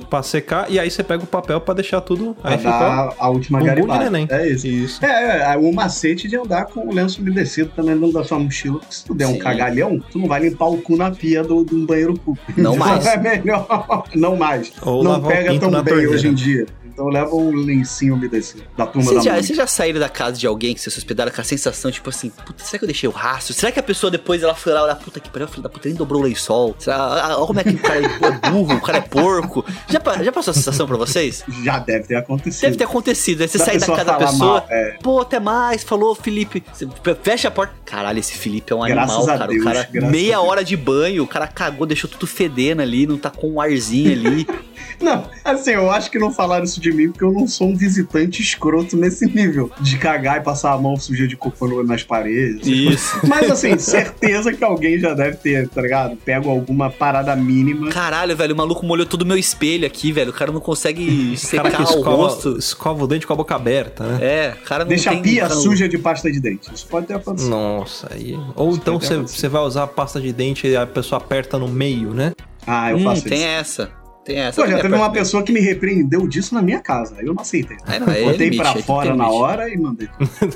o 0.07 0.09
umedecido 0.09 0.09
pra 0.09 0.23
secar, 0.23 0.71
e 0.71 0.79
aí 0.79 0.91
você 0.91 1.03
pega 1.03 1.23
o 1.25 1.27
papel 1.27 1.61
pra 1.61 1.75
deixar 1.75 2.01
tudo. 2.01 2.37
Aí 2.43 2.57
fica 2.57 3.15
a 3.19 3.29
última 3.29 3.61
garibada. 3.61 4.05
neném. 4.09 4.27
É 4.31 4.49
isso. 4.49 4.67
Isso. 4.67 5.05
É, 5.05 5.53
é, 5.53 5.57
o 5.57 5.73
macete 5.73 6.29
de 6.29 6.37
andar 6.37 6.67
com 6.67 6.89
o 6.89 6.95
lenço 6.95 7.21
umedecido 7.21 7.71
também 7.75 7.95
dentro 7.95 8.13
da 8.13 8.25
sua 8.25 8.39
mochila. 8.39 8.81
Se 8.89 9.05
tu 9.05 9.15
der 9.15 9.27
um 9.27 9.33
Sim. 9.33 9.39
cagalhão, 9.39 10.01
tu 10.11 10.19
não 10.19 10.29
vai 10.29 10.41
limpar 10.41 10.67
o 10.67 10.79
cu 10.79 10.97
na 10.97 11.11
pia 11.11 11.43
do, 11.43 11.65
de 11.65 11.75
um 11.75 11.85
banheiro 11.85 12.15
público. 12.15 12.37
Não 12.57 12.77
mais. 12.77 13.07
É 13.07 13.17
melhor. 13.17 13.67
Não 14.15 14.37
mais. 14.37 14.73
Ou 14.83 15.03
não 15.03 15.23
pega 15.23 15.59
tão 15.59 15.71
bem 15.71 15.83
torneira. 15.85 16.11
hoje 16.11 16.29
em 16.29 16.35
dia. 16.35 16.67
Então 16.97 17.09
leva 17.09 17.37
um 17.37 17.51
lencinho 17.55 18.15
umedecido 18.15 18.65
da 18.75 18.87
turma 18.87 19.13
da 19.13 19.21
já, 19.21 19.33
mãe. 19.35 19.43
vocês 19.43 19.55
já 19.55 19.67
saíram 19.67 20.01
da 20.01 20.09
casa 20.09 20.39
de 20.39 20.47
alguém 20.47 20.75
que 20.75 20.81
vocês 20.81 20.95
se 20.95 20.99
hospedaram 20.99 21.31
com 21.31 21.39
a 21.43 21.45
sensação, 21.45 21.91
tipo 21.91 22.09
assim, 22.09 22.31
puta, 22.31 22.65
será 22.65 22.79
que 22.79 22.85
eu 22.85 22.89
deixei 22.89 23.07
o 23.07 23.13
rastro? 23.13 23.53
Será 23.53 23.71
que 23.71 23.79
a 23.79 23.83
pessoa 23.83 24.11
depois 24.11 24.43
ela 24.43 24.55
foi 24.55 24.73
lá 24.73 24.83
olhar, 24.83 24.95
puta 24.97 25.21
que 25.21 25.29
pariu, 25.29 25.47
filho 25.47 25.63
da 25.63 25.69
puta, 25.69 25.91
nem 25.91 25.95
dobrou 25.95 26.23
o 26.23 26.25
lençol? 26.25 26.75
Será, 26.79 26.97
ah, 26.97 27.37
olha 27.37 27.47
como 27.47 27.61
é 27.61 27.65
que 27.65 27.75
o 27.75 27.79
cara 27.79 28.01
é 28.01 28.51
burro, 28.51 28.77
o 28.77 28.81
cara 28.81 28.97
é 28.97 29.01
porco. 29.03 29.63
Já, 29.91 30.01
já 30.23 30.33
passou 30.33 30.53
a 30.53 30.55
sensação 30.55 30.87
pra 30.87 30.97
vocês? 30.97 31.45
Já 31.63 31.79
deve 31.81 32.07
ter 32.07 32.17
acontecido. 32.17 32.63
Deve 32.63 32.77
ter 32.79 32.85
acontecido, 32.85 33.41
né? 33.41 33.47
Você 33.47 33.59
Da 33.59 33.65
sai 33.67 33.77
da 33.79 33.87
casa 33.89 34.05
da 34.05 34.15
pessoa, 34.15 34.39
mal, 34.39 34.67
é. 34.71 34.97
pô, 35.03 35.21
até 35.21 35.39
mais, 35.39 35.85
falou, 35.85 36.15
Felipe. 36.15 36.65
Você 36.73 36.89
fecha 37.23 37.49
a 37.49 37.51
porta. 37.51 37.75
Caralho, 37.85 38.21
esse 38.21 38.33
Felipe 38.39 38.73
é 38.73 38.77
um 38.77 38.81
Graças 38.87 39.17
animal, 39.17 39.39
cara. 39.39 39.47
Deus, 39.53 39.61
o 39.61 39.65
cara, 39.65 39.89
meia 40.11 40.41
hora 40.41 40.65
de 40.65 40.79
banho, 40.79 41.23
o 41.25 41.27
cara 41.27 41.47
cagou, 41.47 41.87
deixou 41.87 42.09
tudo 42.09 42.27
fedendo 42.27 42.81
ali, 42.81 43.07
não 43.07 43.19
tá 43.19 43.29
com 43.29 43.51
um 43.51 43.61
arzinho 43.61 44.13
ali. 44.13 44.47
Não, 45.01 45.25
assim, 45.45 45.73
eu 45.73 45.91
acho 45.91 46.11
que 46.11 46.19
não 46.19 46.33
falaram 46.33 46.65
isso 46.65 46.81
de 46.81 46.86
mim 46.93 47.11
porque 47.11 47.25
eu 47.25 47.33
não 47.33 47.47
sou 47.47 47.69
um 47.69 47.77
visitante 47.77 48.43
escroto 48.43 48.97
nesse 48.97 49.27
nível. 49.27 49.71
De 49.81 49.99
cagar 49.99 50.39
e 50.39 50.41
passar 50.41 50.73
a 50.73 50.79
mão 50.79 50.97
suja 50.97 51.27
de 51.27 51.37
cocô 51.37 51.83
nas 51.83 52.03
paredes. 52.03 52.67
Isso. 52.67 53.21
Mas 53.27 53.51
assim, 53.51 53.77
certeza 53.79 54.53
que 54.53 54.63
alguém 54.63 54.99
já 54.99 55.15
deve 55.15 55.37
ter, 55.37 55.69
tá 55.69 55.83
ligado? 55.83 56.17
Pego 56.17 56.51
alguma 56.51 56.91
parada 56.91 57.35
mínima. 57.35 57.89
Caralho, 57.91 58.37
velho, 58.37 58.55
o 58.55 58.57
maluco 58.57 58.85
molhou 58.87 59.07
todo 59.07 59.23
o 59.23 59.27
meu 59.27 59.37
espelho 59.37 59.87
aqui, 59.87 60.13
velho. 60.13 60.31
O 60.31 60.35
cara 60.35 60.53
não 60.53 60.61
consegue 60.61 61.35
O 61.37 61.57
cara 61.57 61.71
secar 61.71 61.71
que 61.73 61.83
o 61.83 61.85
escova, 61.85 62.11
rosto. 62.17 62.57
escova 62.59 63.05
o 63.05 63.07
dente 63.07 63.27
com 63.27 63.33
a 63.33 63.37
boca 63.37 63.55
aberta, 63.55 64.05
né? 64.05 64.19
É, 64.23 64.55
o 64.61 64.65
cara 64.65 64.85
não 64.85 64.89
Deixa 64.91 65.11
tem... 65.11 65.19
a 65.19 65.23
pia 65.23 65.43
cara 65.43 65.55
suja 65.55 65.89
de 65.89 65.99
pasta 65.99 66.31
de 66.31 66.41
dente. 66.41 66.73
Isso 66.75 66.87
pode 66.87 67.07
ter 67.07 67.15
acontecido. 67.15 67.51
Nossa, 67.51 68.09
aí. 68.13 68.39
Ou 68.55 68.75
então 68.75 68.99
pode 68.99 69.15
você, 69.23 69.49
vai 69.49 69.63
usar 69.63 69.85
a 69.85 69.87
pasta 69.87 70.21
de 70.21 70.33
dente 70.33 70.67
e 70.67 70.77
a 70.77 70.87
pessoa 70.87 71.21
aperta 71.21 71.59
no 71.59 71.69
meio, 71.69 72.11
né? 72.13 72.33
Ah, 72.67 72.91
eu 72.91 72.99
Hum, 72.99 73.05
faço 73.05 73.25
tem 73.25 73.39
isso. 73.39 73.47
essa. 73.47 73.91
Tem 74.27 74.39
essa. 74.39 74.61
Pô, 74.61 74.69
já 74.69 74.81
teve 74.81 74.93
é 74.93 74.97
uma 74.99 75.13
pessoa 75.13 75.41
que 75.43 75.53
me 75.53 75.61
repreendeu 75.61 76.27
disso 76.27 76.53
na 76.53 76.61
minha 76.61 76.81
casa. 76.81 77.15
Aí 77.19 77.27
eu 77.27 77.33
não 77.33 77.41
aceitei. 77.43 77.77
Aí 77.87 78.01
não, 78.01 78.09
aí 78.09 78.23
é 78.23 78.25
Botei 78.25 78.49
limite, 78.51 78.61
pra 78.63 78.73
aí 78.73 78.83
fora 78.83 79.15
na 79.15 79.29
hora 79.31 79.73
e 79.73 79.77
mandei. 79.79 80.09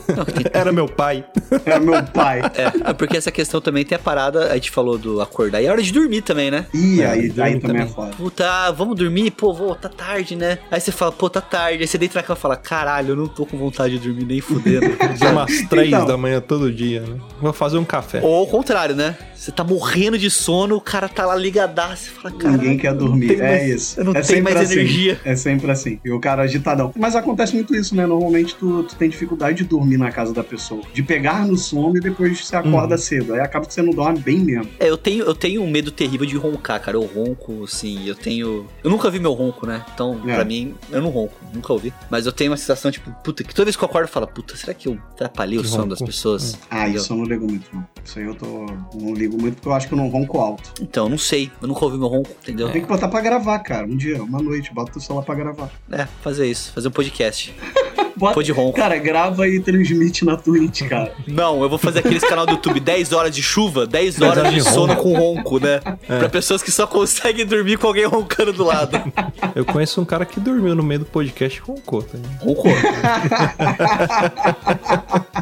Era 0.52 0.72
meu 0.72 0.88
pai. 0.88 1.24
Era 1.64 1.78
meu 1.80 2.02
pai. 2.02 2.40
É, 2.60 2.90
é 2.90 2.92
porque 2.92 3.16
essa 3.16 3.30
questão 3.30 3.60
também 3.60 3.84
tem 3.84 3.94
a 3.94 3.98
parada, 3.98 4.50
a 4.50 4.54
gente 4.54 4.70
falou 4.70 4.98
do 4.98 5.20
acordar, 5.20 5.62
e 5.62 5.68
a 5.68 5.72
hora 5.72 5.80
de 5.82 5.92
dormir 5.92 6.22
também, 6.22 6.50
né? 6.50 6.66
Ih, 6.74 7.00
É, 7.00 7.06
aí, 7.10 7.28
dorme 7.28 7.52
aí 7.54 7.60
também 7.60 7.82
é 7.82 7.86
foda. 7.86 8.10
Puta, 8.16 8.70
vamos 8.72 8.96
dormir? 8.96 9.30
Pô, 9.30 9.54
vou, 9.54 9.74
tá 9.74 9.88
tarde, 9.88 10.34
né? 10.34 10.58
Aí 10.70 10.80
você 10.80 10.90
fala, 10.90 11.12
pô, 11.12 11.30
tá 11.30 11.40
tarde. 11.40 11.82
Aí 11.82 11.86
você 11.86 11.96
deita 11.96 12.18
na 12.18 12.22
cama 12.24 12.36
e 12.36 12.40
fala, 12.40 12.56
caralho, 12.56 13.10
eu 13.10 13.16
não 13.16 13.28
tô 13.28 13.46
com 13.46 13.56
vontade 13.56 13.98
de 13.98 14.08
dormir 14.08 14.24
nem 14.24 14.40
fudendo. 14.40 14.80
De 15.16 15.26
umas 15.26 15.62
três 15.68 15.88
Então. 15.88 16.06
da 16.06 16.16
manhã 16.16 16.40
todo 16.40 16.72
dia, 16.72 17.00
né? 17.02 17.16
Vou 17.40 17.52
fazer 17.52 17.78
um 17.78 17.84
café. 17.84 18.20
Ou 18.22 18.34
ao 18.34 18.46
contrário, 18.46 18.94
né? 18.94 19.16
Você 19.34 19.50
tá 19.50 19.64
morrendo 19.64 20.18
de 20.18 20.30
sono, 20.30 20.76
o 20.76 20.80
cara 20.80 21.08
tá 21.08 21.24
lá 21.26 21.34
ligadaço. 21.34 22.04
Você 22.04 22.10
fala, 22.10 22.34
cara. 22.34 22.56
Ninguém 22.56 22.76
quer 22.76 22.94
dormir. 22.94 23.28
tenho 23.28 23.44
É 23.60 23.68
isso. 23.68 23.98
eu 24.00 24.04
não 24.04 24.12
é 24.12 24.14
tenho 24.14 24.24
sempre 24.26 24.42
mais 24.54 24.56
assim. 24.56 24.72
energia. 24.80 25.20
É 25.24 25.36
sempre 25.36 25.70
assim. 25.70 26.00
E 26.04 26.10
o 26.10 26.20
cara 26.20 26.42
agitadão. 26.42 26.92
Mas 26.96 27.14
acontece 27.16 27.54
muito 27.54 27.74
isso, 27.74 27.94
né? 27.94 28.06
Normalmente 28.06 28.54
tu, 28.54 28.82
tu 28.84 28.94
tem 28.96 29.08
dificuldade 29.08 29.58
de 29.58 29.64
dormir 29.64 29.96
na 29.98 30.10
casa 30.10 30.32
da 30.32 30.42
pessoa. 30.44 30.82
De 30.92 31.02
pegar 31.02 31.46
no 31.46 31.56
sono 31.56 31.96
e 31.96 32.00
depois 32.00 32.44
você 32.44 32.56
acorda 32.56 32.96
cedo. 32.96 33.34
Aí 33.34 33.40
acaba 33.40 33.66
que 33.66 33.74
você 33.74 33.82
não 33.82 33.92
dorme 33.92 34.18
bem 34.20 34.38
mesmo. 34.38 34.68
É, 34.78 34.88
eu 34.88 34.96
tenho, 34.96 35.24
eu 35.24 35.34
tenho 35.34 35.62
um 35.62 35.70
medo 35.70 35.90
terrível 35.90 36.26
de 36.26 36.36
roncar, 36.36 36.80
cara. 36.80 36.96
Eu 36.96 37.02
ronco, 37.04 37.64
assim, 37.64 38.06
eu 38.08 38.14
tenho. 38.14 38.66
Eu 38.82 38.90
nunca 38.90 39.10
vi 39.10 39.18
meu 39.18 39.32
ronco, 39.32 39.66
né? 39.66 39.84
Então, 39.94 40.20
É. 40.26 40.34
pra 40.34 40.44
mim, 40.44 40.74
eu 40.90 41.00
não 41.02 41.10
ronco, 41.10 41.34
nunca 41.52 41.72
ouvi. 41.72 41.92
Mas 42.10 42.26
eu 42.26 42.32
tenho 42.32 42.50
uma 42.50 42.56
sensação, 42.56 42.90
tipo, 42.90 43.10
puta, 43.22 43.44
que 43.44 43.54
toda 43.54 43.64
vez 43.66 43.76
que 43.76 43.82
eu 43.84 43.88
acordo 43.88 44.04
eu 44.06 44.12
falo, 44.12 44.26
puta, 44.26 44.56
será 44.56 44.72
que 44.74 44.88
eu 44.88 44.98
atrapalhei 45.12 45.58
o 45.58 45.62
Que 45.62 45.68
sono 45.68 45.82
ronco. 45.82 45.90
das 45.90 46.02
pessoas? 46.02 46.58
Ah, 46.70 46.82
Entendeu? 46.84 47.02
isso 47.02 47.12
eu 47.12 47.16
não 47.18 47.24
ligo 47.24 47.46
muito, 47.46 47.66
não. 47.72 47.86
Isso 48.04 48.18
aí 48.18 48.24
eu 48.24 48.34
tô. 48.34 48.66
Não 48.94 49.14
ligo 49.14 49.36
muito 49.40 49.54
porque 49.56 49.68
eu 49.68 49.72
acho 49.72 49.86
que 49.88 49.94
eu 49.94 49.98
não 49.98 50.08
ronco 50.08 50.38
alto. 50.38 50.72
Então, 50.80 51.04
eu 51.06 51.10
não 51.10 51.18
sei. 51.18 51.50
Eu 51.60 51.68
nunca 51.68 51.84
ouvi 51.84 51.98
meu 51.98 52.08
ronco, 52.08 52.30
entendeu? 52.42 52.70
Tem 52.70 52.80
que 52.82 52.88
botar 52.88 53.08
pra 53.08 53.20
gravar, 53.20 53.49
cara. 53.58 53.86
Um 53.86 53.96
dia, 53.96 54.22
uma 54.22 54.40
noite, 54.40 54.72
bota 54.72 54.98
o 54.98 55.00
celular 55.00 55.24
pra 55.24 55.34
gravar. 55.34 55.68
É, 55.90 56.06
fazer 56.22 56.46
isso, 56.46 56.72
fazer 56.72 56.88
um 56.88 56.92
podcast. 56.92 57.54
Bota... 58.16 58.34
Pô 58.34 58.42
de 58.42 58.52
ronco. 58.52 58.76
Cara, 58.76 58.98
grava 58.98 59.48
e 59.48 59.60
transmite 59.60 60.26
na 60.26 60.36
Twitch, 60.36 60.82
cara. 60.86 61.10
Não, 61.26 61.62
eu 61.62 61.70
vou 61.70 61.78
fazer 61.78 62.00
aqueles 62.00 62.22
canal 62.22 62.44
do 62.44 62.52
YouTube 62.52 62.78
10 62.78 63.12
horas 63.14 63.34
de 63.34 63.42
chuva, 63.42 63.86
10 63.86 64.20
horas 64.20 64.38
horas 64.38 64.52
de 64.52 64.60
de 64.60 64.68
sono 64.68 64.94
com 64.96 65.14
ronco, 65.16 65.58
né? 65.58 65.80
Pra 66.06 66.28
pessoas 66.28 66.62
que 66.62 66.70
só 66.70 66.86
conseguem 66.86 67.46
dormir 67.46 67.78
com 67.78 67.86
alguém 67.86 68.04
roncando 68.04 68.52
do 68.52 68.62
lado. 68.62 69.00
Eu 69.56 69.64
conheço 69.64 70.02
um 70.02 70.04
cara 70.04 70.26
que 70.26 70.38
dormiu 70.38 70.74
no 70.74 70.82
meio 70.82 71.00
do 71.00 71.06
podcast 71.06 71.62
o 71.66 71.80
Cota. 71.80 72.18
né? 72.18 72.28
Roncou. 72.40 72.70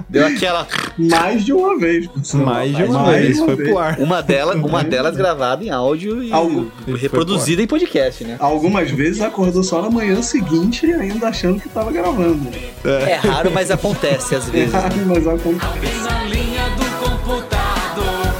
Deu 0.09 0.27
aquela. 0.27 0.67
Mais 0.99 1.45
de 1.45 1.53
uma 1.53 1.79
vez. 1.79 2.09
Mais 2.35 2.77
de 2.77 2.83
uma 2.85 3.03
Mais 3.03 3.23
vez, 3.25 3.39
uma 3.39 3.47
foi 3.47 3.57
vez. 3.57 3.69
pro 3.69 3.79
ar. 3.79 3.99
Uma 3.99 4.23
delas, 4.23 4.57
uma 4.57 4.85
delas 4.85 5.17
gravada 5.17 5.65
em 5.65 5.71
áudio 5.71 6.23
e 6.23 6.33
Algo- 6.33 6.71
reproduzida 6.97 7.61
em 7.63 7.67
podcast, 7.67 7.98
né? 8.25 8.37
Algumas 8.39 8.91
vezes 8.91 9.21
acordou 9.21 9.63
só 9.63 9.83
na 9.83 9.91
manhã 9.91 10.21
seguinte 10.23 10.87
ainda 10.87 11.29
achando 11.29 11.61
que 11.61 11.69
tava 11.69 11.91
gravando. 11.93 12.51
É 12.85 13.15
raro, 13.15 13.51
mas 13.51 13.71
acontece 13.71 14.35
às 14.35 14.49
vezes. 14.49 14.73
Mas 15.07 15.27
acontece. 15.27 16.03
Na 16.03 16.23
linha 16.25 16.63
do 16.71 16.85
computador. 17.05 18.35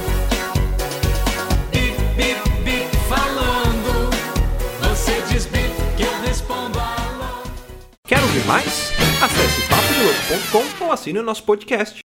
Bip, 1.71 1.97
bip, 2.17 2.51
bip, 2.65 2.97
falando. 3.09 4.11
Você 4.83 5.23
diz 5.31 5.47
bip 5.47 5.71
que 5.97 6.03
eu 6.03 6.21
respondo 6.25 6.79
alô. 6.79 7.43
Quer 8.07 8.21
ouvir 8.21 8.45
mais? 8.47 8.93
Acesse 9.21 9.63
papodelouco.com 9.69 10.85
ou 10.85 10.93
assine 10.93 11.19
o 11.19 11.23
nosso 11.23 11.43
podcast. 11.43 11.99